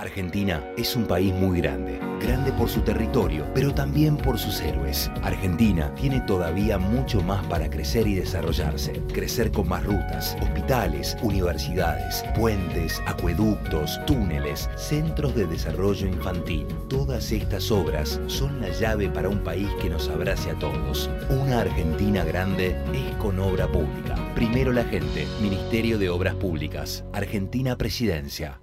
Argentina 0.00 0.64
es 0.78 0.96
un 0.96 1.04
país 1.04 1.34
muy 1.34 1.60
grande, 1.60 2.00
grande 2.22 2.52
por 2.52 2.70
su 2.70 2.80
territorio, 2.80 3.46
pero 3.52 3.74
también 3.74 4.16
por 4.16 4.38
sus 4.38 4.58
héroes. 4.62 5.10
Argentina 5.22 5.94
tiene 5.94 6.22
todavía 6.22 6.78
mucho 6.78 7.20
más 7.20 7.44
para 7.48 7.68
crecer 7.68 8.06
y 8.06 8.14
desarrollarse, 8.14 9.02
crecer 9.12 9.52
con 9.52 9.68
más 9.68 9.84
rutas, 9.84 10.38
hospitales, 10.40 11.18
universidades, 11.20 12.24
puentes, 12.34 13.02
acueductos, 13.06 14.00
túneles, 14.06 14.70
centros 14.76 15.34
de 15.34 15.46
desarrollo 15.46 16.06
infantil. 16.06 16.66
Todas 16.88 17.30
estas 17.30 17.70
obras 17.70 18.18
son 18.26 18.58
la 18.58 18.70
llave 18.70 19.10
para 19.10 19.28
un 19.28 19.40
país 19.40 19.68
que 19.82 19.90
nos 19.90 20.08
abrace 20.08 20.50
a 20.50 20.58
todos. 20.58 21.10
Una 21.28 21.60
Argentina 21.60 22.24
grande 22.24 22.74
es 22.94 23.16
con 23.16 23.38
obra 23.38 23.70
pública. 23.70 24.16
Primero 24.34 24.72
la 24.72 24.84
gente, 24.84 25.26
Ministerio 25.42 25.98
de 25.98 26.08
Obras 26.08 26.36
Públicas, 26.36 27.04
Argentina 27.12 27.76
Presidencia. 27.76 28.60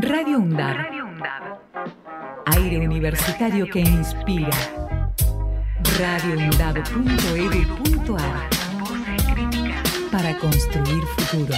Radio 0.00 0.38
UNDAB. 0.38 0.76
Aire 2.46 2.78
universitario 2.78 3.68
que 3.68 3.80
inspira. 3.80 4.48
radioundab.edu.ar 5.98 8.48
Para 10.10 10.38
construir 10.38 11.02
futuro. 11.16 11.54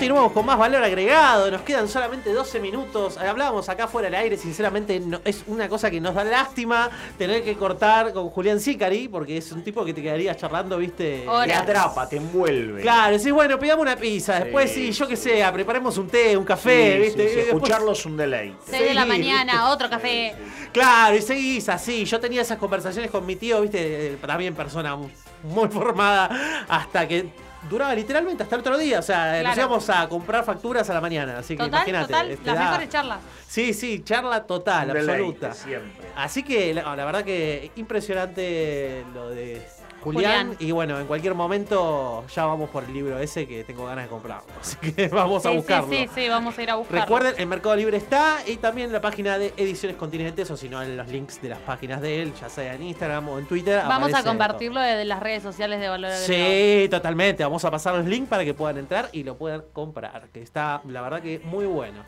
Continuamos 0.00 0.32
con 0.32 0.46
más 0.46 0.56
valor 0.56 0.82
agregado, 0.82 1.50
nos 1.50 1.60
quedan 1.60 1.86
solamente 1.86 2.32
12 2.32 2.58
minutos. 2.58 3.18
Hablábamos 3.18 3.68
acá 3.68 3.86
fuera 3.86 4.06
del 4.08 4.14
aire, 4.14 4.38
sinceramente 4.38 4.98
no- 4.98 5.20
es 5.26 5.44
una 5.46 5.68
cosa 5.68 5.90
que 5.90 6.00
nos 6.00 6.14
da 6.14 6.24
lástima 6.24 6.88
tener 7.18 7.44
que 7.44 7.54
cortar 7.54 8.14
con 8.14 8.30
Julián 8.30 8.60
Sicari, 8.60 9.08
porque 9.08 9.36
es 9.36 9.52
un 9.52 9.62
tipo 9.62 9.84
que 9.84 9.92
te 9.92 10.00
quedaría 10.00 10.34
charlando, 10.34 10.78
viste. 10.78 11.26
Te 11.44 11.52
atrapa, 11.52 12.08
te 12.08 12.16
envuelve. 12.16 12.80
Claro, 12.80 13.18
decís, 13.18 13.30
bueno, 13.30 13.58
pidamos 13.58 13.82
una 13.82 13.94
pizza, 13.96 14.40
después 14.40 14.70
sí, 14.72 14.90
yo 14.90 15.06
qué 15.06 15.16
sé, 15.16 15.44
preparemos 15.52 15.98
un 15.98 16.08
té, 16.08 16.34
un 16.34 16.44
café, 16.46 16.94
Sí, 16.94 16.98
viste. 17.02 17.22
sí, 17.24 17.28
sí, 17.28 17.36
después- 17.36 17.54
Escucharlo 17.62 17.92
es 17.92 18.06
un 18.06 18.16
deleite. 18.16 18.56
6 18.70 18.82
de 18.82 18.94
la 18.94 19.02
Sí, 19.02 19.08
mañana, 19.08 19.68
otro 19.68 19.90
café. 19.90 20.34
Claro, 20.72 21.14
y 21.14 21.20
seguís 21.20 21.68
así. 21.68 22.06
Yo 22.06 22.18
tenía 22.18 22.40
esas 22.40 22.56
conversaciones 22.56 23.10
con 23.10 23.26
mi 23.26 23.36
tío, 23.36 23.60
viste, 23.60 24.16
también 24.26 24.54
persona 24.54 24.96
muy 24.96 25.68
formada, 25.68 26.64
hasta 26.70 27.06
que 27.06 27.49
duraba 27.68 27.94
literalmente 27.94 28.42
hasta 28.42 28.54
el 28.56 28.60
otro 28.60 28.78
día. 28.78 28.98
O 28.98 29.02
sea, 29.02 29.32
nos 29.34 29.40
Claro. 29.54 29.60
íbamos 29.60 29.90
a 29.90 30.08
comprar 30.08 30.44
facturas 30.44 30.88
a 30.90 30.94
la 30.94 31.00
mañana. 31.00 31.38
Así 31.38 31.56
que 31.56 31.62
Total, 31.64 31.78
imagínate. 31.80 32.06
total, 32.12 32.30
este, 32.30 32.46
las 32.46 32.54
da- 32.56 32.64
mejores 32.64 32.88
charlas. 32.88 33.18
Sí, 33.46 33.74
sí, 33.74 34.02
charla 34.04 34.44
total, 34.44 34.90
Un 34.90 34.96
absoluta. 34.96 35.52
siempre. 35.52 36.08
Así 36.16 36.42
que 36.42 36.72
la, 36.74 36.94
la 36.96 37.04
verdad 37.04 37.24
que 37.24 37.70
impresionante 37.76 39.04
lo 39.14 39.30
de 39.30 39.62
Julián. 40.02 40.48
Julián. 40.48 40.56
Y 40.58 40.72
bueno, 40.72 40.98
en 40.98 41.06
cualquier 41.06 41.34
momento 41.34 42.24
ya 42.34 42.46
vamos 42.46 42.70
por 42.70 42.84
el 42.84 42.92
libro 42.92 43.18
ese 43.18 43.46
que 43.46 43.64
tengo 43.64 43.86
ganas 43.86 44.04
de 44.04 44.10
comprarlo. 44.10 44.46
Así 44.60 44.76
que 44.92 45.08
vamos 45.08 45.44
a 45.46 45.50
buscarlo. 45.50 45.88
Sí, 45.90 46.08
sí, 46.08 46.10
sí, 46.14 46.28
vamos 46.28 46.56
a 46.58 46.62
ir 46.62 46.70
a 46.70 46.76
buscarlo. 46.76 47.02
Recuerden, 47.02 47.34
en 47.38 47.48
Mercado 47.48 47.76
Libre 47.76 47.96
está 47.96 48.38
y 48.46 48.56
también 48.56 48.92
la 48.92 49.00
página 49.00 49.38
de 49.38 49.52
Ediciones 49.56 49.96
Continentes 49.96 50.50
o 50.50 50.56
si 50.56 50.68
no 50.68 50.82
en 50.82 50.96
los 50.96 51.08
links 51.08 51.40
de 51.42 51.48
las 51.48 51.58
páginas 51.60 52.00
de 52.00 52.22
él, 52.22 52.32
ya 52.40 52.48
sea 52.48 52.74
en 52.74 52.82
Instagram 52.82 53.28
o 53.28 53.38
en 53.38 53.46
Twitter. 53.46 53.82
Vamos 53.86 54.14
a 54.14 54.24
compartirlo 54.24 54.80
de 54.80 55.04
las 55.04 55.20
redes 55.20 55.42
sociales 55.42 55.80
de 55.80 55.88
Valor. 55.88 56.12
Sí, 56.12 56.88
totalmente. 56.90 57.42
Vamos 57.42 57.64
a 57.64 57.70
pasar 57.70 57.94
los 57.94 58.06
links 58.06 58.28
para 58.28 58.44
que 58.44 58.54
puedan 58.54 58.78
entrar 58.78 59.08
y 59.12 59.22
lo 59.22 59.36
puedan 59.36 59.62
comprar, 59.72 60.28
que 60.32 60.42
está, 60.42 60.80
la 60.88 61.02
verdad 61.02 61.22
que 61.22 61.40
muy 61.44 61.66
bueno. 61.66 62.04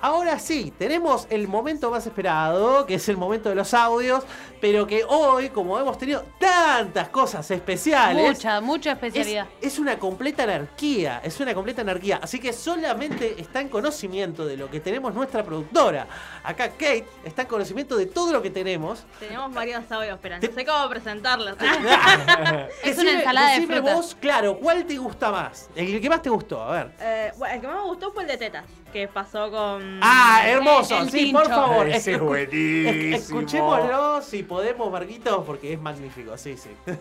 Ahora 0.00 0.38
sí, 0.38 0.72
tenemos 0.78 1.26
el 1.30 1.48
momento 1.48 1.90
más 1.90 2.06
esperado, 2.06 2.86
que 2.86 2.94
es 2.94 3.08
el 3.08 3.16
momento 3.16 3.48
de 3.48 3.54
los 3.54 3.72
audios, 3.74 4.24
pero 4.60 4.86
que 4.86 5.04
hoy, 5.04 5.48
como 5.50 5.78
hemos 5.78 5.96
tenido 5.98 6.24
tantas 6.38 7.08
cosas 7.08 7.50
especiales, 7.50 8.36
Mucha, 8.36 8.60
mucha 8.60 8.92
especialidad. 8.92 9.46
es, 9.60 9.72
es 9.74 9.78
una 9.78 9.98
completa 9.98 10.42
anarquía, 10.44 11.20
es 11.24 11.40
una 11.40 11.54
completa 11.54 11.80
anarquía. 11.82 12.20
Así 12.22 12.38
que 12.38 12.52
solamente 12.52 13.40
está 13.40 13.60
en 13.60 13.68
conocimiento 13.68 14.44
de 14.46 14.56
lo 14.56 14.70
que 14.70 14.80
tenemos 14.80 15.14
nuestra 15.14 15.42
productora. 15.42 16.06
Acá 16.44 16.68
Kate 16.70 17.06
está 17.24 17.42
en 17.42 17.48
conocimiento 17.48 17.96
de 17.96 18.06
todo 18.06 18.32
lo 18.32 18.42
que 18.42 18.50
tenemos. 18.50 19.04
Tenemos 19.18 19.52
varios 19.52 19.90
audios, 19.90 20.18
pero 20.20 20.36
no 20.38 20.42
sé 20.42 20.64
cómo 20.64 20.88
presentarlos. 20.88 21.56
Es 22.82 22.98
una 22.98 23.12
ensalada 23.12 23.48
de 23.48 23.54
decime 23.60 23.76
frutas. 23.76 23.94
vos, 23.96 24.16
claro, 24.20 24.58
¿cuál 24.58 24.84
te 24.84 24.96
gusta 24.98 25.30
más? 25.30 25.68
El 25.74 26.00
que 26.00 26.08
más 26.08 26.22
te 26.22 26.30
gustó, 26.30 26.62
a 26.62 26.70
ver. 26.72 26.92
Eh, 27.00 27.32
bueno, 27.36 27.54
el 27.54 27.60
que 27.60 27.66
más 27.66 27.76
me 27.76 27.82
gustó 27.82 28.12
fue 28.12 28.22
el 28.22 28.28
de 28.28 28.36
tetas, 28.36 28.64
que 28.96 29.08
pasó 29.08 29.50
con... 29.50 30.00
Ah, 30.00 30.40
hermoso. 30.46 30.98
El 30.98 31.10
sí, 31.10 31.30
por 31.30 31.46
favor. 31.46 31.86
Ese 31.86 32.12
es 32.14 32.20
buenísimo. 32.20 33.14
es- 33.14 33.22
Escuchémoslo 33.24 34.22
si 34.22 34.42
podemos, 34.42 34.90
Marquitos, 34.90 35.44
porque 35.44 35.74
es 35.74 35.78
magnífico. 35.80 36.34
Sí, 36.38 36.54
sí. 36.56 36.70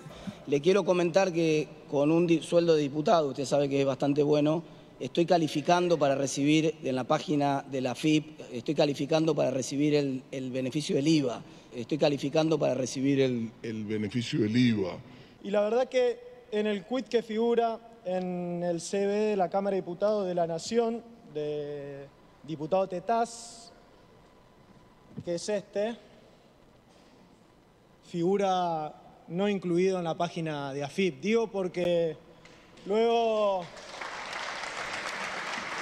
Le 0.48 0.60
quiero 0.60 0.84
comentar 0.84 1.32
que 1.32 1.70
con 1.90 2.12
un 2.12 2.28
di- 2.28 2.42
sueldo 2.42 2.76
de 2.76 2.82
diputado, 2.82 3.30
usted 3.30 3.46
sabe 3.46 3.70
que 3.70 3.80
es 3.80 3.86
bastante 3.88 4.24
bueno, 4.24 4.62
estoy 5.00 5.26
calificando 5.26 5.98
para 5.98 6.16
recibir 6.16 6.76
en 6.84 6.96
la 6.96 7.06
página 7.06 7.64
de 7.72 7.80
la 7.80 7.96
FIP, 7.96 8.42
estoy 8.52 8.76
calificando 8.76 9.34
para 9.34 9.50
recibir 9.52 9.96
el, 9.96 10.22
el 10.32 10.52
beneficio 10.52 10.98
del 10.98 11.08
IVA, 11.08 11.42
estoy 11.74 11.98
calificando 11.98 12.60
para 12.60 12.74
recibir 12.74 13.22
el... 13.22 13.52
el 13.64 13.86
beneficio 13.86 14.42
del 14.42 14.58
IVA. 14.58 14.98
Y 15.44 15.50
la 15.50 15.62
verdad 15.62 15.88
que 15.88 16.20
en 16.52 16.68
el 16.68 16.84
quit 16.86 17.08
que 17.08 17.24
figura 17.24 17.80
en 18.04 18.64
el 18.64 18.82
CV 18.82 19.08
de 19.32 19.38
la 19.38 19.50
Cámara 19.50 19.76
de 19.76 19.82
Diputados 19.82 20.28
de 20.28 20.36
la 20.36 20.46
Nación, 20.46 21.02
de 21.36 22.08
diputado 22.44 22.88
Tetaz, 22.88 23.72
que 25.24 25.36
es 25.36 25.50
este, 25.50 25.96
figura 28.10 28.94
no 29.28 29.50
incluido 29.50 29.98
en 30.00 30.04
la 30.06 30.16
página 30.16 30.74
de 30.74 30.84
AFIP. 30.84 31.22
Digo 31.22 31.48
porque 31.48 32.18
luego... 32.86 33.64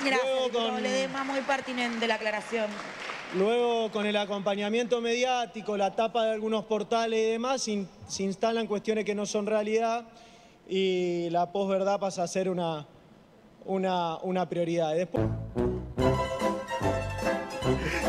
Gracias, 0.04 0.22
Luego 0.52 0.52
con- 0.52 1.28
muy 1.28 1.42
pertinente 1.42 2.08
la 2.08 2.16
aclaración. 2.16 2.68
Luego, 3.36 3.90
con 3.92 4.06
el 4.06 4.16
acompañamiento 4.18 5.00
mediático, 5.02 5.78
la 5.78 5.96
tapa 5.96 6.26
de 6.26 6.32
algunos 6.34 6.66
portales 6.66 7.20
y 7.20 7.32
demás, 7.32 7.68
in- 7.68 7.88
se 8.08 8.24
instalan 8.24 8.68
cuestiones 8.68 9.06
que 9.06 9.16
no 9.16 9.26
son 9.26 9.46
realidad 9.46 10.06
y 10.68 11.30
la 11.30 11.52
posverdad 11.52 12.00
pasa 12.00 12.24
a 12.24 12.28
ser 12.28 12.50
una, 12.50 12.86
una, 13.65 14.18
una 14.18 14.48
prioridad. 14.48 14.94
Y 14.95 14.99
Después, 14.99 15.26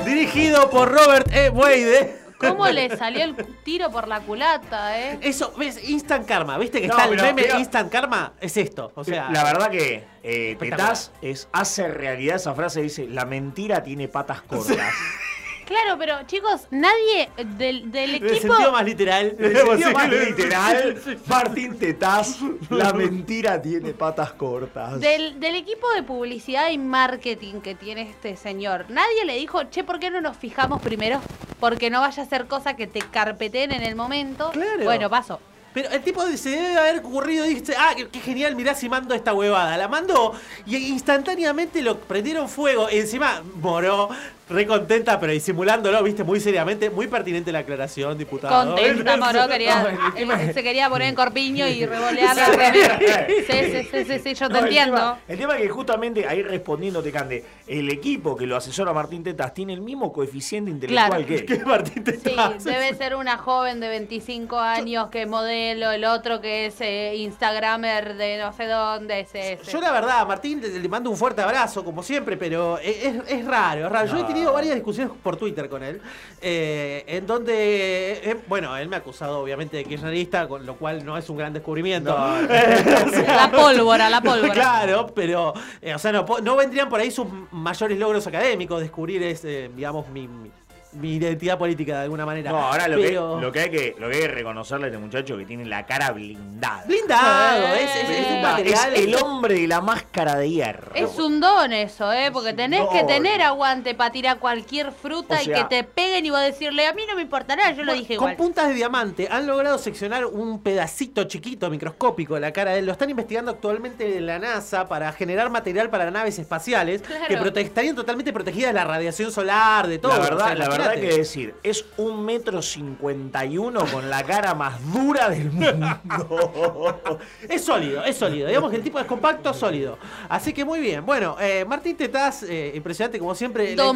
Dirigido 0.05 0.69
por 0.71 0.91
Robert 0.93 1.29
E. 1.33 1.49
Wade. 1.51 2.21
¿Cómo 2.39 2.67
le 2.69 2.95
salió 2.97 3.25
el 3.25 3.35
tiro 3.65 3.91
por 3.91 4.07
la 4.07 4.21
culata, 4.21 5.01
eh? 5.01 5.19
Eso, 5.23 5.55
¿ves? 5.57 5.89
Instant 5.89 6.27
Karma. 6.27 6.59
¿Viste 6.59 6.81
que 6.83 6.89
No, 6.89 6.95
está 6.95 7.05
el 7.05 7.11
pero 7.11 7.23
meme 7.23 7.43
mira- 7.43 7.59
Instant 7.59 7.91
Karma? 7.91 8.35
Es 8.41 8.57
esto. 8.59 8.93
O 8.97 9.03
sea, 9.05 9.31
la 9.31 9.45
verdad 9.45 9.71
que 9.71 10.05
eh. 10.23 10.57
Tetaz 10.59 11.11
es, 11.23 11.49
hace 11.53 11.89
realidad 11.89 12.37
esa 12.37 12.53
frase, 12.55 12.83
dice, 12.83 13.07
la 13.09 13.25
mentira 13.25 13.83
tiene 13.83 14.09
patas 14.09 14.43
cortas. 14.43 14.77
Claro, 15.67 15.97
pero 15.99 16.23
chicos, 16.27 16.67
nadie 16.71 17.31
del, 17.57 17.91
del 17.91 18.17
En 18.17 18.23
el 18.25 18.31
equipo. 18.33 18.55
sentido 18.55 18.73
más 18.73 18.85
literal. 18.85 19.35
En 19.39 19.45
el 19.45 19.57
sentido 19.57 19.91
más 19.93 20.09
literal, 20.11 21.03
Martín 21.27 21.79
Tetaz, 21.79 22.37
la 22.71 22.93
mentira 22.93 23.61
tiene 23.61 23.93
patas 23.95 24.33
cortas. 24.33 25.01
Del, 25.01 25.41
del 25.41 25.55
equipo 25.55 25.91
de 25.93 26.03
publicidad 26.03 26.71
y 26.71 26.79
marketing 26.79 27.61
que 27.61 27.75
tiene 27.75 28.03
este 28.03 28.37
señor, 28.37 28.87
nadie 28.91 29.25
le 29.25 29.37
dijo, 29.37 29.63
che, 29.65 29.85
¿por 29.85 29.99
qué 29.99 30.11
no 30.11 30.21
nos 30.21 30.37
fijamos 30.37 30.83
primero? 30.83 31.21
Porque 31.61 31.91
no 31.91 32.01
vaya 32.01 32.23
a 32.23 32.27
ser 32.27 32.47
cosa 32.47 32.77
que 32.77 32.87
te 32.87 33.01
carpeten 33.01 33.73
en 33.73 33.83
el 33.83 33.95
momento. 33.95 34.51
Claro. 34.51 34.85
Bueno, 34.85 35.09
paso. 35.09 35.41
Pero 35.73 35.91
el 35.91 36.03
tipo 36.03 36.23
se 36.37 36.51
debe 36.51 36.79
haber 36.79 36.99
ocurrido 37.01 37.45
y 37.47 37.55
dice, 37.55 37.75
ah, 37.77 37.95
qué, 37.97 38.07
qué 38.09 38.21
genial, 38.21 38.55
mirá 38.55 38.77
si 38.77 38.89
mando 38.89 39.13
esta 39.13 39.35
huevada. 39.35 39.77
La 39.77 39.89
mandó 39.89 40.33
y 40.67 40.77
instantáneamente 40.77 41.83
lo 41.83 41.99
prendieron 41.99 42.49
fuego. 42.49 42.89
Y 42.93 42.99
encima 42.99 43.43
moró, 43.57 44.09
re 44.49 44.67
contenta, 44.67 45.19
pero 45.19 45.33
disimulándolo, 45.33 46.03
viste, 46.03 46.23
muy 46.25 46.39
seriamente. 46.41 46.91
Muy 46.91 47.07
pertinente 47.07 47.51
la 47.51 47.61
aclaración, 47.61 48.19
diputado. 48.19 48.67
Contenta, 48.75 49.17
Moró, 49.17 49.49
quería, 49.49 49.87
él 50.17 50.29
se 50.53 50.63
quería 50.63 50.89
poner 50.91 51.09
en 51.09 51.15
corpiño 51.15 51.67
y 51.67 51.87
revolear 51.87 52.37
la 52.37 52.47
remera. 52.49 52.99
Sí, 53.27 53.35
sí, 53.47 53.89
sí, 53.91 54.05
sí, 54.05 54.19
sí, 54.19 54.35
yo 54.35 54.49
te 54.49 54.53
No, 54.53 54.59
el 54.59 54.65
entiendo. 54.67 54.97
tema- 54.97 55.19
El 55.29 55.39
tema, 55.39 55.55
es 55.57 55.63
que 55.63 55.69
justamente 55.71 56.27
ahí 56.29 56.43
respondiéndote, 56.43 57.11
Cande, 57.11 57.45
el 57.67 57.89
equipo 57.91 58.37
que 58.37 58.47
lo 58.47 58.57
asesora 58.57 58.91
a 58.91 58.95
Martín 58.95 59.23
Tetaz 59.25 59.55
tiene 59.55 59.73
el 59.73 59.81
mismo 59.81 60.13
coeficiente 60.13 60.71
intelectual 60.71 61.09
Claro. 61.11 61.27
que 61.27 61.35
él. 61.37 61.47
¿Qué 61.47 61.65
Martín 61.65 62.05
Sí, 62.05 62.69
debe 62.69 62.95
ser 62.95 63.15
una 63.15 63.39
joven 63.39 63.81
de 63.81 63.89
25 63.89 64.59
años 64.59 65.09
que 65.09 65.23
es 65.23 65.29
modelo, 65.29 65.91
el 65.91 66.05
otro 66.05 66.41
que 66.41 66.67
es 66.67 66.81
eh, 66.81 67.15
Instagramer 67.17 68.15
de 68.17 68.39
no 68.39 68.53
sé 68.53 68.67
dónde 68.67 69.21
es 69.21 69.31
ese. 69.35 69.71
Yo 69.71 69.81
la 69.81 69.91
verdad, 69.93 70.27
Martín 70.27 70.61
le, 70.61 70.89
mando 70.89 71.09
un 71.11 71.17
fuerte 71.17 71.41
abrazo, 71.43 71.85
como 71.85 72.03
siempre, 72.03 72.37
pero 72.37 72.79
es, 72.79 73.05
es- 73.05 73.15
es 73.29 73.45
raro, 73.47 73.87
es 73.87 73.93
raro. 73.93 74.34
Tenido 74.35 74.53
varias 74.53 74.75
discusiones 74.75 75.13
por 75.23 75.37
Twitter 75.37 75.69
con 75.69 75.83
él, 75.83 76.01
eh, 76.41 77.05
en 77.07 77.27
donde, 77.27 78.13
eh, 78.23 78.37
bueno, 78.47 78.77
él 78.77 78.89
me 78.89 78.97
ha 78.97 78.99
acusado 78.99 79.39
obviamente 79.41 79.77
de 79.77 79.85
kirchnerista, 79.85 80.47
con 80.49 80.67
lo 80.67 80.77
cual 80.77 81.05
no 81.05 81.17
es 81.17 81.29
un 81.31 81.37
gran 81.37 81.53
descubrimiento. 81.53 82.17
No. 82.17 82.41
La 83.27 83.51
pólvora, 83.51 84.11
la 84.11 84.21
pólvora. 84.21 84.53
Claro, 84.53 85.07
pero, 85.15 85.55
eh, 85.81 85.95
o 85.95 85.99
sea, 85.99 86.13
no, 86.13 86.27
no 86.43 86.57
vendrían 86.57 86.89
por 86.89 87.01
ahí 87.01 87.11
sus 87.11 87.27
mayores 87.51 87.99
logros 87.99 88.27
académicos, 88.27 88.81
descubrir, 88.81 89.23
ese, 89.23 89.71
digamos, 89.75 90.09
mi, 90.09 90.29
mi- 90.29 90.51
mi 90.95 91.15
identidad 91.17 91.59
política 91.59 91.97
de 91.99 92.03
alguna 92.05 92.25
manera. 92.27 92.51
No, 92.51 92.59
ahora 92.59 92.89
lo, 92.89 92.97
Pero- 92.97 93.37
que, 93.37 93.43
lo, 93.43 93.53
que 93.53 93.61
hay 93.61 93.71
que, 93.71 93.97
lo 93.99 94.09
que 94.09 94.15
hay 94.17 94.23
que 94.23 94.29
reconocerle 94.29 94.87
a 94.87 94.89
este 94.89 94.99
muchacho 94.99 95.37
que 95.37 95.45
tiene 95.45 95.65
la 95.65 95.85
cara 95.87 96.11
blindada. 96.13 96.85
Blindado, 96.87 97.67
es, 97.75 97.97
es- 97.97 98.11
es 98.11 98.27
un 98.29 98.35
Es 98.37 98.43
material. 98.43 98.95
el 98.95 99.15
hombre 99.17 99.55
de 99.61 99.67
la 99.69 99.81
máscara 99.81 100.37
de 100.37 100.51
hierro. 100.51 100.93
Es 100.95 101.19
un 101.19 101.41
don 101.41 101.73
eso, 101.73 102.13
¿eh? 102.13 102.31
Porque 102.33 102.53
tenés 102.53 102.81
don. 102.81 102.91
que 102.93 103.05
tener 103.05 103.43
aguante 103.43 103.95
para 103.95 104.11
tirar 104.13 104.39
cualquier 104.39 104.93
fruta 104.93 105.37
O 105.39 105.43
y 105.43 105.47
que 105.47 105.65
te 105.65 105.85
peguen 105.85 106.27
y 106.27 106.31
vos 106.31 106.41
decirle, 106.41 106.87
a 106.87 106.93
mí 106.93 107.03
no 107.09 107.17
me 107.17 107.23
importa 107.23 107.57
nada, 107.57 107.73
yo 107.73 107.85
lo 107.85 107.93
dije 107.93 108.17
Con 108.17 108.31
igual. 108.31 108.37
puntas 108.37 108.69
de 108.69 108.75
diamante 108.75 109.29
han 109.31 109.47
logrado 109.47 109.79
seccionar 109.79 110.27
un 110.27 110.63
pedacito 110.63 111.25
chiquito, 111.25 111.71
microscópico 111.71 112.35
de 112.35 112.41
la 112.41 112.53
cara 112.53 112.73
de 112.73 112.79
él. 112.81 112.87
Lo 112.87 112.93
están 112.93 113.11
investigando 113.11 113.51
actualmente 113.51 114.17
en 114.19 114.27
la 114.27 114.39
NASA 114.39 114.89
para 114.89 115.13
generar 115.13 115.51
material 115.51 115.91
para 115.91 116.11
naves 116.11 116.39
espaciales 116.39 117.03
Claro. 117.03 117.53
que 117.53 117.61
estarían 117.61 117.95
totalmente 117.97 118.33
protegidas 118.33 118.71
de 118.71 118.75
la 118.75 118.85
radiación 118.85 119.31
solar, 119.33 119.87
de 119.87 119.99
todo. 119.99 120.13
La 120.13 120.19
O 120.19 120.23
verdad, 120.23 120.47
sea, 120.47 120.55
la 120.55 120.69
verdad 120.69 120.84
que 120.93 121.01
decir, 121.19 121.55
es 121.63 121.85
un 121.97 122.25
metro 122.25 122.63
cincuenta 122.63 123.45
y 123.45 123.59
uno 123.59 123.85
con 123.93 124.09
la 124.11 124.23
cara 124.25 124.55
más 124.55 124.75
dura 124.93 125.29
del 125.31 125.51
mundo. 125.51 127.01
Es 127.49 127.65
sólido, 127.65 128.05
es 128.05 128.17
sólido. 128.17 128.49
Digamos 128.49 128.71
que 128.71 128.77
el 128.77 128.83
tipo 128.83 128.99
es 128.99 129.07
compacto, 129.07 129.53
sólido. 129.55 129.99
Así 130.29 130.53
que 130.53 130.65
muy 130.65 130.81
bien. 130.81 131.05
Bueno, 131.05 131.37
eh, 131.41 131.65
Martín 131.67 131.97
Tetaz, 131.97 132.43
eh, 132.45 132.73
impresionante 132.75 133.19
como 133.19 133.35
siempre. 133.35 133.75
La- 133.77 133.93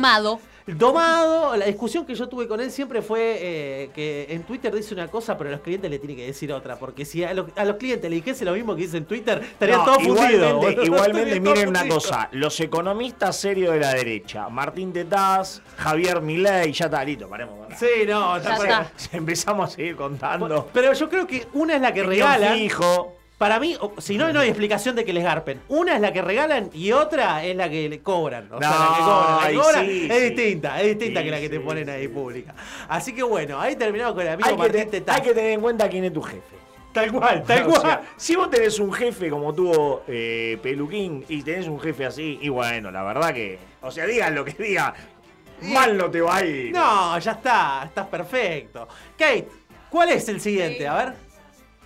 Domado. 0.76 1.56
La 1.56 1.66
discusión 1.66 2.04
que 2.04 2.14
yo 2.14 2.28
tuve 2.28 2.46
con 2.46 2.60
él 2.60 2.70
siempre 2.70 3.02
fue 3.02 3.38
eh, 3.40 3.90
que 3.94 4.26
en 4.30 4.42
Twitter 4.42 4.74
dice 4.74 4.94
una 4.94 5.08
cosa, 5.08 5.36
pero 5.38 5.48
a 5.50 5.52
los 5.52 5.60
clientes 5.62 5.90
le 5.90 5.98
tiene 5.98 6.16
que 6.16 6.26
decir 6.26 6.52
otra. 6.52 6.78
Porque 6.78 7.04
si 7.04 7.24
a 7.24 7.32
los, 7.34 7.46
a 7.56 7.64
los 7.64 7.76
clientes 7.76 8.08
le 8.08 8.16
dijese 8.16 8.44
lo 8.44 8.52
mismo 8.52 8.74
que 8.76 8.82
dice 8.82 8.96
en 8.98 9.04
Twitter, 9.06 9.40
estaría 9.42 9.76
No, 9.78 9.84
todo 9.84 10.00
fundido. 10.00 10.82
igualmente, 10.82 11.40
miren 11.40 11.68
una 11.68 11.80
fundido. 11.80 11.94
cosa, 11.96 12.28
los 12.32 12.58
economistas 12.60 13.36
serios 13.36 13.72
de 13.74 13.80
la 13.80 13.94
derecha, 13.94 14.48
Martín 14.48 14.92
Tetaz, 14.92 15.60
Javier 15.76 16.20
Milei, 16.20 16.72
ya 16.72 16.84
está, 16.86 17.04
listo, 17.04 17.28
paremos. 17.28 17.58
Sí, 17.78 17.86
no, 18.06 18.36
está 18.36 18.50
Ya 18.52 18.56
para- 18.58 18.92
Empezamos 19.12 19.70
a 19.72 19.74
seguir 19.76 19.96
contando. 19.96 20.68
Pero 20.72 20.92
yo 20.92 21.08
creo 21.08 21.26
que 21.26 21.46
una 21.54 21.76
es 21.76 21.80
la 21.80 21.92
que 21.92 22.02
regalan. 22.02 22.56
fijo. 22.58 23.14
Para 23.38 23.60
mí, 23.60 23.76
si 23.98 24.18
no, 24.18 24.32
no 24.32 24.40
hay 24.40 24.48
explicación 24.48 24.96
de 24.96 25.04
que 25.04 25.12
les 25.12 25.22
garpen. 25.22 25.60
Una 25.68 25.94
es 25.94 26.00
la 26.00 26.12
que 26.12 26.20
regalan 26.22 26.70
y 26.74 26.90
otra 26.90 27.44
es 27.44 27.54
la 27.54 27.70
que 27.70 27.88
le 27.88 28.00
cobran. 28.00 28.52
O 28.52 28.58
sea, 28.58 28.68
la 28.70 28.76
que 28.76 29.00
No, 29.00 29.06
cobran. 29.06 29.40
La 29.44 29.48
que 29.48 29.54
cobran 29.54 29.86
sí, 29.86 30.08
es 30.10 30.18
sí. 30.18 30.24
distinta, 30.34 30.80
es 30.80 30.86
distinta 30.98 31.20
Sí, 31.20 31.24
que 31.26 31.30
la 31.30 31.40
que 31.40 31.48
te 31.48 31.60
ponen 31.60 31.88
ahí 31.88 32.08
pública. 32.08 32.54
Así 32.88 33.14
que 33.14 33.22
bueno, 33.22 33.60
ahí 33.60 33.76
terminamos 33.76 34.14
con 34.14 34.22
el 34.22 34.32
amigo 34.32 34.48
Hay 34.48 34.54
que, 34.56 34.58
Martín 34.58 34.80
te- 34.90 35.00
Tetaz. 35.00 35.16
hay 35.16 35.22
que 35.22 35.34
tener 35.34 35.50
en 35.52 35.60
cuenta 35.60 35.88
quién 35.88 36.04
es 36.04 36.12
tu 36.12 36.20
jefe. 36.22 36.56
Tal 36.92 37.12
cual, 37.12 37.44
tal 37.44 37.62
O 37.66 37.70
cual. 37.70 37.80
sea, 37.82 38.02
si 38.16 38.34
vos 38.34 38.50
tenés 38.50 38.78
un 38.80 38.92
jefe 38.92 39.30
como 39.30 39.54
tuvo 39.54 40.02
eh, 40.08 40.58
Peluquín 40.60 41.24
y 41.28 41.42
tenés 41.42 41.68
un 41.68 41.78
jefe 41.78 42.06
así, 42.06 42.40
y 42.42 42.48
bueno, 42.48 42.90
la 42.90 43.04
verdad 43.04 43.32
que. 43.32 43.58
O 43.82 43.92
sea, 43.92 44.04
digan 44.06 44.34
lo 44.34 44.44
que 44.44 44.52
digan, 44.60 44.94
mal 45.62 45.96
no 45.96 46.10
te 46.10 46.20
va 46.20 46.38
a 46.38 46.44
ir. 46.44 46.72
No, 46.72 47.16
ya 47.20 47.32
está, 47.32 47.82
estás 47.84 48.08
perfecto. 48.08 48.88
Kate, 49.16 49.46
¿cuál 49.90 50.08
es 50.10 50.28
el 50.28 50.40
siguiente? 50.40 50.88
A 50.88 50.94
ver. 50.94 51.14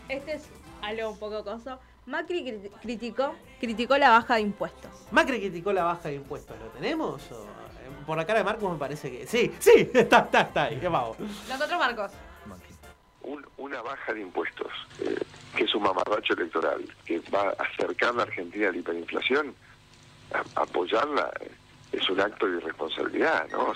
Este 0.08 0.32
es 0.34 0.42
algo 0.82 1.10
un 1.10 1.18
poco 1.18 1.42
coso. 1.44 1.78
Macri 2.06 2.42
cri- 2.44 2.70
criticó, 2.82 3.34
criticó 3.60 3.96
la 3.96 4.10
baja 4.10 4.34
de 4.34 4.40
impuestos. 4.42 4.90
Macri 5.12 5.38
criticó 5.38 5.72
la 5.72 5.84
baja 5.84 6.08
de 6.08 6.16
impuestos. 6.16 6.58
¿Lo 6.58 6.66
tenemos? 6.68 7.30
O, 7.30 7.44
eh, 7.44 8.04
por 8.06 8.16
la 8.16 8.26
cara 8.26 8.40
de 8.40 8.44
Marcos 8.44 8.72
me 8.72 8.78
parece 8.78 9.10
que. 9.10 9.26
Sí, 9.26 9.52
sí, 9.60 9.88
está, 9.94 10.18
está, 10.20 10.40
está 10.42 10.64
ahí. 10.64 10.80
Vamos. 10.82 11.16
Lo 11.48 11.54
encontró 11.54 11.78
Marcos. 11.78 12.12
un- 13.22 13.46
una 13.56 13.80
baja 13.82 14.12
de 14.12 14.20
impuestos, 14.20 14.66
eh, 15.00 15.16
que 15.56 15.62
es 15.64 15.74
un 15.76 15.84
mamarracho 15.84 16.34
electoral, 16.34 16.84
que 17.04 17.20
va 17.32 17.50
a 17.50 17.62
acercar 17.62 18.18
a 18.18 18.22
Argentina 18.22 18.68
a 18.68 18.72
la 18.72 18.78
hiperinflación, 18.78 19.54
a- 20.34 20.62
apoyarla 20.62 21.30
eh, 21.40 21.50
es 21.92 22.10
un 22.10 22.20
acto 22.20 22.46
de 22.46 22.56
irresponsabilidad, 22.58 23.48
¿no? 23.50 23.72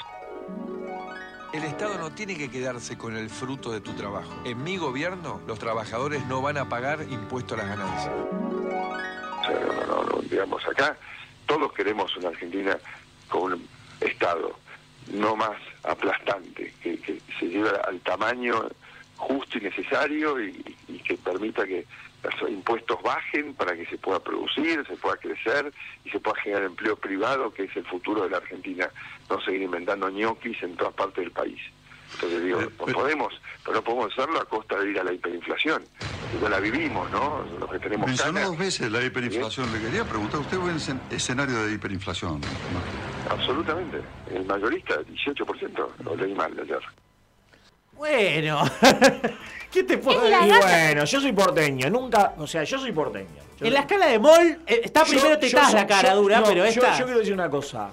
El 1.52 1.64
Estado 1.64 1.97
no 1.98 2.10
tiene 2.10 2.36
que 2.36 2.51
quedarse 2.51 2.98
con 2.98 3.16
el 3.16 3.31
fruto 3.31 3.73
de 3.73 3.81
tu 3.81 3.93
trabajo. 3.94 4.35
En 4.44 4.62
mi 4.62 4.77
gobierno, 4.77 5.40
los 5.47 5.59
trabajadores 5.59 6.27
no 6.27 6.43
van 6.43 6.59
a 6.59 6.68
pagar 6.68 7.02
impuesto 7.09 7.55
a 7.55 7.59
las 7.59 7.68
ganancias. 7.68 8.12
O 8.12 9.44
sea, 9.44 9.60
no, 9.60 9.86
no, 9.86 10.05
no, 10.05 10.23
digamos, 10.23 10.66
acá 10.66 10.97
todos 11.47 11.73
queremos 11.73 12.14
una 12.16 12.28
Argentina 12.28 12.77
con 13.28 13.55
un 13.55 13.68
Estado 14.01 14.59
no 15.12 15.36
más 15.36 15.56
aplastante, 15.85 16.74
que, 16.82 16.98
que 16.98 17.20
se 17.39 17.47
lleve 17.47 17.70
al 17.86 18.01
tamaño 18.01 18.68
justo 19.16 19.59
y 19.59 19.62
necesario 19.62 20.39
y 20.40 20.98
que 21.06 21.16
permita 21.16 21.64
que 21.64 21.86
los 22.40 22.51
impuestos 22.51 23.01
bajen 23.02 23.55
para 23.55 23.77
que 23.77 23.86
se 23.86 23.98
pueda 23.98 24.20
producir, 24.20 24.85
se 24.86 24.97
pueda 24.97 25.16
crecer 25.16 25.73
y 26.05 26.10
se 26.10 26.20
pueda 26.20 26.40
generar 26.40 26.64
empleo 26.64 26.97
privado, 26.97 27.52
que 27.52 27.64
es 27.64 27.77
el 27.77 27.85
futuro 27.85 28.24
de 28.24 28.31
la 28.31 28.39
Argentina, 28.39 28.89
no 29.28 29.40
seguir 29.40 29.62
inventando 29.62 30.09
ñoquis 30.11 30.62
en 30.62 30.77
todas 30.77 30.94
partes 30.94 31.16
del 31.24 31.31
país. 31.32 31.59
Entonces 32.15 32.44
digo, 32.44 32.61
pues 32.78 32.94
podemos, 32.94 33.35
pero 33.65 33.77
no 33.77 33.82
podemos 33.82 34.12
hacerlo 34.12 34.40
a 34.40 34.44
costa 34.44 34.78
de 34.78 34.90
ir 34.90 34.98
a 35.01 35.05
la 35.05 35.12
hiperinflación, 35.12 35.82
ya 36.40 36.48
la 36.48 36.61
vivimos, 36.61 37.11
¿no? 37.11 37.44
Los 37.59 37.70
que 37.70 37.78
tenemos 37.81 38.07
Mencionó 38.07 38.32
canas. 38.35 38.48
dos 38.51 38.59
veces 38.59 38.90
la 38.93 39.03
hiperinflación. 39.05 39.73
Le 39.73 39.81
quería 39.81 40.05
preguntar, 40.05 40.40
¿usted 40.40 40.57
ve 40.59 40.73
escen- 40.73 41.01
escenario 41.11 41.65
de 41.66 41.73
hiperinflación? 41.74 42.40
Absolutamente. 43.28 44.01
El 44.32 44.44
mayorista, 44.47 44.94
18%, 45.01 45.89
lo 46.05 46.16
leí 46.16 46.32
mal 46.35 46.53
ayer. 46.59 46.81
Bueno. 47.93 48.62
¿Qué 49.73 49.82
te 49.82 49.98
puedo 49.98 50.23
decir? 50.23 50.55
bueno, 50.62 51.05
yo 51.05 51.20
soy 51.20 51.32
porteño, 51.32 51.90
nunca. 51.90 52.35
O 52.39 52.47
sea, 52.47 52.62
yo 52.65 52.78
soy 52.78 52.93
porteño. 52.93 53.27
Yo- 53.59 53.66
En 53.66 53.74
la 53.74 53.81
escala 53.81 54.07
de 54.07 54.19
Mol 54.19 54.59
eh, 54.66 54.81
está 54.85 55.03
Yo- 55.05 55.11
primero 55.11 55.39
te 55.39 55.48
yo 55.48 55.59
la 55.73 55.86
cara 55.86 56.11
yo- 56.11 56.23
dura, 56.23 56.40
no, 56.40 56.47
pero 56.47 56.59
yo- 56.59 56.65
esta. 56.66 56.98
Yo, 56.98 57.05
quiero 57.05 57.19
decir 57.20 57.35
una 57.35 57.51
cosa. 57.51 57.90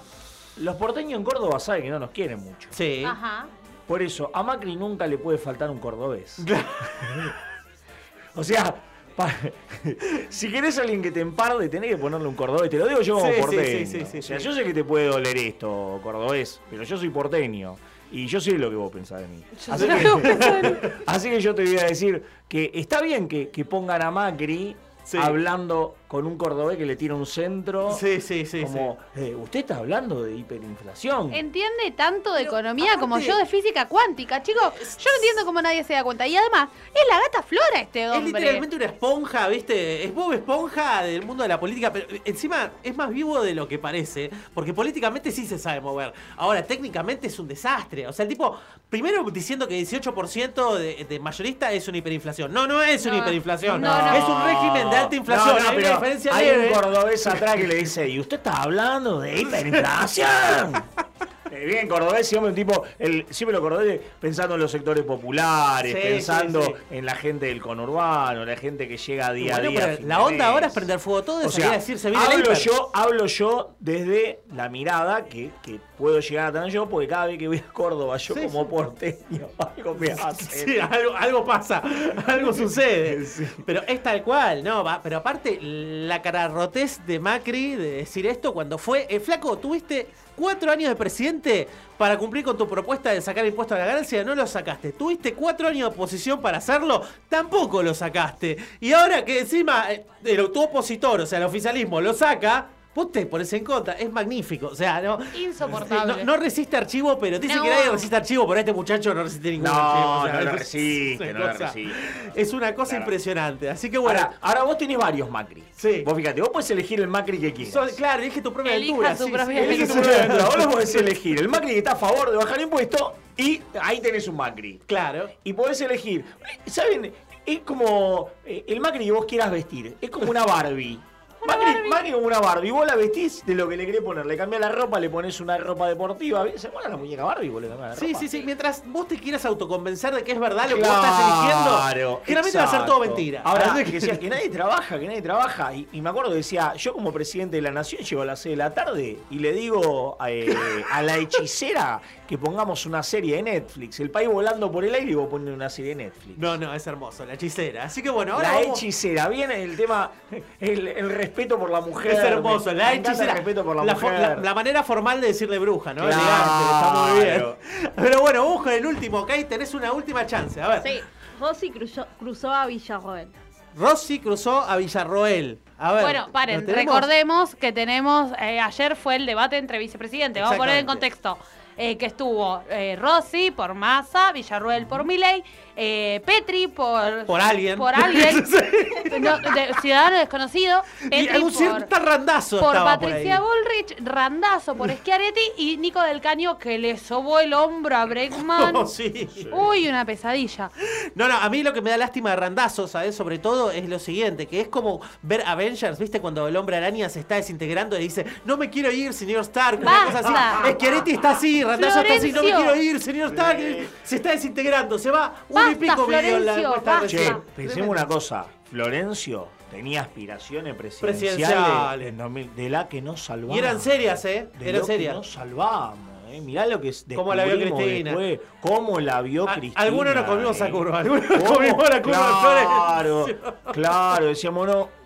Los 0.58 0.76
porteños 0.76 1.18
en 1.18 1.24
Córdoba 1.24 1.58
saben 1.58 1.82
que 1.84 1.90
no 1.90 1.98
nos 1.98 2.10
quieren 2.10 2.40
mucho. 2.40 2.68
Sí. 2.70 3.02
Ajá. 3.04 3.46
Por 3.88 4.02
eso, 4.02 4.30
a 4.32 4.42
Macri 4.42 4.76
nunca 4.76 5.06
le 5.06 5.18
puede 5.18 5.36
faltar 5.38 5.68
un 5.70 5.78
cordobés. 5.78 6.38
o 8.34 8.42
sea, 8.42 8.74
pa- 9.16 9.34
si 10.28 10.50
querés 10.50 10.78
a 10.78 10.82
alguien 10.82 11.02
que 11.02 11.10
te 11.10 11.20
emparde, 11.20 11.68
tenés 11.68 11.90
que 11.90 11.96
ponerle 11.98 12.26
un 12.26 12.34
cordobés. 12.34 12.70
Te 12.70 12.78
lo 12.78 12.86
digo 12.88 13.00
yo 13.02 13.14
como 13.18 13.26
Sí, 13.26 13.34
sí, 13.34 13.40
porteño. 13.40 13.78
sí, 13.78 13.86
sí, 13.86 14.06
sí, 14.10 14.18
o 14.18 14.22
sea, 14.22 14.38
sí. 14.38 14.44
yo 14.44 14.52
sé 14.54 14.64
que 14.64 14.74
te 14.74 14.84
puede 14.84 15.06
doler 15.06 15.36
esto, 15.36 16.00
cordobés, 16.02 16.60
pero 16.70 16.82
yo 16.84 16.96
soy 16.96 17.10
porteño. 17.10 17.76
Y 18.12 18.26
yo 18.26 18.40
sé 18.40 18.52
lo 18.52 18.70
que 18.70 18.76
vos 18.76 18.92
pensás 18.92 19.20
de 19.22 19.26
mí. 19.28 19.42
Yo 19.66 19.72
Así 19.72 19.86
sé 19.86 19.90
lo 19.90 19.96
que, 19.96 20.02
que 20.04 20.10
vos 20.10 20.20
pensás 20.22 20.62
de 20.62 20.70
mí. 20.70 20.76
así 21.06 21.30
que 21.30 21.40
yo 21.40 21.54
te 21.54 21.64
voy 21.64 21.78
a 21.78 21.84
decir 21.84 22.22
que 22.48 22.70
está 22.74 23.02
bien 23.02 23.26
que, 23.28 23.48
que 23.50 23.64
pongan 23.64 24.02
a 24.02 24.10
Macri 24.10 24.76
Sí. 25.04 25.18
hablando 25.20 25.96
con 26.14 26.28
un 26.28 26.38
cordobés 26.38 26.78
que 26.78 26.86
le 26.86 26.94
tira 26.94 27.16
un 27.16 27.26
centro. 27.26 27.92
Sí, 27.92 28.20
sí, 28.20 28.46
sí. 28.46 28.62
Como, 28.62 28.98
eh, 29.16 29.34
usted 29.34 29.58
está 29.58 29.78
hablando 29.78 30.22
de 30.22 30.36
hiperinflación. 30.36 31.34
Entiende 31.34 31.90
tanto 31.96 32.32
de 32.32 32.42
economía 32.42 32.98
como 33.00 33.18
yo 33.18 33.36
de 33.36 33.46
física 33.46 33.88
cuántica, 33.88 34.40
chicos. 34.40 34.62
Yo 34.78 35.10
no 35.10 35.16
entiendo 35.16 35.44
cómo 35.44 35.60
nadie 35.60 35.82
se 35.82 35.94
da 35.94 36.04
cuenta. 36.04 36.24
Y 36.28 36.36
además, 36.36 36.68
es 36.94 37.02
la 37.10 37.18
gata 37.18 37.42
flora 37.42 37.80
este 37.80 38.04
Es 38.04 38.10
hombre. 38.12 38.32
literalmente 38.32 38.76
una 38.76 38.84
esponja, 38.84 39.48
¿viste? 39.48 40.04
Es 40.04 40.14
Bob 40.14 40.32
Esponja 40.34 41.02
del 41.02 41.26
mundo 41.26 41.42
de 41.42 41.48
la 41.48 41.58
política, 41.58 41.92
pero 41.92 42.06
encima 42.24 42.70
es 42.84 42.96
más 42.96 43.10
vivo 43.10 43.42
de 43.42 43.52
lo 43.52 43.66
que 43.66 43.80
parece, 43.80 44.30
porque 44.54 44.72
políticamente 44.72 45.32
sí 45.32 45.44
se 45.48 45.58
sabe 45.58 45.80
mover. 45.80 46.12
Ahora, 46.36 46.62
técnicamente 46.64 47.26
es 47.26 47.36
un 47.40 47.48
desastre. 47.48 48.06
O 48.06 48.12
sea, 48.12 48.22
el 48.22 48.28
tipo, 48.28 48.56
primero 48.88 49.24
diciendo 49.32 49.66
que 49.66 49.80
18% 49.82 50.76
de, 50.76 51.06
de 51.08 51.18
mayorista 51.18 51.72
es 51.72 51.88
una 51.88 51.98
hiperinflación. 51.98 52.52
No, 52.52 52.68
no 52.68 52.80
es 52.82 53.04
una 53.04 53.16
No. 53.16 53.22
hiperinflación. 53.22 53.80
No, 53.80 54.00
no. 54.00 54.14
Es 54.16 54.24
un 54.24 54.44
régimen 54.44 54.90
de 54.90 54.96
alta 54.96 55.16
inflación. 55.16 55.56
Pero 55.74 56.03
hay 56.32 56.50
un 56.50 56.72
cordobés 56.72 57.26
atrás 57.26 57.56
que 57.56 57.66
le 57.66 57.76
dice, 57.76 58.08
¿y 58.08 58.20
usted 58.20 58.36
está 58.36 58.62
hablando 58.62 59.20
de 59.20 59.40
hiperinflación? 59.40 60.72
Eh, 61.54 61.64
Bien, 61.66 61.88
cordobés, 61.88 62.26
siempre 62.26 62.50
un 62.50 62.54
tipo, 62.54 62.84
el, 62.98 63.26
siempre 63.30 63.54
lo 63.56 63.60
cordobés 63.62 64.00
pensando 64.20 64.54
en 64.54 64.60
los 64.60 64.70
sectores 64.70 65.04
populares, 65.04 65.92
Sí, 65.94 65.98
pensando 66.02 66.62
sí, 66.62 66.72
en 66.90 67.04
la 67.06 67.14
gente 67.14 67.46
del 67.46 67.60
conurbano, 67.60 68.44
la 68.44 68.56
gente 68.56 68.88
que 68.88 68.96
llega 68.96 69.32
día 69.32 69.54
Bueno, 69.54 69.68
a 69.68 69.70
día. 69.70 69.80
pero 69.96 70.08
la 70.08 70.22
onda 70.22 70.48
ahora 70.48 70.66
es 70.68 70.72
prender 70.72 70.98
fuego 70.98 71.22
todo 71.22 71.42
y 71.42 71.46
O 71.46 71.50
salir 71.50 71.64
sea, 71.66 71.72
a 71.72 71.78
decir 71.78 71.98
se 71.98 72.10
viene 72.10 72.24
hablo 72.24 72.52
yo, 72.54 72.90
hablo 72.94 73.26
yo 73.26 73.74
desde 73.80 74.40
la 74.54 74.68
mirada 74.68 75.24
que, 75.24 75.50
que 75.62 75.78
puedo 75.98 76.20
llegar 76.20 76.48
a 76.48 76.52
tener 76.52 76.70
yo, 76.70 76.88
porque 76.88 77.08
cada 77.08 77.26
vez 77.26 77.38
que 77.38 77.48
voy 77.48 77.58
a 77.58 77.72
Córdoba, 77.72 78.16
yo 78.16 78.34
como 78.34 78.68
porteño, 78.68 79.48
algo 79.76 79.94
me 79.94 80.10
hace. 80.12 80.80
Algo 80.80 81.44
pasa, 81.44 81.82
algo 82.26 82.52
sucede. 82.52 83.24
Pero 83.64 83.82
es 83.86 84.02
tal 84.02 84.22
cual, 84.22 84.62
¿no? 84.64 84.82
Va, 84.84 85.00
pero 85.02 85.18
aparte, 85.18 85.58
la 85.60 86.20
cararrotez 86.22 87.00
de 87.06 87.18
Macri 87.20 87.74
de 87.76 87.90
decir 87.92 88.26
esto 88.26 88.52
cuando 88.52 88.78
fue. 88.78 89.06
eh, 89.08 89.20
flaco, 89.20 89.58
tuviste 89.58 90.08
cuatro 90.36 90.70
años 90.70 90.88
de 90.88 90.96
presidente 90.96 91.68
para 91.98 92.18
cumplir 92.18 92.44
con 92.44 92.56
tu 92.56 92.68
propuesta 92.68 93.10
de 93.10 93.20
sacar 93.20 93.46
impuestos 93.46 93.76
a 93.76 93.80
la 93.80 93.86
ganancia, 93.86 94.24
no 94.24 94.34
lo 94.34 94.46
sacaste. 94.46 94.92
Tuviste 94.92 95.34
cuatro 95.34 95.68
años 95.68 95.88
de 95.90 95.94
oposición 95.94 96.40
para 96.40 96.58
hacerlo, 96.58 97.02
tampoco 97.28 97.82
lo 97.82 97.94
sacaste. 97.94 98.56
Y 98.80 98.92
ahora 98.92 99.24
que 99.24 99.40
encima 99.40 99.86
eh, 99.92 100.06
tu 100.52 100.62
opositor, 100.62 101.20
o 101.20 101.26
sea, 101.26 101.38
el 101.38 101.44
oficialismo, 101.44 102.00
lo 102.00 102.12
saca. 102.14 102.68
Vos 102.94 103.10
te 103.10 103.26
pones 103.26 103.52
en 103.52 103.64
contra, 103.64 103.94
es 103.94 104.10
magnífico. 104.12 104.68
O 104.68 104.74
sea, 104.74 105.00
no. 105.02 105.18
Insoportable. 105.36 106.24
No, 106.24 106.36
no 106.36 106.36
resiste 106.36 106.76
archivo, 106.76 107.18
pero 107.18 107.38
dice 107.38 107.56
No. 107.56 107.62
que 107.64 107.70
nadie 107.70 107.90
resiste 107.90 108.14
archivo, 108.16 108.46
pero 108.46 108.60
este 108.60 108.72
muchacho 108.72 109.12
no 109.12 109.22
resiste 109.24 109.50
ningún 109.50 109.64
No, 109.68 109.72
archivo. 109.74 110.10
o 110.20 110.24
sea, 110.26 110.32
no 110.34 110.40
lo 110.40 110.50
es- 110.50 110.58
resiste, 110.58 111.28
es 111.28 111.32
no 111.34 111.38
lo 111.40 111.52
resiste. 111.52 111.92
Es 112.34 112.52
una 112.52 112.74
cosa 112.74 112.90
Claro. 112.90 113.02
impresionante. 113.04 113.68
Así 113.70 113.90
que 113.90 113.98
bueno. 113.98 114.20
Ahora, 114.20 114.38
ahora 114.40 114.62
vos 114.62 114.78
tenés 114.78 114.96
varios 114.96 115.28
Macri. 115.30 115.64
Sí. 115.76 116.02
Vos 116.04 116.14
fíjate, 116.14 116.40
vos 116.40 116.50
podés 116.50 116.70
elegir 116.70 117.00
el 117.00 117.08
Macri 117.08 117.38
que 117.38 117.52
quieras. 117.52 117.92
claro, 117.96 118.22
elige 118.22 118.40
tu 118.40 118.52
propia 118.52 118.74
Elija 118.76 118.92
aventura. 118.94 119.16
su 119.16 119.24
sí, 119.24 119.30
propia 119.32 119.46
sí, 119.46 119.52
Elige 119.58 119.74
elige 119.74 119.86
tu 119.88 119.94
propia 119.94 120.16
aventura. 120.24 120.44
Vos 120.44 120.56
lo 120.56 120.70
podés 120.70 120.94
elegir. 120.94 121.38
El 121.40 121.48
Macri 121.48 121.68
que 121.72 121.78
está 121.78 121.92
a 121.92 121.96
favor 121.96 122.30
de 122.30 122.36
bajar 122.36 122.60
impuestos 122.60 123.02
y 123.36 123.60
ahí 123.80 124.00
tenés 124.00 124.28
un 124.28 124.36
Macri. 124.36 124.80
Claro. 124.86 125.28
Y 125.42 125.52
podés 125.52 125.80
elegir. 125.80 126.24
¿Saben? 126.66 127.12
Es 127.44 127.58
como 127.60 128.30
eh, 128.46 128.64
el 128.68 128.80
Macri 128.80 129.04
que 129.04 129.12
vos 129.12 129.24
quieras 129.26 129.50
vestir. 129.50 129.96
Es 130.00 130.10
como 130.10 130.30
una 130.30 130.44
Barbie. 130.44 130.98
Macri, 131.46 131.88
Macri 131.88 132.12
como 132.12 132.26
una 132.26 132.40
Barbie. 132.40 132.70
Vos 132.70 132.86
la 132.86 132.96
vestís 132.96 133.44
de 133.44 133.54
lo 133.54 133.68
que 133.68 133.76
le 133.76 133.86
querés 133.86 134.00
poner. 134.02 134.26
Le 134.26 134.36
cambiás 134.36 134.60
la 134.60 134.68
ropa, 134.70 134.98
le 135.00 135.10
pones 135.10 135.40
una 135.40 135.56
ropa 135.58 135.88
deportiva. 135.88 136.44
¿Se 136.56 136.68
acuerdan 136.68 136.92
la 136.92 136.96
muñeca 136.98 137.24
Barbie? 137.24 137.48
Vos 137.48 137.62
le 137.62 137.68
cambiás 137.68 137.90
la 137.90 137.96
Sí, 137.96 138.06
ropa. 138.08 138.18
sí, 138.20 138.28
sí. 138.28 138.42
Mientras 138.44 138.82
vos 138.86 139.08
te 139.08 139.16
quieras 139.18 139.44
autoconvencer 139.44 140.14
de 140.14 140.24
que 140.24 140.32
es 140.32 140.38
verdad 140.40 140.68
lo 140.70 140.76
que 140.76 140.82
vos 140.82 140.90
estás 140.90 141.20
eligiendo, 141.20 142.20
generalmente 142.24 142.58
va 142.58 142.64
a 142.64 142.68
ser 142.68 142.84
todo 142.86 142.96
exacto. 142.96 143.00
mentira. 143.00 143.42
Ahora, 143.44 143.72
Así 143.72 143.84
que 143.84 143.92
decía 143.92 144.18
que 144.18 144.28
nadie 144.28 144.48
trabaja, 144.48 144.98
que 144.98 145.06
nadie 145.06 145.22
trabaja. 145.22 145.74
Y, 145.74 145.88
y 145.92 146.00
me 146.00 146.10
acuerdo 146.10 146.32
decía, 146.32 146.74
yo 146.74 146.92
como 146.92 147.12
presidente 147.12 147.56
de 147.56 147.62
la 147.62 147.70
nación 147.70 148.02
llego 148.02 148.22
a 148.22 148.24
las 148.26 148.40
6 148.40 148.52
de 148.52 148.56
la 148.56 148.72
tarde 148.74 149.18
y 149.30 149.38
le 149.38 149.52
digo 149.52 150.16
eh, 150.26 150.54
a 150.90 151.02
la 151.02 151.16
hechicera 151.18 152.00
que 152.26 152.38
pongamos 152.38 152.86
una 152.86 153.02
serie 153.02 153.36
de 153.36 153.42
Netflix. 153.42 154.00
El 154.00 154.10
país 154.10 154.28
volando 154.28 154.72
por 154.72 154.84
el 154.84 154.94
aire 154.94 155.10
y 155.12 155.14
vos 155.14 155.28
pones 155.28 155.52
una 155.54 155.68
serie 155.68 155.90
de 155.94 156.04
Netflix. 156.04 156.38
No, 156.38 156.56
no, 156.56 156.72
es 156.72 156.86
hermoso, 156.86 157.24
la 157.26 157.34
hechicera. 157.34 157.84
Así 157.84 158.02
que 158.02 158.08
bueno, 158.10 158.34
ahora 158.34 158.52
la 158.52 158.60
vamos- 158.60 158.78
hechicera, 158.78 159.28
viene 159.28 159.62
el 159.62 159.76
tema, 159.76 160.10
el, 160.58 160.88
el 160.88 161.10
respeto 161.10 161.58
por 161.58 161.70
la 161.70 161.80
mujer. 161.82 162.12
Es 162.12 162.18
hermoso, 162.18 162.66
me- 162.70 162.74
la 162.76 162.90
me 162.90 162.96
encanta 162.96 163.24
el 163.24 163.30
respeto 163.30 163.64
por 163.64 163.76
la, 163.76 163.94
mujer. 163.94 164.12
la- 164.20 164.36
la 164.36 164.54
manera 164.54 164.82
formal 164.82 165.20
de 165.20 165.26
decirle 165.28 165.58
bruja, 165.58 165.92
¿no? 165.92 166.06
Claro. 166.06 166.16
Elegante, 166.22 166.64
está 166.64 166.92
muy 166.92 167.24
bien. 167.24 167.92
Pero 167.96 168.20
bueno, 168.22 168.54
con 168.62 168.72
el 168.72 168.86
último, 168.86 169.18
¿ok? 169.20 169.30
Tenés 169.48 169.74
una 169.74 169.92
última 169.92 170.24
chance. 170.26 170.60
A 170.62 170.68
ver. 170.68 170.82
Sí, 170.82 171.00
Rossi 171.40 171.70
cruzó, 171.70 172.06
cruzó 172.18 172.50
a 172.52 172.66
Villarroel. 172.66 173.28
Rossi 173.76 174.20
cruzó 174.20 174.60
a 174.62 174.76
Villarroel. 174.76 175.58
A 175.78 175.92
ver. 175.92 176.02
Bueno, 176.04 176.28
paren, 176.32 176.66
recordemos 176.66 177.54
que 177.56 177.72
tenemos, 177.72 178.30
eh, 178.40 178.60
ayer 178.60 178.94
fue 178.94 179.16
el 179.16 179.26
debate 179.26 179.56
entre 179.58 179.78
vicepresidentes, 179.78 180.40
vamos 180.42 180.54
a 180.54 180.58
poner 180.58 180.76
en 180.78 180.86
contexto, 180.86 181.36
eh, 181.76 181.96
que 181.96 182.06
estuvo 182.06 182.62
eh, 182.68 182.96
Rossi 182.96 183.50
por 183.50 183.74
Massa, 183.74 184.32
Villarruel 184.32 184.86
por 184.86 185.04
Milei, 185.04 185.42
eh, 185.76 186.22
Petri 186.24 186.68
por... 186.68 187.24
Por 187.26 187.40
alguien. 187.40 187.78
Por 187.78 187.94
alguien, 187.94 188.44
no, 189.20 189.38
de- 189.38 189.74
ciudadano 189.80 190.18
desconocido, 190.18 190.82
Y 191.02 191.08
Petri 191.08 191.28
algún 191.28 191.50
por, 191.52 191.58
cierto 191.58 191.98
randazo 191.98 192.60
por 192.60 192.74
Patricia. 192.74 193.40
Bullrich, 193.40 193.96
Randazo 194.04 194.76
por 194.76 194.90
Schiaretti 194.90 195.40
y 195.58 195.76
Nico 195.76 196.00
del 196.02 196.20
Caño 196.20 196.58
que 196.58 196.78
le 196.78 196.96
sobó 196.96 197.40
el 197.40 197.52
hombro 197.54 197.96
a 197.96 198.04
Bregman. 198.06 198.74
Oh, 198.84 198.86
sí. 198.86 199.28
Uy, 199.52 199.88
una 199.88 200.04
pesadilla. 200.04 200.70
No, 201.14 201.28
no, 201.28 201.36
a 201.36 201.48
mí 201.48 201.62
lo 201.62 201.72
que 201.72 201.80
me 201.80 201.90
da 201.90 201.96
lástima 201.96 202.30
de 202.30 202.36
Randazo, 202.36 202.88
¿sabes? 202.88 203.14
Sobre 203.14 203.38
todo 203.38 203.70
es 203.70 203.88
lo 203.88 203.98
siguiente, 203.98 204.46
que 204.46 204.60
es 204.60 204.68
como 204.68 205.00
ver 205.22 205.42
Avengers, 205.46 205.98
¿viste? 205.98 206.20
Cuando 206.20 206.48
el 206.48 206.56
hombre 206.56 206.76
araña 206.76 207.08
se 207.08 207.20
está 207.20 207.36
desintegrando 207.36 207.96
y 207.98 208.02
dice, 208.02 208.24
no 208.44 208.56
me 208.56 208.68
quiero 208.70 208.90
ir, 208.90 209.12
señor 209.12 209.42
Stark, 209.42 209.80
una 209.80 210.06
cosa 210.06 210.18
así. 210.64 210.72
Schiaretti 210.74 211.10
está 211.12 211.30
así, 211.30 211.62
Randazo 211.62 212.00
está 212.00 212.14
así, 212.14 212.32
no 212.32 212.42
me 212.42 212.52
quiero 212.52 212.76
ir, 212.76 213.00
señor 213.00 213.28
Stark. 213.30 213.58
Se 214.02 214.16
está 214.16 214.30
desintegrando, 214.30 214.98
se 214.98 215.10
va 215.10 215.34
y 215.48 215.54
Basta, 215.66 215.78
pico 215.80 216.06
video 216.06 216.36
en 216.36 216.46
la 216.46 216.52
Florencio, 216.54 216.82
basta. 216.84 217.06
Che, 217.06 217.34
pensemos 217.56 217.88
una 217.88 218.06
cosa. 218.06 218.46
Florencio 218.70 219.48
tenía 219.70 220.02
aspiraciones 220.02 220.74
presidenciales, 220.74 221.36
Presidenciales. 221.38 222.08
en 222.08 222.16
2000 222.18 222.54
de 222.56 222.70
la 222.70 222.88
que 222.88 223.02
no 223.02 223.16
salvamos. 223.16 223.56
Y 223.56 223.58
eran 223.58 223.80
serias, 223.80 224.24
¿eh? 224.24 224.48
De 224.58 224.68
Eran 224.68 224.80
lo 224.82 224.86
que 224.86 224.92
serias. 224.92 225.14
no 225.14 225.22
salvamos, 225.22 225.98
¿eh? 226.30 226.40
Mirá 226.40 226.66
lo 226.66 226.80
que 226.80 226.88
es 226.88 227.04
Cómo 227.14 227.34
la 227.34 227.44
vio 227.44 227.56
Cristina. 227.56 228.10
después, 228.10 228.40
Cómo 228.60 229.00
la 229.00 229.20
vio 229.22 229.48
A- 229.48 229.54
Cristina. 229.54 229.82
algunos 229.82 230.14
nos 230.14 230.24
comimos 230.24 230.60
a 230.60 230.68
¿eh? 230.68 230.70
curva, 230.70 230.98
algunos 231.00 231.28
nos 231.28 231.42
comimos 231.52 231.88
la 231.90 232.02
curva 232.02 232.54
de 232.54 232.64
Claro, 232.64 233.26
claro, 233.72 234.26
decíamos 234.26 234.66
no. 234.66 235.03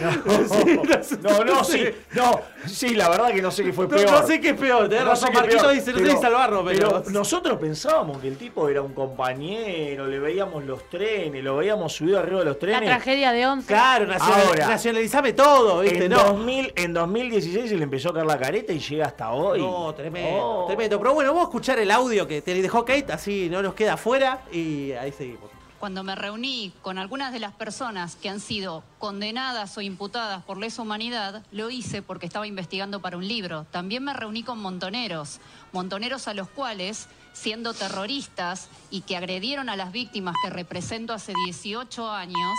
No, 0.00 0.10
no, 1.22 1.44
no, 1.44 1.64
sí, 1.64 1.84
no, 2.14 2.40
sí, 2.66 2.94
la 2.94 3.08
verdad 3.10 3.28
que 3.32 3.42
no 3.42 3.50
sé 3.50 3.62
qué 3.64 3.72
fue 3.72 3.86
No, 3.86 3.90
peor. 3.96 4.10
no 4.10 4.26
sé 4.26 4.40
qué 4.40 4.50
es 4.50 4.56
peor, 4.58 4.88
tenés 4.88 5.04
razón, 5.04 5.30
qué 5.30 5.36
es 5.38 5.42
Marquito 5.42 5.68
dice, 5.70 5.92
no 5.92 5.98
sé 6.10 6.16
salvarlo, 6.18 6.64
pero- 6.64 7.02
nosotros 7.10 7.58
pensábamos 7.58 8.18
que 8.18 8.28
el 8.28 8.36
tipo 8.36 8.68
era 8.68 8.80
un 8.82 8.94
compañero, 8.94 10.06
le 10.06 10.18
veíamos 10.18 10.64
los 10.64 10.88
trenes, 10.88 11.44
lo 11.44 11.56
veíamos 11.56 11.92
subido 11.92 12.18
arriba 12.18 12.38
de 12.40 12.44
los 12.46 12.54
La 12.54 12.60
trenes. 12.60 12.88
tragedia 12.88 13.32
de 13.32 13.46
Once. 13.46 13.66
Claro, 13.66 14.06
nacional- 14.06 14.46
Ahora, 14.46 14.66
nacionalizame 14.68 15.32
todo, 15.34 15.80
¿viste? 15.80 16.04
En, 16.06 16.10
No. 16.12 16.24
2000, 16.24 16.72
en 16.76 16.92
2016 16.94 17.68
se 17.70 17.76
le 17.76 17.84
empezó 17.84 18.10
a 18.10 18.14
caer 18.14 18.26
la 18.26 18.38
careta 18.38 18.72
y 18.72 18.78
llega 18.78 19.06
hasta 19.06 19.30
hoy. 19.32 19.60
No, 19.60 19.94
tremendo, 19.94 20.40
Oh. 20.42 20.66
tremendo. 20.66 20.98
Pero 20.98 21.14
bueno, 21.14 21.30
vamos 21.30 21.42
a 21.46 21.48
escuchar 21.48 21.78
el 21.78 21.90
audio 21.90 22.26
que 22.26 22.40
te 22.42 22.54
dejó 22.60 22.84
Kate, 22.84 23.12
así 23.12 23.48
no 23.50 23.62
nos 23.62 23.74
queda 23.74 23.94
afuera 23.94 24.42
y 24.52 24.92
ahí 24.92 25.12
seguimos. 25.12 25.50
Cuando 25.82 26.04
me 26.04 26.14
reuní 26.14 26.72
con 26.80 26.96
algunas 26.96 27.32
de 27.32 27.40
las 27.40 27.54
personas 27.54 28.14
que 28.14 28.28
han 28.28 28.38
sido 28.38 28.84
condenadas 29.00 29.76
o 29.76 29.80
imputadas 29.80 30.44
por 30.44 30.56
lesa 30.56 30.80
humanidad, 30.80 31.44
lo 31.50 31.70
hice 31.70 32.02
porque 32.02 32.24
estaba 32.24 32.46
investigando 32.46 33.02
para 33.02 33.16
un 33.16 33.26
libro. 33.26 33.66
También 33.72 34.04
me 34.04 34.14
reuní 34.14 34.44
con 34.44 34.60
montoneros, 34.60 35.40
montoneros 35.72 36.28
a 36.28 36.34
los 36.34 36.48
cuales, 36.48 37.08
siendo 37.32 37.74
terroristas 37.74 38.68
y 38.92 39.00
que 39.00 39.16
agredieron 39.16 39.68
a 39.68 39.74
las 39.74 39.90
víctimas 39.90 40.36
que 40.44 40.50
represento 40.50 41.14
hace 41.14 41.32
18 41.46 42.12
años, 42.12 42.56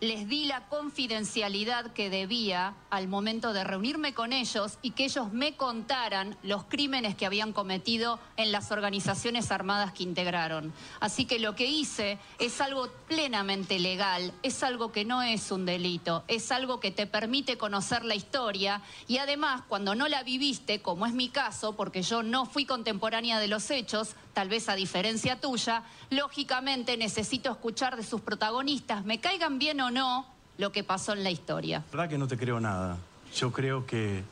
les 0.00 0.26
di 0.26 0.46
la 0.46 0.66
confidencialidad 0.66 1.92
que 1.92 2.08
debía 2.08 2.74
al 2.88 3.06
momento 3.06 3.52
de 3.52 3.64
reunirme 3.64 4.14
con 4.14 4.32
ellos 4.32 4.78
y 4.80 4.92
que 4.92 5.04
ellos 5.04 5.30
me 5.32 5.56
contaran 5.56 6.38
los 6.42 6.64
crímenes 6.64 7.14
que 7.14 7.26
habían 7.26 7.52
cometido 7.52 8.18
en 8.38 8.50
las 8.50 8.72
organizaciones 8.72 9.50
armadas 9.50 9.92
que 9.92 10.02
integraron. 10.02 10.72
Así 11.00 11.26
que 11.26 11.38
lo 11.38 11.54
que 11.54 11.66
hice 11.66 12.18
es 12.38 12.62
algo 12.62 12.88
plenamente 13.08 13.78
legal, 13.78 14.32
es 14.42 14.62
algo 14.62 14.90
que 14.90 15.04
no 15.04 15.22
es 15.22 15.50
un 15.50 15.66
delito, 15.66 16.24
es 16.28 16.50
algo 16.50 16.80
que 16.80 16.90
te 16.90 17.06
permite 17.06 17.58
conocer 17.58 18.04
la 18.06 18.14
historia 18.14 18.80
y 19.06 19.18
además 19.18 19.62
cuando 19.68 19.94
no 19.94 20.08
la 20.08 20.22
viviste, 20.22 20.80
como 20.80 21.04
es 21.04 21.12
mi 21.12 21.28
caso, 21.28 21.76
porque 21.76 22.02
yo 22.02 22.22
no 22.22 22.46
fui 22.46 22.64
contemporánea 22.64 23.38
de 23.38 23.48
los 23.48 23.70
hechos, 23.70 24.16
tal 24.32 24.48
vez 24.48 24.68
a 24.68 24.74
diferencia 24.74 25.40
tuya, 25.40 25.82
lógicamente 26.10 26.96
necesito 26.96 27.50
escuchar 27.50 27.96
de 27.96 28.02
sus 28.02 28.20
protagonistas, 28.20 29.04
me 29.04 29.20
caigan 29.20 29.58
bien 29.58 29.80
o 29.80 29.90
no, 29.90 30.26
lo 30.58 30.72
que 30.72 30.84
pasó 30.84 31.12
en 31.12 31.24
la 31.24 31.30
historia. 31.30 31.78
La 31.92 31.96
verdad 31.98 32.10
que 32.10 32.18
no 32.18 32.28
te 32.28 32.36
creo 32.36 32.60
nada. 32.60 32.96
Yo 33.34 33.52
creo 33.52 33.86
que, 33.86 34.22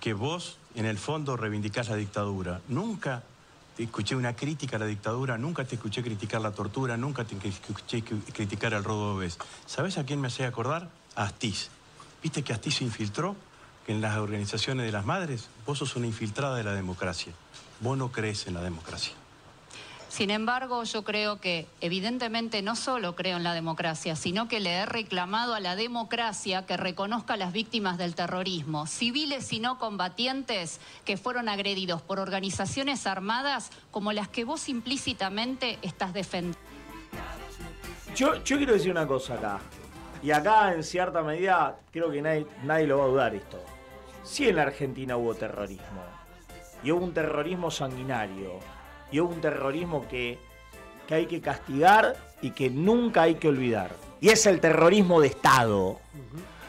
que 0.00 0.14
vos, 0.14 0.56
en 0.74 0.86
el 0.86 0.98
fondo, 0.98 1.36
reivindicás 1.36 1.88
la 1.88 1.96
dictadura. 1.96 2.60
Nunca 2.68 3.22
te 3.76 3.82
escuché 3.82 4.16
una 4.16 4.34
crítica 4.34 4.76
a 4.76 4.78
la 4.78 4.86
dictadura, 4.86 5.36
nunca 5.36 5.64
te 5.64 5.74
escuché 5.74 6.02
criticar 6.02 6.40
la 6.40 6.52
tortura, 6.52 6.96
nunca 6.96 7.24
te 7.24 7.36
escuché 7.46 8.02
cri- 8.02 8.22
criticar 8.32 8.72
de 8.72 8.80
bebés. 8.80 9.38
¿Sabés 9.66 9.98
a 9.98 10.04
quién 10.04 10.20
me 10.20 10.28
hacía 10.28 10.48
acordar? 10.48 10.88
A 11.14 11.24
Astiz. 11.24 11.68
¿Viste 12.22 12.42
que 12.42 12.52
Astiz 12.54 12.76
se 12.76 12.84
infiltró 12.84 13.36
en 13.86 14.00
las 14.00 14.16
organizaciones 14.16 14.86
de 14.86 14.92
las 14.92 15.04
madres? 15.04 15.48
Vos 15.66 15.78
sos 15.78 15.94
una 15.96 16.06
infiltrada 16.06 16.56
de 16.56 16.64
la 16.64 16.72
democracia. 16.72 17.32
Vos 17.80 17.98
no 17.98 18.10
crees 18.10 18.46
en 18.46 18.54
la 18.54 18.62
democracia. 18.62 19.12
Sin 20.08 20.30
embargo, 20.30 20.84
yo 20.84 21.04
creo 21.04 21.40
que 21.40 21.66
evidentemente 21.80 22.62
no 22.62 22.76
solo 22.76 23.16
creo 23.16 23.36
en 23.36 23.44
la 23.44 23.54
democracia, 23.54 24.16
sino 24.16 24.48
que 24.48 24.60
le 24.60 24.70
he 24.70 24.86
reclamado 24.86 25.54
a 25.54 25.60
la 25.60 25.76
democracia 25.76 26.64
que 26.64 26.76
reconozca 26.76 27.34
a 27.34 27.36
las 27.36 27.52
víctimas 27.52 27.98
del 27.98 28.14
terrorismo, 28.14 28.86
civiles 28.86 29.52
y 29.52 29.60
no 29.60 29.78
combatientes 29.78 30.80
que 31.04 31.16
fueron 31.16 31.48
agredidos 31.48 32.02
por 32.02 32.18
organizaciones 32.18 33.06
armadas 33.06 33.70
como 33.90 34.12
las 34.12 34.28
que 34.28 34.44
vos 34.44 34.68
implícitamente 34.68 35.78
estás 35.82 36.14
defendiendo. 36.14 36.58
Yo, 38.14 38.42
yo 38.44 38.56
quiero 38.56 38.72
decir 38.72 38.90
una 38.90 39.06
cosa 39.06 39.34
acá. 39.34 39.60
Y 40.22 40.30
acá, 40.30 40.72
en 40.72 40.82
cierta 40.82 41.22
medida, 41.22 41.78
creo 41.92 42.10
que 42.10 42.22
nadie, 42.22 42.46
nadie 42.64 42.86
lo 42.86 42.98
va 42.98 43.04
a 43.04 43.08
dudar 43.08 43.34
esto. 43.34 43.62
Sí 44.24 44.48
en 44.48 44.56
la 44.56 44.62
Argentina 44.62 45.16
hubo 45.16 45.34
terrorismo. 45.34 46.02
Y 46.82 46.90
hubo 46.90 47.04
un 47.04 47.12
terrorismo 47.12 47.70
sanguinario. 47.70 48.58
Y 49.10 49.20
hubo 49.20 49.32
un 49.32 49.40
terrorismo 49.40 50.06
que, 50.08 50.38
que 51.06 51.14
hay 51.14 51.26
que 51.26 51.40
castigar 51.40 52.16
y 52.42 52.50
que 52.50 52.70
nunca 52.70 53.22
hay 53.22 53.36
que 53.36 53.48
olvidar. 53.48 53.90
Y 54.20 54.30
es 54.30 54.46
el 54.46 54.60
terrorismo 54.60 55.20
de 55.20 55.28
Estado. 55.28 56.00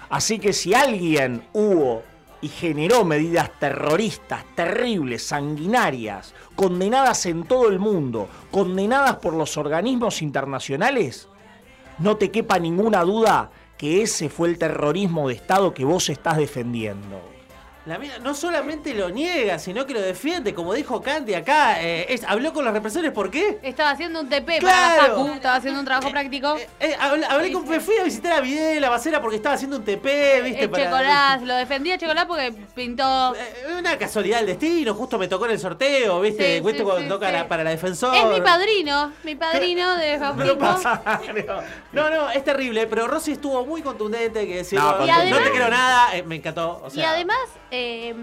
Así 0.09 0.39
que 0.39 0.53
si 0.53 0.73
alguien 0.73 1.43
hubo 1.53 2.03
y 2.41 2.49
generó 2.49 3.03
medidas 3.03 3.51
terroristas, 3.59 4.45
terribles, 4.55 5.25
sanguinarias, 5.25 6.33
condenadas 6.55 7.25
en 7.25 7.43
todo 7.43 7.69
el 7.69 7.79
mundo, 7.79 8.29
condenadas 8.51 9.17
por 9.17 9.33
los 9.33 9.57
organismos 9.57 10.21
internacionales, 10.21 11.27
no 11.99 12.17
te 12.17 12.31
quepa 12.31 12.59
ninguna 12.59 13.03
duda 13.03 13.49
que 13.77 14.01
ese 14.01 14.29
fue 14.29 14.49
el 14.49 14.57
terrorismo 14.57 15.27
de 15.27 15.35
Estado 15.35 15.73
que 15.73 15.85
vos 15.85 16.09
estás 16.09 16.37
defendiendo. 16.37 17.36
La 17.87 17.97
mina 17.97 18.17
no 18.19 18.33
solamente 18.35 18.93
lo 18.93 19.09
niega, 19.09 19.57
sino 19.59 19.85
que 19.85 19.93
lo 19.93 20.01
defiende, 20.01 20.53
como 20.53 20.73
dijo 20.73 21.01
Candy 21.01 21.33
acá. 21.35 21.81
eh, 21.81 22.05
es- 22.09 22.23
habló 22.25 22.51
con 22.51 22.65
los 22.65 22.73
represores, 22.73 23.11
¿por 23.13 23.31
qué? 23.31 23.59
Estaba 23.61 23.91
haciendo 23.91 24.19
un 24.19 24.27
TP 24.29 24.45
para 24.45 24.59
Claro. 24.59 25.01
la 25.01 25.07
Facu, 25.23 25.33
estaba 25.35 25.55
haciendo 25.55 25.79
un 25.79 25.85
trabajo 25.85 26.09
práctico. 26.11 26.57
Eh, 26.79 26.95
hablé, 26.99 27.25
hablé 27.25 27.51
con, 27.53 27.67
me 27.67 27.79
fui 27.79 27.95
a 27.97 28.03
visitar 28.03 28.33
a 28.33 28.41
Videla, 28.41 28.81
la 28.81 28.89
Bacera, 28.89 29.21
porque 29.21 29.37
estaba 29.37 29.55
haciendo 29.55 29.77
un 29.77 29.85
TP, 29.85 30.41
¿viste? 30.41 30.65
Eh, 30.65 30.69
Checolás, 30.73 31.41
lo 31.43 31.55
defendía 31.55 31.97
Checolás 31.97 32.25
porque 32.25 32.53
pintó. 32.75 33.33
Eh, 33.35 33.73
Una 33.79 33.97
casualidad 33.97 34.37
del 34.39 34.47
destino, 34.47 34.93
justo 34.93 35.17
me 35.17 35.27
tocó 35.29 35.45
en 35.45 35.51
el 35.51 35.59
sorteo, 35.59 36.19
¿viste? 36.19 36.55
Sí, 36.57 36.61
¿Viste 36.61 36.79
sí, 36.79 36.83
cuando 36.83 37.01
sí, 37.03 37.07
toca 37.07 37.31
la- 37.31 37.47
para 37.47 37.63
la 37.63 37.69
defensor? 37.69 38.13
Es 38.15 38.25
mi 38.25 38.41
padrino, 38.41 39.13
mi 39.23 39.35
padrino 39.35 39.95
de 39.97 40.17
No 40.17 40.33
bautismo. 40.33 40.57
pasa. 40.59 41.21
No, 41.93 42.09
no, 42.09 42.29
es 42.31 42.43
terrible, 42.43 42.85
pero 42.87 43.07
Rossi 43.07 43.31
estuvo 43.33 43.65
muy 43.65 43.81
contundente, 43.81 44.45
que 44.45 44.57
decir, 44.57 44.77
No, 44.79 44.91
no, 44.91 45.05
no 45.05 45.37
te 45.39 45.51
quiero 45.51 45.69
nada, 45.69 46.15
eh, 46.15 46.23
me 46.23 46.35
encantó. 46.35 46.83
O 46.85 46.89
y 46.93 47.01
además, 47.01 47.37
eh, 47.77 48.15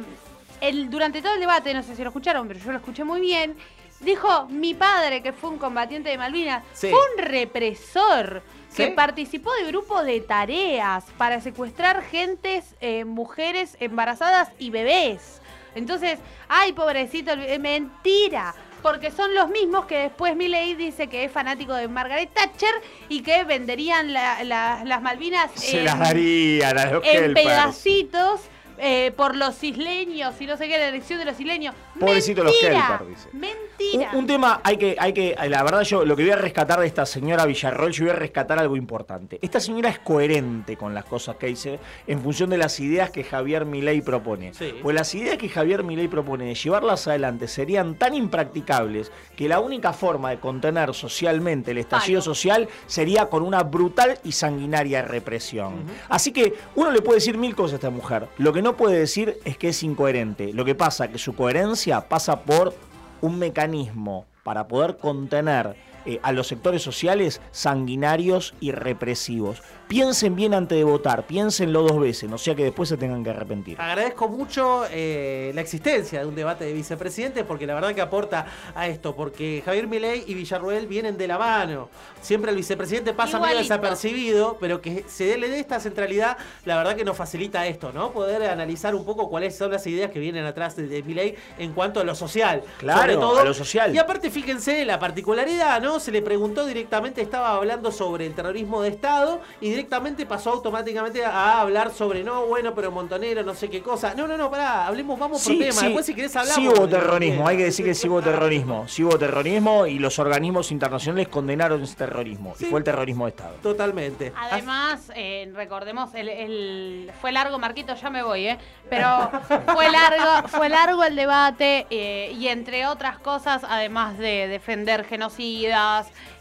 el, 0.61 0.91
durante 0.91 1.23
todo 1.23 1.35
el 1.35 1.41
debate, 1.41 1.73
no 1.75 1.83
sé 1.83 1.95
si 1.95 2.03
lo 2.03 2.09
escucharon, 2.09 2.49
pero 2.49 2.59
yo 2.61 2.71
lo 2.73 2.79
escuché 2.79 3.05
muy 3.05 3.21
bien, 3.21 3.57
dijo, 4.01 4.47
mi 4.49 4.75
padre, 4.75 5.23
que 5.23 5.33
fue 5.33 5.51
un 5.51 5.59
combatiente 5.59 6.11
de 6.11 6.19
Malvinas, 6.19 6.63
Sí. 6.73 6.89
fue 6.91 6.99
un 7.13 7.25
represor 7.25 8.43
que 8.77 8.89
participó 8.89 9.53
de 9.55 9.67
grupos 9.69 10.05
de 10.05 10.21
tareas 10.21 11.05
para 11.17 11.41
secuestrar 11.41 12.03
gentes, 12.03 12.75
eh, 12.81 13.05
mujeres 13.05 13.77
embarazadas 13.79 14.49
y 14.59 14.71
bebés. 14.71 15.41
Entonces, 15.77 16.19
ay, 16.49 16.73
pobrecito, 16.73 17.33
el 17.33 17.41
bebé", 17.41 17.59
mentira. 17.61 18.53
Porque 18.83 19.11
son 19.13 19.35
los 19.35 19.49
mismos 19.49 19.87
que 19.87 19.97
después 19.99 20.37
Milei 20.37 20.75
dice 20.75 21.07
que 21.07 21.25
es 21.25 21.33
fanático 21.33 21.73
de 21.73 21.89
Margaret 21.89 22.31
Thatcher 22.35 22.75
y 23.09 23.23
que 23.23 23.45
venderían 23.45 24.13
la- 24.13 24.43
la- 24.45 24.83
las 24.85 25.01
Malvinas 25.01 25.51
Se 25.55 25.79
en- 25.79 25.85
las 25.87 25.99
darían 25.99 26.77
a 26.79 26.85
los 26.87 27.05
en 27.07 27.33
pedacitos 27.33 28.41
eh, 28.79 29.13
por 29.17 29.37
los 29.37 29.63
isleños 29.63 30.35
y 30.41 30.47
no 30.47 30.57
sé 30.57 30.69
qué, 30.69 30.79
la 30.79 30.89
elección 30.89 31.19
de 31.19 31.25
los 31.25 31.39
isleños. 31.39 31.75
Pobrecito 31.99 32.43
los 32.43 32.53
Mentira, 32.53 32.99
helpers, 33.01 33.09
dice. 33.09 33.29
Mentira. 33.33 34.11
un 34.15 34.27
tema 34.27 34.61
hay 34.65 34.77
que, 34.77 34.97
hay 34.99 35.13
que, 35.13 35.37
la 35.49 35.63
verdad 35.63 35.83
yo 35.83 36.05
lo 36.05 36.17
que 36.17 36.23
voy 36.23 36.33
a 36.33 36.37
rescatar 36.37 36.81
de 36.81 36.87
esta 36.87 37.07
señora 37.07 37.47
Villarroel, 37.47 37.93
yo 37.93 38.05
voy 38.05 38.13
a 38.13 38.17
rescatar 38.17 38.59
algo 38.59 38.77
importante. 38.77 39.39
Esta 39.43 39.61
señora 39.61 39.91
es 39.91 39.99
coherente 39.99 40.77
con 40.77 40.95
las 40.95 41.05
cosas 41.05 41.37
que 41.37 41.47
dice 41.47 41.79
en 42.07 42.21
función 42.21 42.51
de 42.51 42.59
las 42.59 42.81
ideas 42.81 43.11
que 43.11 43.25
Javier 43.25 43.65
Milei 43.65 44.01
propone. 44.01 44.55
Sí. 44.55 44.75
Pues 44.83 44.95
las 44.95 45.15
ideas 45.15 45.39
que 45.39 45.49
Javier 45.49 45.85
Milei 45.85 46.09
propone 46.09 46.47
de 46.47 46.55
llevarlas 46.55 47.07
adelante 47.07 47.49
serían 47.49 47.97
tan 47.97 48.15
impracticables 48.15 49.13
que 49.37 49.49
la 49.49 49.61
única 49.61 49.93
forma 49.93 50.31
de 50.31 50.41
contener 50.41 50.95
socialmente 50.95 51.71
el 51.71 51.79
estallido 51.79 52.21
social 52.21 52.69
sería 52.87 53.27
con 53.27 53.43
una 53.43 53.63
brutal 53.63 54.19
y 54.25 54.33
sanguinaria 54.33 55.03
represión. 55.03 55.85
Así 56.09 56.33
que 56.33 56.55
uno 56.75 56.91
le 56.91 57.03
puede 57.03 57.19
decir 57.19 57.39
mil 57.39 57.55
cosas 57.55 57.75
a 57.75 57.77
esta 57.77 57.91
mujer. 57.91 58.29
Lo 58.39 58.53
que 58.53 58.63
no 58.65 58.79
puede 58.79 58.99
decir 58.99 59.39
es 59.45 59.59
que 59.59 59.69
es 59.69 59.83
incoherente. 59.83 60.55
Lo 60.55 60.65
que 60.65 60.75
pasa 60.75 61.05
es 61.05 61.11
que 61.11 61.19
su 61.19 61.37
coherencia 61.37 62.01
pasa 62.09 62.41
por 62.41 62.75
un 63.21 63.39
mecanismo 63.39 64.25
para 64.43 64.67
poder 64.67 64.97
contener 64.97 65.77
eh, 66.07 66.21
a 66.23 66.33
los 66.33 66.47
sectores 66.47 66.83
sociales 66.83 67.41
sanguinarios 67.51 68.55
y 68.61 68.73
represivos. 68.73 69.63
Piensen 69.89 70.35
bien 70.35 70.55
antes 70.55 70.79
de 70.79 70.85
votar, 70.85 71.27
piénsenlo 71.27 71.83
dos 71.83 72.01
veces, 72.01 72.31
no 72.31 72.39
sea 72.39 72.55
que 72.55 72.65
después 72.65 72.89
se 72.89 72.97
tengan 72.97 73.23
que 73.23 73.31
arrepentir. 73.31 73.79
Agradezco 73.81 74.29
mucho 74.29 74.85
eh, 74.91 75.53
la 75.55 75.61
existencia 75.61 76.21
de 76.21 76.27
un 76.27 76.35
debate 76.35 76.65
de 76.65 76.73
vicepresidentes 76.73 77.45
porque 77.45 77.67
la 77.67 77.75
verdad 77.75 77.95
que 77.95 78.01
aporta 78.01 78.47
a 78.75 78.89
esto, 78.89 79.15
porque 79.15 79.63
Javier 79.65 79.87
Milei 79.87 80.25
y 80.27 80.35
Villarruel 80.35 80.87
vienen 80.87 81.19
de 81.19 81.29
la 81.29 81.37
mano. 81.39 81.91
Siempre 82.23 82.51
el 82.51 82.57
vicepresidente 82.57 83.13
pasa 83.13 83.39
medio 83.39 83.53
Igualito. 83.53 83.75
desapercibido, 83.75 84.57
pero 84.59 84.81
que 84.81 85.05
se 85.07 85.37
le 85.37 85.49
dé 85.51 85.61
esta 85.61 85.79
centralidad, 85.81 86.39
la 86.65 86.77
verdad 86.79 86.97
que 86.97 87.05
nos 87.05 87.17
facilita 87.17 87.67
esto, 87.67 87.93
¿no? 87.93 88.13
Poder 88.13 88.43
analizar 88.45 88.95
un 88.95 89.05
poco 89.05 89.29
cuáles 89.29 89.57
son 89.57 89.71
las 89.71 89.87
ideas 89.87 90.11
que 90.11 90.19
vienen 90.19 90.47
atrás 90.47 90.77
de, 90.77 90.87
de 90.87 91.03
Milei 91.03 91.37
en 91.59 91.73
cuanto 91.73 92.01
a 92.01 92.05
lo 92.05 92.15
social. 92.15 92.63
Claro, 92.79 93.01
Sobre 93.01 93.15
todo. 93.17 93.41
a 93.41 93.45
lo 93.45 93.55
social. 93.55 93.95
Y 93.95 93.99
aparte, 93.99 94.31
fíjense, 94.31 94.85
la 94.87 94.99
particularidad, 94.99 95.83
¿no? 95.83 95.94
Se 96.01 96.11
le 96.13 96.23
preguntó 96.23 96.67
directamente, 96.67 97.21
estaba 97.23 97.53
hablando 97.57 97.91
sobre 97.93 98.27
el 98.27 98.35
terrorismo 98.35 98.83
de 98.83 98.89
Estado 98.91 99.41
y 99.61 99.71
directamente 99.71 100.27
pasó 100.27 100.51
automáticamente 100.51 101.25
a 101.25 101.61
hablar 101.61 101.93
sobre, 101.93 102.23
no, 102.25 102.47
bueno, 102.47 102.75
pero 102.75 102.91
Montonero, 102.91 103.43
no 103.43 103.55
sé 103.55 103.69
qué 103.71 103.81
cosa. 103.83 104.15
No, 104.15 104.27
no, 104.27 104.37
no, 104.37 104.51
pará, 104.51 104.87
hablemos, 104.87 105.19
vamos 105.19 105.43
por 105.43 105.53
Sí, 105.53 105.59
tema. 105.59 105.73
sí. 105.73 105.87
Después 105.87 106.07
si 106.07 106.15
querés 106.15 106.35
hablar. 106.37 106.55
Sí 106.55 106.69
hubo 106.69 106.89
terrorismo, 106.89 107.47
hay 107.49 107.57
que 107.57 107.65
decir 107.65 107.85
que 107.85 107.95
sí 107.95 108.09
hubo 108.09 108.21
terrorismo. 108.23 108.87
Sí 108.89 109.05
hubo 109.05 109.19
terrorismo 109.19 109.87
y 109.87 109.99
los 109.99 110.19
organismos 110.19 110.71
internacionales 110.73 111.29
condenaron 111.29 111.83
ese 111.83 111.95
terrorismo. 111.97 112.55
Y 112.59 112.65
fue 112.67 112.81
el 112.81 112.85
terrorismo 112.85 113.25
de 113.27 113.31
Estado. 113.31 113.55
Totalmente. 113.63 114.33
Además, 114.37 115.11
eh, 115.15 115.51
recordemos, 115.55 116.15
el, 116.15 116.29
el- 116.29 117.11
fue 117.21 117.33
largo, 117.33 117.59
Marquito, 117.59 117.95
ya 117.95 118.11
me 118.11 118.23
voy, 118.23 118.47
¿eh? 118.49 118.59
Pero 118.91 119.31
fue 119.75 119.91
largo, 119.91 120.49
fue 120.49 120.69
largo 120.69 121.03
el 121.05 121.17
debate 121.17 121.87
eh, 121.91 122.33
y 122.39 122.49
entre 122.49 122.87
otras 122.87 123.19
cosas, 123.19 123.63
además 123.69 124.19
de 124.19 124.49
defender 124.49 125.05
genocidas, 125.05 125.84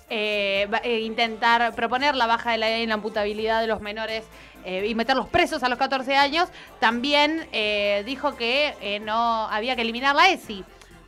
eh, 0.09 0.67
eh, 0.83 0.99
intentar 0.99 1.73
proponer 1.75 2.15
la 2.15 2.27
baja 2.27 2.51
de 2.51 2.57
la 2.57 2.79
inamputabilidad 2.79 3.61
de 3.61 3.67
los 3.67 3.81
menores 3.81 4.23
eh, 4.65 4.85
y 4.87 4.95
meterlos 4.95 5.27
presos 5.27 5.63
a 5.63 5.69
los 5.69 5.77
14 5.79 6.15
años, 6.15 6.49
también 6.79 7.47
eh, 7.51 8.03
dijo 8.05 8.35
que 8.35 8.99
no 9.03 9.47
había 9.49 9.75
que 9.75 9.81
eliminar 9.81 10.15
la 10.15 10.29
ESI. 10.29 10.63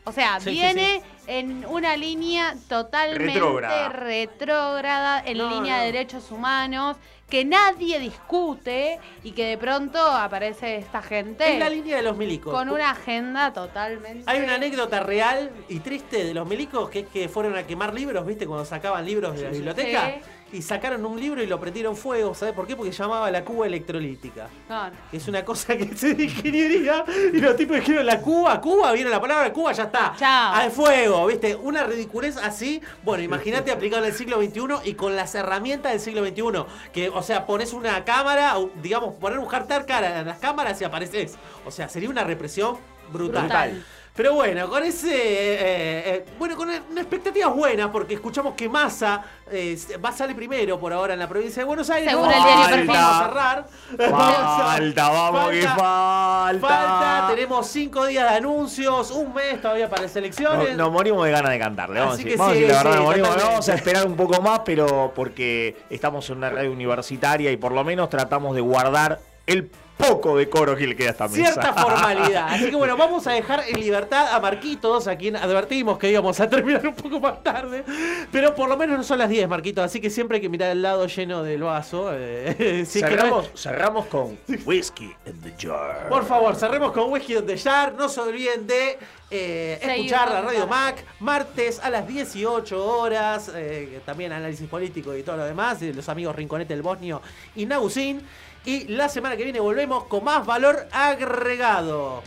O 0.06 0.12
sea, 0.12 0.40
Sí, 0.40 0.46
sí, 0.46 0.52
viene 0.52 1.02
en 1.28 1.66
una 1.66 1.98
línea 1.98 2.54
totalmente 2.70 3.26
Retrógrada. 3.34 3.90
retrógrada, 3.90 5.24
en 5.26 5.38
No, 5.40 5.50
línea 5.50 5.78
no. 5.78 5.80
de 5.84 5.92
derechos 5.92 6.32
humanos, 6.32 6.98
que 7.30 7.44
nadie 7.44 8.00
discute 8.00 9.00
y 9.24 9.32
que 9.32 9.46
de 9.46 9.58
pronto 9.58 10.00
aparece 10.00 10.78
esta 10.78 11.02
gente 11.02 11.54
Es 11.54 11.60
la 11.60 11.70
línea 11.70 11.98
de 11.98 12.04
los 12.04 12.16
milicos. 12.18 12.54
con 12.54 12.70
una 12.70 12.92
agenda 12.92 13.52
totalmente... 13.52 14.24
Hay 14.28 14.42
una 14.42 14.56
anécdota 14.56 15.00
real 15.02 15.52
y 15.68 15.80
triste 15.80 16.24
de 16.24 16.34
los 16.34 16.48
milicos 16.48 16.90
que 16.90 17.00
es 17.00 17.08
que 17.08 17.28
fueron 17.28 17.58
a 17.58 17.66
quemar 17.66 17.94
libros, 17.94 18.26
¿viste? 18.26 18.46
Cuando 18.46 18.66
sacaban 18.66 19.06
libros 19.06 19.36
de 19.36 19.44
la 19.44 19.50
biblioteca. 19.50 20.14
Sí. 20.16 20.32
Y 20.56 20.62
sacaron 20.62 21.06
un 21.06 21.20
libro 21.20 21.44
y 21.44 21.48
lo 21.48 21.60
prendieron 21.60 21.98
fuego. 21.98 22.34
¿Sabes 22.34 22.54
por 22.54 22.66
qué? 22.66 22.78
Porque 22.78 22.94
se 22.94 23.04
llamaba 23.04 23.30
la 23.30 23.44
cuba 23.44 23.68
electrolítica. 23.68 24.48
No, 24.70 24.90
Que 25.12 25.18
es 25.18 25.28
una 25.28 25.44
cosa 25.44 25.76
que 25.76 25.94
se 25.98 26.14
de 26.14 26.24
ingeniería. 26.24 27.04
Y 27.34 27.42
los 27.42 27.58
tipos 27.58 27.76
dijeron 27.76 28.06
la 28.06 28.22
cuba, 28.22 28.62
Cuba, 28.62 28.94
viene 28.94 29.10
la 29.10 29.20
palabra 29.20 29.52
Cuba, 29.52 29.74
ya 29.74 29.84
está. 29.84 30.14
Chao. 30.18 30.54
Al 30.56 30.72
fuego, 30.72 31.28
¿viste? 31.28 31.56
Una 31.56 31.84
ridiculez 31.84 32.38
así. 32.38 32.82
Bueno, 33.04 33.22
imagínate 33.24 33.70
aplicado 33.70 34.04
en 34.06 34.12
el 34.12 34.18
siglo 34.18 34.42
XXI 34.42 34.90
y 34.90 34.94
con 34.94 35.18
las 35.18 35.36
herramientas 35.36 35.92
del 35.92 36.00
siglo 36.00 36.26
XXI. 36.26 36.92
Que, 36.94 37.10
o 37.10 37.22
sea, 37.22 37.46
pones 37.46 37.74
una 37.74 38.06
cámara, 38.06 38.56
digamos, 38.82 39.16
poner 39.16 39.40
un 39.40 39.48
jartar 39.48 39.86
cara 39.86 40.22
en 40.22 40.28
las 40.28 40.40
cámaras 40.40 40.80
y 40.80 40.86
apareces. 40.86 41.36
O 41.66 41.72
sea, 41.72 41.90
sería 41.90 42.10
una 42.10 42.24
represión 42.24 42.78
brutal. 43.12 43.44
Brutal. 43.44 43.86
Pero 44.16 44.34
bueno, 44.34 44.70
con 44.70 44.82
ese. 44.84 45.10
eh, 45.14 46.16
eh, 46.16 46.26
bueno, 46.40 46.56
con 46.56 46.70
una 46.70 47.02
expectativas 47.02 47.54
buenas, 47.54 47.90
porque 47.90 48.14
escuchamos 48.14 48.54
que 48.56 48.70
Massa 48.70 49.22
eh, 49.52 49.78
va 50.04 50.10
a 50.10 50.12
salir 50.14 50.36
primero 50.38 50.80
por 50.80 50.94
ahora 50.94 51.14
en 51.14 51.20
la 51.20 51.28
provincia 51.28 51.62
de 51.62 51.66
Buenos 51.68 51.90
Aires. 51.90 52.10
Según 52.12 52.30
No 52.30 52.32
el 52.32 52.42
diario 52.44 52.86
vamos 52.88 52.98
a 52.98 53.26
cerrar. 53.26 53.68
Falta, 54.10 55.10
vamos 55.10 55.50
que 55.52 55.62
falta. 55.64 56.68
Falta, 56.68 57.26
tenemos 57.36 57.68
cinco 57.68 58.06
días 58.06 58.30
de 58.32 58.38
anuncios, 58.38 59.12
un 59.12 59.34
mes 59.34 59.62
todavía 59.62 59.90
para 59.90 60.04
las 60.04 60.16
elecciones. 60.16 60.72
No- 60.78 60.86
Nos 60.86 60.94
morimos 60.94 61.26
de 61.26 61.32
ganas 61.32 61.52
de 61.52 61.60
cantarle. 61.60 62.00
Vamos, 62.00 62.14
Así 62.16 62.22
a 62.22 62.26
que 62.26 62.30
decir, 62.32 62.40
vamos 62.40 62.52
a 62.52 62.56
decir 62.56 62.68
la 62.72 62.78
verdad, 62.78 62.92
sí, 62.92 62.98
nos 62.98 63.06
morimos. 63.06 63.28
totalmente. 63.30 63.52
Vamos 63.54 63.70
a 63.70 63.74
esperar 63.74 64.08
un 64.08 64.16
poco 64.16 64.42
más, 64.42 64.62
pero 64.66 65.12
porque 65.14 65.78
estamos 65.90 66.30
en 66.30 66.38
una 66.38 66.50
radio 66.50 66.72
universitaria 66.72 67.52
y 67.52 67.58
por 67.58 67.74
lo 67.74 67.84
menos 67.84 68.10
tratamos 68.10 68.56
de 68.56 68.62
guardar 68.62 69.20
el 69.46 69.70
poco 69.98 70.38
decoro 70.38 70.76
que 70.76 70.86
le 70.88 70.96
queda 70.96 71.10
a 71.10 71.12
esta 71.12 71.28
mesa. 71.28 71.54
Cierta 71.54 71.74
formalidad. 71.82 72.48
Así 72.50 72.70
que 72.70 72.76
bueno, 72.76 72.98
vamos 72.98 73.26
a 73.28 73.32
dejar 73.32 73.64
en 73.68 73.80
libertad 73.80 74.34
a 74.34 74.40
Marquitos, 74.40 75.08
a 75.08 75.16
quien 75.16 75.36
advertimos 75.36 75.98
que 75.98 76.10
íbamos 76.12 76.40
a 76.40 76.50
terminar 76.50 76.86
un 76.88 76.96
poco 76.96 77.20
más 77.20 77.42
tarde. 77.44 77.84
Pero 78.32 78.54
por 78.56 78.68
lo 78.70 78.78
menos 78.78 78.98
no 78.98 79.04
son 79.04 79.20
las 79.20 79.30
10, 79.30 79.48
Marquitos. 79.48 79.84
Así 79.86 80.00
que 80.02 80.10
siempre 80.10 80.36
hay 80.38 80.42
que 80.42 80.50
mirar 80.50 80.72
el 80.72 80.82
lado 80.82 81.08
lleno 81.08 81.44
del 81.44 81.64
vaso. 81.64 82.10
eh, 82.14 82.84
si 82.88 83.00
es 83.00 83.06
que 83.06 83.12
no- 83.16 83.22
cerramos, 83.22 83.52
cerramos 83.56 84.06
con 84.08 84.38
Whiskey 84.66 85.16
in 85.26 85.42
the 85.42 85.54
Jar. 85.58 86.10
Por 86.10 86.26
favor, 86.26 86.56
cerremos 86.56 86.92
con 86.92 87.12
Whisky 87.12 87.36
on 87.38 87.46
the 87.46 87.58
Jar. 87.58 87.94
No 87.94 88.10
se 88.10 88.20
olviden 88.22 88.68
de 88.68 88.98
eh, 89.32 89.80
escuchar 89.82 90.30
la 90.30 90.42
Radio. 90.42 90.68
Mac 90.68 91.04
martes 91.20 91.80
a 91.80 91.90
las 91.90 92.08
18 92.08 92.86
horas. 92.86 93.52
eh, 93.56 94.02
también 94.06 94.32
análisis 94.34 94.68
político 94.68 95.16
y 95.16 95.24
todo 95.24 95.38
lo 95.38 95.46
demás. 95.46 95.80
de 95.80 95.94
los 95.94 96.08
amigos 96.10 96.36
Rinconete 96.36 96.74
el 96.74 96.82
Bosnio 96.82 97.22
y 97.56 97.66
Nausin. 97.66 98.22
Y 98.66 98.88
la 98.88 99.10
semana 99.10 99.38
que 99.38 99.44
viene 99.44 99.60
volvemos 99.60 100.06
con 100.06 100.24
más 100.24 100.46
valor 100.46 100.88
agregado. 100.92 102.24